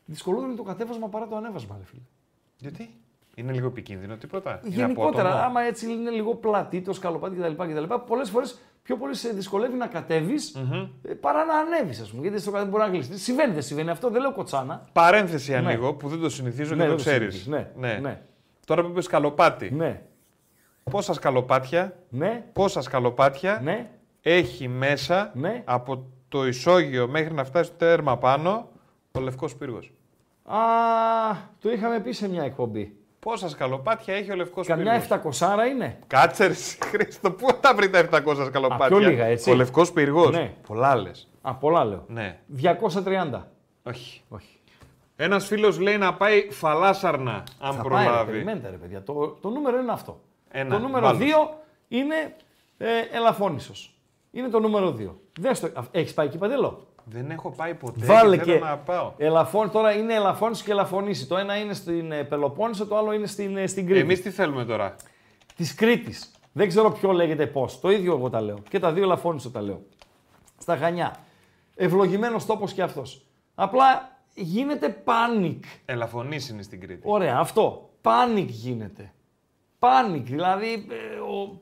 Δυσκολότερο 0.05 0.47
είναι 0.49 0.57
το 0.57 0.63
κατέβασμα 0.63 1.07
παρά 1.09 1.27
το 1.27 1.35
ανέβασμα, 1.35 1.75
ρε 1.79 1.85
φίλε. 1.85 2.01
Γιατί? 2.57 2.89
Είναι 3.35 3.51
λίγο 3.51 3.67
επικίνδυνο 3.67 4.15
τίποτα. 4.15 4.59
Γενικότερα, 4.63 5.29
είναι 5.29 5.39
άμα 5.39 5.61
έτσι 5.61 5.85
είναι 5.91 6.09
λίγο 6.09 6.35
πλατή 6.35 6.81
το 6.81 6.93
σκαλοπάτι 6.93 7.35
κτλ. 7.35 7.63
κτλ 7.63 7.93
Πολλές 8.07 8.25
φορές 8.25 8.45
πιο 8.83 8.97
πολύ 8.97 9.15
σε 9.15 9.29
δυσκολεύει 9.29 9.77
να 9.77 9.87
κατεβει 9.87 10.35
ε, 11.03 11.13
παρά 11.13 11.45
να 11.45 11.55
ανέβεις, 11.57 12.01
ας 12.01 12.05
πούμε. 12.09 12.21
Γιατί 12.21 12.39
στο 12.41 12.51
κατέβασμα 12.51 12.87
μπορεί 12.87 13.07
να 13.09 13.15
Συμβαίνει, 13.17 13.53
δεν 13.53 13.61
συμβαίνει 13.61 13.89
αυτό, 13.89 14.09
δεν 14.09 14.21
λέω 14.21 14.33
κοτσάνα. 14.33 14.87
Παρένθεση 14.91 15.55
ανοίγω 15.55 15.87
ναι. 15.87 15.93
που 15.97 16.07
δεν 16.09 16.19
το 16.21 16.29
συνηθίζω 16.29 16.75
ναι, 16.75 16.83
και 16.83 16.89
το 16.89 16.95
ξέρει. 16.95 17.27
Ναι, 17.45 17.71
ναι, 17.77 17.93
ναι. 18.01 18.21
Τώρα 18.65 18.83
που 18.83 18.89
είπες 18.89 19.01
σκαλοπάτι. 19.01 19.73
Ναι. 19.73 20.01
Πόσα 20.91 21.13
σκαλοπάτια, 21.13 21.97
ναι. 22.09 22.43
πόσα 22.53 22.81
σκαλοπάτια 22.81 23.59
ναι. 23.63 23.89
έχει 24.21 24.67
μέσα 24.67 25.31
ναι. 25.35 25.61
από 25.65 26.07
το 26.31 26.47
ισόγειο 26.47 27.07
μέχρι 27.07 27.33
να 27.33 27.43
φτάσει 27.43 27.69
το 27.69 27.75
τέρμα 27.77 28.17
πάνω, 28.17 28.69
ο 29.11 29.19
Λευκός 29.19 29.49
Πύργος. 29.59 29.79
Α, 30.45 30.55
το 31.61 31.71
είχαμε 31.71 31.99
πει 31.99 32.11
σε 32.11 32.29
μια 32.29 32.43
εκπομπή. 32.43 32.95
Πόσα 33.19 33.49
σκαλοπάτια 33.49 34.13
έχει 34.15 34.31
ο 34.31 34.35
Λευκός 34.35 34.61
Πύργο. 34.61 34.75
Καμιά 34.75 35.23
700 35.23 35.47
είναι. 35.71 35.99
Κάτσε 36.07 36.53
Χρήστο, 36.83 37.31
πού 37.31 37.47
θα 37.61 37.73
βρει 37.73 37.89
τα 37.89 38.07
700 38.11 38.35
σκαλοπάτια. 38.45 38.97
λίγα, 38.99 39.25
έτσι. 39.25 39.51
Ο 39.51 39.55
Λευκός 39.55 39.91
Πύργος. 39.91 40.29
Ναι. 40.29 40.53
Πολλά 40.67 40.95
λες. 40.95 41.11
Α, 41.41 41.53
πολλά 41.55 41.85
λέω. 41.85 42.03
Ναι. 42.07 42.39
230. 42.61 43.41
Όχι. 43.83 44.21
Όχι. 44.29 44.59
Ένας 45.15 45.39
φίλος 45.39 45.75
λέει 45.79 45.97
να 45.97 46.13
πάει 46.13 46.47
φαλάσαρνα, 46.51 47.43
αν 47.59 47.73
θα 47.73 47.81
προλάβει. 47.83 48.07
Πάει, 48.09 48.17
ρε, 48.25 48.31
περιμένετε, 48.31 48.69
ρε 48.69 48.75
παιδιά. 48.75 49.03
Το, 49.03 49.27
το 49.41 49.49
νούμερο 49.49 49.79
είναι 49.79 49.91
αυτό. 49.91 50.21
Ένα, 50.51 50.75
το 50.75 50.81
νούμερο 50.87 51.09
2 51.19 51.21
είναι 51.87 52.35
ε, 52.77 52.87
είναι 54.31 54.49
το 54.49 54.59
νούμερο 54.59 54.95
2. 54.99 55.07
Δες 55.39 55.59
το... 55.59 55.69
Έχεις 55.91 56.13
πάει 56.13 56.25
εκεί 56.27 56.37
παντελώ. 56.37 56.85
Δεν 57.05 57.29
έχω 57.31 57.51
πάει 57.51 57.73
ποτέ. 57.75 58.05
Βάλε 58.05 58.37
και. 58.37 58.59
να 58.59 58.77
πάω. 58.77 59.13
Ελαφών, 59.17 59.71
τώρα 59.71 59.91
είναι 59.95 60.13
ελαφώνηση 60.13 60.63
και 60.63 60.71
ελαφωνήσει. 60.71 61.27
Το 61.27 61.37
ένα 61.37 61.55
είναι 61.55 61.73
στην 61.73 62.11
ε, 62.11 62.23
Πελοπόννησο, 62.23 62.85
το 62.85 62.97
άλλο 62.97 63.13
είναι 63.13 63.27
στην, 63.27 63.57
ε, 63.57 63.67
στην 63.67 63.85
Κρήτη. 63.85 63.99
Εμείς 63.99 64.17
τι 64.17 64.29
θέλουμε 64.29 64.65
τώρα. 64.65 64.95
Της 65.55 65.75
Κρήτης. 65.75 66.13
Δεν 66.51 66.67
ξέρω 66.67 66.91
ποιο 66.91 67.11
λέγεται 67.11 67.45
πώς. 67.47 67.67
Το 67.81 67.91
ίδιο 67.91 68.13
εγώ 68.15 68.29
τα 68.29 68.41
λέω. 68.41 68.57
Και 68.69 68.79
τα 68.79 68.91
δύο 68.91 69.03
ελαφώνησε 69.03 69.49
τα 69.49 69.61
λέω. 69.61 69.81
Στα 70.57 70.77
Χανιά. 70.77 71.15
Ευλογημένος 71.75 72.37
τόπος 72.47 72.65
και 72.67 72.81
αυτός. 72.81 73.01
Απλά 73.55 74.17
γίνεται 74.33 74.89
πάνικ. 74.89 75.63
Ελαφωνήσει 75.85 76.53
είναι 76.53 76.61
στην 76.61 76.81
Κρήτη. 76.81 77.01
Ωραία, 77.05 77.37
αυτό. 77.39 77.89
Πάνικ 78.01 78.49
γίνεται. 78.49 79.13
Πάνικ, 79.79 80.25
δηλαδή 80.25 80.73
ε, 80.89 81.19
ο 81.19 81.59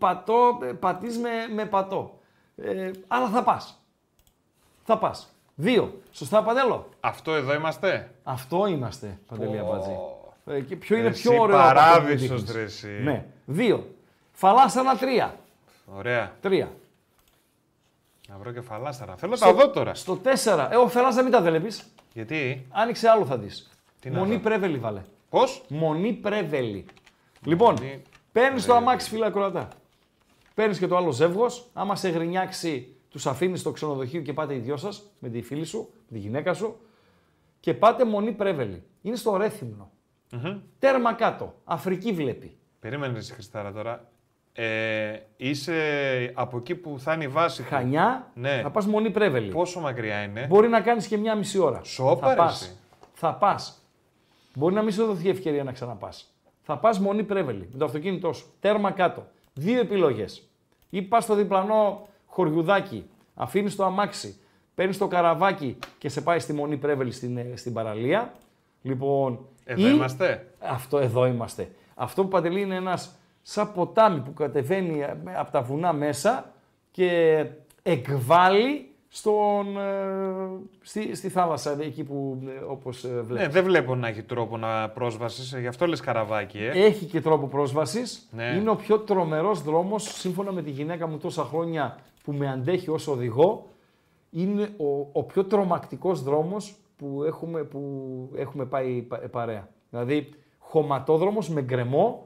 με, 0.68 1.54
με 1.56 1.66
πατώ. 1.66 2.19
Ε, 2.64 2.92
αλλά 3.08 3.30
θα 3.30 3.44
πας. 3.44 3.62
Θα 4.86 4.98
πας. 4.98 5.16
Δύο. 5.56 6.02
Σωστά, 6.12 6.44
Παντέλο. 6.44 6.90
Αυτό 7.00 7.34
εδώ 7.34 7.54
είμαστε. 7.54 8.12
Αυτό 8.24 8.68
είμαστε, 8.68 9.18
Παντελή 9.28 9.60
oh. 9.66 10.54
Ε, 10.54 10.62
και 10.62 10.76
ποιο 10.76 10.98
είναι 10.98 11.08
εσύ 11.08 11.22
πιο 11.30 11.42
ωραίο. 11.42 11.58
Παράδεισο, 11.58 12.36
Ναι. 13.04 13.26
Δύο. 13.46 13.96
Φαλάσσανα, 14.32 14.96
τρία. 14.96 15.36
Ωραία. 15.86 16.32
Τρία. 16.42 16.72
Να 18.28 18.38
βρω 18.38 18.52
και 18.52 18.62
φαλάσσαρα. 18.62 19.16
Θέλω 19.18 19.38
τα 19.38 19.54
δω 19.54 19.70
τώρα. 19.70 19.94
Στο 19.94 20.16
τέσσερα. 20.16 20.74
Ε, 20.74 20.76
ο 20.76 20.90
μην 21.24 21.32
τα 21.32 21.42
βλέπεις. 21.42 21.72
Γιατί? 22.14 22.66
Άνοιξε 22.70 23.10
άλλο 23.10 23.26
θα 23.26 23.38
δεις. 23.38 23.50
Μονή 24.12 24.34
να 24.34 24.40
πρέβελη, 24.40 24.78
βάλε. 24.78 25.02
Πώς? 25.30 25.42
Μονή 25.68 26.14
πρέβελη. 26.14 26.86
Λοιπόν, 27.46 27.76
παίρνεις 28.32 28.62
το 28.62 28.76
αμάξι, 28.76 29.10
φίλα 29.10 29.32
Παίρνεις 30.60 30.76
και 30.78 30.88
το 30.88 30.98
άλλο 30.98 31.12
ζεύγος. 31.12 31.46
Άμα 31.74 31.96
σε 31.96 32.10
γρινιάξει, 32.10 32.96
τους 33.10 33.30
αφήνεις 33.30 33.58
στο 33.58 33.72
ξενοδοχείο 33.72 34.22
και 34.22 34.34
πάτε 34.34 34.56
οι 34.56 34.58
δυο 34.58 34.78
σας 34.78 34.88
με 35.20 35.30
τη 35.32 35.42
φίλη 35.42 35.66
σου, 35.66 35.90
με 36.08 36.18
τη 36.18 36.20
γυναίκα 36.24 36.54
σου 36.54 36.80
και 37.60 37.74
πάτε 37.74 38.06
μονή 38.06 38.32
πρέβελη. 38.32 38.84
Είναι 39.02 39.16
στο 39.16 39.38
ρέθυμνο. 39.38 39.92
Τέρμα 40.80 41.14
κάτω. 41.14 41.56
Αφρική 41.66 42.12
βλέπει. 42.14 42.58
Περίμενε, 42.80 43.20
Χριστάρα 43.22 43.72
τώρα. 43.72 44.10
Ε, 44.54 45.18
είσαι 45.38 45.78
από 46.36 46.58
εκεί 46.58 46.76
που 46.76 46.96
θα 47.00 47.14
είναι 47.14 47.24
η 47.24 47.28
βάση. 47.28 47.64
Χανιά, 47.64 48.32
ναι. 48.36 48.60
θα 48.64 48.70
πας 48.72 48.88
μονή 48.88 49.10
πρέβελη. 49.10 49.52
Πόσο 49.52 49.80
μακριά 49.80 50.22
είναι. 50.24 50.46
Μπορεί 50.50 50.68
να 50.68 50.82
κάνεις 50.82 51.04
και 51.04 51.18
μια 51.18 51.36
μισή 51.36 51.60
ώρα. 51.60 51.84
Σόπα, 51.84 52.28
θα 52.28 52.36
πα. 52.36 52.54
Θα 53.14 53.34
πας. 53.34 53.60
Μπορεί 54.56 54.74
να 54.74 54.82
μην 54.82 54.94
σου 54.94 55.06
δοθεί 55.06 55.30
ευκαιρία 55.30 55.64
να 55.64 55.72
ξαναπάς. 55.72 56.10
Θα 56.62 56.78
πας 56.78 57.02
μονή 57.02 57.24
πρέβελη 57.24 57.70
με 57.72 57.78
το 57.78 57.86
αυτοκίνητό 57.86 58.34
σου. 58.34 58.54
Τέρμα 58.60 58.92
κάτω. 58.92 59.28
Δύο 59.54 59.80
επιλογές. 59.80 60.26
Ή 60.90 61.02
πας 61.02 61.22
στο 61.22 61.36
διπλανό 61.36 62.08
χωριουδάκι, 62.26 63.06
αφήνεις 63.36 63.72
το 63.72 63.84
αμάξι, 63.86 64.40
παίρνεις 64.76 64.96
το 64.96 65.08
καραβάκι 65.08 65.78
και 65.98 66.10
σε 66.10 66.22
πάει 66.22 66.40
στη 66.40 66.54
μονή 66.54 66.78
πρέβελη 66.78 67.12
στην, 67.12 67.38
ε, 67.38 67.52
στην 67.56 67.74
παραλία. 67.74 68.34
Λοιπόν. 68.82 69.46
Εδώ 69.66 69.88
είμαστε. 69.88 70.48
Αυτό 70.60 70.98
εδώ 70.98 71.26
είμαστε. 71.26 71.72
Αυτό 71.96 72.22
που 72.24 72.28
παντελεί 72.28 72.62
είναι 72.62 72.76
ένας 72.76 73.00
σαν 73.42 73.74
ποτάμι 73.74 74.20
που 74.20 74.34
κατεβαίνει 74.34 75.02
ε, 75.02 75.18
από 75.38 75.52
τα 75.52 75.62
βουνά 75.62 75.94
μέσα 75.94 76.52
και 76.92 77.46
εκβάλλει 77.84 78.89
στον, 79.10 79.78
ε, 79.78 80.76
στη, 81.14 81.30
θάλασσα, 81.30 81.78
εκεί 81.82 82.04
που 82.04 82.44
ε, 82.48 82.64
όπως 82.64 83.02
βλέπετε. 83.08 83.34
Ναι, 83.34 83.48
δεν 83.48 83.64
βλέπω 83.64 83.96
να 83.96 84.08
έχει 84.08 84.24
τρόπο 84.24 84.58
να 84.58 84.90
πρόσβασης, 84.90 85.60
γι' 85.60 85.68
αυτό 85.68 85.88
λες 85.88 85.98
καραβάκι. 85.98 86.58
Ε. 86.58 86.70
Έχει 86.70 87.06
και 87.06 87.22
τρόπο 87.22 87.48
πρόσβασης, 87.48 88.02
ναι. 88.32 88.44
Είναι 88.60 88.70
ο 88.70 88.76
πιο 88.76 89.00
τρομερός 89.00 89.62
δρόμος, 89.62 90.04
σύμφωνα 90.04 90.52
με 90.52 90.62
τη 90.62 90.70
γυναίκα 90.70 91.08
μου 91.08 91.18
τόσα 91.18 91.44
χρόνια 91.44 91.98
που 92.24 92.32
με 92.32 92.50
αντέχει 92.52 92.90
ως 92.92 93.00
οδηγό, 93.08 93.68
είναι 94.32 94.70
ο, 94.78 95.08
ο 95.20 95.24
πιο 95.24 95.44
τρομακτικός 95.44 96.24
δρόμος 96.24 96.76
που 96.98 97.24
έχουμε, 97.24 97.64
που 97.64 98.12
έχουμε 98.36 98.66
πάει 98.66 99.08
παρέα. 99.32 99.68
Δηλαδή, 99.90 100.30
χωματόδρομος 100.58 101.40
με 101.48 101.62
γκρεμό, 101.62 102.24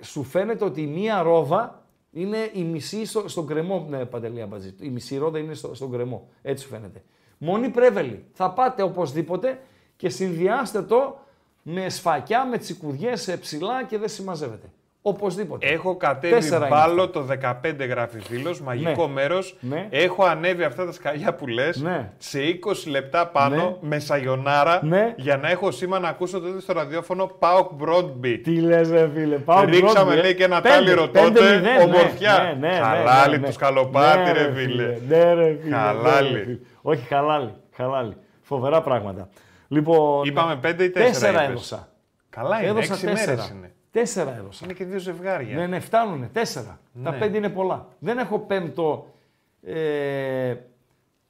σου 0.00 0.22
φαίνεται 0.22 0.64
ότι 0.64 0.86
μία 0.86 1.22
ρόβα 1.22 1.84
είναι 2.20 2.50
η 2.52 2.62
μισή 2.62 3.04
στο, 3.06 3.28
στον 3.28 3.46
κρεμό, 3.46 3.86
ναι, 3.88 4.04
Παντελή 4.04 4.42
Αμπατζή. 4.42 4.74
Η 4.80 4.88
μισή 4.88 5.16
ρόδα 5.16 5.38
είναι 5.38 5.54
στο, 5.54 5.74
στον 5.74 5.90
κρεμό. 5.90 6.28
Έτσι 6.42 6.66
φαίνεται. 6.66 7.02
Μονή 7.38 7.68
πρέβελη. 7.68 8.24
Θα 8.32 8.50
πάτε 8.50 8.82
οπωσδήποτε 8.82 9.60
και 9.96 10.08
συνδυάστε 10.08 10.82
το 10.82 11.18
με 11.62 11.88
σφακιά, 11.88 12.44
με 12.46 12.58
τσικουδιές 12.58 13.28
ε, 13.28 13.36
ψηλά 13.36 13.84
και 13.84 13.98
δεν 13.98 14.08
συμμαζεύετε. 14.08 14.70
Οπωσδήποτε. 15.08 15.66
Έχω 15.66 15.96
κατέβει 15.96 16.48
μπάλο 16.70 17.08
το 17.08 17.26
15 17.42 17.52
γράφει 17.88 18.20
φίλος, 18.20 18.56
μαγικό 18.64 19.06
ναι. 19.06 19.12
μέρος. 19.12 19.38
Ναι. 19.60 19.86
Έχω 19.90 20.24
ανέβει 20.24 20.62
αυτά 20.62 20.84
τα 20.84 20.92
σκαλιά 20.92 21.34
που 21.34 21.46
λες 21.46 21.68
ναι. 21.74 22.10
σε 22.18 22.38
20 22.40 22.74
λεπτά 22.90 23.26
πάνω 23.28 23.56
ναι. 23.56 23.76
με 23.88 23.98
σαγιονάρα 23.98 24.80
ναι. 24.84 25.14
για 25.16 25.36
να 25.36 25.50
έχω 25.50 25.70
σήμα 25.70 25.98
να 25.98 26.08
ακούσω 26.08 26.40
τότε 26.40 26.60
στο 26.60 26.72
ραδιόφωνο 26.72 27.26
Πάοκ 27.38 27.72
Μπρόντμπι. 27.74 28.38
Τι 28.38 28.60
λες, 28.60 28.80
ρε 28.80 29.08
φίλε, 29.14 29.36
Πάοκ 29.36 29.68
ε. 29.68 29.70
Ρίξαμε 29.70 30.16
λέει 30.16 30.34
και 30.34 30.44
ένα 30.44 30.60
τάλιρο 30.60 31.08
τότε, 31.08 31.40
ομορφιά. 31.82 32.58
Χαλάλι 32.82 33.38
του 33.40 33.52
καλοπάτι, 33.58 34.18
ναι, 34.22 34.32
ρε 34.32 34.52
φίλε. 34.52 34.96
Ναι, 35.08 35.34
ρε 35.34 35.56
φίλε. 35.62 35.76
Χαλάλι. 35.76 36.60
Όχι, 36.82 37.06
χαλάλι. 37.06 37.54
χαλάλι. 37.76 38.12
Φοβερά 38.42 38.82
πράγματα. 38.82 39.28
Λοιπόν, 39.68 40.24
Είπαμε 40.24 40.56
πέντε 40.56 40.84
ή 40.84 40.92
4. 40.96 41.00
έδωσα. 41.48 41.88
Καλά 42.28 42.64
είναι, 42.66 42.80
6 43.00 43.02
είναι. 43.02 43.70
Τέσσερα 44.00 44.36
έδωσα. 44.38 44.64
Είναι 44.64 44.72
και 44.72 44.84
δύο 44.84 44.98
ζευγάρια. 44.98 45.56
Ναι, 45.56 45.66
ναι, 45.66 45.80
φτάνουνε. 45.80 46.28
Τέσσερα. 46.32 46.78
Ναι. 46.92 47.04
Τα 47.04 47.14
πέντε 47.16 47.36
είναι 47.36 47.48
πολλά. 47.48 47.86
Δεν 47.98 48.18
έχω 48.18 48.38
πέμπτο 48.38 49.14
ε, 49.62 50.54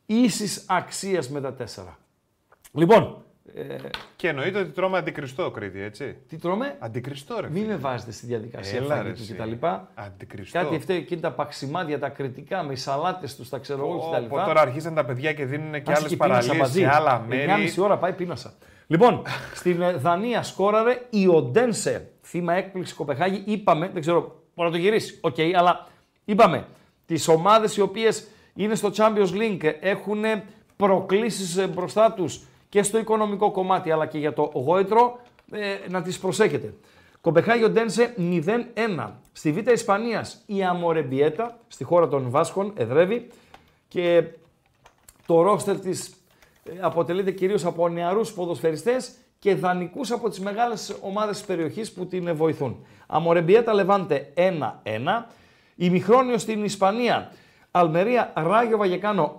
ίσης 0.06 0.64
αξίας 0.68 1.28
με 1.28 1.40
τα 1.40 1.54
τέσσερα. 1.54 1.98
Λοιπόν. 2.72 3.22
Ε, 3.54 3.76
και 4.16 4.28
εννοείται 4.28 4.58
ότι 4.58 4.70
τρώμε 4.70 4.98
αντικριστό 4.98 5.50
Κρήτη, 5.50 5.82
έτσι. 5.82 6.16
Τι 6.28 6.36
τρώμε. 6.36 6.76
Αντικριστό, 6.78 7.36
ρε. 7.40 7.48
Μην 7.50 7.62
με 7.64 7.76
βάζετε 7.76 8.12
στη 8.12 8.26
διαδικασία 8.26 8.78
Έλα, 8.78 9.02
ρε, 9.02 9.12
του 9.12 9.22
κτλ. 9.32 9.66
Αντικριστό. 9.94 10.58
Κάτι 10.58 10.76
αυτά 10.76 10.92
εκείνη 10.92 11.20
τα 11.20 11.32
παξιμάδια, 11.32 11.98
τα 11.98 12.08
κριτικά 12.08 12.62
με 12.62 12.72
οι 12.72 12.76
σαλάτες 12.76 13.26
τους, 13.36 13.46
τα 13.50 13.58
ξέρω 13.58 13.86
εγώ 13.86 13.98
κτλ. 14.12 14.24
Οπότε 14.24 14.44
τώρα 14.44 14.60
αρχίσαν 14.60 14.94
τα 14.94 15.04
παιδιά 15.04 15.32
και 15.32 15.44
δίνουν 15.44 15.82
και 15.82 15.92
άλλε 15.94 16.08
παραλίε 16.16 16.60
και 16.72 16.88
άλλα 16.88 17.24
μέρη. 17.28 17.44
Μια 17.44 17.56
μισή 17.56 17.80
ώρα 17.80 17.98
πάει 17.98 18.12
πίνασα. 18.12 18.52
Λοιπόν, 18.86 19.22
στην 19.54 19.82
ε, 19.82 19.92
Δανία 19.92 20.42
σκόραρε 20.42 21.06
η 21.10 21.26
Οντένσε 21.26 22.10
θύμα 22.26 22.52
έκπληξη 22.54 22.94
Κοπεχάγη. 22.94 23.42
Είπαμε, 23.46 23.88
δεν 23.92 24.00
ξέρω, 24.00 24.34
μπορεί 24.54 24.68
να 24.68 24.70
το 24.76 24.82
γυρίσει. 24.82 25.18
Οκ, 25.20 25.36
αλλά 25.56 25.86
είπαμε, 26.24 26.66
τις 27.06 27.14
ομάδες 27.28 27.68
οι 27.76 27.80
οποίες 27.80 28.08
είναι 28.54 28.74
στο 28.74 28.90
Champions 28.96 29.28
League 29.32 29.70
έχουν 29.80 30.22
προκλήσεις 30.76 31.60
ε, 31.62 31.66
μπροστά 31.66 32.12
τους 32.12 32.26
και 32.68 32.82
στο 32.82 32.98
οικονομικό 32.98 33.50
κομμάτι 33.50 33.90
αλλά 33.90 34.06
και 34.06 34.18
για 34.18 34.32
το 34.32 34.50
γόητρο 34.54 35.18
ε, 35.50 35.74
να 35.88 36.02
τις 36.02 36.18
προσεχετε 36.18 36.74
ο 37.12 37.18
Κομπεχάγιο 37.28 37.70
Ντένσε 37.70 38.14
0-1. 38.18 39.10
Στη 39.32 39.52
Β' 39.52 39.68
Ισπανίας 39.70 40.42
η 40.46 40.64
Αμορεμπιέτα 40.64 41.58
στη 41.68 41.84
χώρα 41.84 42.08
των 42.08 42.30
Βάσκων 42.30 42.72
εδρεύει 42.76 43.28
και 43.88 44.24
το 45.26 45.42
ρόστερ 45.42 45.78
της 45.80 46.06
ε, 46.64 46.72
αποτελείται 46.80 47.30
κυρίως 47.30 47.64
από 47.64 47.88
νεαρούς 47.88 48.32
ποδοσφαιριστές 48.32 49.10
και 49.38 49.54
δανεικούς 49.54 50.00
από 50.10 50.28
τις 50.28 50.42
μεγάλες 50.42 50.74
ομάδες 51.00 51.32
της 51.32 51.42
περιοχής 51.46 51.92
που 51.92 52.06
την 52.06 52.34
βοηθούν. 52.36 52.86
Αμορεμπιέτα 53.06 53.74
Λεβάντε 53.74 54.28
1-1. 54.36 54.42
Ημιχρόνιο 55.78 56.38
στην 56.38 56.64
Ισπανία. 56.64 57.30
Αλμερία 57.70 58.32
Ράγιο 58.34 58.76
Βαγεκάνο 58.76 59.36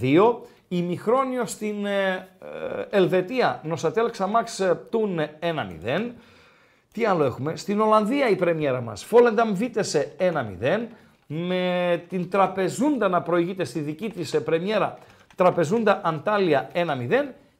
0-2. 0.00 0.34
Ημιχρόνιο 0.68 1.44
στην 1.46 1.86
ε, 1.86 2.08
ε, 2.10 2.18
Ελβετία. 2.90 3.60
Νοσατέλ 3.64 4.10
Ξαμάξ 4.10 4.60
ε, 4.60 4.80
Τούν 4.90 5.18
1-0. 5.84 6.10
Τι 6.92 7.04
άλλο 7.04 7.24
έχουμε. 7.24 7.56
Στην 7.56 7.80
Ολλανδία 7.80 8.28
η 8.28 8.36
πρεμιέρα 8.36 8.80
μας. 8.80 9.04
Φόλενταμ 9.04 9.54
Βίτεσε 9.54 10.12
1-0. 10.18 10.32
Με 11.26 12.02
την 12.08 12.30
Τραπεζούντα 12.30 13.08
να 13.08 13.22
προηγείται 13.22 13.64
στη 13.64 13.78
δική 13.80 14.10
της 14.10 14.42
πρεμιέρα. 14.44 14.98
Τραπεζούντα 15.36 16.00
Αντάλια 16.04 16.70
1-0 16.74 16.78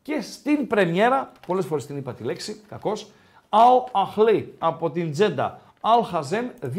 και 0.05 0.20
στην 0.20 0.66
πρεμιέρα, 0.66 1.32
πολλέ 1.47 1.62
φορέ 1.62 1.82
την 1.82 1.97
είπα 1.97 2.14
τη 2.14 2.22
λέξη, 2.22 2.60
κακώ, 2.68 2.93
Αο 3.48 3.85
Αχλή 3.93 4.55
από 4.59 4.90
την 4.90 5.12
Τζέντα 5.12 5.60
Αλ 5.81 6.02
χαζεν 6.05 6.51
2 6.62 6.66
2-0 6.68 6.70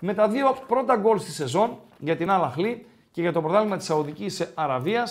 με 0.00 0.14
τα 0.14 0.28
δύο 0.28 0.56
πρώτα 0.66 0.96
γκολ 0.96 1.18
στη 1.18 1.30
σεζόν 1.30 1.78
για 1.98 2.16
την 2.16 2.30
Αλ 2.30 2.42
Αχλή 2.42 2.86
και 3.12 3.20
για 3.20 3.32
το 3.32 3.40
πρωτάθλημα 3.42 3.76
της 3.76 3.84
Σαουδικής 3.84 4.50
Αραβίας 4.54 5.04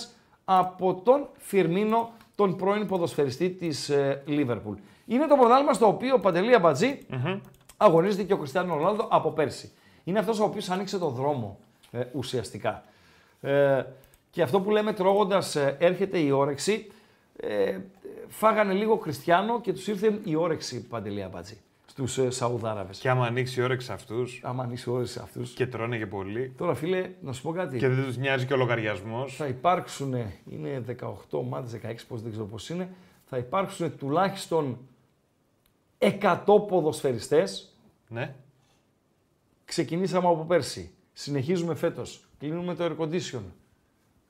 από 0.46 0.94
τον 0.94 1.28
Φιρμίνο, 1.38 2.10
τον 2.36 2.56
πρώην 2.56 2.88
ποδοσφαιριστή 2.88 3.50
της 3.50 3.90
ε, 3.90 4.22
Λίβερπουλ. 4.26 4.76
Είναι 5.06 5.28
το 5.28 5.36
πρωτάθλημα 5.36 5.74
στο 5.74 5.88
οποίο 5.88 6.16
ο 6.16 6.20
Παντελή 6.20 6.54
Αμπατζή 6.56 7.00
mm-hmm. 7.12 7.40
αγωνίζεται 7.78 8.24
και 8.24 8.34
ο 8.34 8.38
Κριστιανό 8.38 8.76
Ρονάλντο 8.76 9.08
από 9.10 9.30
πέρσι. 9.32 9.72
Είναι 10.04 10.20
αυτός 10.20 10.32
ο 10.42 10.44
οποίος 10.44 10.62
άνοιξε 10.74 10.98
το 10.98 11.08
δρόμο 11.10 11.60
ε, 11.92 12.04
ουσιαστικά. 12.14 12.84
Ε, 13.42 13.84
και 14.32 14.42
αυτό 14.42 14.60
που 14.62 14.70
λέμε 14.72 14.94
τρώγοντας 14.94 15.56
ε, 15.56 15.76
έρχεται 15.80 16.18
η 16.20 16.32
όρεξη 16.32 16.90
ε, 17.38 17.78
φάγανε 18.28 18.74
λίγο 18.74 18.96
Χριστιανό 18.96 19.62
και 19.62 19.74
τους 19.74 19.84
ήρθε 19.86 20.20
η 20.24 20.36
όρεξη 20.36 20.84
παντελή 20.88 21.24
αμπατζή. 21.24 21.58
Στους 21.86 22.22
ε, 22.22 22.30
Σαουδάραβες. 22.30 22.94
Και 23.00 23.10
άμα 23.10 23.26
ανοίξει 23.26 23.60
η 23.60 23.64
όρεξη 23.64 23.92
αυτούς. 23.92 24.24
Άμα 24.42 24.64
ανοίξει 24.64 24.90
η 24.90 24.94
όρεξη 24.94 25.20
αυτούς. 25.24 25.42
Και 25.56 25.68
τρώνε 25.68 25.98
και 25.98 26.06
πολύ. 26.08 26.50
Τώρα, 26.58 26.74
φίλε, 26.74 27.10
να 27.22 27.34
σου 27.34 27.42
πω 27.42 27.52
κάτι. 27.52 27.78
Και 27.78 27.88
δεν 27.88 28.14
τους 28.14 28.20
νοιάζει 28.20 28.46
και 28.46 28.54
ο 28.54 28.58
λογαριασμός. 28.58 29.28
Θα 29.28 29.48
υπάρξουν, 29.48 30.16
είναι 30.50 30.84
18 31.02 31.12
ομάδε, 31.32 31.82
16, 31.84 31.96
πώς 32.08 32.16
δεν 32.18 32.32
ξέρω 32.32 32.46
πώς 32.46 32.56
είναι, 32.70 32.90
θα 33.26 33.38
υπάρξουν 33.38 33.98
τουλάχιστον 33.98 34.78
100 36.00 36.12
ποδοσφαιριστές. 36.68 37.44
Ναι. 38.08 38.36
Ξεκινήσαμε 39.66 40.28
από 40.28 40.44
πέρσι. 40.46 40.92
Συνεχίζουμε 41.14 41.76
φέτος. 41.76 42.04
Κλείνουμε 42.40 42.76
το 42.76 42.84
air 42.86 42.98
condition. 42.98 43.42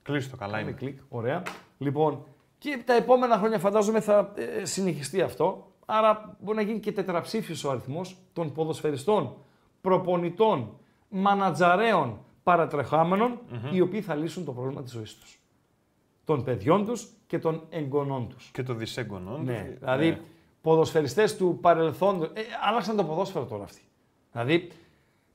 Κλείστο, 0.04 0.38
καλά 0.38 0.52
Κάνε 0.58 0.64
είναι. 0.70 0.78
Κλικ, 0.80 1.00
ωραία. 1.10 1.44
Λοιπόν, 1.78 2.26
και 2.66 2.82
τα 2.86 2.94
επόμενα 2.94 3.38
χρόνια 3.38 3.60
φαντάζομαι 3.60 4.02
θα 4.02 4.34
ε, 4.60 4.66
συνεχιστεί 4.66 5.22
αυτό. 5.22 5.68
Άρα 5.86 6.38
μπορεί 6.40 6.58
να 6.58 6.64
γίνει 6.64 6.80
και 6.80 6.92
τετραψήφιος 6.92 7.64
ο 7.64 7.70
αριθμός 7.72 8.18
των 8.34 8.52
ποδοσφαιριστών, 8.52 9.36
προπονητών, 9.82 10.78
μανατζαρέων, 11.10 12.20
παρατρεχαμενων 12.44 13.40
οι 13.72 13.82
οποίοι 13.82 14.02
θα 14.02 14.16
λύσουν 14.16 14.46
το 14.46 14.52
πρόβλημα 14.52 14.82
της 14.84 14.92
ζωής 14.92 15.16
τους. 15.16 15.40
Των 16.26 16.44
παιδιών 16.44 16.86
τους 16.86 17.08
και 17.28 17.40
των 17.40 17.62
εγγονών 17.70 18.28
τους. 18.30 18.50
Και 18.54 18.64
των 18.64 18.78
δυσέγγονών. 18.78 19.44
Ναι, 19.44 19.54
ε, 19.72 19.76
δηλαδή 19.80 20.10
ναι. 20.10 20.20
ποδοσφαιριστές 20.62 21.38
του 21.38 21.58
παρελθόντος. 21.62 22.30
Ε, 22.34 22.42
άλλαξαν 22.70 22.96
το 22.96 23.04
ποδόσφαιρο 23.04 23.46
τώρα 23.46 23.64
αυτοί. 23.64 23.82
Δηλαδή 24.32 24.68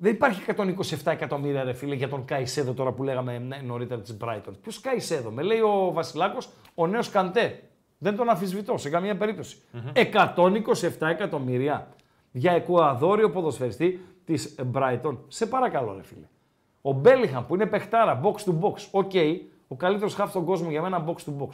δεν 0.02 0.12
υπάρχει 0.12 0.42
127 0.56 0.66
εκατομμύρια 1.06 1.62
ρε 1.64 1.72
φίλε 1.72 1.94
για 1.94 2.08
τον 2.08 2.24
Καϊσέδο 2.24 2.72
τώρα 2.72 2.92
που 2.92 3.02
λέγαμε 3.02 3.38
ναι, 3.38 3.56
νωρίτερα 3.64 4.00
της 4.00 4.12
Brighton. 4.20 4.52
Ποιος 4.62 4.72
Καϊσέδο, 4.82 5.30
με 5.30 5.42
λέει 5.42 5.60
ο 5.60 5.90
Βασιλάκος, 5.92 6.38
ο 6.74 6.86
νέος 6.86 7.00
Καντέ. 7.12 7.58
Δεν 7.98 8.16
τον 8.16 8.28
αφισβητώ 8.28 8.76
σε 8.76 8.90
καμία 8.90 9.16
127 9.94 10.90
εκατομμύρια 11.06 11.88
για 12.32 12.52
εκουαδόριο 12.52 13.30
ποδοσφαιριστή 13.30 14.04
της 14.24 14.34
Brighton. 14.72 15.16
Σε 15.28 15.46
παρακαλώ, 15.46 15.94
ρε 15.96 16.02
φίλε. 16.02 16.26
Ο 16.82 16.92
Μπέλιχαμ 16.92 17.46
που 17.46 17.54
είναι 17.54 17.66
παιχτάρα, 17.66 18.20
box 18.22 18.34
to 18.34 18.50
box. 18.60 18.86
Οκ, 18.90 19.10
okay, 19.12 19.36
ο 19.68 19.74
καλύτερος 19.76 20.10
χάφ 20.10 20.30
στον 20.30 20.44
κόσμο 20.44 20.70
για 20.70 20.82
μένα, 20.82 21.04
box 21.06 21.14
to 21.14 21.32
box. 21.42 21.48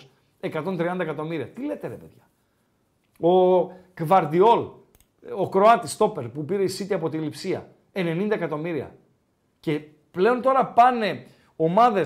130 0.76 0.80
εκατομμύρια. 1.00 1.48
Τι 1.48 1.64
λέτε, 1.64 1.86
ρε 1.88 1.94
παιδιά. 1.94 2.28
Ο 3.32 3.66
Κβαρδιόλ, 3.94 4.64
ο 5.36 5.48
Κροάτης 5.48 5.88
Στόπερ 5.88 6.28
που 6.28 6.44
πήρε 6.44 6.62
η 6.62 6.70
City 6.80 6.92
από 6.94 7.08
τη 7.08 7.16
Λιψία. 7.18 7.66
90 8.02 8.30
εκατομμύρια. 8.30 8.94
Και 9.60 9.80
πλέον 10.10 10.42
τώρα 10.42 10.66
πάνε 10.66 11.26
ομάδες 11.56 12.00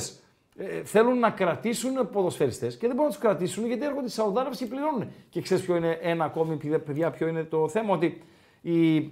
ε, 0.59 0.85
θέλουν 0.85 1.19
να 1.19 1.31
κρατήσουν 1.31 2.11
ποδοσφαιριστές 2.11 2.67
και 2.67 2.87
δεν 2.87 2.91
μπορούν 2.97 3.05
να 3.11 3.17
τους 3.17 3.21
κρατήσουν 3.21 3.67
γιατί 3.67 3.85
έρχονται 3.85 4.07
οι 4.07 4.11
Σαουδάραβε 4.11 4.55
και 4.57 4.67
πληρώνουν. 4.67 5.11
Και 5.31 5.41
ξέρεις 5.41 5.63
ποιο 5.63 5.77
είναι 5.77 5.99
ένα 6.03 6.25
ακόμη, 6.25 6.57
παιδιά, 6.85 7.11
ποιο 7.11 7.29
είναι 7.29 7.45
το 7.45 7.69
θέμα, 7.69 7.95
ότι 7.95 8.23
η... 8.61 9.11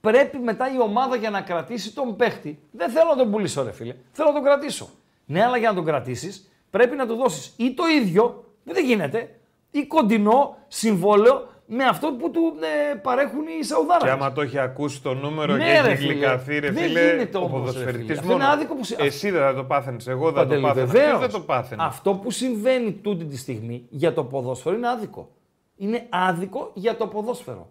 πρέπει 0.00 0.38
μετά 0.38 0.72
η 0.74 0.80
ομάδα 0.80 1.16
για 1.16 1.30
να 1.30 1.40
κρατήσει 1.40 1.94
τον 1.94 2.16
παίχτη. 2.16 2.58
Δεν 2.70 2.90
θέλω 2.90 3.10
να 3.10 3.16
τον 3.16 3.30
πουλήσω, 3.30 3.62
ρε 3.62 3.72
φίλε. 3.72 3.94
Θέλω 4.12 4.28
να 4.28 4.34
τον 4.34 4.44
κρατήσω. 4.44 4.88
Ναι, 5.26 5.44
αλλά 5.44 5.56
για 5.56 5.68
να 5.68 5.74
τον 5.74 5.84
κρατήσεις 5.84 6.44
πρέπει 6.70 6.96
να 6.96 7.06
του 7.06 7.14
δώσεις 7.14 7.52
ή 7.56 7.74
το 7.74 7.82
ίδιο, 7.86 8.44
δεν 8.64 8.84
γίνεται, 8.84 9.34
ή 9.70 9.82
κοντινό 9.86 10.56
συμβόλαιο 10.68 11.48
με 11.72 11.84
αυτό 11.84 12.12
που 12.12 12.30
του 12.30 12.42
ε, 12.90 12.94
παρέχουν 12.94 13.40
οι 13.60 13.64
Σαουδάραβες. 13.64 14.04
Και 14.04 14.10
άμα 14.10 14.32
το 14.32 14.40
έχει 14.40 14.58
ακούσει 14.58 15.02
το 15.02 15.14
νούμερο 15.14 15.52
ναι, 15.56 15.80
και 15.82 15.88
έχει 15.88 16.04
γλυκαθεί, 16.06 16.58
δεν 16.60 16.76
γίνεται 16.86 17.38
ο 17.38 17.64
Αυτό 18.10 18.32
είναι 18.32 18.46
Άδικο 18.46 18.74
που... 18.74 18.80
Εσύ 18.98 19.30
δεν 19.30 19.40
θα 19.42 19.54
το 19.54 19.64
πάθαινες, 19.64 19.96
εγώ 20.06 20.32
δεν 20.32 20.48
το 20.48 20.60
πάθαινα. 20.60 20.84
Βεβαίω. 20.86 21.18
δεν 21.18 21.30
το 21.30 21.40
πάθαινες. 21.40 21.82
Αυτό 21.84 22.14
που 22.14 22.30
συμβαίνει 22.30 22.92
τούτη 22.92 23.24
τη 23.24 23.36
στιγμή 23.36 23.86
για 23.88 24.12
το 24.12 24.24
ποδόσφαιρο 24.24 24.76
είναι 24.76 24.88
άδικο. 24.88 25.30
Είναι 25.76 26.06
άδικο 26.08 26.70
για 26.74 26.96
το 26.96 27.06
ποδόσφαιρο. 27.06 27.70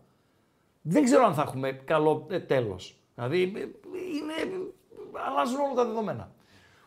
Δεν 0.82 1.04
ξέρω 1.04 1.26
αν 1.26 1.34
θα 1.34 1.42
έχουμε 1.42 1.72
καλό 1.72 2.26
ε, 2.30 2.40
τέλος. 2.40 2.80
Δηλαδή 3.16 3.42
ε, 3.42 3.60
είναι, 4.00 4.52
αλλάζουν 5.30 5.58
όλα 5.66 5.74
τα 5.76 5.86
δεδομένα. 5.86 6.32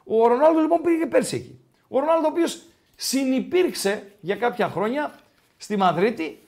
Ο 0.04 0.26
Ρονάλδο 0.28 0.60
λοιπόν 0.60 0.80
πήγε 0.82 1.06
πέρσι 1.06 1.36
εκεί. 1.36 1.60
Ο 1.88 1.98
Ρόναλδο 1.98 2.26
ο 2.28 2.30
οποίος 2.30 2.46
συνυπήρξε 2.96 4.12
για 4.20 4.36
κάποια 4.36 4.68
χρόνια 4.68 5.14
στη 5.56 5.76
Μαδρίτη 5.76 6.38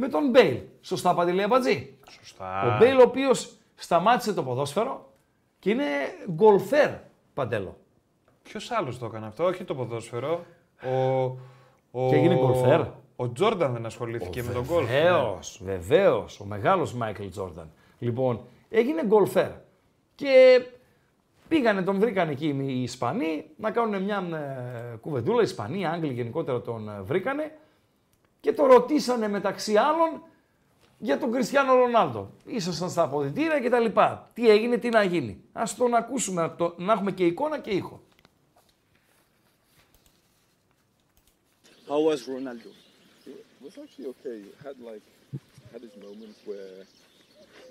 με 0.00 0.08
τον 0.08 0.30
Μπέιλ. 0.30 0.58
Σωστά, 0.80 1.14
Παντελή 1.14 1.42
Αμπατζή. 1.42 1.96
Σωστά. 2.10 2.62
Ο 2.74 2.78
Μπέιλ, 2.78 2.98
ο 2.98 3.02
οποίος 3.02 3.30
σταμάτησε 3.74 4.32
το 4.32 4.42
ποδόσφαιρο 4.42 5.10
και 5.58 5.70
είναι 5.70 5.84
γκολφέρ, 6.30 6.90
Παντέλο. 7.34 7.76
Ποιος 8.42 8.60
άλλος 8.78 8.96
το 8.98 9.06
έκανε 9.06 9.26
αυτό, 9.26 9.44
όχι 9.44 9.64
το 9.64 9.74
ποδόσφαιρο. 9.74 10.44
Ο, 10.82 10.90
ο... 11.90 12.08
Και 12.08 12.14
έγινε 12.16 12.34
γκολφέρ. 12.34 12.80
Ο 13.16 13.32
Τζόρνταν 13.32 13.72
δεν 13.72 13.86
ασχολήθηκε 13.86 14.42
με 14.42 14.52
τον 14.52 14.64
γκολφ. 14.64 14.86
Βεβαίω, 14.88 15.38
ναι. 15.58 15.72
βεβαίως. 15.72 16.24
Ο 16.40 16.44
μεγάλος 16.44 16.88
Μάικλ 16.96 17.26
Τζόρνταν. 17.26 17.70
Λοιπόν, 17.98 18.40
έγινε 18.68 19.04
γκολφέρ. 19.06 19.50
Και 20.14 20.60
πήγανε, 21.48 21.82
τον 21.82 21.98
βρήκαν 22.00 22.28
εκεί 22.28 22.46
οι 22.48 22.82
Ισπανοί 22.82 23.44
να 23.56 23.70
κάνουν 23.70 24.02
μια 24.02 24.16
ε, 24.92 24.96
κουβεντούλα. 24.96 25.40
Οι 25.40 25.44
Ισπανοί, 25.44 25.80
οι 25.80 25.84
Άγγλοι 25.86 26.12
γενικότερα 26.12 26.60
τον 26.60 26.88
ε, 26.88 27.00
βρήκανε 27.02 27.52
και 28.48 28.54
το 28.54 28.66
ρωτήσανε 28.66 29.28
μεταξύ 29.28 29.76
άλλων 29.76 30.22
για 30.98 31.18
τον 31.18 31.32
Κριστιανό 31.32 31.72
Ρονάλντο. 31.74 32.30
Ήσασταν 32.46 32.90
στα 32.90 33.02
αποδητήρια 33.02 33.60
κτλ. 33.60 34.00
Τι 34.34 34.48
έγινε, 34.48 34.76
τι 34.78 34.88
να 34.88 35.02
γίνει. 35.02 35.42
Ας 35.52 35.62
τον 35.78 35.94
ακούσουμε, 35.94 36.40
να, 36.42 36.54
το, 36.54 36.74
να 36.78 36.92
έχουμε 36.92 37.12
και 37.12 37.24
εικόνα 37.26 37.58
και 37.58 37.70
ήχο. 37.70 38.02
How 41.88 42.00
was 42.08 42.20
Ronaldo? 42.34 42.70
It 43.26 43.62
was 43.64 43.74
actually 43.82 44.08
okay. 44.14 44.38
It 44.52 44.56
had 44.66 44.76
like 44.90 45.06
had 45.72 45.80
his 45.86 45.94
moments 46.06 46.38
where, 46.48 46.74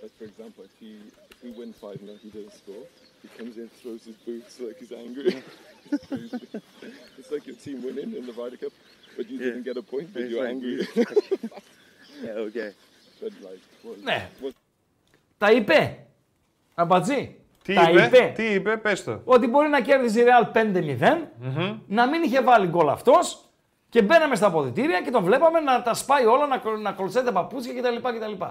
like 0.02 0.14
for 0.20 0.26
example, 0.32 0.64
if 0.70 0.74
he 0.82 0.92
if 1.34 1.38
we 1.44 1.50
win 1.60 1.70
five 1.86 1.98
minutes 2.04 2.22
he 2.28 2.32
doesn't 2.38 2.56
score, 2.64 2.86
he 3.24 3.28
comes 3.38 3.54
in 3.62 3.68
throws 3.82 4.04
his 4.10 4.18
boots 4.26 4.54
like 4.66 4.78
he's 4.84 4.94
angry. 5.06 5.30
it's 7.18 7.32
like 7.34 7.46
your 7.52 7.60
team 7.66 7.78
winning 7.86 8.10
in 8.20 8.26
the 8.30 8.36
Ryder 8.42 8.60
Cup. 8.64 8.74
But 9.18 9.26
you 9.32 9.38
yeah. 9.40 9.46
didn't 9.48 9.64
get 9.70 9.78
a 9.84 9.86
point, 9.92 10.08
but 10.14 10.24
you're 10.32 10.48
angry. 10.54 10.74
yeah, 12.26 12.46
okay. 12.48 12.70
But 13.22 13.34
like, 13.48 13.62
well, 13.84 13.98
ναι. 14.04 14.30
What... 14.42 14.52
Τα 15.38 15.52
είπε. 15.52 16.00
Αμπατζή. 16.76 17.36
Τι 17.64 17.74
τα 17.74 17.92
είπε, 17.92 18.04
είπε. 18.06 18.32
Τι 18.36 18.44
είπε, 18.44 18.78
πες 18.78 19.04
το. 19.04 19.22
Ότι 19.24 19.48
μπορεί 19.48 19.68
να 19.70 19.82
κέρδιζε 19.82 20.22
η 20.22 20.24
Real 20.28 20.58
5-0, 20.58 20.78
mm-hmm. 20.78 21.80
να 21.88 22.08
μην 22.10 22.24
είχε 22.24 22.42
βάλει 22.42 22.68
γκολ 22.68 22.90
αυτός 22.90 23.50
και 23.90 24.02
μπαίναμε 24.02 24.36
στα 24.36 24.48
αποδητήρια 24.48 25.02
και 25.02 25.12
τον 25.12 25.24
βλέπαμε 25.24 25.60
να 25.60 25.82
τα 25.82 25.94
σπάει 25.94 26.26
όλα, 26.26 26.48
να, 26.48 26.78
να 26.78 26.92
κολτσέται 26.92 27.32
παπούτσια 27.32 27.74
κτλ. 27.74 27.96
κτλ. 27.96 28.44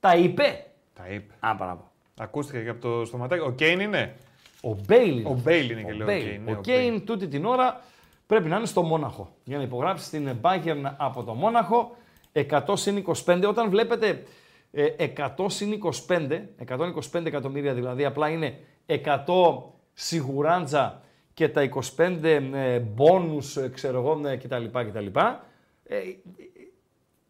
Τα 0.00 0.14
είπε. 0.14 0.66
Τα 0.94 1.06
είπε. 1.08 1.34
Α, 1.40 1.74
Ακούστηκε 2.18 2.62
και 2.62 2.68
από 2.68 2.80
το 2.80 3.04
στοματάκι. 3.04 3.42
Ο 3.44 3.52
Κέιν 3.52 3.80
είναι. 3.80 4.16
Ο 4.60 4.74
Μπέιλ 4.86 5.18
είναι. 5.18 5.28
Ο 5.28 5.40
Μπέιλ 5.44 5.70
είναι 5.70 5.82
και 5.82 5.92
λέω. 5.92 6.56
Ο 6.56 6.60
Κέιν 6.60 7.04
τούτη 7.06 7.28
την 7.28 7.44
ώρα 7.44 7.80
πρέπει 8.26 8.48
να 8.48 8.56
είναι 8.56 8.66
στο 8.66 8.82
Μόναχο. 8.82 9.34
Για 9.44 9.56
να 9.56 9.62
υπογράψει 9.62 10.10
την 10.10 10.30
Bayern 10.42 10.94
από 10.96 11.24
το 11.24 11.34
Μόναχο, 11.34 11.96
125 12.32 13.44
Όταν 13.48 13.70
βλέπετε 13.70 14.22
125 14.74 14.90
ε, 16.08 16.42
125 17.12 17.22
εκατομμύρια 17.26 17.74
δηλαδή, 17.74 18.04
απλά 18.04 18.28
είναι 18.28 18.58
100 18.86 18.96
σιγουράντζα 19.92 21.00
και 21.34 21.48
τα 21.48 21.68
25 21.96 22.18
ε, 22.24 22.78
μπόνους, 22.78 23.56
ε, 23.56 23.68
ξέρω 23.74 23.98
εγώ, 23.98 24.20
κτλ. 24.38 24.64
κτλ. 24.78 25.06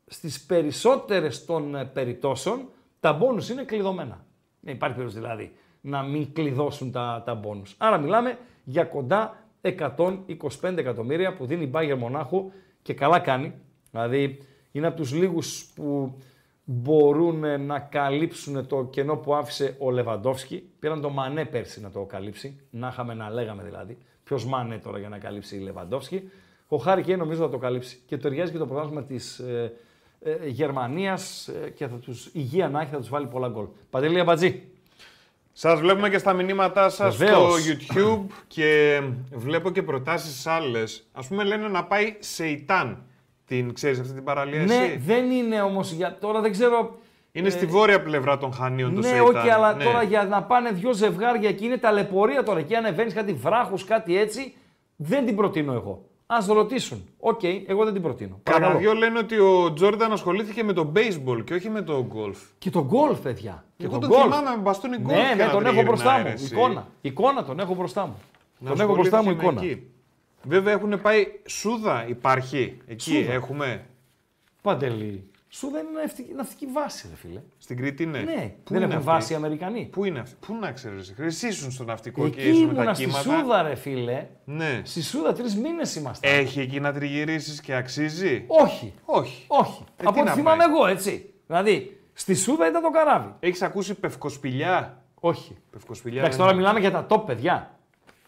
Στις 0.07 0.43
περισσότερες 0.45 1.45
των 1.45 1.89
περιπτώσεων, 1.93 2.69
τα 3.01 3.13
μπόνους 3.13 3.49
είναι 3.49 3.63
κλειδωμένα. 3.65 4.25
Δεν 4.61 4.75
υπάρχει 4.75 4.97
περίπτωση 4.97 5.23
δηλαδή 5.23 5.53
να 5.81 6.03
μην 6.03 6.33
κλειδώσουν 6.33 6.91
τα, 6.93 7.23
τα 7.27 7.35
μπόνους. 7.35 7.75
Άρα 7.79 7.99
μιλάμε 7.99 8.39
για 8.65 8.85
κοντά 8.85 9.46
125 9.71 10.77
εκατομμύρια 10.79 11.33
που 11.35 11.47
δίνει 11.47 11.65
η 11.65 11.69
Μπάγκερ 11.71 11.97
Μονάχου 11.97 12.51
και 12.83 12.95
καλά 12.95 13.19
κάνει. 13.19 13.55
Δηλαδή 13.91 14.39
είναι 14.73 14.87
από 14.87 14.97
τους 14.97 15.13
λίγους 15.13 15.65
που 15.75 16.19
μπορούν 16.65 17.45
ε, 17.45 17.57
να 17.57 17.79
καλύψουν 17.79 18.67
το 18.67 18.85
κενό 18.85 19.17
που 19.17 19.35
άφησε 19.35 19.77
ο 19.79 19.91
Λεβαντόφσκι. 19.91 20.69
Πήραν 20.79 21.01
το 21.01 21.11
Μανέ 21.11 21.45
πέρσι 21.45 21.81
να 21.81 21.91
το 21.91 22.03
καλύψει. 22.05 22.61
Να 22.71 22.89
είχαμε 22.89 23.15
να 23.15 23.31
λέγαμε 23.31 23.63
δηλαδή. 23.63 23.97
Ποιος 24.25 24.41
Μανέ 24.49 24.77
τώρα 24.79 24.99
για 24.99 25.09
να 25.09 25.19
καλύψει 25.19 25.57
η 25.57 25.59
Λεβαντόφσκι. 25.59 26.23
Ο 26.69 26.77
Χάρη 26.77 27.03
και 27.03 27.17
νομίζω 27.17 27.41
θα 27.41 27.51
το 27.51 27.59
καλύψει. 27.59 27.99
Και 28.07 28.17
ταιριάζει 28.17 28.53
και 28.53 28.59
το 28.59 28.67
πρόγραμμα 28.67 29.05
της 29.05 29.17
ε, 29.49 29.63
ε, 30.31 30.47
Γερμανίας 30.49 31.49
Γερμανία 31.51 31.71
και 31.77 31.87
θα 31.87 31.97
τους 31.97 32.13
υγεία 32.33 32.69
να 32.69 32.85
θα 32.87 32.97
τους 32.99 33.07
βάλει 33.09 33.27
πολλά 33.27 33.49
γκολ. 33.49 33.67
Παντελή 33.91 34.21
Αμπατζή. 34.21 34.69
Σας 35.59 35.81
βλέπουμε 35.81 36.09
και 36.11 36.19
στα 36.19 36.33
μηνύματά 36.33 36.89
σας 36.89 37.15
στο 37.15 37.49
YouTube 37.53 38.27
και 38.47 39.01
βλέπω 39.33 39.71
και 39.71 39.83
προτάσεις 39.83 40.47
άλλες. 40.47 40.81
Ας 41.13 41.23
πούμε 41.29 41.45
λένε 41.45 41.69
να 41.69 41.85
πάει 41.85 42.17
σε 42.19 42.47
Ιτάν. 42.47 43.03
Την 43.47 43.75
ξέρεις 43.75 44.01
αυτή 44.01 44.13
την 44.13 44.25
παραλία 44.25 44.63
ναι, 44.65 44.75
εσύ? 44.75 44.97
δεν 44.97 45.31
είναι 45.31 45.61
όμως 45.61 45.93
για 45.93 46.17
τώρα, 46.21 46.41
δεν 46.41 46.51
ξέρω... 46.53 46.99
Είναι 47.33 47.47
ε, 47.47 47.51
στη 47.51 47.67
βόρεια 47.67 48.03
πλευρά 48.03 48.39
των 48.39 48.53
Χανίων 48.53 48.95
το 48.95 49.01
ναι, 49.01 49.07
Σεϊτάν. 49.09 49.33
ναι, 49.33 49.39
όχι, 49.39 49.49
αλλά 49.51 49.75
ναι. 49.75 49.85
τώρα 49.85 50.03
για 50.03 50.25
να 50.25 50.43
πάνε 50.43 50.71
δυο 50.71 50.93
ζευγάρια 50.93 51.49
εκεί 51.49 51.65
είναι 51.65 51.77
ταλαιπωρία 51.77 52.43
τώρα. 52.43 52.63
Και 52.63 52.77
ανεβαίνεις 52.77 53.13
κάτι 53.13 53.33
βράχους, 53.33 53.79
κάτι 53.87 54.19
έτσι, 54.19 54.55
δεν 54.97 55.27
την 55.27 55.37
προτείνω 55.37 55.73
εγώ. 55.73 56.05
Ας 56.27 56.37
ρωτήσουν. 56.49 57.05
Οκ, 57.19 57.41
εγώ 57.67 57.85
δεν 57.85 57.93
την 57.93 58.03
προτείνω. 58.03 58.41
Κανένα 58.43 58.95
λένε 58.95 59.19
ότι 59.19 59.39
ο 59.39 59.73
Τζόρνταν 59.73 60.13
ασχολήθηκε 60.13 60.65
με 60.65 60.73
το 60.73 60.93
baseball 60.97 61.45
και 61.45 61.55
όχι 61.55 61.69
με 61.71 61.83
το 61.83 62.07
golf. 62.15 62.35
Και 62.59 62.71
το 62.71 62.91
golf, 62.93 63.17
παιδιά. 63.23 63.65
Και 63.77 63.85
εγώ 63.85 63.99
τον, 63.99 64.11
τον 64.11 64.21
θυμάμαι 64.23 64.51
με 64.51 64.57
μπαστούνι 64.63 64.97
golf. 65.05 65.07
Ναι, 65.07 65.35
ναι, 65.37 65.49
τον 65.53 65.67
έχω 65.67 65.83
μπροστά 65.83 66.19
μου. 66.19 66.33
Εικόνα. 66.51 66.87
Εικόνα 67.01 67.45
τον 67.45 67.61
έχω 67.61 67.75
μπροστά 67.75 68.07
μου. 68.07 68.17
Να 68.59 68.69
τον 68.71 68.81
έχω 68.81 68.93
μπροστά 68.93 69.23
μου 69.23 69.31
εικόνα. 69.31 69.63
Βέβαια 70.43 70.73
έχουν 70.73 71.01
πάει 71.03 71.27
σούδα, 71.47 72.05
υπάρχει. 72.09 72.77
Εκεί 72.87 73.27
έχουμε. 73.31 73.85
Παντελή 74.63 75.31
σου 75.57 75.71
δεν 75.71 75.87
είναι 75.87 76.35
ναυτική, 76.37 76.67
βάση, 76.67 77.07
ρε 77.11 77.17
φίλε. 77.17 77.41
Στην 77.59 77.77
Κρήτη 77.77 78.07
ναι. 78.07 78.19
ναι. 78.19 78.53
Πού 78.65 78.73
δεν 78.73 78.83
είναι 78.83 78.93
έχουν 78.93 79.05
βάση 79.05 79.33
οι 79.33 79.37
Αμερικανοί. 79.37 79.89
Πού 79.93 80.05
είναι 80.05 80.19
αυτή. 80.19 80.35
Πού 80.47 80.55
να 80.61 80.73
ξέρεις. 80.73 80.95
Χρυσήσουν 81.17 81.71
στο 81.71 81.85
ναυτικό 81.85 82.27
εκεί 82.27 82.35
και 82.35 82.49
ήσουν 82.49 82.67
με 82.75 82.85
τα 82.85 82.93
κύματα. 82.93 83.19
Στη 83.21 83.31
Σούδα, 83.31 83.63
ρε 83.63 83.75
φίλε. 83.75 84.27
Ναι. 84.45 84.81
Στη 84.85 85.03
Σούδα 85.03 85.33
τρεις 85.33 85.45
μήνες 85.55 85.83
είμαστε. 85.99 86.29
Έχει 86.37 86.61
εκεί 86.61 86.81
να 86.81 86.93
τριγυρίσεις 86.93 87.63
και 87.63 87.75
αξίζει. 87.75 88.45
Όχι. 88.47 88.95
Όχι. 89.05 89.45
Όχι. 89.49 89.85
Ε, 89.97 90.05
Από 90.07 90.21
ό,τι 90.21 90.31
θυμάμαι 90.31 90.65
εγώ, 90.65 90.87
έτσι. 90.87 91.35
Δηλαδή, 91.47 92.01
στη 92.13 92.35
Σούδα 92.35 92.69
ήταν 92.69 92.83
το 92.83 92.91
καράβι. 92.91 93.35
Έχεις 93.41 93.65
ακούσει 93.65 93.95
πευκοσπηλιά. 93.95 95.03
Όχι. 95.21 95.57
Πευκοσπηλιά. 95.71 96.21
Εντάξει, 96.21 96.39
τώρα 96.39 96.53
μιλάμε 96.55 96.81
για 96.81 96.91
τα 96.91 97.07
top, 97.11 97.23
παιδιά. 97.27 97.71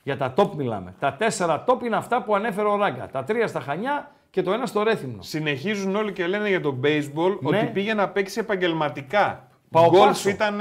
Για 0.03 0.17
τα 0.17 0.35
top 0.37 0.51
μιλάμε. 0.57 0.95
Τα 0.99 1.13
τέσσερα 1.15 1.65
top 1.67 1.83
είναι 1.83 1.97
αυτά 1.97 2.23
που 2.23 2.35
ανέφερε 2.35 2.69
ο 2.69 2.77
Ράγκα. 2.77 3.07
Τα 3.11 3.25
τρία 3.25 3.47
στα 3.47 3.61
Χανιά, 3.61 4.13
και 4.31 4.43
το 4.43 4.53
ένα 4.53 4.67
στο 4.67 4.83
Ρέθυμνο. 4.83 5.23
Συνεχίζουν 5.23 5.97
όλοι 5.97 6.13
και 6.13 6.27
λένε 6.27 6.49
για 6.49 6.61
το 6.61 6.77
baseball 6.85 7.39
ναι. 7.41 7.57
ότι 7.59 7.67
πήγε 7.73 7.95
να 7.95 8.09
παίξει 8.09 8.39
επαγγελματικά. 8.41 9.49
Γκολφ 9.91 10.25
ήταν. 10.25 10.57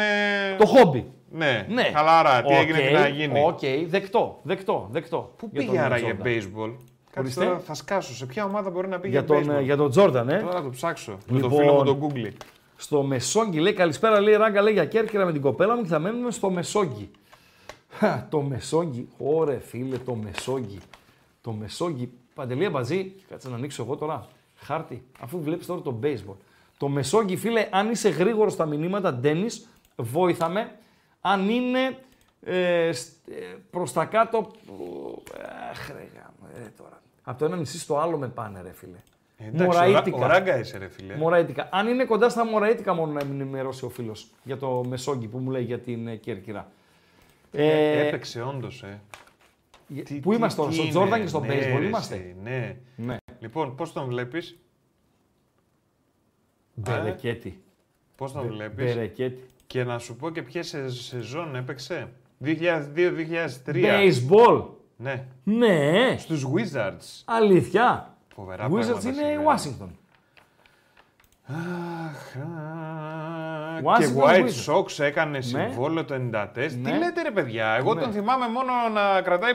Το 0.57 0.65
χόμπι. 0.65 1.11
Ναι, 1.31 1.65
ναι. 1.69 1.83
χαλάρα, 1.95 2.41
τι 2.41 2.53
okay, 2.53 2.57
έγινε, 2.61 2.77
τι 2.87 2.93
να 2.93 3.07
γίνει. 3.07 3.43
Οκ, 3.45 3.57
okay. 3.61 3.85
δεκτό, 3.87 4.39
δεκτό, 4.43 4.87
δεκτό. 4.91 5.33
Πού 5.37 5.49
πήγε 5.49 5.79
άραγε 5.79 6.15
baseball. 6.23 6.71
Κάτσε 7.11 7.39
Τώρα 7.39 7.59
θα 7.59 7.73
σκάσω. 7.73 8.15
Σε 8.15 8.25
ποια 8.25 8.43
ομάδα 8.45 8.69
μπορεί 8.69 8.87
να 8.87 8.99
πήγε 8.99 9.13
για 9.13 9.23
τον, 9.25 9.45
baseball. 9.47 9.53
Ε, 9.59 9.61
για 9.61 9.75
τον 9.77 9.89
Τζόρνταν, 9.89 10.29
ε. 10.29 10.39
Τώρα 10.39 10.61
το 10.61 10.69
ψάξω. 10.69 11.11
Λοιπόν, 11.11 11.25
με 11.35 11.39
το 11.39 11.47
λοιπόν, 11.47 11.59
φίλο 11.59 11.73
μου 11.73 11.83
τον 11.83 12.13
Google. 12.25 12.33
Στο 12.75 13.03
Μεσόγγι 13.03 13.59
λέει 13.59 13.73
καλησπέρα, 13.73 14.19
λέει 14.21 14.35
ράγκα, 14.35 14.61
λέει 14.61 14.73
για 14.73 14.85
Κέρκυρα 14.85 15.25
με 15.25 15.31
την 15.31 15.41
κοπέλα 15.41 15.75
μου 15.75 15.81
και 15.81 15.87
θα 15.87 15.99
μένουμε 15.99 16.31
στο 16.31 16.49
Μεσόγγι. 16.49 17.09
το 18.29 18.41
Μεσόγγι, 18.41 19.07
ωρε 19.17 19.59
φίλε, 19.59 19.97
το 19.97 20.15
Μεσόγγι. 20.15 20.77
Το 21.41 21.51
Μεσόγγι, 21.51 22.09
Παντελία 22.37 22.69
Μπατζή, 22.69 23.13
κάτσε 23.29 23.49
να 23.49 23.55
ανοίξω 23.55 23.83
εγώ 23.83 23.95
τώρα 23.95 24.27
χάρτη, 24.59 25.03
αφού 25.19 25.41
βλέπεις 25.41 25.65
τώρα 25.65 25.81
το 25.81 25.99
baseball. 26.03 26.35
Το 26.77 26.87
μεσόγγι, 26.87 27.35
φίλε, 27.37 27.67
αν 27.71 27.91
είσαι 27.91 28.09
γρήγορος 28.09 28.49
στα 28.49 28.65
μηνύματα, 28.65 29.13
Ντένις, 29.13 29.47
βόηθαμε. 29.95 30.71
Αν 31.21 31.49
είναι 31.49 31.97
ε, 32.41 32.87
ε 32.87 32.91
προς 33.69 33.87
τα 33.93 34.05
κάτω. 34.05 34.51
Ε, 35.37 35.69
αχ, 35.71 35.87
ρε, 35.89 36.07
ε 36.65 36.69
τώρα. 36.77 37.01
Από 37.23 37.39
το 37.39 37.45
ένα 37.45 37.55
νησί 37.57 37.79
στο 37.79 37.97
άλλο 37.99 38.17
με 38.17 38.27
πάνε, 38.27 38.61
ρε 38.61 38.73
φίλε. 38.73 38.97
Ε, 39.37 39.47
εντάξει, 39.47 39.63
μωραϊτικά. 39.77 40.17
Ο 40.25 40.27
ράγκα 40.27 40.57
είσαι, 40.59 40.77
ρε 40.77 40.87
φίλε. 40.87 41.15
Μωραϊτικά. 41.15 41.69
Αν 41.71 41.87
είναι 41.87 42.05
κοντά 42.05 42.29
στα 42.29 42.45
Μωραϊτικα, 42.45 42.93
μόνο 42.93 43.11
να 43.11 43.19
ενημερώσει 43.21 43.85
ο 43.85 43.89
φίλος 43.89 44.15
για 44.43 44.57
το 44.57 44.83
μεσόγγι 44.87 45.27
που 45.27 45.37
μου 45.37 45.49
λέει 45.49 45.63
για 45.63 45.79
την 45.79 46.19
Κέρκυρα. 46.19 46.67
Ε, 47.51 48.07
έπαιξε, 48.07 48.41
όντως. 48.41 48.67
Ε. 48.67 48.99
Πού 50.21 50.33
είμαστε 50.33 50.61
τώρα, 50.61 50.73
στον 50.73 50.89
Τζόρνταν 50.89 51.21
και 51.21 51.27
στον 51.27 51.45
ναι, 51.45 51.55
είμαστε. 51.83 52.35
Ναι. 52.43 52.75
ναι. 52.95 53.17
Λοιπόν, 53.39 53.75
πώς 53.75 53.93
τον 53.93 54.07
βλέπεις. 54.07 54.57
Μπερεκέτη. 56.73 57.63
Πώς 58.15 58.31
τον 58.31 58.47
βλέπεις. 58.47 58.85
Μπερεκέτη. 58.93 59.45
Και 59.67 59.83
να 59.83 59.99
σου 59.99 60.15
πω 60.15 60.29
και 60.29 60.41
ποια 60.41 60.63
σεζόν 60.89 61.55
έπαιξε. 61.55 62.11
2002-2003. 62.43 62.53
Baseball. 63.65 64.63
Ναι. 64.97 65.27
Ναι. 65.43 66.15
Στους 66.17 66.45
Wizards. 66.53 67.23
Αλήθεια. 67.25 68.17
Φοβερά 68.35 68.67
Wizards 68.71 69.03
είναι 69.03 69.21
η 69.21 69.37
Washington. 69.49 69.89
Αχ, 71.51 72.43
και 73.99 74.07
White 74.19 74.73
Sox 74.73 75.03
έκανε 75.03 75.31
ναι. 75.31 75.41
συμβόλαιο 75.41 76.05
το 76.05 76.15
94. 76.15 76.19
Ναι. 76.19 76.49
Τι 76.65 76.97
λέτε 76.97 77.21
ρε 77.23 77.31
παιδιά, 77.31 77.75
εγώ 77.79 77.93
ναι. 77.93 78.01
τον 78.01 78.11
θυμάμαι 78.11 78.45
μόνο 78.47 78.71
να 78.93 79.21
κρατάει 79.21 79.51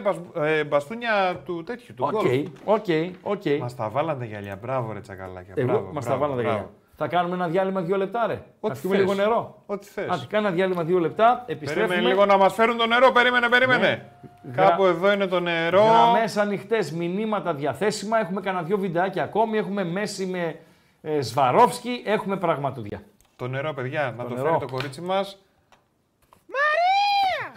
ε, 0.56 0.64
μπαστούνια 0.64 1.40
του 1.44 1.62
τέτοιου, 1.64 1.94
του 1.96 2.08
γκολ. 2.10 2.26
Οκ, 2.64 2.84
οκ, 3.22 3.42
Μας 3.60 3.76
τα 3.76 3.88
βάλαν 3.88 4.18
τα 4.18 4.24
γυαλιά, 4.24 4.56
μπράβο 4.62 4.92
ρε 4.92 5.00
τσακαλάκια, 5.00 5.54
Εγώ, 5.56 5.88
μας 5.92 6.04
τα 6.04 6.16
βάλαν 6.16 6.36
τα 6.36 6.42
γυαλιά. 6.42 6.68
Θα 6.96 7.06
κάνουμε 7.06 7.34
ένα 7.34 7.48
διάλειμμα 7.48 7.80
δύο 7.80 7.96
λεπτά, 7.96 8.26
ρε. 8.26 8.42
Ό,τι 8.60 8.76
θες. 8.78 8.90
λίγο 8.98 9.14
νερό. 9.14 9.62
Ό,τι 9.66 9.86
θες. 9.86 10.08
Ας 10.08 10.26
κάνε 10.28 10.46
ένα 10.46 10.56
διάλειμμα 10.56 10.82
δύο 10.82 10.98
λεπτά, 10.98 11.44
επιστρέφουμε. 11.46 11.86
Περίμενε 11.86 12.12
λίγο 12.14 12.26
να 12.26 12.36
μας 12.36 12.54
φέρουν 12.54 12.76
το 12.76 12.86
νερό, 12.86 13.10
περίμενε, 13.12 13.48
περίμενε. 13.48 14.12
Κάπου 14.54 14.84
εδώ 14.84 15.12
είναι 15.12 15.26
το 15.26 15.40
νερό. 15.40 15.84
Μέσα 16.20 16.40
ανοιχτές, 16.42 16.92
μηνύματα 16.92 17.54
διαθέσιμα. 17.54 18.18
Έχουμε 18.20 18.40
κανένα 18.40 18.64
δύο 18.64 18.78
βιντεάκια 18.78 19.22
ακόμη. 19.22 19.58
Έχουμε 19.58 19.84
μέση 19.84 20.26
με 20.26 20.56
ε, 21.02 21.20
Σβαρόφσκι, 21.20 22.02
έχουμε 22.06 22.36
πραγματούδια. 22.36 23.02
Το 23.36 23.48
νερό, 23.48 23.74
παιδιά, 23.74 24.14
να 24.16 24.24
το 24.24 24.36
φέρει 24.36 24.56
το 24.60 24.66
κορίτσι 24.68 25.00
μας. 25.00 25.38
Μαρία! 26.54 27.52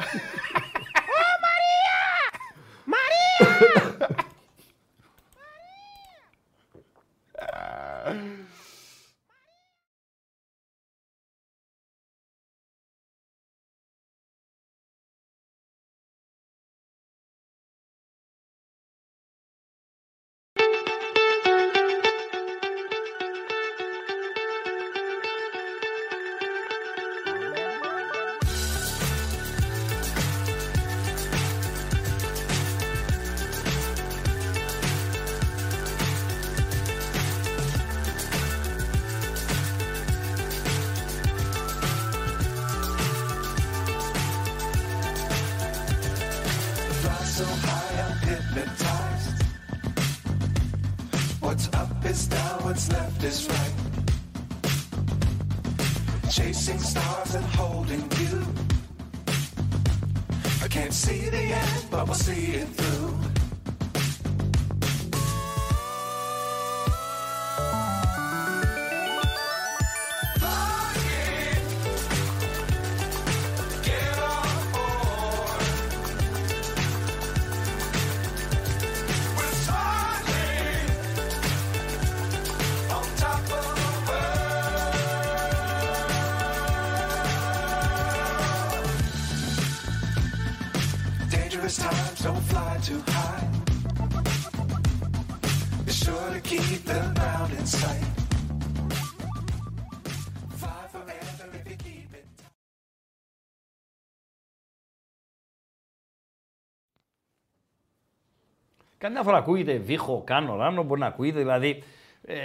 Καμιά 109.06 109.24
φορά 109.24 109.38
ακούγεται 109.38 109.74
βήχο, 109.78 110.22
κάνω, 110.26 110.56
ράνο, 110.56 110.84
μπορεί 110.84 111.00
να 111.00 111.06
ακούγεται. 111.06 111.38
Δηλαδή, 111.40 111.84
ε, 112.26 112.36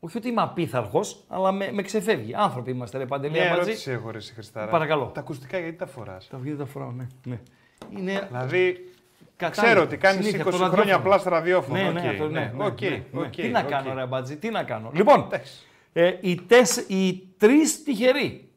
όχι 0.00 0.16
ότι 0.16 0.28
είμαι 0.28 0.42
απίθαρχος, 0.42 1.00
αλλά 1.28 1.52
με, 1.52 1.72
με 1.72 1.82
ξεφεύγει. 1.82 2.34
Άνθρωποι 2.34 2.70
είμαστε, 2.70 2.98
ρε 2.98 3.06
Παντελή. 3.06 3.32
Μια 3.32 3.44
ερώτηση 3.44 3.90
έχω, 3.90 4.10
ρε 4.10 4.20
Χριστάρα. 4.20 4.70
Παρακαλώ. 4.70 5.04
Τα 5.14 5.20
ακουστικά 5.20 5.58
γιατί 5.58 5.76
τα 5.76 5.86
φοράς. 5.86 6.16
Τα 6.30 6.38
βγει 6.38 6.54
τα 6.56 6.64
φοράω, 6.64 6.90
ναι. 6.92 7.06
ναι. 7.24 7.40
Είναι... 7.98 8.26
Δηλαδή, 8.30 8.88
Κατάλητα. 9.36 9.62
Ξέρω 9.66 9.82
ότι 9.82 9.96
κάνεις 9.96 10.30
20 10.34 10.40
χρόνια 10.44 10.50
ραδιόφωνο. 10.66 10.96
απλά 10.96 11.18
στο 11.18 11.30
ραδιόφωνο. 11.30 11.76
Ναι, 11.82 11.90
ναι, 11.90 12.10
okay, 12.10 12.18
ναι, 12.18 12.26
ναι, 12.26 12.52
ναι, 12.56 12.66
okay, 12.66 12.80
ναι 13.10 13.20
okay, 13.20 13.20
ναι. 13.20 13.28
Τι 13.30 13.48
να 13.48 13.62
κάνω, 13.62 13.94
ρε 13.94 14.06
Μπατζή, 14.06 14.36
τι 14.36 14.50
να 14.50 14.62
κάνω. 14.62 14.90
Λοιπόν, 14.94 15.28
ε, 15.92 16.12
οι, 16.20 16.34
τεσ, 16.34 16.76
οι 16.88 17.28
τρεις 17.38 17.58
τυχεροί 17.84 18.48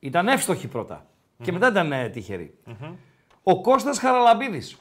ήταν 0.00 0.28
εύστοχοι 0.28 0.68
πρώτα. 0.68 1.00
Mm-hmm. 1.06 1.42
Και 1.44 1.52
μετά 1.52 1.68
ήταν 1.68 1.92
ε, 1.92 2.08
τυχεροί. 2.08 2.54
Mm-hmm. 2.66 2.92
Ο 3.42 3.60
Κώστας 3.60 3.98
Χαραλαμπίδης, 3.98 4.76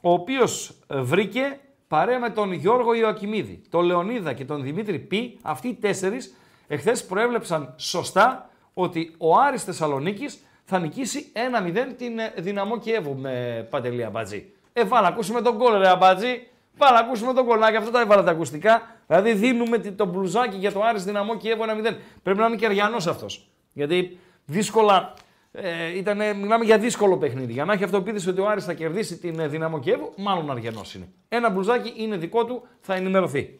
ο 0.00 0.12
οποίος 0.12 0.44
ε, 0.86 1.00
βρήκε 1.00 1.58
παρέα 1.88 2.18
με 2.18 2.30
τον 2.30 2.52
Γιώργο 2.52 2.94
Ιωακημίδη, 2.94 3.62
τον 3.70 3.84
Λεωνίδα 3.84 4.32
και 4.32 4.44
τον 4.44 4.62
Δημήτρη 4.62 4.98
Π. 4.98 5.12
αυτοί 5.42 5.68
οι 5.68 5.74
τέσσερις 5.74 6.34
εχθές 6.68 6.92
προέβλεψαν 7.08 7.74
σωστά 7.76 8.48
ότι 8.74 9.14
ο 9.18 9.36
Άρης 9.36 9.64
Θεσσαλονίκης 9.64 10.26
θα 10.64 10.78
νικήσει 10.78 11.32
1-0 11.64 11.76
την 11.96 12.18
ε, 12.18 12.32
Δυναμό 12.36 12.78
Κιέβου 12.78 13.16
με 13.16 13.66
Πατελή 13.70 14.04
Αμπατζή. 14.04 14.52
Ε, 14.72 14.84
βάλα, 14.84 15.08
ακούσουμε 15.08 15.40
τον 15.40 15.58
κόλλο, 15.58 15.78
ρε 15.78 15.88
Αμπατζή. 15.88 16.46
Βάλα, 16.76 16.98
ακούσουμε 16.98 17.32
τον 17.32 17.46
κολλάκι, 17.46 17.76
αυτό 17.76 17.90
τα 17.90 18.00
έβαλα 18.00 18.22
τα 18.22 18.30
ακουστικά. 18.30 18.82
Δηλαδή, 19.06 19.32
δίνουμε 19.32 19.78
το 19.78 20.06
μπλουζάκι 20.06 20.56
για 20.56 20.72
το 20.72 20.82
Άρης 20.82 21.04
Δυναμό 21.04 21.36
Κιέβου 21.36 21.62
1-0. 21.90 21.94
Πρέπει 22.22 22.38
να 22.38 22.46
είναι 22.46 22.56
και 22.56 22.66
αυτός. 23.10 23.26
Γιατί 23.72 24.18
δύσκολα 24.44 25.14
ε, 25.52 25.96
ήτανε, 25.98 26.32
μιλάμε 26.32 26.64
για 26.64 26.78
δύσκολο 26.78 27.16
παιχνίδι. 27.18 27.52
Για 27.52 27.64
να 27.64 27.72
έχει 27.72 27.84
αυτοποίθηση 27.84 28.28
ότι 28.28 28.40
ο 28.40 28.48
Άρης 28.48 28.64
θα 28.64 28.72
κερδίσει 28.72 29.16
την 29.18 29.40
ε, 29.40 29.48
Δυναμό 29.48 29.80
Κιέβου, 29.80 30.12
μάλλον 30.16 30.50
αργενό 30.50 30.80
είναι. 30.96 31.08
Ένα 31.28 31.50
μπλουζάκι 31.50 31.92
είναι 31.96 32.16
δικό 32.16 32.44
του, 32.44 32.66
θα 32.80 32.94
ενημερωθεί. 32.94 33.58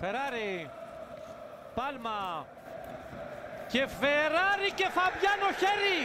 Φεράρι, 0.00 0.70
Πάλμα 1.74 2.46
και 3.72 3.86
Φεράρι 4.00 4.68
και 4.74 4.86
Φαμπιάνο 4.90 5.48
χέρι. 5.58 5.98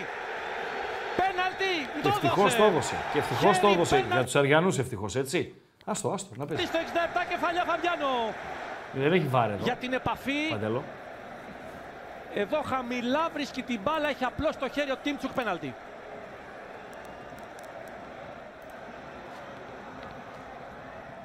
Πέναλτι, 1.18 2.02
το 2.04 2.08
Ευτυχώς 2.08 2.48
το 2.58 2.64
έδωσε. 2.64 2.96
Και 3.14 3.20
ευτυχώς 3.20 3.52
το 3.62 3.68
έδωσε. 3.68 3.96
Πέναλ... 3.96 4.12
Για 4.22 4.32
του 4.32 4.40
Αριανού 4.40 4.68
ευτυχώς, 4.68 5.06
έτσι. 5.16 5.56
Άστο, 5.86 6.10
άστο, 6.12 6.36
να 6.38 6.46
πέσει. 6.46 6.66
Στο 6.66 6.80
67 6.80 6.82
κεφαλιά 7.30 7.64
Φαμπιάνο. 7.64 8.08
Δεν 8.94 9.14
έχει 9.14 9.28
βάρε 9.28 9.54
εδώ. 9.54 9.64
Για 9.64 9.76
την 9.76 9.94
επαφή. 9.94 10.48
Παντέλο. 10.50 10.84
Εδώ 12.36 12.62
χαμηλά 12.66 13.30
βρίσκει 13.34 13.62
την 13.62 13.80
μπάλα, 13.84 14.10
έχει 14.10 14.24
απλώς 14.24 14.58
το 14.58 14.70
χέρι 14.70 14.92
ο 14.92 14.96
Τίμτσουκ 15.04 15.32
πέναλτι. 15.34 15.74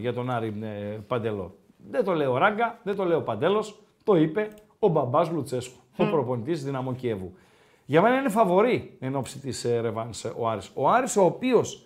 για 0.00 0.12
τον 0.12 0.30
Άρη 0.30 0.54
ε, 0.62 0.66
Παντελό. 1.06 1.54
Δεν 1.90 2.04
το 2.04 2.12
λέω 2.12 2.36
Ράγκα, 2.36 2.78
δεν 2.82 2.96
το 2.96 3.04
λέω 3.04 3.20
Παντέλος, 3.22 3.82
το 4.04 4.14
είπε 4.16 4.48
ο 4.78 4.88
μπαμπάς 4.88 5.30
Λουτσέσκου, 5.30 5.78
mm. 5.78 6.04
ο 6.06 6.10
προπονητής 6.10 6.64
Δυναμό 6.64 6.94
Κιέβου. 6.94 7.36
Για 7.84 8.00
μένα 8.02 8.16
είναι 8.18 8.28
φαβορή 8.28 8.96
εν 9.00 9.16
ώψη 9.16 9.38
της 9.38 9.64
ε, 9.64 9.80
Ρεβάνς 9.80 10.24
ε, 10.24 10.32
ο 10.36 10.48
Άρης. 10.48 10.70
Ο 10.74 10.90
Άρης 10.90 11.16
ο 11.16 11.24
οποίος 11.24 11.84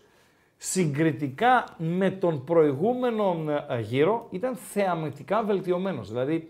συγκριτικά 0.67 1.65
με 1.79 2.11
τον 2.11 2.45
προηγούμενο 2.45 3.37
ε, 3.69 3.81
γύρο 3.81 4.27
ήταν 4.31 4.57
θεαμητικά 4.57 5.43
βελτιωμένος. 5.43 6.09
Δηλαδή 6.11 6.49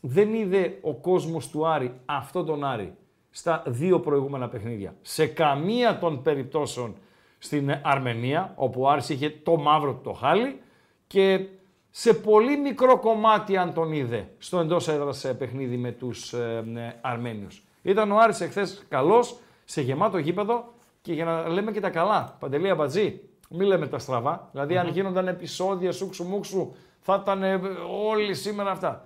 δεν 0.00 0.34
είδε 0.34 0.78
ο 0.80 0.92
κόσμος 0.94 1.48
του 1.48 1.66
Άρη 1.66 1.92
αυτό 2.04 2.44
τον 2.44 2.64
Άρη 2.64 2.94
στα 3.30 3.62
δύο 3.66 4.00
προηγούμενα 4.00 4.48
παιχνίδια. 4.48 4.94
Σε 5.02 5.26
καμία 5.26 5.98
των 5.98 6.22
περιπτώσεων 6.22 6.94
στην 7.38 7.80
Αρμενία, 7.82 8.52
όπου 8.56 8.82
ο 8.82 8.88
Άρης 8.88 9.08
είχε 9.08 9.30
το 9.42 9.56
μαύρο 9.56 10.00
το 10.02 10.12
χάλι 10.12 10.60
και 11.06 11.46
σε 11.90 12.14
πολύ 12.14 12.58
μικρό 12.60 12.98
κομμάτι 12.98 13.56
αν 13.56 13.74
τον 13.74 13.92
είδε 13.92 14.28
στο 14.38 14.58
εντός 14.58 14.88
έδρας 14.88 15.24
ε, 15.24 15.34
παιχνίδι 15.34 15.76
με 15.76 15.90
τους 15.90 16.32
ε, 16.32 16.94
Αρμένιους. 17.00 17.62
Ήταν 17.82 18.12
ο 18.12 18.16
Άρης 18.18 18.40
εχθές 18.40 18.84
καλός, 18.88 19.36
σε 19.64 19.80
γεμάτο 19.82 20.18
γήπεδο 20.18 20.64
και 21.02 21.12
για 21.12 21.24
να 21.24 21.48
λέμε 21.48 21.72
και 21.72 21.80
τα 21.80 21.90
καλά, 21.90 22.36
Παντελία 22.38 22.74
Μπατζή, 22.74 23.20
μην 23.54 23.66
λέμε 23.66 23.86
τα 23.88 23.98
στραβά. 23.98 24.48
Δηλαδή, 24.52 24.78
αν 24.78 24.88
γίνονταν 24.88 25.28
επεισόδια 25.28 25.92
σου 25.92 26.24
μουξου, 26.28 26.72
θα 27.00 27.18
ήταν 27.22 27.42
ε, 27.42 27.60
όλοι 28.08 28.34
σήμερα 28.34 28.70
αυτά. 28.70 29.04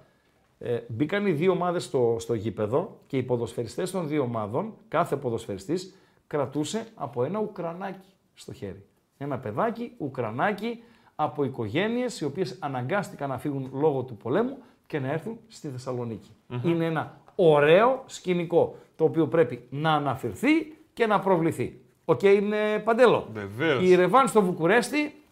Ε, 0.59 0.79
μπήκαν 0.89 1.27
οι 1.27 1.31
δύο 1.33 1.53
ομάδες 1.53 1.79
στο, 1.79 2.17
στο 2.21 2.35
γήπεδο 2.35 2.99
και 3.07 3.17
οι 3.17 3.23
ποδοσφαιριστές 3.23 3.83
των 3.83 4.09
δύο 4.09 4.23
ομάδων, 4.23 4.73
κάθε 4.89 5.17
ποδοσφαιριστής, 5.17 5.75
κρατούσε 6.27 6.87
από 6.95 7.25
ένα 7.25 7.39
Ουκρανάκι 7.41 8.09
στο 8.35 8.53
χέρι. 8.53 8.85
Ένα 9.19 9.39
παιδάκι, 9.39 9.93
Ουκρανάκι, 9.99 10.83
από 11.15 11.45
οικογένειες 11.45 12.07
οι 12.21 12.25
οποίες 12.25 12.45
αναγκάστηκαν 12.59 13.29
να 13.29 13.39
φύγουν 13.39 13.71
λόγω 13.73 14.03
του 14.03 14.17
πολέμου 14.17 14.57
και 14.87 14.99
να 14.99 15.13
έρθουν 15.13 15.39
στη 15.49 15.69
θεσσαλονικη 15.69 16.31
Είναι 16.65 16.85
ένα 16.85 17.21
ωραίο 17.35 18.03
σκηνικό 18.07 18.77
το 18.97 19.05
οποίο 19.05 19.27
πρέπει 19.29 19.67
να 19.71 19.93
αναφερθεί 19.95 20.51
και 20.93 21.07
να 21.07 21.21
προβληθεί. 21.21 21.81
Ο 22.09 22.13
okay, 22.13 22.19
Κέιν 22.19 22.53
Παντέλο. 22.85 23.27
Η 23.83 23.95
Ρεβάν 23.95 24.29
στο 24.29 24.43
Βουκουρέστι, 24.43 25.23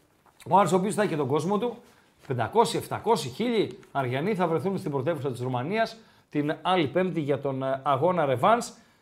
ο 0.48 0.58
Άρης 0.58 0.72
ο 0.72 0.76
οποίος 0.76 0.90
θα 0.92 1.02
έχει 1.02 1.16
τον 1.16 1.26
κόσμο 1.26 1.58
του, 1.58 1.76
500, 2.36 2.40
700, 2.40 2.42
1000 3.38 3.68
Αριανοί 3.92 4.34
θα 4.34 4.46
βρεθούν 4.46 4.78
στην 4.78 4.90
πρωτεύουσα 4.90 5.32
της 5.32 5.42
Ρουμανίας 5.42 5.88
την 6.30 6.56
άλλη 6.62 6.86
Πέμπτη 6.86 7.20
για 7.20 7.38
τον 7.40 7.62
ε, 7.62 7.80
αγώνα 7.82 8.24
Ρεβάν 8.24 8.58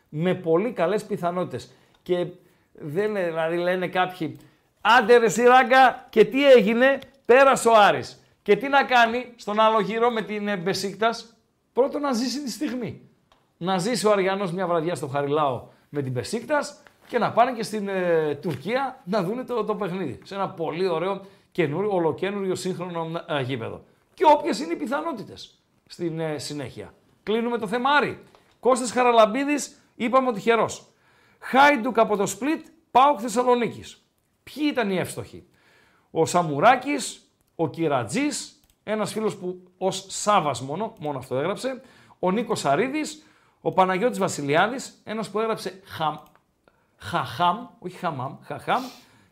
με 0.09 0.33
πολύ 0.33 0.71
καλές 0.71 0.99
πιθανότητες. 0.99 1.63
Και 2.03 2.25
δεν, 2.73 3.13
δηλαδή 3.13 3.57
λένε 3.57 3.87
κάποιοι, 3.87 4.37
άντε 4.81 5.17
ρε 5.17 5.27
και 6.09 6.25
τι 6.25 6.51
έγινε, 6.51 6.99
πέρασε 7.25 7.67
ο 7.67 7.73
Άρης. 7.75 8.23
Και 8.41 8.55
τι 8.55 8.67
να 8.67 8.83
κάνει 8.83 9.25
στον 9.35 9.59
άλλο 9.59 9.79
γύρο 9.79 10.09
με 10.11 10.21
την 10.21 10.47
ε, 10.47 10.57
Μπεσίκτας, 10.57 11.33
πρώτον 11.73 12.01
να 12.01 12.13
ζήσει 12.13 12.43
τη 12.43 12.51
στιγμή. 12.51 13.01
Να 13.57 13.77
ζήσει 13.77 14.07
ο 14.07 14.11
Αριανός 14.11 14.51
μια 14.51 14.67
βραδιά 14.67 14.95
στο 14.95 15.07
Χαριλάο 15.07 15.63
με 15.89 16.01
την 16.01 16.11
Μπεσίκτας, 16.11 16.77
και 17.13 17.19
να 17.19 17.31
πάνε 17.31 17.51
και 17.53 17.63
στην 17.63 17.87
ε, 17.87 18.35
Τουρκία 18.41 18.99
να 19.03 19.23
δουν 19.23 19.45
το, 19.45 19.63
το 19.63 19.75
παιχνίδι. 19.75 20.19
Σε 20.23 20.35
ένα 20.35 20.49
πολύ 20.49 20.87
ωραίο 20.87 21.21
καινούριο, 21.51 21.91
ολοκένουριο 21.91 22.55
σύγχρονο 22.55 23.11
ε, 23.27 23.41
γήπεδο. 23.41 23.83
Και 24.13 24.23
όποιες 24.33 24.63
είναι 24.63 24.73
οι 24.73 24.75
πιθανότητες 24.75 25.33
στην 25.87 26.19
ε, 26.19 26.37
συνέχεια. 26.37 26.93
Κλείνουμε 27.23 27.57
το 27.57 27.67
θέμα 27.67 27.89
Άρη. 27.89 28.23
Κώστας 28.59 28.91
Χαραλαμπίδης, 28.91 29.77
είπαμε 29.95 30.29
ότι 30.29 30.39
χερός. 30.39 30.69
Χάιντουκ 31.39 31.99
από 31.99 32.15
το 32.17 32.25
Σπλίτ, 32.27 32.65
πάω 32.91 33.19
Θεσσαλονίκης. 33.19 33.83
Ποιοι 34.43 34.63
ήταν 34.69 34.91
οι 34.91 34.97
εύστοχοι. 34.97 35.43
Ο 36.11 36.25
Σαμουράκης, 36.25 36.95
ο 37.55 37.69
Κυρατζή, 37.69 38.27
ένας 38.83 39.05
φίλος 39.05 39.33
που 39.39 39.61
ως 39.77 39.91
Σάβας 39.91 40.63
μόνο, 40.63 40.93
μόνο 40.99 41.17
αυτό 41.17 41.35
έγραψε. 41.35 41.81
Ο 42.19 42.31
Νίκος 42.31 42.53
Αρίδης, 42.63 43.01
ο 43.61 43.71
Παναγιώτης 43.71 44.19
Βασιλιάδης, 44.19 45.01
ένας 45.03 45.29
που 45.29 45.39
έγραψε 45.39 45.81
χα... 45.85 46.31
Χαχάμ, 47.03 47.57
όχι 47.79 47.95
Χαμάμ, 47.97 48.35
Χαχάμ 48.43 48.81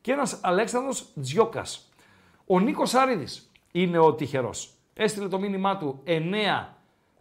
και 0.01 0.11
ένας 0.11 0.37
Αλέξανδρος 0.41 1.05
Τζιόκας. 1.21 1.87
Ο 2.45 2.59
Νίκος 2.59 2.93
Άρηδης 2.93 3.51
είναι 3.71 3.97
ο 3.97 4.13
τυχερός. 4.13 4.69
Έστειλε 4.93 5.27
το 5.27 5.39
μήνυμά 5.39 5.77
του 5.77 6.01
9 6.05 6.11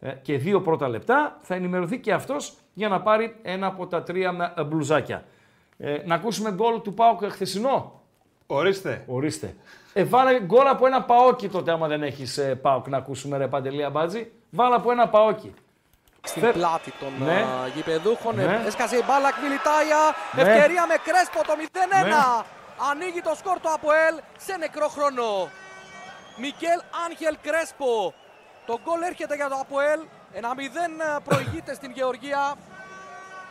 ε, 0.00 0.10
και 0.12 0.38
2 0.44 0.62
πρώτα 0.64 0.88
λεπτά, 0.88 1.36
θα 1.42 1.54
ενημερωθεί 1.54 1.98
και 2.00 2.12
αυτός 2.12 2.54
για 2.74 2.88
να 2.88 3.00
πάρει 3.00 3.36
ένα 3.42 3.66
από 3.66 3.86
τα 3.86 4.02
τρία 4.02 4.54
ε, 4.56 4.64
μπλουζάκια. 4.64 5.24
Ε, 5.76 5.96
να 6.06 6.14
ακούσουμε 6.14 6.52
γκολ 6.52 6.80
του 6.80 6.94
Πάουκ 6.94 7.24
χθεσινό. 7.24 8.00
Ορίστε. 8.46 9.04
Ορίστε. 9.08 9.54
Ε, 9.92 10.04
βάλε 10.04 10.40
γκολ 10.40 10.66
από 10.66 10.86
ένα 10.86 11.02
παόκι 11.02 11.48
τότε, 11.48 11.72
άμα 11.72 11.86
δεν 11.88 12.02
έχεις 12.02 12.40
ε, 12.40 12.54
Πάουκ 12.54 12.88
να 12.88 12.96
ακούσουμε, 12.96 13.36
ρε 13.36 13.48
Παντελία 13.48 13.90
Μπάτζη. 13.90 14.30
Βάλε 14.50 14.74
από 14.74 14.90
ένα 14.90 15.08
παόκι 15.08 15.52
στην 16.24 16.42
Φερ... 16.42 16.52
πλάτη 16.52 16.92
των 17.00 17.26
ναι. 17.26 17.44
γηπεδούχων. 17.74 18.34
Ναι. 18.34 18.62
Έσκασε 18.66 18.96
η 18.96 19.02
μπάλα, 19.08 19.32
Κμιλιτάια. 19.32 20.02
Ναι. 20.34 20.42
Ευκαιρία 20.42 20.86
με 20.86 20.94
Κρέσπο 21.06 21.40
το 21.46 21.54
0-1. 21.56 21.56
Ναι. 21.58 22.14
Ανοίγει 22.90 23.20
το 23.22 23.34
σκορ 23.36 23.58
του 23.60 23.72
Αποέλ 23.74 24.14
σε 24.38 24.56
νεκρό 24.56 24.88
χρόνο. 24.88 25.48
Μικέλ 26.42 26.78
Άγχελ 27.04 27.36
Κρέσπο. 27.46 28.14
Το 28.66 28.78
γκολ 28.84 29.00
έρχεται 29.02 29.34
για 29.34 29.48
το 29.48 29.56
Αποέλ. 29.64 30.00
Ένα 30.32 30.50
0 31.16 31.20
προηγείται 31.28 31.74
στην 31.74 31.90
Γεωργία 31.94 32.54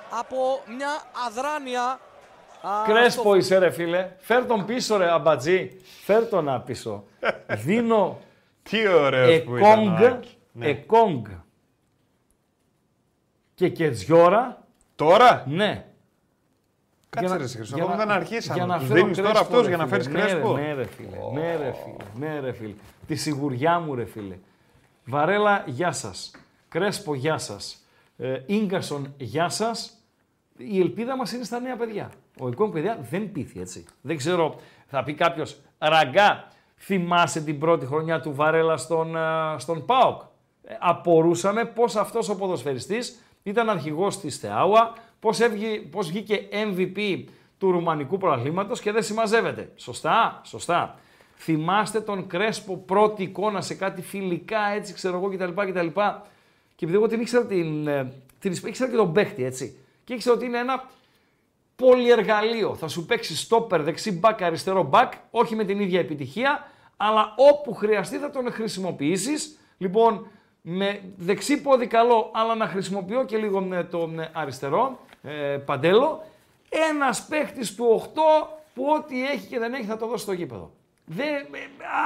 από 0.09 0.59
μια 0.77 0.93
αδράνεια. 1.27 1.99
Κρέσπο 2.85 3.35
είσαι 3.35 3.57
ρε 3.57 3.69
φίλε. 3.69 4.11
Φέρ 4.19 4.45
τον 4.45 4.65
πίσω 4.65 4.97
ρε 4.97 5.11
αμπατζή. 5.11 5.77
Φέρ 6.05 6.25
τον 6.25 6.49
απίσω. 6.49 7.03
Δίνω... 7.65 8.19
Τι 8.69 8.87
ωραίος 8.87 9.43
που 9.43 9.55
και 13.59 13.69
Κετζιόρα. 13.69 14.61
Τώρα? 14.95 15.43
Ναι. 15.47 15.85
Κάτσε 17.09 17.37
ρε 17.37 17.47
Χρυσό, 17.47 17.75
για, 17.75 18.05
να, 18.05 18.13
αρχίσαμε. 18.13 18.57
Για 18.87 19.01
να 19.05 19.11
τώρα 19.23 19.39
αυτός 19.39 19.67
για 19.67 19.77
να 19.77 19.87
φέρεις 19.87 20.07
ναι, 20.07 20.19
κρέσπο. 20.19 20.53
Ναι, 20.53 20.61
ναι 20.61 20.73
ρε 20.73 20.85
φίλε, 20.85 21.17
ναι 22.17 22.39
ρε 22.39 22.51
φίλε, 22.51 22.73
Τη 23.07 23.15
σιγουριά 23.15 23.79
μου 23.79 23.95
ρε 23.95 24.05
φίλε. 24.05 24.35
Βαρέλα, 25.05 25.63
γεια 25.67 25.91
σας. 25.91 26.31
Κρέσπο, 26.69 27.13
γεια 27.15 27.37
σας. 27.37 27.77
Ε, 28.17 28.39
Ίγκασον, 28.45 29.13
γεια 29.17 29.49
σας. 29.49 29.91
Η 30.57 30.79
ελπίδα 30.79 31.15
μας 31.17 31.31
είναι 31.31 31.43
στα 31.43 31.59
νέα 31.59 31.75
παιδιά. 31.75 32.11
Ο 32.39 32.47
εικόν 32.47 32.71
παιδιά 32.71 32.97
δεν 33.09 33.31
πήθη 33.31 33.59
έτσι. 33.59 33.85
Δεν 34.01 34.17
ξέρω, 34.17 34.55
θα 34.87 35.03
πει 35.03 35.13
κάποιος 35.13 35.45
ραγκά, 35.77 36.47
θυμάσαι 36.77 37.41
την 37.41 37.59
πρώτη 37.59 37.85
χρονιά 37.85 38.19
του 38.21 38.35
Βαρέλα 38.35 38.77
στον, 38.77 39.15
ε, 39.15 39.19
στον 39.57 39.85
ΠΑΟΚ. 39.85 40.21
Ε, 40.63 40.75
απορούσαμε 40.79 41.65
πώς 41.65 41.83
αυτός 41.83 42.19
ο 42.29 42.35
ποδοσφαιριστής 42.35 43.21
ήταν 43.43 43.69
αρχηγός 43.69 44.17
της 44.19 44.37
Θεάουα, 44.37 44.93
πώς, 45.19 45.37
πώς 45.91 46.07
βγήκε 46.09 46.47
MVP 46.51 47.23
του 47.57 47.71
Ρουμανικού 47.71 48.17
προαθλήματος 48.17 48.81
και 48.81 48.91
δεν 48.91 49.03
συμμαζεύεται. 49.03 49.71
Σωστά, 49.75 50.41
σωστά. 50.45 50.99
Θυμάστε 51.37 52.01
τον 52.01 52.27
Κρέσπο 52.27 52.77
πρώτη 52.77 53.23
εικόνα 53.23 53.61
σε 53.61 53.73
κάτι 53.73 54.01
φιλικά, 54.01 54.69
έτσι 54.73 54.93
ξέρω 54.93 55.17
εγώ 55.17 55.29
κτλ. 55.29 55.61
κτλ. 55.71 55.87
Και 56.75 56.85
επειδή 56.85 56.95
εγώ 56.97 57.07
την 57.07 57.19
ήξερα, 57.21 57.45
την, 57.45 57.87
ε, 57.87 58.13
την 58.39 58.51
ήξερα 58.65 58.89
και 58.89 58.95
τον 58.95 59.11
παίχτη, 59.13 59.43
έτσι. 59.43 59.77
Και 60.03 60.13
ήξερα 60.13 60.35
ότι 60.35 60.45
είναι 60.45 60.57
ένα 60.57 60.83
πολυεργαλείο. 61.75 62.75
Θα 62.75 62.87
σου 62.87 63.05
παίξει 63.05 63.47
stopper 63.49 63.79
δεξί 63.81 64.11
μπακ, 64.11 64.41
αριστερό 64.41 64.83
μπακ, 64.83 65.13
όχι 65.31 65.55
με 65.55 65.63
την 65.63 65.79
ίδια 65.79 65.99
επιτυχία, 65.99 66.67
αλλά 66.97 67.33
όπου 67.53 67.73
χρειαστεί 67.73 68.17
θα 68.17 68.29
τον 68.29 68.51
χρησιμοποιήσεις. 68.51 69.31
Λοιπόν, 69.77 70.27
με 70.61 71.01
δεξί 71.17 71.61
πόδι 71.61 71.87
καλό, 71.87 72.31
αλλά 72.33 72.55
να 72.55 72.67
χρησιμοποιώ 72.67 73.25
και 73.25 73.37
λίγο 73.37 73.61
με 73.61 73.83
το 73.83 74.09
αριστερό 74.31 74.99
ε, 75.23 75.31
παντέλο. 75.57 76.23
Ένας 76.91 77.15
παίχτης 77.29 77.75
του 77.75 78.01
8 78.05 78.07
που 78.73 78.83
ό,τι 78.99 79.25
έχει 79.25 79.47
και 79.47 79.59
δεν 79.59 79.73
έχει 79.73 79.85
θα 79.85 79.97
το 79.97 80.07
δώσει 80.07 80.23
στο 80.23 80.31
γήπεδο. 80.31 80.71
Δεν, 81.05 81.27
ε, 81.27 81.43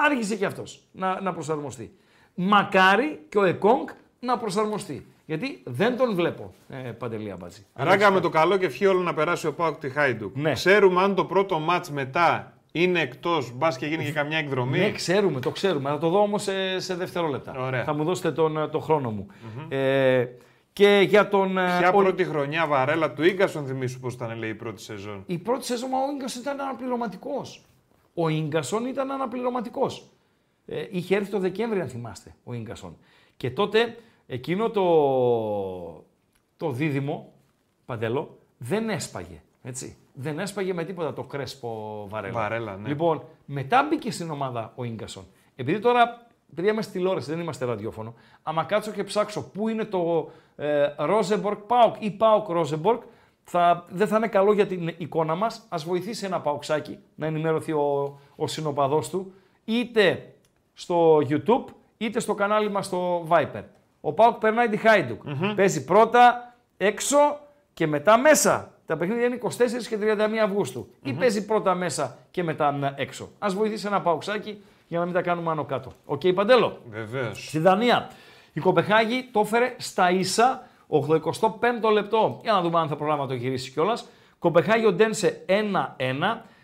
άργησε 0.06 0.36
και 0.36 0.46
αυτός 0.46 0.64
να, 0.92 1.22
να 1.22 1.34
προσαρμοστεί. 1.34 1.96
Μακάρι 2.36 3.24
και 3.30 3.38
ο 3.38 3.44
Εκόνγκ 3.44 3.88
να 4.20 4.38
προσαρμοστεί. 4.38 5.06
Γιατί 5.26 5.62
δεν 5.64 5.98
τον 5.98 6.16
βλέπω, 6.16 6.54
ε, 6.70 6.76
Παντελή 6.76 7.32
Αμπατζή. 7.32 7.66
με 8.14 8.20
το 8.20 8.30
καλό 8.30 8.58
και 8.58 8.66
ευχή 8.66 8.86
όλο 8.86 9.02
να 9.02 9.14
περάσει 9.14 9.48
ο 9.48 9.54
Πάουκ 9.54 9.78
τη 9.78 9.90
Χάιντουκ. 9.90 10.36
Ναι. 10.38 10.52
Ξέρουμε 10.52 11.02
αν 11.02 11.16
το 11.16 11.26
πρώτο 11.26 11.60
μάτ 11.60 11.88
μετά 11.88 12.54
είναι 12.76 13.00
εκτός, 13.02 13.38
μπας 13.54 13.68
και 13.68 13.86
γίνει 13.86 14.04
και 14.04 14.12
καμιά 14.12 14.38
εκδρομή. 14.38 14.78
Ναι, 14.78 14.92
ξέρουμε, 14.92 15.40
το 15.40 15.50
ξέρουμε. 15.52 15.90
Θα 15.90 15.98
το 15.98 16.10
δω 16.10 16.20
όμως 16.20 16.38
σε, 16.38 16.80
σε 16.80 16.96
δευτερόλεπτα. 16.96 17.54
Ωραία. 17.58 17.84
Θα 17.84 17.94
μου 17.94 18.04
δώσετε 18.04 18.32
τον, 18.32 18.58
ε, 18.58 18.68
τον 18.68 18.82
χρόνο 18.82 19.12
μου. 19.12 19.28
mm 19.30 19.66
Ε, 19.72 20.26
και 20.74 21.04
για 21.08 21.30
τον. 21.30 21.58
Ε, 21.58 21.78
Ποια 21.80 21.92
ο... 21.94 21.98
πρώτη 22.02 22.24
χρονιά 22.26 22.68
βαρέλα 22.68 23.14
του 23.14 23.24
γκασον 23.32 23.66
θυμίσου 23.66 24.00
πώς 24.00 24.08
ήταν 24.08 24.38
λέει, 24.38 24.50
η 24.50 24.54
πρώτη 24.56 24.82
σεζόν. 24.82 25.24
Η 25.28 25.38
πρώτη 25.38 25.66
σεζόν 25.66 25.90
ο 25.94 25.98
γκασον 26.20 26.42
ήταν 26.42 26.60
αναπληρωματικός. 26.62 27.42
Ο 28.14 28.30
γκασον 28.32 28.86
ήταν 28.86 29.12
αναπληρωματικός. 29.12 29.86
Ε, 30.66 30.84
είχε 30.92 31.16
έρθει 31.16 31.32
το 31.32 31.40
Δεκέμβρη, 31.40 31.80
αν 31.82 31.88
θυμάστε, 31.88 32.36
ο 32.44 32.56
γκασον. 32.56 32.98
Και 33.38 33.50
τότε 33.52 33.98
εκείνο 34.28 34.70
το, 34.70 34.86
το 36.58 36.72
δίδυμο, 36.72 37.34
παντελώ, 37.86 38.38
δεν 38.58 38.90
έσπαγε. 38.90 39.42
Έτσι 39.64 39.98
δεν 40.14 40.40
έσπαγε 40.40 40.74
με 40.74 40.84
τίποτα 40.84 41.14
το 41.14 41.24
κρέσπο 41.24 42.04
Βαρέλα. 42.10 42.34
Βαρέλα 42.34 42.76
ναι. 42.78 42.88
Λοιπόν, 42.88 43.24
μετά 43.46 43.88
μπήκε 43.90 44.12
στην 44.12 44.32
ομάδα 44.32 44.72
ο 44.76 44.86
γκασον. 44.86 45.24
Επειδή 45.56 45.80
τώρα 45.80 46.28
Παιδιά, 46.56 46.72
είμαστε 46.72 46.92
τηλεόραση, 46.92 47.30
δεν 47.30 47.40
είμαστε 47.40 47.66
ραδιόφωνο. 47.66 48.14
Άμα 48.44 48.64
κάτσω 48.64 48.92
και 48.92 49.04
ψάξω 49.04 49.50
πού 49.54 49.68
είναι 49.68 49.84
το 49.86 50.32
Ρόζεμπορκ 50.98 51.60
Rosenborg 51.70 51.96
ή 52.00 52.18
Pauk 52.20 52.46
ΡΟΖΕΜΠΟΡΚ, 52.54 53.02
θα, 53.44 53.86
δεν 53.90 54.08
θα 54.08 54.18
είναι 54.18 54.28
καλό 54.28 54.54
για 54.54 54.66
την 54.68 54.94
εικόνα 54.98 55.36
μας. 55.36 55.48
Ας 55.48 55.78
βοηθήσει 55.86 56.26
ένα 56.26 56.40
παουξάκι 56.42 56.98
να 57.16 57.26
ενημερωθεί 57.26 57.72
ο, 57.72 58.20
ο 58.36 58.48
συνοπαδός 58.48 59.04
του, 59.12 59.34
είτε 59.66 60.34
στο 60.74 61.18
YouTube 61.30 61.66
είτε 61.98 62.20
στο 62.20 62.34
κανάλι 62.34 62.70
μας 62.72 62.82
στο 62.82 63.26
Viper. 63.30 63.64
Ο 64.02 64.14
Πάουκ 64.14 64.36
περνάει 64.36 64.68
τη 64.70 64.78
Χάιντουκ. 64.78 65.22
Παίζει 65.56 65.84
πρώτα 65.86 66.54
έξω 66.78 67.40
και 67.74 67.88
μετά 67.88 68.18
μέσα. 68.18 68.73
Τα 68.94 69.00
παιχνίδια 69.00 69.26
είναι 69.26 69.40
24 69.42 69.48
και 69.90 69.98
31 70.00 70.18
αυγουστου 70.44 70.88
mm-hmm. 70.90 71.08
Ή 71.08 71.14
παίζει 71.14 71.46
πρώτα 71.46 71.74
μέσα 71.74 72.18
και 72.32 72.44
μετά 72.44 72.94
έξω. 72.98 73.30
Ας 73.40 73.48
βοηθήσει 73.52 73.88
ένα 73.88 74.02
παουξάκι 74.02 74.62
για 74.88 75.00
να 75.00 75.06
μην 75.06 75.14
τα 75.14 75.22
κάνουμε 75.22 75.52
άνω 75.52 75.64
κάτω. 75.64 75.92
Οκ, 76.06 76.20
okay, 76.20 76.34
Παντέλο. 76.36 76.78
Βεβαίως. 76.90 77.34
Στη 77.34 77.60
Δανία. 77.60 78.08
Η 78.54 78.60
Κοπεχάγη 78.60 79.30
το 79.32 79.40
έφερε 79.40 79.76
στα 79.78 80.12
ίσα 80.12 80.68
85ο 81.42 81.92
λεπτό. 81.94 82.40
Για 82.44 82.52
να 82.54 82.62
δούμε 82.62 82.80
αν 82.80 82.88
θα 82.88 82.96
προλάβει 82.96 83.28
το 83.28 83.34
γυρίσει 83.34 83.80
ο 83.80 83.94
Κοπεχάγιο 84.40 84.92
Ντένσε 84.92 85.46
1-1. 85.50 85.54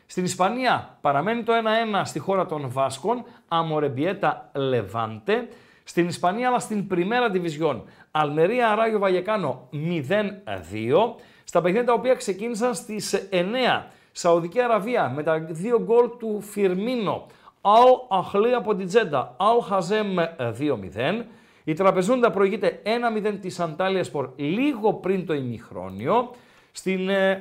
Στην 0.05 0.23
Ισπανία 0.23 0.97
παραμένει 1.01 1.43
το 1.43 1.53
1-1 2.01 2.01
στη 2.03 2.19
χώρα 2.19 2.45
των 2.45 2.63
Βάσκων. 2.69 3.23
Αμορεμπιέτα 3.47 4.49
Λεβάντε. 4.55 5.47
Στην 5.83 6.07
Ισπανία 6.07 6.47
αλλά 6.47 6.59
στην 6.59 6.87
Πριμέρα 6.87 7.27
Division. 7.33 7.81
Αλμερία 8.11 8.69
Αράγιο 8.71 8.99
Βαγεκάνο 8.99 9.69
0-2 10.09 11.13
στα 11.49 11.61
παιχνίδια 11.61 11.83
τα 11.87 11.93
οποία 11.93 12.13
ξεκίνησαν 12.13 12.73
στις 12.75 13.01
9. 13.31 13.83
Σαουδική 14.11 14.61
Αραβία 14.61 15.09
με 15.15 15.23
τα 15.23 15.39
δύο 15.49 15.81
γκολ 15.83 16.09
του 16.19 16.41
Φιρμίνο. 16.41 17.25
Αλ 17.61 18.19
Αχλή 18.19 18.53
από 18.53 18.75
την 18.75 18.87
Τζέντα. 18.87 19.35
Αλ 19.39 19.61
Χαζέμ 19.61 20.13
2-0. 20.15 21.23
Η 21.63 21.73
Τραπεζούντα 21.73 22.31
προηγείται 22.31 22.81
1-0 23.23 23.37
της 23.41 23.59
Αντάλια 23.59 24.03
Σπορ 24.03 24.29
λίγο 24.35 24.93
πριν 24.93 25.25
το 25.25 25.33
ημιχρόνιο. 25.33 26.31
Στην 26.71 27.09
ε, 27.09 27.31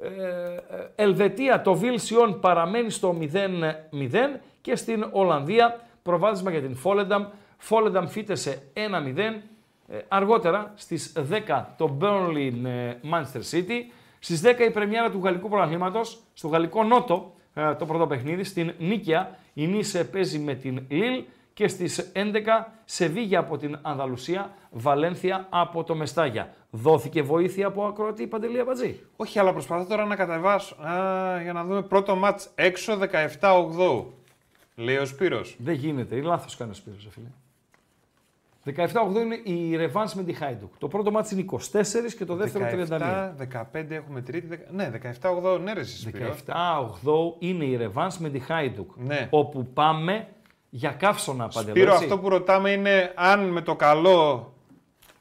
ε, 0.00 0.10
Ελβετία 0.94 1.62
το 1.62 1.74
Βίλσιον 1.74 2.40
παραμένει 2.40 2.90
στο 2.90 3.16
0-0 3.20 3.24
και 4.60 4.76
στην 4.76 5.06
Ολλανδία 5.12 5.80
προβάδισμα 6.02 6.50
για 6.50 6.60
την 6.60 6.76
Φόλενταμ. 6.76 7.26
Φόλενταμ 7.58 8.06
φύτεσε 8.08 8.62
1-0 8.76 8.78
ε, 9.92 9.96
αργότερα 10.08 10.72
στις 10.76 11.12
10 11.48 11.64
το 11.76 11.96
Burnley 12.00 12.52
ε, 12.64 12.92
Manchester 13.12 13.50
City, 13.54 13.80
στις 14.18 14.42
10 14.44 14.46
η 14.68 14.70
πρεμιέρα 14.70 15.10
του 15.10 15.20
Γαλλικού 15.22 15.48
Πρωταθλήματος 15.48 16.20
στο 16.34 16.48
Γαλλικό 16.48 16.82
Νότο 16.82 17.34
ε, 17.54 17.74
το 17.74 17.86
πρώτο 17.86 18.06
παιχνίδι 18.06 18.44
στην 18.44 18.74
Νίκαια. 18.78 19.36
Η 19.52 19.66
Νίσε 19.66 20.04
παίζει 20.04 20.38
με 20.38 20.54
την 20.54 20.84
Λίλ 20.88 21.24
και 21.54 21.68
στις 21.68 22.12
11 22.14 22.18
Σεβίγια 22.84 23.38
από 23.38 23.56
την 23.56 23.78
Ανδαλουσία, 23.82 24.50
Βαλένθια 24.70 25.46
από 25.50 25.84
το 25.84 25.94
Μεστάγια. 25.94 26.54
Δόθηκε 26.70 27.22
βοήθεια 27.22 27.66
από 27.66 27.84
ακροατή 27.86 28.26
παντελία 28.26 28.60
Αμπατζή. 28.62 29.00
Όχι, 29.16 29.38
αλλά 29.38 29.52
προσπαθώ 29.52 29.84
τώρα 29.88 30.04
να 30.04 30.16
κατεβάσω. 30.16 30.82
Α, 30.82 31.42
για 31.42 31.52
να 31.52 31.64
δούμε 31.64 31.82
πρώτο 31.82 32.16
μάτς 32.16 32.48
έξω 32.54 32.98
17-8. 33.40 34.04
Λέει 34.76 34.96
ο 34.96 35.06
Σπύρος. 35.06 35.56
Δεν 35.58 35.74
γίνεται, 35.74 36.16
είναι 36.16 36.26
λάθος 36.26 36.56
κάνει 36.56 36.70
ο 36.70 36.74
Σπύρος, 36.74 37.08
φίλε. 37.10 37.26
17-8 38.66 38.76
είναι 39.14 39.34
η 39.58 39.78
Revanse 39.78 40.12
με 40.14 40.22
τη 40.24 40.32
Χάιντουκ. 40.32 40.72
Το 40.78 40.88
πρώτο 40.88 41.10
μάτι 41.10 41.34
είναι 41.34 41.44
24 41.50 41.58
και 42.18 42.24
το 42.24 42.34
δεύτερο 42.34 42.66
17, 42.88 43.32
15 43.54 43.62
έχουμε 43.88 44.20
τρίτη. 44.22 44.58
Ναι, 44.70 44.90
17-8 45.44 45.60
ναι, 45.60 45.72
ρε 45.72 45.82
17-8 46.46 46.52
είναι 47.38 47.64
η 47.64 47.78
Revanse 47.90 48.14
με 48.18 48.28
τη 48.28 48.38
Χάιντουκ. 48.38 48.90
Ναι. 48.96 49.26
Όπου 49.30 49.66
πάμε 49.72 50.28
για 50.70 50.90
καύσωνα 50.90 51.48
παντελώ. 51.48 51.76
Σπύρο, 51.76 51.92
αυτό 51.94 52.18
που 52.18 52.28
ρωτάμε 52.28 52.70
είναι 52.70 53.12
αν 53.14 53.40
με 53.48 53.60
το 53.60 53.76
καλό 53.76 54.51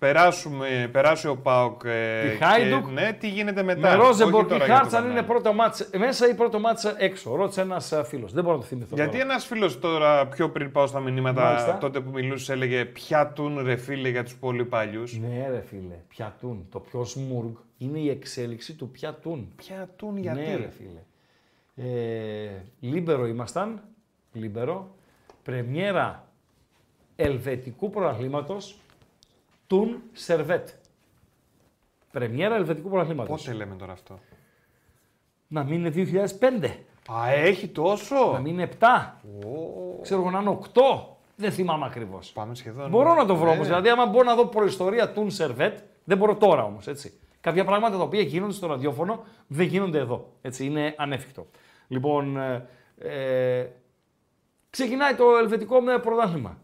περάσουμε, 0.01 0.89
περάσει 0.91 1.27
ο 1.27 1.37
Πάοκ. 1.37 1.81
Ε, 1.85 2.37
ναι, 2.93 3.13
τι 3.13 3.29
γίνεται 3.29 3.63
μετά. 3.63 3.79
Με 3.79 3.95
Ρόζεμπορ 4.03 4.45
και 4.45 4.59
Χάρτ, 4.59 4.93
αν 4.93 5.09
είναι 5.09 5.21
πρώτο 5.23 5.53
μάτς 5.53 5.89
μέσα 5.97 6.29
ή 6.29 6.33
πρώτο 6.35 6.59
μάτς 6.59 6.85
έξω. 6.85 7.35
Ρώτησε 7.35 7.61
ένας 7.61 7.81
ε, 7.91 8.03
φίλος. 8.03 8.27
Δεν 8.33 8.43
μπορώ 8.43 8.55
να 8.55 8.61
το 8.61 8.67
θυμηθώ. 8.67 8.95
Γιατί 8.95 9.19
ένας 9.19 9.39
φίλος 9.39 9.77
τώρα, 9.77 10.27
πιο 10.27 10.49
πριν 10.49 10.71
πάω 10.71 10.85
στα 10.87 10.99
μηνύματα, 10.99 11.77
τότε 11.81 11.99
που 11.99 12.09
μιλούσες, 12.13 12.53
έλεγε 12.53 12.85
Πιατούν 12.85 13.63
ρε 13.65 13.75
φίλε 13.75 14.09
για 14.09 14.23
τους 14.23 14.31
πολύ 14.39 14.65
παλιούς. 14.65 15.03
Ναι, 15.21 15.47
ρε 15.49 15.61
φίλε, 15.69 15.95
πιατούν. 16.07 16.65
Το 16.71 16.79
πιο 16.79 17.05
σμουργ 17.05 17.55
είναι 17.77 17.99
η 17.99 18.09
εξέλιξη 18.09 18.73
του 18.73 18.89
πιατούν. 18.89 19.47
Πιατούν 19.55 20.17
γιατί. 20.17 20.39
Ναι, 20.39 20.55
ρε 20.55 20.69
φίλε. 20.77 21.01
Ε, 21.91 22.49
λίμπερο 22.79 23.27
ήμασταν. 23.27 23.81
Λίμπερο. 24.33 24.95
Πρεμιέρα 25.43 26.25
ελβετικού 27.15 27.89
προαθλήματος 27.89 28.75
Τουν 29.71 30.01
Σερβέτ. 30.11 30.69
Πρεμιέρα 32.11 32.55
Ελβετικού 32.55 32.89
Πρωταθλήματος. 32.89 33.33
Πότε 33.35 33.53
λέμε 33.53 33.75
τώρα 33.75 33.91
αυτό. 33.91 34.19
Να 35.47 35.63
μην 35.63 35.85
είναι 35.85 36.09
2005. 36.39 36.65
Α, 37.17 37.29
έχει 37.31 37.67
τόσο. 37.67 38.15
Να 38.33 38.39
μην 38.39 38.53
είναι 38.53 38.69
7. 38.79 38.83
Oh. 38.83 39.13
Ξέρω 40.01 40.29
να 40.29 40.39
είναι 40.39 40.59
8. 40.73 40.79
Δεν 41.35 41.51
θυμάμαι 41.51 41.85
ακριβώς. 41.85 42.19
Πάμε 42.33 42.55
σχεδόν. 42.55 42.89
Μπορώ 42.89 43.13
ναι. 43.13 43.19
να 43.19 43.25
το 43.25 43.35
βρω 43.35 43.49
όμως. 43.49 43.59
Ναι. 43.59 43.65
Δηλαδή, 43.65 43.89
άμα 43.89 44.05
μπορώ 44.05 44.23
να 44.25 44.35
δω 44.35 44.45
προϊστορία 44.45 45.11
Τουν 45.11 45.31
Σερβέτ, 45.31 45.79
δεν 46.03 46.17
μπορώ 46.17 46.35
τώρα 46.35 46.63
όμως. 46.63 46.77
Κάποια 47.41 47.65
πράγματα 47.65 47.97
τα 47.97 48.03
οποία 48.03 48.21
γίνονται 48.21 48.53
στο 48.53 48.67
ραδιόφωνο 48.67 49.23
δεν 49.47 49.65
γίνονται 49.67 49.97
εδώ. 49.99 50.31
Έτσι, 50.41 50.65
είναι 50.65 50.95
ανέφικτο. 50.97 51.47
Λοιπόν, 51.87 52.37
ε, 52.37 52.67
ε 52.97 53.69
ξεκινάει 54.69 55.15
το 55.15 55.25
ελβετικό 55.41 55.77
πρωτάθλημα. 56.01 56.57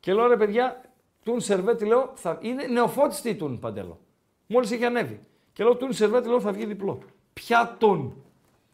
Και 0.00 0.14
λέω 0.14 0.26
ρε 0.26 0.36
παιδιά, 0.36 0.80
Τούν 1.24 1.40
Σερβέτη 1.40 1.84
λέω 1.86 2.10
θα 2.14 2.38
είναι 2.42 2.66
νεοφώτιστη 2.66 3.34
Τούν 3.34 3.58
Παντέλο. 3.58 3.98
Μόλις 4.46 4.74
είχε 4.74 4.86
ανέβει. 4.86 5.20
Και 5.52 5.64
λέω 5.64 5.74
Τούν 5.76 5.92
Σερβέτη 5.92 6.28
λέω 6.28 6.40
θα 6.40 6.52
βγει 6.52 6.66
διπλό. 6.66 6.98
πια 7.32 7.76
Τούν. 7.78 8.14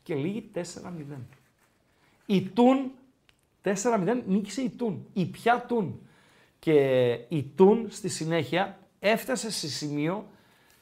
Και 0.03 0.15
λύγει 0.15 0.51
4-0. 0.55 0.63
Η 2.27 2.43
Τούν 2.43 2.93
4-0 3.63 3.75
νίκησε 4.27 4.63
η 4.63 4.69
Τούν. 4.69 5.07
Η 5.13 5.27
πια 5.27 5.65
Τούν. 5.69 6.01
Και 6.59 6.75
η 7.29 7.43
Τούν 7.57 7.87
στη 7.91 8.09
συνέχεια 8.09 8.79
έφτασε 9.01 9.51
σε 9.51 9.69
σημείο 9.69 10.27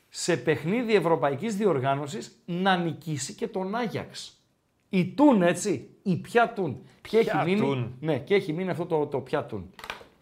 σε 0.08 0.36
παιχνίδι 0.36 0.94
ευρωπαϊκής 0.94 1.56
διοργάνωσης 1.56 2.42
να 2.46 2.76
νικήσει 2.76 3.34
και 3.34 3.48
τον 3.48 3.74
Άγιαξ. 3.74 4.32
Η 4.90 5.06
Τούν 5.06 5.42
έτσι, 5.42 5.88
η 6.02 6.16
πια 6.16 6.48
Τούν. 6.52 6.82
Και, 7.08 7.18
έχει 7.18 7.36
μείνει, 7.44 7.92
ναι, 8.00 8.18
και 8.18 8.34
έχει 8.34 8.52
μείνει 8.52 8.70
αυτό 8.70 8.84
το, 8.86 9.06
το 9.06 9.20
πια 9.20 9.44
Τούν. 9.44 9.70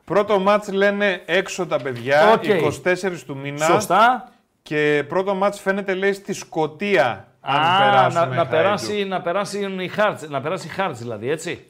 Πρώτο 0.07 0.39
μάτς 0.39 0.73
λένε 0.73 1.23
έξω 1.27 1.67
τα 1.67 1.79
παιδιά, 1.81 2.41
24 2.43 2.97
του 3.27 3.37
μήνα. 3.37 3.65
Σωστά. 3.65 4.29
Και 4.63 5.05
πρώτο 5.09 5.35
μάτς 5.35 5.61
φαίνεται 5.61 5.95
λέει 5.95 6.13
στη 6.13 6.33
σκοτία. 6.33 7.29
αν 7.41 7.61
Να, 7.61 7.89
να, 8.11 8.29
περάσει, 8.47 9.05
να, 9.07 9.21
περάσει 9.23 9.75
η 9.85 9.89
Χάρτς, 9.89 10.29
να 10.29 10.41
περάσει 10.41 10.67
η 10.67 10.71
Χάρτς 10.71 10.99
δηλαδή, 10.99 11.31
έτσι. 11.31 11.67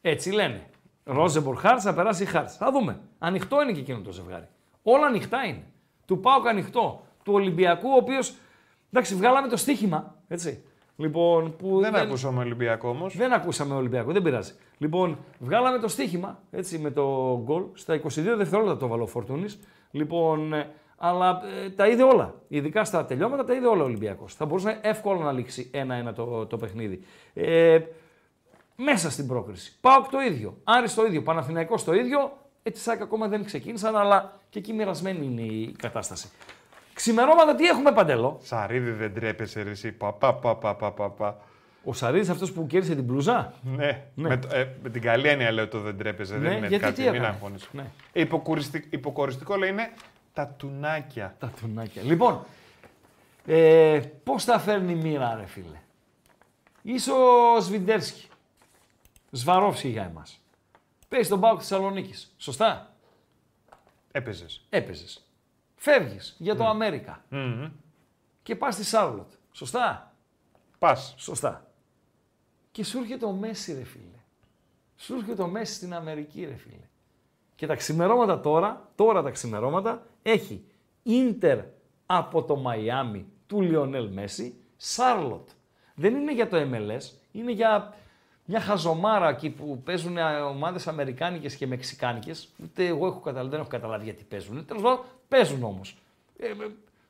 Έτσι 0.00 0.30
λένε. 0.30 0.62
Ρόζεμπορ 1.04 1.56
Χάρτς, 1.56 1.84
να 1.84 1.94
περάσει 1.94 2.22
η 2.22 2.26
Χάρτς. 2.26 2.56
Θα 2.56 2.70
δούμε. 2.72 3.00
Ανοιχτό 3.18 3.62
είναι 3.62 3.72
και 3.72 3.80
εκείνο 3.80 3.98
το 3.98 4.12
ζευγάρι. 4.12 4.46
Όλα 4.82 5.06
ανοιχτά 5.06 5.38
είναι. 5.46 5.62
Του 6.06 6.20
Πάουκ 6.20 6.48
ανοιχτό. 6.48 7.06
Του 7.22 7.32
Ολυμπιακού, 7.32 7.88
ο 7.88 7.94
οποίος... 7.96 8.34
Εντάξει, 8.92 9.14
βγάλαμε 9.14 9.48
το 9.48 9.56
στοίχημα, 9.56 10.14
έτσι. 10.28 10.64
Λοιπόν, 10.96 11.56
που 11.56 11.80
δεν, 11.80 11.92
δεν... 11.92 12.00
ακούσαμε 12.02 12.40
Ολυμπιακό 12.42 12.88
όμως. 12.88 13.08
Δεν 13.08 13.32
ακούσαμε 13.32 13.74
Ολυμπιακό, 13.74 14.12
δεν 14.12 14.22
πειράζει. 14.22 14.52
Λοιπόν, 14.82 15.18
βγάλαμε 15.38 15.78
το 15.78 15.88
στοίχημα, 15.88 16.38
έτσι, 16.50 16.78
με 16.78 16.90
το 16.90 17.02
γκολ. 17.44 17.62
Στα 17.72 17.94
22 17.94 18.00
δευτερόλεπτα 18.36 18.76
το 18.76 18.86
βάλω 18.86 19.08
ο 19.14 19.22
Λοιπόν, 19.90 20.52
ε, 20.52 20.68
αλλά 20.96 21.40
ε, 21.64 21.68
τα 21.70 21.88
είδε 21.88 22.02
όλα. 22.02 22.34
Ειδικά 22.48 22.84
στα 22.84 23.04
τελειώματα 23.04 23.44
τα 23.44 23.52
είδε 23.54 23.66
όλα 23.66 23.82
ο 23.82 23.84
Ολυμπιακός. 23.84 24.24
Θα 24.28 24.44
μπορούσε 24.44 24.78
εύκολα 24.82 25.18
να 25.24 25.32
λήξει 25.32 25.70
ένα-ένα 25.74 26.12
το, 26.12 26.46
το 26.46 26.56
παιχνίδι. 26.56 27.00
Ε, 27.34 27.78
μέσα 28.76 29.10
στην 29.10 29.26
πρόκριση. 29.26 29.76
Πάοκ 29.80 30.08
το 30.08 30.20
ίδιο. 30.20 30.56
Άρης 30.64 30.94
το 30.94 31.04
ίδιο. 31.04 31.22
Παναθηναϊκός 31.22 31.84
το 31.84 31.94
ίδιο. 31.94 32.32
Έτσι, 32.62 32.90
ε, 32.90 32.92
σαν 32.92 33.02
ακόμα 33.02 33.28
δεν 33.28 33.44
ξεκίνησαν, 33.44 33.96
αλλά 33.96 34.38
και 34.50 34.58
εκεί 34.58 34.72
μοιρασμένη 34.72 35.26
είναι 35.26 35.40
η 35.42 35.74
κατάσταση. 35.78 36.28
Ξημερώματα 36.94 37.54
τι 37.54 37.66
έχουμε 37.66 37.92
παντελώ. 37.92 38.38
Σαρίδι 38.42 38.90
δεν 38.90 39.14
τρέπεσαι, 39.14 39.62
ρε, 39.62 39.70
εσύ. 39.70 39.92
Πα, 39.92 40.12
πα, 40.12 40.34
πα, 40.34 40.56
πα, 40.56 40.74
πα, 40.92 41.10
πα. 41.10 41.36
Ο 41.84 41.92
Σαρίδης 41.92 42.30
αυτός 42.30 42.46
που 42.46 42.66
κέρδισε 42.66 42.94
την 42.94 43.04
μπλούζα. 43.04 43.52
Ναι. 43.62 44.04
ναι. 44.14 44.28
Με, 44.28 44.40
ε, 44.52 44.66
με, 44.82 44.90
την 44.90 45.02
καλή 45.02 45.28
έννοια 45.28 45.50
λέω 45.50 45.68
το 45.68 45.80
δεν 45.80 45.96
τρέπεζε. 45.96 46.36
δεν 46.38 46.50
ναι, 46.50 46.56
είναι 46.56 46.66
γιατί 46.66 46.84
κάτι. 46.84 47.10
μην 47.10 47.24
αγχώνεις. 47.24 47.68
Ναι. 47.72 47.84
Υποκοριστικό, 48.12 48.86
υποκοριστικό 48.90 49.56
λέει 49.56 49.70
είναι 49.70 49.90
τα 50.32 50.46
τουνάκια. 50.46 51.36
Τα 51.38 51.52
τουνάκια. 51.60 52.02
Λοιπόν, 52.02 52.44
ε, 53.46 54.00
πώς 54.24 54.38
θα 54.38 54.58
φέρνει 54.58 54.92
η 54.92 54.94
μοίρα, 54.94 55.34
ρε 55.40 55.46
φίλε. 55.46 55.78
Είσαι 56.82 57.10
ο 57.10 57.60
Σβιντέρσκι. 57.60 58.26
Σβαρόφσκι 59.30 59.88
για 59.88 60.04
εμάς. 60.04 60.22
Παίζεις 61.08 61.28
τον 61.28 61.40
τη 61.40 61.46
Θεσσαλονίκης. 61.56 62.26
Σωστά. 62.38 62.92
Έπαιζες. 64.12 64.46
Έπαιζες. 64.68 65.04
Φεύγεις 65.76 66.18
για 66.38 66.54
το 66.54 66.60
mm. 66.62 66.64
Ναι. 66.64 66.70
αμερικα 66.70 67.24
mm-hmm. 67.30 67.70
Και 68.42 68.56
πας 68.56 68.70
στη 68.70 68.84
Σάρλοτ. 68.84 69.32
Σωστά. 69.52 70.12
Πας. 70.78 70.96
Σωστά. 71.16 71.66
Και 72.72 72.84
σου 72.84 72.98
έρχεται 72.98 73.24
ο 73.24 73.30
Μέση, 73.30 73.72
ρε 73.74 73.84
φίλε. 73.84 74.16
Σου 74.96 75.14
έρχεται 75.14 75.42
ο 75.42 75.46
Μέση 75.48 75.74
στην 75.74 75.94
Αμερική, 75.94 76.44
ρε 76.44 76.54
φίλε. 76.56 76.74
Και 77.54 77.66
τα 77.66 77.74
ξημερώματα 77.74 78.40
τώρα, 78.40 78.88
τώρα 78.94 79.22
τα 79.22 79.30
ξημερώματα, 79.30 80.06
έχει 80.22 80.64
Ίντερ 81.02 81.58
από 82.06 82.42
το 82.44 82.56
Μαϊάμι 82.56 83.26
του 83.46 83.60
Λιονέλ 83.60 84.06
Μέση, 84.08 84.54
Σάρλοτ. 84.76 85.48
Δεν 85.94 86.14
είναι 86.14 86.32
για 86.34 86.48
το 86.48 86.56
MLS, 86.60 87.00
είναι 87.32 87.52
για 87.52 87.94
μια 88.44 88.60
χαζομάρα 88.60 89.28
εκεί 89.28 89.50
που 89.50 89.80
παίζουν 89.84 90.16
ομάδες 90.48 90.78
Αμερικάνικες 90.86 91.48
και 91.48 91.66
Μεξικάνικες. 91.66 92.32
Ούτε 92.62 92.86
εγώ 92.86 93.06
έχω 93.06 93.20
καταλάβει, 93.20 93.50
δεν 93.50 93.60
έχω 93.60 93.68
καταλάβει 93.68 94.04
γιατί 94.04 94.24
παίζουν. 94.24 94.64
Τέλος 94.66 94.80
πάντων, 94.80 95.04
παίζουν 95.28 95.62
όμως. 95.62 95.80
Ε, 96.38 96.46
ε, 96.46 96.54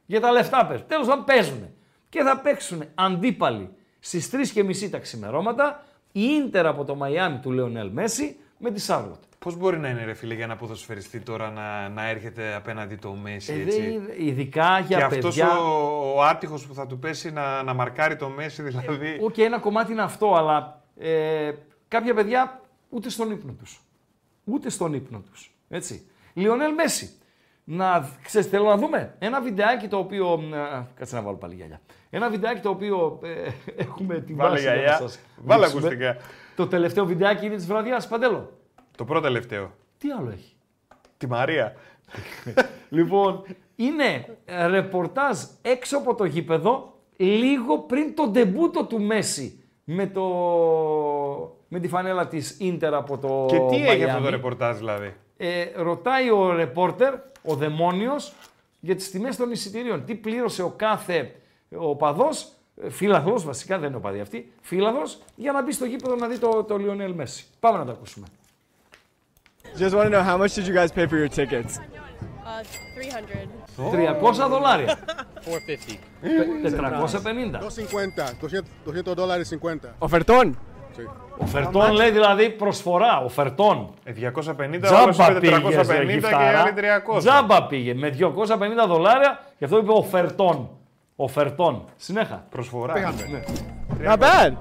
για 0.06 0.20
τα 0.20 0.30
λεφτά 0.32 0.66
παίζουν. 0.66 0.86
Τέλος 0.86 1.06
πάντων, 1.06 1.24
παίζουν. 1.24 1.66
Και 2.09 2.22
θα 2.22 2.40
παίξουν 2.40 2.82
αντίπαλοι 2.94 3.70
Στις 4.04 4.22
3.30 4.54 4.88
τα 4.90 4.98
ξημερώματα 4.98 5.84
η 6.12 6.20
ίντερ 6.22 6.66
από 6.66 6.84
το 6.84 6.94
Μαϊάμι 6.94 7.38
του 7.38 7.50
Λεωνέλ 7.52 7.88
Μέση 7.90 8.36
με 8.58 8.70
τη 8.70 8.80
Σάρλοτ. 8.80 9.18
Πώς 9.38 9.52
μπορεί 9.52 9.78
να 9.78 9.88
είναι 9.88 10.04
ρε 10.04 10.14
φίλε 10.14 10.34
για 10.34 10.46
να 10.46 10.56
ποδοσφαιριστή 10.56 11.18
τώρα 11.20 11.50
να, 11.50 11.88
να 11.88 12.08
έρχεται 12.08 12.54
απέναντι 12.54 12.94
το 12.96 13.12
Μέση. 13.12 13.52
Ε, 13.52 13.62
έτσι. 13.62 14.00
ειδικά 14.18 14.78
για 14.78 14.98
και 15.00 15.06
παιδιά. 15.08 15.30
Και 15.30 15.42
αυτό 15.42 15.64
ο, 15.68 16.14
ο 16.16 16.22
άτυχος 16.22 16.60
που 16.68 16.74
θα 16.74 16.86
του 16.86 16.98
πέσει 16.98 17.30
να, 17.32 17.62
να 17.62 17.74
μαρκάρει 17.74 18.16
το 18.16 18.28
Μέση, 18.28 18.60
ε, 18.62 18.64
δηλαδή. 18.64 19.18
Οκ, 19.20 19.38
ένα 19.38 19.58
κομμάτι 19.58 19.92
είναι 19.92 20.02
αυτό, 20.02 20.34
αλλά 20.36 20.82
ε, 20.98 21.50
κάποια 21.88 22.14
παιδιά 22.14 22.60
ούτε 22.88 23.10
στον 23.10 23.30
ύπνο 23.30 23.52
τους. 23.52 23.64
Ούτε 24.44 24.70
στον 24.70 24.94
ύπνο 24.94 25.18
τους. 25.18 25.32
Έτσι. 25.68 26.06
Λιονέλ 26.34 26.72
Μέση 26.74 27.12
να 27.76 28.10
ξέρεις, 28.24 28.46
θέλω 28.48 28.64
να 28.64 28.76
δούμε 28.76 29.14
ένα 29.18 29.40
βιντεάκι 29.40 29.88
το 29.88 29.96
οποίο. 29.96 30.40
κάτσε 30.94 31.14
να 31.14 31.22
βάλω 31.22 31.36
πάλι 31.36 31.54
γυαλιά. 31.54 31.80
Ένα 32.10 32.30
βιντεάκι 32.30 32.60
το 32.60 32.68
οποίο 32.68 33.18
ε, 33.22 33.50
έχουμε 33.84 34.20
τη 34.20 34.32
Βάλε 34.34 34.50
βάση 34.50 34.62
γυαλιά. 34.62 34.98
να 35.00 35.08
Βάλε 35.36 35.66
ακουστικά. 35.66 36.16
Το 36.56 36.66
τελευταίο 36.66 37.04
βιντεάκι 37.04 37.46
είναι 37.46 37.56
της 37.56 37.64
βραδιάς, 37.64 38.04
παντέλο. 38.08 38.52
Το 38.96 39.04
πρώτο 39.04 39.20
τελευταίο. 39.20 39.70
Τι 39.98 40.08
άλλο 40.10 40.30
έχει. 40.30 40.52
Τη 41.16 41.26
Μαρία. 41.26 41.72
λοιπόν, 42.88 43.42
είναι 43.76 44.36
ε, 44.44 44.66
ρεπορτάζ 44.66 45.38
έξω 45.62 45.96
από 45.96 46.14
το 46.14 46.24
γήπεδο 46.24 46.94
λίγο 47.16 47.78
πριν 47.78 48.14
το 48.14 48.28
ντεμπούτο 48.28 48.84
του 48.84 49.00
Μέση 49.02 49.64
με, 49.84 50.06
το... 50.06 50.26
με 51.68 51.80
τη 51.80 51.88
φανέλα 51.88 52.28
της 52.28 52.56
Ίντερ 52.60 52.94
από 52.94 53.18
το 53.18 53.44
Και 53.48 53.58
τι 53.60 53.86
έχει 53.88 54.04
αυτό 54.04 54.20
το 54.22 54.30
ρεπορτάζ 54.30 54.76
δηλαδή 54.76 55.14
ε, 55.47 55.64
ρωτάει 55.77 56.31
ο 56.31 56.52
ρεπόρτερ, 56.52 57.14
ο 57.43 57.55
δαιμόνιος, 57.55 58.32
για 58.81 58.94
τις 58.94 59.10
τιμές 59.10 59.36
των 59.36 59.51
εισιτηρίων. 59.51 60.05
Τι 60.05 60.14
πλήρωσε 60.14 60.62
ο 60.62 60.69
κάθε 60.77 61.35
οπαδός, 61.78 62.52
ε, 62.82 62.90
φύλαθλος 62.90 63.44
βασικά 63.44 63.78
δεν 63.78 63.89
είναι 63.89 63.97
οπαδή 63.97 64.20
αυτή, 64.20 64.52
φύλαθλος, 64.62 65.19
για 65.36 65.52
να 65.52 65.62
μπει 65.62 65.73
στο 65.73 65.85
γήπεδο 65.85 66.14
να 66.16 66.27
δει 66.27 66.39
το, 66.39 66.64
το 66.64 66.77
Λιονέλ 66.77 67.12
Μέση. 67.12 67.44
Πάμε 67.60 67.78
να 67.78 67.85
το 67.85 67.90
ακούσουμε. 67.90 68.27
Just 69.78 69.90
want 69.94 70.05
to 70.05 70.10
know 70.10 70.23
how 70.23 70.36
much 70.39 70.51
did 70.55 70.66
you 70.66 70.74
guys 70.74 70.93
pay 70.93 71.06
for 71.06 71.16
your 71.16 71.28
tickets? 71.28 71.78
Uh, 72.44 72.62
300. 74.31 74.35
300 74.47 74.48
δολάρια. 74.48 74.98
450. 75.09 75.12
450. 75.90 75.94
250. 79.05 79.06
200 79.09 79.14
δολάρια 79.14 79.47
50. 79.62 79.78
Οφερτών. 79.98 80.59
Sí. 80.97 81.02
Ο 81.43 81.47
Φερτών 81.47 81.93
λέει 81.93 82.10
δηλαδή 82.10 82.51
προσφορά. 82.51 83.20
Ο 83.24 83.28
Φερτών. 83.28 83.90
250, 84.06 84.09
ε, 84.73 84.78
Τζάμπα 84.78 85.27
πήγε 85.32 85.55
350 85.56 85.60
και 85.60 86.35
άλλοι 86.36 86.73
300. 87.12 87.19
Τζάμπα 87.19 87.62
πήγε 87.66 87.94
με 87.94 88.14
250 88.20 88.86
δολάρια 88.89 89.40
και 89.59 89.64
αυτό 89.64 89.78
είπε 89.78 89.90
ο 89.93 90.02
Φερτών. 90.02 90.69
Οferτών, 91.16 91.84
συνεχά, 91.97 92.47
προσφορά. 92.51 92.93
Πέγατε. 92.93 93.44
Α, 94.09 94.14
bad! 94.18 94.55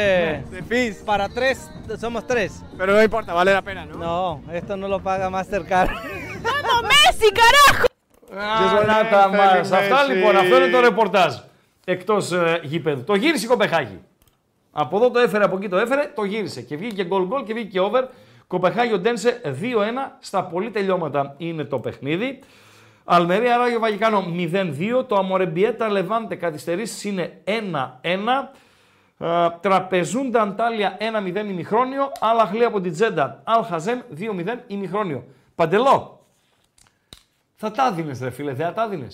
de 0.54 0.60
fees. 0.68 0.96
Para 1.04 1.28
tres, 1.28 1.70
somos 2.04 2.26
tres. 2.26 2.50
Pero 2.76 2.90
no 2.96 3.02
importa, 3.08 3.32
vale 3.32 3.52
la 3.52 3.62
pena, 3.62 3.86
¿no? 3.86 3.94
No, 4.06 4.42
esto 4.58 4.76
no 4.76 4.88
lo 4.88 4.98
paga 5.00 5.30
Mastercard. 5.30 5.88
¡Vamos, 6.46 6.90
Messi, 6.90 7.28
carajo! 7.42 7.86
Ah, 7.86 8.84
Νάτα 8.86 9.28
ναι, 9.28 9.36
ναι, 9.36 9.36
μας. 9.44 9.70
Ναι, 9.70 9.76
Αυτά 9.76 10.04
λοιπόν, 10.04 10.36
αυτό 10.36 10.56
είναι 10.56 10.68
το 10.70 10.80
ρεπορτάζ. 10.80 11.34
Εκτός 11.84 12.32
ε, 12.32 12.60
γήπεδου. 12.62 13.04
Το 13.04 13.14
γύρισε 13.14 13.44
η 13.44 13.48
Κοπεχάγη. 13.48 14.00
Από 14.72 14.96
εδώ 14.96 15.10
το 15.10 15.18
έφερε, 15.18 15.44
από 15.44 15.56
εκεί 15.56 15.68
το 15.68 15.76
έφερε, 15.78 16.12
το 16.14 16.24
γύρισε. 16.24 16.62
Και 16.62 16.76
βγήκε 16.76 17.04
γκολ 17.04 17.26
γκολ 17.26 17.44
και 17.44 17.52
βγήκε 17.54 17.80
over. 17.80 18.02
Κοπεχάγη 18.46 18.92
ο 18.92 18.98
ντενσε 18.98 19.40
Ντένσε 19.44 19.74
2-1 20.06 20.12
στα 20.20 20.44
πολύ 20.44 20.70
τελειώματα 20.70 21.34
είναι 21.38 21.64
το 21.64 21.78
παιχνίδι. 21.78 22.38
Αλμερία 23.10 23.56
Ράγιο 23.56 23.78
Βαγικάνο 23.78 24.24
0-2. 24.52 25.08
Το 25.08 25.14
Αμορεμπιέτα 25.16 25.88
Λεβάντε 25.88 26.34
καθυστερήσεις 26.34 27.08
είναι 27.08 27.42
1-1. 27.44 27.52
Ε, 29.18 29.28
Τραπεζούντα 29.60 30.40
Αντάλια 30.42 30.96
1-0 31.24 31.36
ημιχρόνιο. 31.50 32.12
Αλαχλή 32.20 32.64
από 32.64 32.80
την 32.80 32.92
Τζέντα. 32.92 33.40
Αλχαζέμ 33.44 33.98
2-0 34.18 34.46
ημιχρόνιο. 34.66 35.24
Παντελό. 35.54 36.26
Θα 37.54 37.70
τα 37.70 37.92
δίνες, 37.92 38.18
ρε 38.22 38.30
φίλε, 38.30 38.52
δεν 38.52 38.66
θα 38.66 38.72
τα 38.72 38.88
δίνες. 38.88 39.06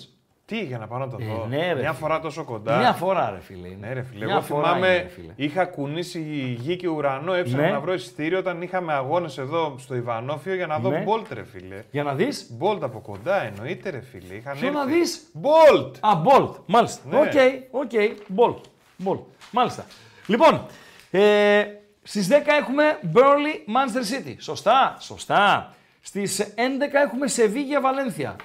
Τι, 0.55 0.61
για 0.65 0.79
να 0.79 0.87
πάω 0.87 0.99
να 0.99 1.09
το 1.09 1.17
ε, 1.21 1.25
δω. 1.25 1.47
Ναι, 1.49 1.75
Μια 1.81 1.93
φορά 1.93 2.21
τόσο 2.21 2.45
κοντά. 2.45 2.79
Μια 2.79 2.93
φορά, 2.93 3.31
ρε 3.35 3.41
φίλε. 3.41 3.69
Ναι, 3.81 3.93
ρε 3.93 4.03
φίλε. 4.03 4.25
Εγώ 4.25 4.43
θυμάμαι, 4.43 5.11
είναι, 5.23 5.33
είχα 5.37 5.65
κουνήσει 5.65 6.21
γη 6.61 6.77
και 6.77 6.89
ουρανό, 6.89 7.33
έψαχνα 7.33 7.67
ναι. 7.67 7.73
να 7.73 7.81
βρω 7.81 7.93
εισιτήριο 7.93 8.39
όταν 8.39 8.63
είχαμε 8.63 8.93
αγώνες 8.93 9.29
εδώ 9.39 9.75
στο 9.79 9.95
Ιβανόφιο 9.95 10.55
για 10.55 10.67
να 10.67 10.79
δω 10.79 10.91
ναι. 10.91 10.99
Μπολτ, 10.99 11.33
ρε 11.33 11.45
φίλε. 11.45 11.83
Για 11.91 12.03
να 12.03 12.15
δεις. 12.15 12.29
Μπολτ 12.51 12.83
από 12.83 13.01
κοντά, 13.01 13.43
εννοείται, 13.43 13.91
ρε 13.91 14.01
φίλε. 14.01 14.35
Είχαν 14.35 14.73
να 14.73 14.85
δει. 14.85 15.01
Μπολτ. 15.33 15.97
Α, 16.01 16.15
Μπολτ, 16.15 16.55
μάλιστα. 16.67 17.03
Ναι. 17.11 17.19
Οκ, 17.71 17.83
οκ, 17.83 18.57
Μπολτ. 18.99 19.21
Μάλιστα. 19.51 19.85
Λοιπόν, 20.27 20.67
ε, 21.11 21.65
στις 22.03 22.29
10 22.31 22.33
έχουμε 22.61 22.85
Burnley 23.15 23.59
Manchester 23.77 24.27
City. 24.27 24.35
Σωστά, 24.39 24.97
σωστά. 25.01 25.75
Στις 26.01 26.29
11 26.37 26.53
έχουμε 27.05 27.27
Σεβίγια 27.29 27.81
Βαλένθια 27.81 28.37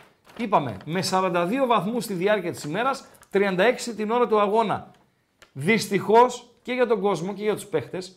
είπαμε, 0.44 0.78
με 0.86 1.03
42 1.10 1.49
βαθμούς 1.68 2.03
στη 2.03 2.14
διάρκεια 2.14 2.52
της 2.52 2.64
ημέρας, 2.64 3.06
36 3.32 3.60
την 3.95 4.11
ώρα 4.11 4.28
του 4.28 4.40
αγώνα. 4.40 4.91
Δυστυχώς 5.53 6.49
και 6.61 6.72
για 6.72 6.86
τον 6.88 7.02
κόσμο 7.02 7.34
και 7.34 7.44
για 7.44 7.53
τους 7.53 7.66
παίχτες, 7.66 8.16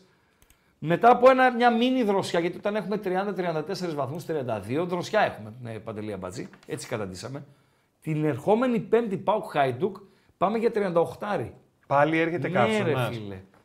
μετά 0.78 1.10
από 1.10 1.30
ένα, 1.30 1.52
μια 1.52 1.70
μίνι 1.76 2.02
δροσιά, 2.02 2.40
γιατί 2.40 2.56
όταν 2.56 2.76
έχουμε 2.76 2.96
30-34 2.96 3.94
βαθμούς, 3.94 4.24
32, 4.24 4.84
δροσιά 4.86 5.20
έχουμε, 5.20 5.52
ναι, 5.62 5.78
Παντελία 5.78 6.16
Μπατζή, 6.16 6.48
έτσι 6.66 6.88
καταντήσαμε. 6.88 7.44
Την 8.02 8.24
ερχόμενη 8.24 8.78
πέμπτη 8.78 9.16
Πάουκ 9.16 9.44
Χάιντουκ 9.50 9.96
πάμε 10.38 10.58
για 10.58 10.70
38. 10.74 11.50
Πάλι 11.86 12.18
έρχεται 12.18 12.48
ναι, 12.48 12.54
κάποιος. 12.54 13.22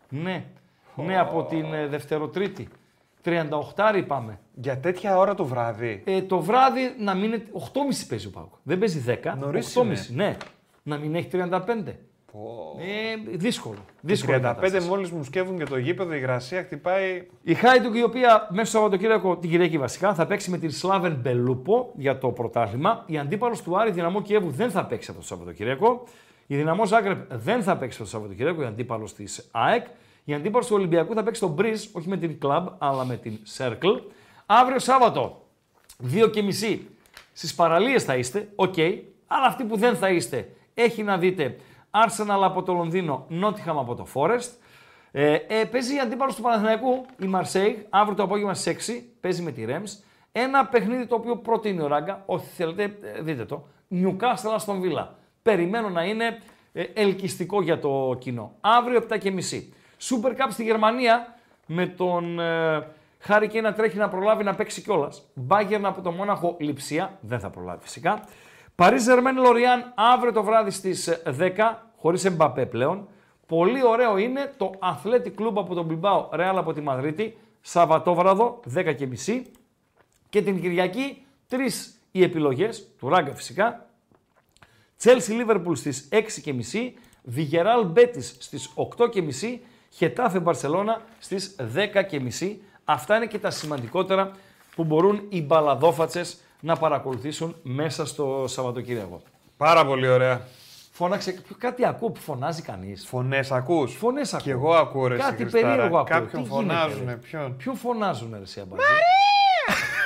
Ναι, 0.10 0.46
Ναι. 0.96 1.20
από 1.20 1.44
την 1.44 1.74
ε, 1.74 1.88
Δευτεροτρίτη. 1.88 2.68
38 3.28 3.96
είπαμε. 3.98 4.40
Για 4.54 4.78
τέτοια 4.80 5.18
ώρα 5.18 5.34
το 5.36 5.46
βράδυ. 5.46 6.02
Ε, 6.06 6.22
το 6.22 6.40
βράδυ 6.40 6.82
να 7.00 7.14
μην 7.16 7.24
είναι. 7.24 7.44
8.30 7.54 7.70
παίζει 8.10 8.28
ο 8.28 8.30
Πάουκ. 8.30 8.54
Δεν 8.64 8.78
παίζει 8.78 9.04
10. 9.24 9.34
Νωρί. 9.40 9.62
8.30. 9.74 9.84
Ναι. 10.14 10.38
Να 10.84 10.98
μην 10.98 11.16
έχει 11.16 11.28
35. 11.32 11.60
Πω. 12.32 12.76
Ε, 12.80 13.36
δύσκολο. 13.38 13.78
δύσκολο 14.02 14.40
35 14.60 14.84
μόλις 14.88 15.10
μου 15.14 15.24
σκεύουν 15.24 15.58
και 15.58 15.64
το 15.66 15.78
γήπεδο, 15.78 16.14
η 16.14 16.20
γρασία 16.20 16.64
χτυπάει. 16.64 17.28
Η 17.42 17.54
Χάιντουκ, 17.54 17.96
η 17.96 18.04
οποία 18.04 18.48
μέσα 18.52 18.66
στο 18.66 18.78
Σαββατοκύριακο, 18.78 19.38
την 19.38 19.50
Κυριακή 19.50 19.78
βασικά, 19.78 20.14
θα 20.14 20.26
παίξει 20.26 20.50
με 20.52 20.58
την 20.58 20.72
Σλάβεν 20.72 21.16
Μπελούπο 21.22 21.92
για 21.96 22.18
το 22.18 22.28
πρωτάθλημα. 22.30 23.04
Η 23.08 23.18
αντίπαλος 23.18 23.58
του 23.64 23.80
Άρη, 23.80 23.92
Δυναμό 23.92 24.22
Κιέβου, 24.22 24.50
δεν 24.50 24.72
θα 24.72 24.86
παίξει 24.86 25.08
αυτό 25.10 25.22
το 25.22 25.28
Σαββατοκύριακο. 25.28 26.04
Η 26.48 26.56
Δυναμό 26.56 26.86
Ζάγκρεπ 26.86 27.34
δεν 27.34 27.64
θα 27.64 27.78
παίξει 27.78 28.00
αυτό 28.02 28.04
το 28.04 28.10
Σαββατοκύριακο, 28.10 28.62
η 28.62 28.66
αντίπαλος 28.66 29.08
της 29.18 29.24
ΑΕΚ. 29.52 29.86
Η 30.30 30.34
αντίπαση 30.34 30.70
του 30.70 30.76
Ολυμπιακού 30.76 31.14
θα 31.14 31.24
παίξει 31.24 31.42
τον 31.42 31.56
Breeze, 31.60 31.88
όχι 31.92 32.08
με 32.08 32.18
την 32.18 32.38
Club, 32.44 32.66
αλλά 32.78 33.06
με 33.06 33.18
την 33.18 33.40
Circle. 33.58 34.00
Αύριο 34.46 34.80
Σάββατο, 34.80 35.46
2.30 36.14 36.80
στις 37.34 37.56
παραλίες 37.56 38.04
θα 38.04 38.16
είστε, 38.16 38.48
οκ, 38.56 38.74
okay, 38.78 39.00
αλλά 39.28 39.46
αυτοί 39.46 39.64
που 39.64 39.78
δεν 39.78 39.96
θα 39.96 40.10
είστε, 40.10 40.52
έχει 40.74 41.04
να 41.04 41.18
δείτε 41.18 41.58
Arsenal 41.92 42.42
από 42.44 42.64
το 42.64 42.74
Λονδίνο, 42.74 43.26
Nottingham 43.30 43.76
από 43.78 43.96
το 43.96 44.08
Forest. 44.14 44.50
Ε, 45.12 45.34
ε, 45.34 45.64
παίζει 45.66 45.96
η 45.96 46.00
αντίπαλος 46.00 46.36
του 46.36 46.42
Παναθηναϊκού, 46.42 47.06
η 47.20 47.30
Marseille, 47.36 47.76
αύριο 47.90 48.16
το 48.16 48.24
απόγευμα 48.24 48.54
στις 48.54 49.00
6, 49.02 49.06
παίζει 49.22 49.42
με 49.42 49.52
τη 49.52 49.66
Rems. 49.68 50.00
Ένα 50.32 50.66
παιχνίδι 50.66 51.06
το 51.06 51.16
οποίο 51.16 51.36
προτείνει 51.38 51.82
ο 51.82 51.88
Ράγκα, 51.88 52.24
όχι 52.26 52.46
θέλετε 52.56 52.84
ε, 52.84 53.22
δείτε 53.22 53.46
το, 53.46 53.68
Newcastle 53.92 54.56
στον 54.58 54.82
Βίλα. 54.82 55.16
Περιμένω 55.42 55.90
να 55.90 56.04
είναι 56.04 56.40
ε, 56.74 56.82
ελκυστικό 56.94 57.62
για 57.62 57.80
το 57.80 58.16
κοινό. 58.20 58.52
Αύριο 58.62 59.06
7.30. 59.10 59.34
Super 60.02 60.32
Cup 60.34 60.48
στη 60.50 60.64
Γερμανία 60.64 61.36
με 61.66 61.86
τον 61.88 62.40
ε, 62.40 62.88
Χάρη 63.20 63.48
και 63.48 63.62
να 63.62 63.74
τρέχει 63.74 63.98
να 63.98 64.10
προλάβει 64.10 64.44
να 64.44 64.56
παίξει 64.56 64.82
κιόλας. 64.82 65.10
Μπάγκερν 65.34 65.86
από 65.86 66.02
το 66.02 66.12
Μόναχο 66.12 66.56
Λιψία, 66.60 67.18
δεν 67.22 67.40
θα 67.40 67.50
προλάβει 67.50 67.82
φυσικά. 67.84 68.20
Παρίζ 68.76 69.04
Ζερμέν 69.04 69.36
Λοριάν 69.40 69.94
αύριο 69.96 70.32
το 70.34 70.44
βράδυ 70.44 70.70
στις 70.72 70.96
10, 71.40 71.52
χωρί 71.98 72.22
Εμπαπέ 72.24 72.66
πλέον. 72.66 73.08
Πολύ 73.48 73.84
ωραίο 73.84 74.18
είναι 74.18 74.54
το 74.58 74.72
Αθλέτη 74.80 75.30
Κλουμπ 75.30 75.58
από 75.60 75.74
τον 75.74 75.86
Μπιμπάο 75.86 76.30
Ρεάλ 76.34 76.58
από 76.58 76.74
τη 76.74 76.82
Μαδρίτη, 76.82 77.38
Σαββατόβραδο 77.62 78.60
10.30 78.76 79.42
και 80.30 80.42
την 80.42 80.62
Κυριακή 80.62 81.26
τρεις 81.48 81.66
οι 82.12 82.24
επιλογές, 82.24 82.70
του 83.00 83.10
Ράγκα 83.10 83.34
φυσικά. 83.34 83.82
Τσέλσι 84.98 85.32
Λίβερπουλ 85.32 85.76
στις 85.76 86.10
6.30, 86.12 86.22
Βιγεράλ 87.32 87.88
Betis 87.96 88.24
στι 88.40 88.60
8.30 88.96 89.60
Χετάφε 89.98 90.40
Μπαρσελώνα 90.40 91.02
στις 91.20 91.56
10.30. 92.40 92.56
Αυτά 92.86 93.16
είναι 93.16 93.26
και 93.26 93.40
τα 93.40 93.50
σημαντικότερα 93.50 94.32
που 94.76 94.84
μπορούν 94.84 95.22
οι 95.30 95.42
μπαλαδόφατσες 95.42 96.38
να 96.60 96.76
παρακολουθήσουν 96.76 97.56
μέσα 97.64 98.06
στο 98.06 98.44
Σαββατοκύριακο. 98.48 99.22
Πάρα 99.58 99.86
πολύ 99.86 100.08
ωραία. 100.08 100.42
Φώναξε. 100.92 101.44
Κάτι 101.58 101.86
ακούω 101.86 102.10
που 102.12 102.20
φωνάζει 102.20 102.62
κανείς. 102.62 102.96
Φωνές 103.06 103.40
ακούς. 103.52 103.88
Φωνές 103.88 104.22
ακού! 104.32 104.44
Κι 104.44 104.50
εγώ 104.50 104.74
ακούω 104.74 105.08
ρε 105.08 105.18
Κάτι 105.18 105.46
περίεργο 105.46 105.86
ακούω. 105.98 106.04
Κάποιον 106.04 106.44
Τι 106.44 106.50
φωνάζουνε. 106.50 107.16
ποιον. 107.16 107.56
Ποιον 107.58 107.76
φωνάζουνε 107.78 108.38
ρε 108.56 108.64
Μαρία! 108.70 108.86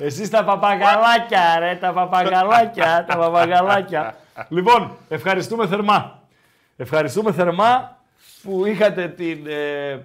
Εσείς 0.00 0.30
τα 0.30 0.44
παπαγαλάκια, 0.44 1.58
ρε, 1.58 1.78
τα 1.80 1.92
παπαγαλάκια, 1.92 3.04
τα 3.08 3.16
παπαγαλάκια. 3.16 4.14
λοιπόν, 4.48 4.90
ευχαριστούμε 5.08 5.66
θερμά. 5.66 6.22
Ευχαριστούμε 6.76 7.32
θερμά 7.32 7.96
που 8.42 8.66
είχατε 8.66 9.08
την 9.08 9.46
ε, 9.46 9.98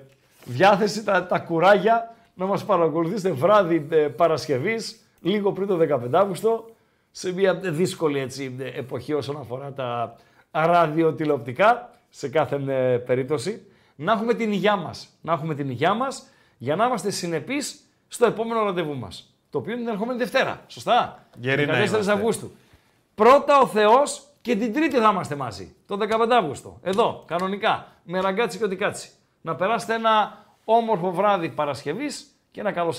διάθεση, 0.46 1.04
τα, 1.04 1.26
τα 1.26 1.40
κουράγια 1.40 2.14
να 2.34 2.46
μας 2.46 2.64
παρακολουθήσετε 2.66 3.32
βράδυ 3.32 3.88
ε, 3.92 3.96
Παρασκευής, 3.98 5.00
λίγο 5.22 5.52
πριν 5.52 5.68
το 5.68 5.80
15 5.90 6.00
Αύγουστο, 6.12 6.66
σε 7.12 7.34
μια 7.34 7.56
δύσκολη 7.56 8.20
έτσι, 8.20 8.56
ε, 8.60 8.68
εποχή 8.80 9.14
όσον 9.14 9.38
αφορά 9.42 9.72
τα 9.72 10.16
ραδιοτηλεοπτικά, 10.52 11.90
σε 12.10 12.30
κάθε 12.30 12.56
ε, 12.68 12.98
περίπτωση 12.98 13.66
να 13.96 14.12
έχουμε 14.12 14.34
την 14.34 14.52
υγειά 14.52 14.76
μας, 14.76 15.08
Να 15.22 15.34
έχουμε 15.34 15.56
την 15.56 15.70
υγειά 15.70 15.94
μας 15.94 16.24
για 16.58 16.76
να 16.76 16.86
είμαστε 16.86 17.10
συνεπείς 17.12 17.64
στο 18.08 18.26
επόμενο 18.26 18.64
ραντεβού 18.64 18.96
μας, 18.98 19.34
Το 19.50 19.58
οποίο 19.58 19.74
είναι 19.74 19.82
την 19.82 19.92
ερχόμενη 19.92 20.18
Δευτέρα. 20.20 20.62
Σωστά. 20.68 21.26
Γερινά 21.38 21.74
14 21.74 22.08
Αυγούστου. 22.08 22.52
Πρώτα 23.16 23.60
ο 23.60 23.68
Θεός 23.68 24.22
και 24.42 24.56
την 24.56 24.74
Τρίτη 24.74 24.98
θα 24.98 25.10
είμαστε 25.12 25.36
μαζί. 25.36 25.76
Το 25.88 25.98
15 25.98 26.28
Αύγουστο. 26.36 26.80
Εδώ, 26.84 27.24
κανονικά. 27.28 27.88
Με 28.04 28.20
ραγκάτσι 28.20 28.58
και 28.68 28.76
κάτσι. 28.76 29.10
Να 29.42 29.56
περάσετε 29.56 29.94
ένα 29.94 30.46
όμορφο 30.66 31.12
βράδυ 31.12 31.50
Παρασκευής 31.50 32.28
και 32.52 32.60
ένα 32.60 32.72
καλό 32.72 32.94